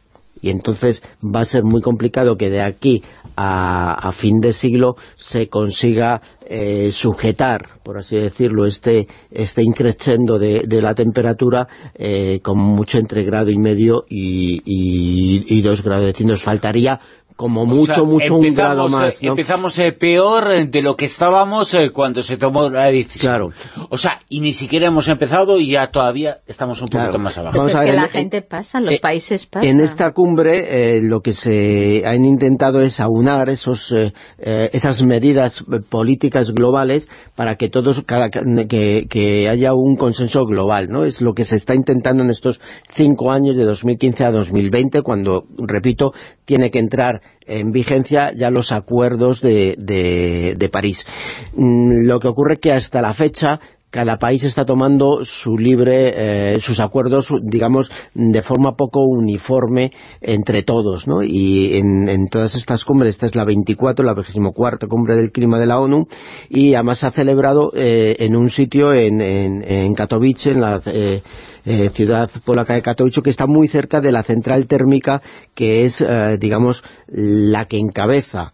y 0.42 0.50
entonces 0.50 1.02
va 1.24 1.40
a 1.40 1.44
ser 1.44 1.62
muy 1.62 1.80
complicado 1.80 2.36
que 2.36 2.50
de 2.50 2.60
aquí 2.60 3.02
a, 3.36 4.10
fin 4.12 4.40
de 4.40 4.52
siglo 4.52 4.96
se 5.16 5.48
consiga 5.48 6.20
eh, 6.44 6.90
sujetar, 6.92 7.80
por 7.82 7.96
así 7.96 8.16
decirlo, 8.16 8.66
este, 8.66 9.06
este 9.30 9.62
increchendo 9.62 10.38
de, 10.38 10.82
la 10.82 10.94
temperatura 10.94 11.68
eh, 11.94 12.40
con 12.42 12.58
mucho 12.58 12.98
entre 12.98 13.24
grado 13.24 13.50
y 13.50 13.56
medio 13.56 14.04
y, 14.08 14.60
y, 14.66 15.62
dos 15.62 15.82
grados. 15.82 16.06
Es 16.06 16.14
decir, 16.14 16.26
nos 16.26 16.42
faltaría 16.42 17.00
como 17.36 17.66
mucho, 17.66 18.04
mucho 18.04 18.36
un 18.36 18.54
grado 18.54 18.88
más. 18.88 19.22
Eh, 19.22 19.26
empezamos 19.26 19.78
eh, 19.78 19.92
peor 19.92 20.68
de 20.68 20.82
lo 20.82 20.96
que 20.96 21.06
estábamos 21.06 21.72
eh, 21.74 21.90
cuando 21.90 22.22
se 22.22 22.36
tomó 22.36 22.68
la 22.68 22.90
decisión. 22.90 23.32
Claro. 23.32 23.48
O 23.90 23.98
sea, 23.98 24.20
y 24.28 24.40
ni 24.40 24.52
siquiera 24.52 24.88
hemos 24.88 25.08
empezado 25.08 25.58
y 25.58 25.70
ya 25.70 25.88
todavía 25.88 26.38
estamos 26.46 26.80
un 26.82 26.88
poquito 26.88 27.18
más 27.18 27.38
abajo. 27.38 27.58
Pues 27.58 27.74
es 27.74 27.80
que 27.80 27.92
la 27.92 28.08
gente 28.08 28.42
pasa, 28.42 28.80
los 28.80 28.98
países 28.98 29.46
pasan. 29.46 29.68
En 29.68 29.80
esta 29.80 30.12
cumbre 30.12 31.00
lo 31.02 31.20
que 31.20 31.32
se 31.32 32.02
han 32.06 32.24
intentado 32.24 32.82
es 32.82 33.00
aunar 33.00 33.48
esos, 33.48 33.94
esas 34.38 35.04
medidas 35.04 35.64
políticas 35.90 36.52
globales 36.52 37.08
para 37.34 37.56
que 37.56 37.68
todos, 37.68 38.02
cada, 38.04 38.30
que, 38.30 39.06
que 39.08 39.48
haya 39.48 39.74
un 39.74 39.96
consenso 39.96 40.44
global, 40.44 40.88
¿no? 40.88 41.04
Es 41.04 41.22
lo 41.22 41.34
que 41.34 41.44
se 41.44 41.56
está 41.56 41.74
intentando 41.74 42.22
en 42.22 42.30
estos 42.30 42.60
cinco 42.90 43.30
años 43.30 43.56
de 43.56 43.64
2015 43.64 44.24
a 44.24 44.30
2020, 44.30 45.02
cuando, 45.02 45.46
repito, 45.58 46.12
tiene 46.44 46.70
que 46.70 46.78
entrar 46.78 47.22
en 47.46 47.70
vigencia 47.70 48.32
ya 48.34 48.50
los 48.50 48.72
acuerdos 48.72 49.40
de, 49.40 49.74
de, 49.78 50.68
París. 50.68 51.06
Mm, 51.54 52.06
lo 52.06 52.20
que 52.20 52.28
ocurre 52.28 52.58
que 52.58 52.72
hasta 52.72 53.00
la 53.00 53.14
fecha 53.14 53.60
cada 53.92 54.18
país 54.18 54.42
está 54.44 54.64
tomando 54.64 55.22
su 55.22 55.58
libre, 55.58 56.54
eh, 56.54 56.60
sus 56.60 56.80
acuerdos, 56.80 57.28
digamos, 57.42 57.92
de 58.14 58.40
forma 58.40 58.74
poco 58.74 59.04
uniforme 59.04 59.92
entre 60.22 60.62
todos, 60.62 61.06
¿no? 61.06 61.22
Y 61.22 61.76
en, 61.76 62.26
todas 62.28 62.54
estas 62.54 62.86
cumbres, 62.86 63.10
esta 63.10 63.26
es 63.26 63.36
la 63.36 63.44
24, 63.44 64.02
la 64.02 64.14
24 64.14 64.88
cumbre 64.88 65.14
del 65.14 65.30
clima 65.30 65.58
de 65.58 65.66
la 65.66 65.78
ONU, 65.78 66.06
y 66.48 66.72
además 66.72 67.00
se 67.00 67.06
ha 67.06 67.10
celebrado 67.10 67.70
eh, 67.76 68.16
en 68.20 68.34
un 68.34 68.48
sitio 68.48 68.94
en, 68.94 69.20
en, 69.20 69.94
Katowice, 69.94 70.52
en 70.52 70.60
la... 70.62 70.80
Eh, 70.86 71.22
eh, 71.64 71.90
ciudad 71.90 72.30
polaca 72.44 72.74
de 72.74 72.82
Katowice, 72.82 73.22
que 73.22 73.30
está 73.30 73.46
muy 73.46 73.68
cerca 73.68 74.00
de 74.00 74.12
la 74.12 74.22
central 74.22 74.66
térmica, 74.66 75.22
que 75.54 75.84
es, 75.84 76.00
eh, 76.00 76.38
digamos, 76.38 76.82
la 77.08 77.66
que 77.66 77.78
encabeza 77.78 78.52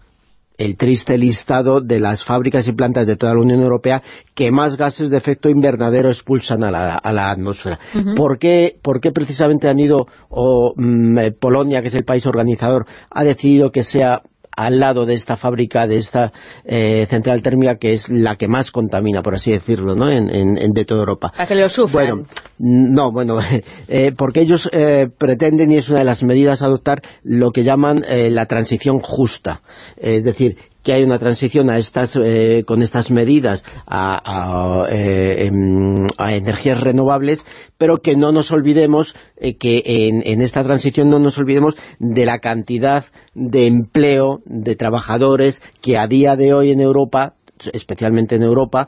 el 0.58 0.76
triste 0.76 1.16
listado 1.16 1.80
de 1.80 2.00
las 2.00 2.24
fábricas 2.24 2.66
y 2.66 2.72
plantas 2.72 3.06
de 3.06 3.16
toda 3.16 3.32
la 3.34 3.40
Unión 3.40 3.62
Europea 3.62 4.02
que 4.34 4.50
más 4.50 4.76
gases 4.76 5.08
de 5.08 5.16
efecto 5.16 5.48
invernadero 5.48 6.08
expulsan 6.08 6.64
a 6.64 6.70
la, 6.70 7.30
atmósfera. 7.30 7.78
¿Por, 8.16 8.38
qué, 8.38 8.76
precisamente 9.14 9.68
han 9.68 9.78
ido, 9.78 10.08
o 10.28 10.74
mm, 10.76 11.18
eh, 11.18 11.30
Polonia, 11.30 11.80
que 11.80 11.88
es 11.88 11.94
el 11.94 12.04
país 12.04 12.26
organizador, 12.26 12.86
ha 13.10 13.22
decidido 13.22 13.70
que 13.70 13.84
sea 13.84 14.22
al 14.58 14.80
lado 14.80 15.06
de 15.06 15.14
esta 15.14 15.36
fábrica, 15.36 15.86
de 15.86 15.98
esta 15.98 16.32
eh, 16.64 17.06
central 17.08 17.42
térmica, 17.42 17.76
que 17.76 17.92
es 17.92 18.08
la 18.08 18.34
que 18.34 18.48
más 18.48 18.72
contamina, 18.72 19.22
por 19.22 19.36
así 19.36 19.52
decirlo, 19.52 19.94
¿no? 19.94 20.10
en, 20.10 20.72
de 20.72 20.84
toda 20.84 21.00
Europa. 21.00 21.30
Para 21.30 21.46
que 21.46 21.54
lo 21.54 21.68
sufran. 21.68 22.08
Bueno, 22.08 22.26
no, 22.58 23.12
bueno, 23.12 23.38
eh, 23.88 24.12
porque 24.16 24.40
ellos 24.40 24.68
eh, 24.72 25.08
pretenden, 25.16 25.70
y 25.70 25.76
es 25.76 25.88
una 25.90 26.00
de 26.00 26.04
las 26.04 26.24
medidas 26.24 26.62
a 26.62 26.66
adoptar, 26.66 27.02
lo 27.22 27.52
que 27.52 27.62
llaman 27.62 28.04
la 28.08 28.46
transición 28.46 28.98
justa. 28.98 29.62
Es 29.96 30.24
decir, 30.24 30.56
que 30.88 30.94
hay 30.94 31.02
una 31.04 31.18
transición 31.18 31.68
a 31.68 31.76
estas, 31.76 32.16
eh, 32.16 32.62
con 32.64 32.80
estas 32.80 33.10
medidas 33.10 33.62
a, 33.86 34.86
eh, 34.90 35.44
em, 35.46 36.06
a, 36.16 36.34
energías 36.34 36.80
renovables, 36.80 37.44
pero 37.76 37.98
que 37.98 38.16
no 38.16 38.32
nos 38.32 38.52
olvidemos 38.52 39.14
eh, 39.36 39.58
que 39.58 39.82
en, 39.84 40.40
esta 40.40 40.64
transición 40.64 41.10
no 41.10 41.18
nos 41.18 41.36
olvidemos 41.36 41.74
de 41.98 42.24
la 42.24 42.38
cantidad 42.38 43.04
de 43.34 43.66
empleo 43.66 44.40
de 44.46 44.76
trabajadores 44.76 45.60
que 45.82 45.98
a 45.98 46.06
día 46.06 46.36
de 46.36 46.54
hoy 46.54 46.70
en 46.70 46.80
Europa 46.80 47.34
especialmente 47.72 48.36
en 48.36 48.44
Europa, 48.44 48.86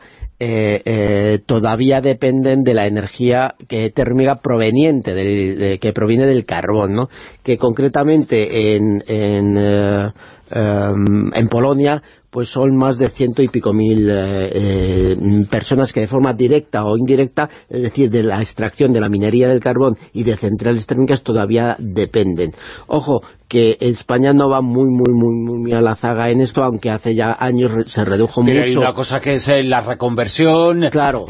todavía 1.45 2.01
dependen 2.01 2.63
de 2.63 2.73
la 2.73 2.87
energía 2.87 3.57
térmica 3.95 4.37
proveniente, 4.37 5.13
del, 5.13 5.81
que 5.81 5.93
proviene 5.93 6.25
del 6.25 6.45
carbón, 6.45 6.95
¿no? 6.95 7.09
que 7.43 7.59
concretamente 7.59 8.77
en, 8.77 9.03
en, 9.09 10.13
en 10.55 11.49
Polonia 11.49 12.03
pues 12.31 12.49
son 12.49 12.77
más 12.77 12.97
de 12.97 13.09
ciento 13.09 13.43
y 13.43 13.49
pico 13.49 13.73
mil 13.73 14.09
eh, 14.09 14.51
eh, 14.53 15.17
personas 15.51 15.93
que 15.93 15.99
de 16.01 16.07
forma 16.07 16.33
directa 16.33 16.85
o 16.85 16.97
indirecta, 16.97 17.51
es 17.69 17.83
decir, 17.83 18.09
de 18.09 18.23
la 18.23 18.39
extracción 18.39 18.93
de 18.93 19.01
la 19.01 19.09
minería 19.09 19.49
del 19.49 19.59
carbón 19.59 19.97
y 20.13 20.23
de 20.23 20.37
centrales 20.37 20.87
térmicas 20.87 21.25
todavía 21.25 21.75
dependen. 21.81 22.53
Ojo, 22.87 23.23
que 23.49 23.77
España 23.81 24.33
no 24.33 24.49
va 24.49 24.61
muy, 24.63 24.87
muy, 24.89 25.13
muy, 25.13 25.59
muy 25.61 25.73
a 25.73 25.81
la 25.81 25.97
zaga 25.97 26.31
en 26.31 26.41
esto, 26.41 26.63
aunque 26.63 26.91
hace 26.91 27.17
ya 27.17 27.37
años 27.37 27.73
se 27.87 28.05
redujo 28.05 28.43
pero 28.45 28.61
mucho. 28.61 28.79
hay 28.79 28.85
una 28.85 28.95
cosa 28.95 29.21
que 29.21 29.35
es 29.35 29.49
eh, 29.49 29.65
la 29.65 29.81
reconversión. 29.81 30.83
Claro, 30.93 31.25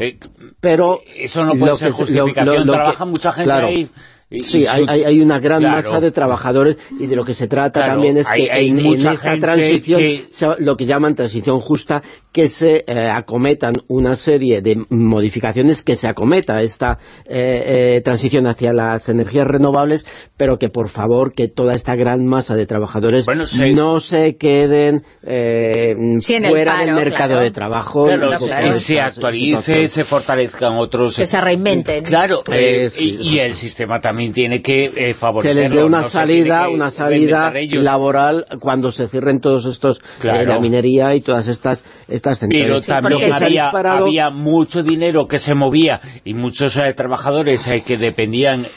pero... 0.59 0.99
Eso 1.15 1.43
no 1.43 1.53
puede 1.55 1.77
ser 1.77 1.87
que 1.87 1.93
justificación. 1.95 2.45
lo- 2.57 2.65
lo 2.65 2.73
Trabaja 2.73 3.05
mucha 3.05 3.31
gente 3.31 3.45
claro. 3.45 3.67
ahí. 3.67 3.89
Y- 4.31 4.39
Sí, 4.43 4.61
y- 4.61 4.65
hay, 4.65 4.85
hay- 4.87 5.03
hay 5.03 5.19
una 5.21 5.37
gran 5.39 5.59
Claro. 5.59 5.75
masa 5.75 5.99
de 5.99 6.09
trabajadores 6.11 6.77
y 6.99 7.05
de 7.07 7.15
lo 7.15 7.23
que 7.25 7.33
se 7.33 7.47
trata 7.47 7.81
Claro, 7.81 7.93
también 7.93 8.17
es 8.17 8.31
hay- 8.31 8.45
que 8.45 8.51
hay 8.51 8.67
en, 8.69 8.79
esta 9.07 9.37
transición, 9.37 9.99
que- 9.99 10.25
se- 10.31 10.47
lo 10.59 10.77
que 10.77 10.85
llaman 10.85 11.15
transición 11.15 11.59
justa, 11.59 12.01
que 12.31 12.47
se 12.49 12.85
eh, 12.87 13.09
acometan 13.11 13.73
una 13.89 14.15
serie 14.15 14.61
de 14.61 14.85
modificaciones, 14.89 15.83
que 15.83 15.95
se 15.97 16.07
acometa 16.07 16.61
esta 16.61 16.97
eh, 17.25 17.95
eh, 17.97 18.01
transición 18.03 18.47
hacia 18.47 18.71
las 18.73 19.09
energías 19.09 19.45
renovables, 19.45 20.05
pero 20.37 20.57
que 20.57 20.69
por 20.69 20.87
favor 20.87 21.33
que 21.33 21.49
toda 21.49 21.73
esta 21.73 21.95
gran 21.95 22.25
masa 22.25 22.55
de 22.55 22.65
trabajadores 22.65 23.25
no 23.75 23.99
se 23.99 24.37
queden 24.37 25.03
eh, 25.23 25.93
Sí, 26.19 26.37
fuera 26.49 26.77
del 26.85 26.93
mercado 26.93 27.31
claro. 27.31 27.43
de 27.43 27.51
trabajo. 27.51 28.05
Claro, 28.05 28.29
con 28.39 28.47
que 28.49 28.55
esta 28.55 28.79
se 28.79 28.99
actualice, 29.01 29.57
situación. 29.61 29.87
se 29.89 30.03
fortalezcan 30.05 30.77
otros... 30.77 31.15
Que 31.17 31.27
se 31.27 31.41
reinventen. 31.41 32.03
Claro, 32.05 32.43
eh, 32.51 32.85
Eh, 32.85 32.89
sí, 32.89 33.17
y, 33.21 33.35
y 33.35 33.39
el 33.39 33.55
sistema 33.55 33.99
también 33.99 34.20
tiene 34.29 34.61
que 34.61 34.83
eh, 34.85 34.91
se 34.95 35.13
favorecerlo. 35.13 35.61
les 35.61 35.71
dé 35.71 35.83
una 35.83 35.97
no 35.99 36.03
se 36.03 36.09
salida, 36.09 36.69
una 36.69 36.89
salida 36.89 37.53
laboral 37.71 38.45
cuando 38.59 38.91
se 38.91 39.07
cierren 39.07 39.39
todos 39.41 39.65
estos, 39.65 39.99
eh, 39.99 40.01
Claro. 40.19 40.45
la 40.45 40.59
minería 40.59 41.15
y 41.15 41.21
todas 41.21 41.47
estas, 41.47 41.83
estas 42.07 42.39
Pero 42.39 42.81
centrales. 42.81 42.85
también 42.85 43.33
se 43.33 43.43
ha 43.43 43.47
había, 43.47 43.63
disparado- 43.65 44.05
había 44.05 44.29
mucho 44.29 44.83
dinero 44.83 45.27
que 45.27 45.37
se 45.39 45.55
movía 45.55 45.99
y 46.23 46.33
muchos 46.33 46.75
eh, 46.77 46.93
trabajadores 46.93 47.67
eh, 47.67 47.83
que 47.85 47.97
dependían 47.97 48.67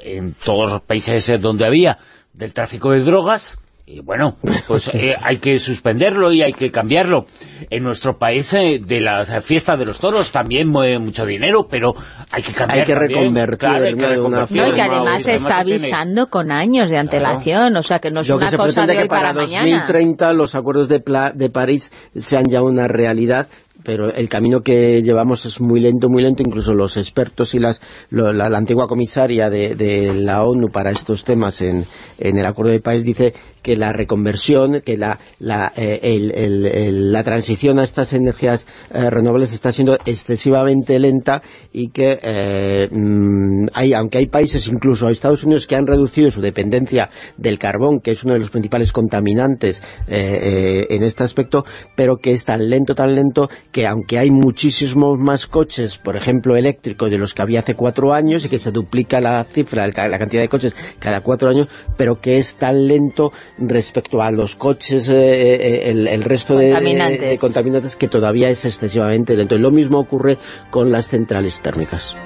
en 0.00 0.34
todos 0.34 0.70
los 0.72 0.82
países 0.82 1.40
donde 1.40 1.66
había 1.66 1.98
del 2.32 2.52
tráfico 2.52 2.90
de 2.92 3.00
drogas 3.00 3.56
y 3.88 4.00
bueno, 4.00 4.36
pues 4.66 4.88
eh, 4.92 5.14
hay 5.22 5.38
que 5.38 5.58
suspenderlo 5.58 6.32
y 6.32 6.42
hay 6.42 6.50
que 6.50 6.70
cambiarlo. 6.70 7.26
En 7.70 7.84
nuestro 7.84 8.18
país, 8.18 8.52
eh, 8.54 8.80
de 8.84 9.00
la 9.00 9.24
fiesta 9.24 9.76
de 9.76 9.84
los 9.86 10.00
toros 10.00 10.32
también 10.32 10.68
mueve 10.68 10.98
mucho 10.98 11.24
dinero, 11.24 11.68
pero 11.70 11.94
hay 12.32 12.42
que 12.42 12.52
cambiar 12.52 12.80
Hay 12.80 12.86
que 12.86 12.94
reconvertir 12.96 13.58
Claro, 13.58 13.84
hay 13.84 13.94
que 13.94 14.00
de 14.00 14.04
una 14.06 14.16
reconvertir. 14.16 14.56
No, 14.56 14.66
y 14.66 14.70
que 14.74 14.80
forma 14.82 14.96
además 14.96 15.22
se 15.22 15.32
está 15.34 15.58
avisando 15.60 16.28
con 16.30 16.50
años 16.50 16.90
de 16.90 16.98
antelación, 16.98 17.76
o 17.76 17.82
sea 17.84 18.00
que 18.00 18.10
no 18.10 18.20
es 18.22 18.28
Lo 18.28 18.38
que 18.38 18.42
una 18.44 18.50
se 18.50 18.56
cosa 18.56 18.86
de 18.86 18.96
hoy 18.96 19.02
que 19.04 19.08
para, 19.08 19.20
para, 19.32 19.34
mañana. 19.34 19.64
2030 19.68 20.32
los 20.32 20.54
acuerdos 20.56 20.88
de, 20.88 20.98
Pla- 21.00 21.30
de 21.32 21.48
París 21.48 21.92
sean 22.16 22.44
ya 22.48 22.62
una 22.62 22.88
realidad 22.88 23.48
pero 23.86 24.12
el 24.12 24.28
camino 24.28 24.62
que 24.62 25.00
llevamos 25.00 25.46
es 25.46 25.60
muy 25.60 25.78
lento, 25.80 26.08
muy 26.08 26.20
lento, 26.20 26.42
incluso 26.44 26.72
los 26.74 26.96
expertos 26.96 27.54
y 27.54 27.60
las 27.60 27.80
lo- 28.10 28.32
la, 28.32 28.46
antigua 28.46 28.88
comisaria 28.88 29.48
de, 29.48 30.12
la 30.12 30.42
ONU 30.42 30.70
para 30.72 30.90
estos 30.90 31.22
temas 31.22 31.62
en, 31.62 31.84
el 32.18 32.44
Acuerdo 32.44 32.72
de 32.72 32.80
París 32.80 33.04
dice 33.04 33.32
que 33.62 33.76
la 33.76 33.92
reconversión, 33.92 34.80
que 34.84 34.94
eh, 34.94 36.90
la 36.92 37.24
transición 37.24 37.78
a 37.78 37.84
estas 37.84 38.12
energías 38.12 38.66
eh, 38.92 39.08
renovables 39.10 39.52
está 39.52 39.70
siendo 39.70 39.96
excesivamente 40.04 40.98
lenta 40.98 41.42
y 41.72 41.90
que 41.90 42.18
eh, 42.22 42.88
mm, 42.90 43.68
hay, 43.72 43.92
aunque 43.92 44.18
hay 44.18 44.26
países, 44.26 44.66
incluso 44.66 45.08
Estados 45.08 45.44
Unidos, 45.44 45.66
que 45.68 45.76
han 45.76 45.86
reducido 45.86 46.30
su 46.30 46.40
dependencia 46.40 47.08
del 47.36 47.58
carbón, 47.58 48.00
que 48.02 48.10
es 48.12 48.24
uno 48.24 48.34
de 48.34 48.40
los 48.40 48.50
principales 48.50 48.90
contaminantes 48.90 49.82
eh, 50.08 50.86
en 50.90 51.04
este 51.04 51.22
aspecto, 51.22 51.64
pero 51.94 52.16
que 52.16 52.32
es 52.32 52.44
tan 52.44 52.68
lento, 52.68 52.94
tan 52.94 53.14
lento, 53.14 53.48
que 53.76 53.86
aunque 53.86 54.18
hay 54.18 54.30
muchísimos 54.30 55.18
más 55.18 55.46
coches, 55.46 55.98
por 55.98 56.16
ejemplo, 56.16 56.56
eléctricos 56.56 57.10
de 57.10 57.18
los 57.18 57.34
que 57.34 57.42
había 57.42 57.60
hace 57.60 57.74
cuatro 57.74 58.14
años, 58.14 58.42
y 58.46 58.48
que 58.48 58.58
se 58.58 58.70
duplica 58.70 59.20
la 59.20 59.44
cifra, 59.44 59.86
la 59.86 60.18
cantidad 60.18 60.40
de 60.40 60.48
coches 60.48 60.74
cada 60.98 61.20
cuatro 61.20 61.50
años, 61.50 61.68
pero 61.98 62.18
que 62.18 62.38
es 62.38 62.54
tan 62.54 62.88
lento 62.88 63.34
respecto 63.58 64.22
a 64.22 64.30
los 64.30 64.54
coches, 64.54 65.10
eh, 65.10 65.56
eh, 65.56 65.90
el, 65.90 66.08
el 66.08 66.22
resto 66.22 66.56
de, 66.56 66.68
de 66.68 67.36
contaminantes, 67.38 67.96
que 67.96 68.08
todavía 68.08 68.48
es 68.48 68.64
excesivamente 68.64 69.36
lento. 69.36 69.56
Y 69.56 69.58
lo 69.58 69.70
mismo 69.70 69.98
ocurre 69.98 70.38
con 70.70 70.90
las 70.90 71.08
centrales 71.08 71.60
térmicas. 71.60 72.16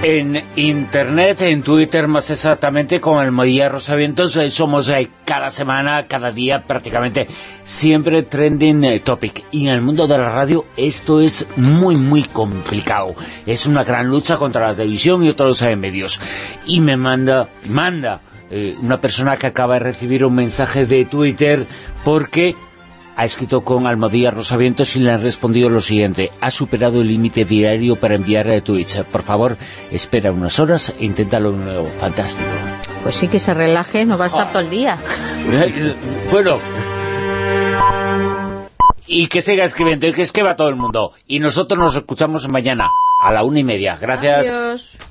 En 0.00 0.40
internet, 0.54 1.42
en 1.42 1.62
Twitter 1.62 2.06
más 2.06 2.30
exactamente, 2.30 3.00
con 3.00 3.20
el 3.20 3.32
Modilla 3.32 3.68
Rosavientos, 3.68 4.38
somos 4.50 4.88
eh, 4.90 5.10
cada 5.24 5.50
semana, 5.50 6.04
cada 6.04 6.30
día 6.30 6.62
prácticamente, 6.64 7.26
siempre 7.64 8.22
trending 8.22 8.84
eh, 8.84 9.00
topic. 9.00 9.42
Y 9.50 9.66
en 9.66 9.74
el 9.74 9.82
mundo 9.82 10.06
de 10.06 10.16
la 10.16 10.28
radio 10.28 10.66
esto 10.76 11.20
es 11.20 11.48
muy, 11.56 11.96
muy 11.96 12.22
complicado. 12.22 13.16
Es 13.44 13.66
una 13.66 13.82
gran 13.82 14.06
lucha 14.06 14.36
contra 14.36 14.68
la 14.68 14.76
televisión 14.76 15.24
y 15.24 15.30
otros 15.30 15.62
eh, 15.62 15.74
medios. 15.74 16.20
Y 16.64 16.80
me 16.80 16.96
manda, 16.96 17.48
manda 17.66 18.20
una 18.80 18.98
persona 18.98 19.36
que 19.36 19.48
acaba 19.48 19.74
de 19.74 19.80
recibir 19.80 20.24
un 20.24 20.34
mensaje 20.34 20.86
de 20.86 21.04
Twitter 21.04 21.66
porque 22.02 22.54
ha 23.18 23.24
escrito 23.24 23.62
con 23.62 23.88
Almodía 23.88 24.30
Rosavientos 24.30 24.94
y 24.94 25.00
le 25.00 25.10
han 25.10 25.20
respondido 25.20 25.68
lo 25.68 25.80
siguiente. 25.80 26.30
Ha 26.40 26.52
superado 26.52 27.00
el 27.00 27.08
límite 27.08 27.44
diario 27.44 27.96
para 27.96 28.14
enviar 28.14 28.46
a 28.54 28.60
Twitch. 28.62 29.02
Por 29.02 29.22
favor, 29.22 29.56
espera 29.90 30.30
unas 30.30 30.60
horas 30.60 30.94
e 30.96 31.04
inténtalo 31.04 31.50
de 31.50 31.58
nuevo. 31.58 31.88
Fantástico. 31.98 32.48
Pues 33.02 33.16
sí 33.16 33.26
que 33.26 33.40
se 33.40 33.54
relaje, 33.54 34.04
no 34.06 34.16
va 34.16 34.26
a 34.26 34.28
estar 34.28 34.52
todo 34.52 34.60
el 34.60 34.70
día. 34.70 34.94
bueno. 36.30 36.60
Y 39.08 39.26
que 39.26 39.42
siga 39.42 39.64
escribiendo 39.64 40.06
y 40.06 40.12
que 40.12 40.22
escriba 40.22 40.54
todo 40.54 40.68
el 40.68 40.76
mundo. 40.76 41.10
Y 41.26 41.40
nosotros 41.40 41.76
nos 41.76 41.96
escuchamos 41.96 42.48
mañana 42.48 42.88
a 43.20 43.32
la 43.32 43.42
una 43.42 43.58
y 43.58 43.64
media. 43.64 43.96
Gracias. 44.00 44.46
Adiós. 44.46 45.07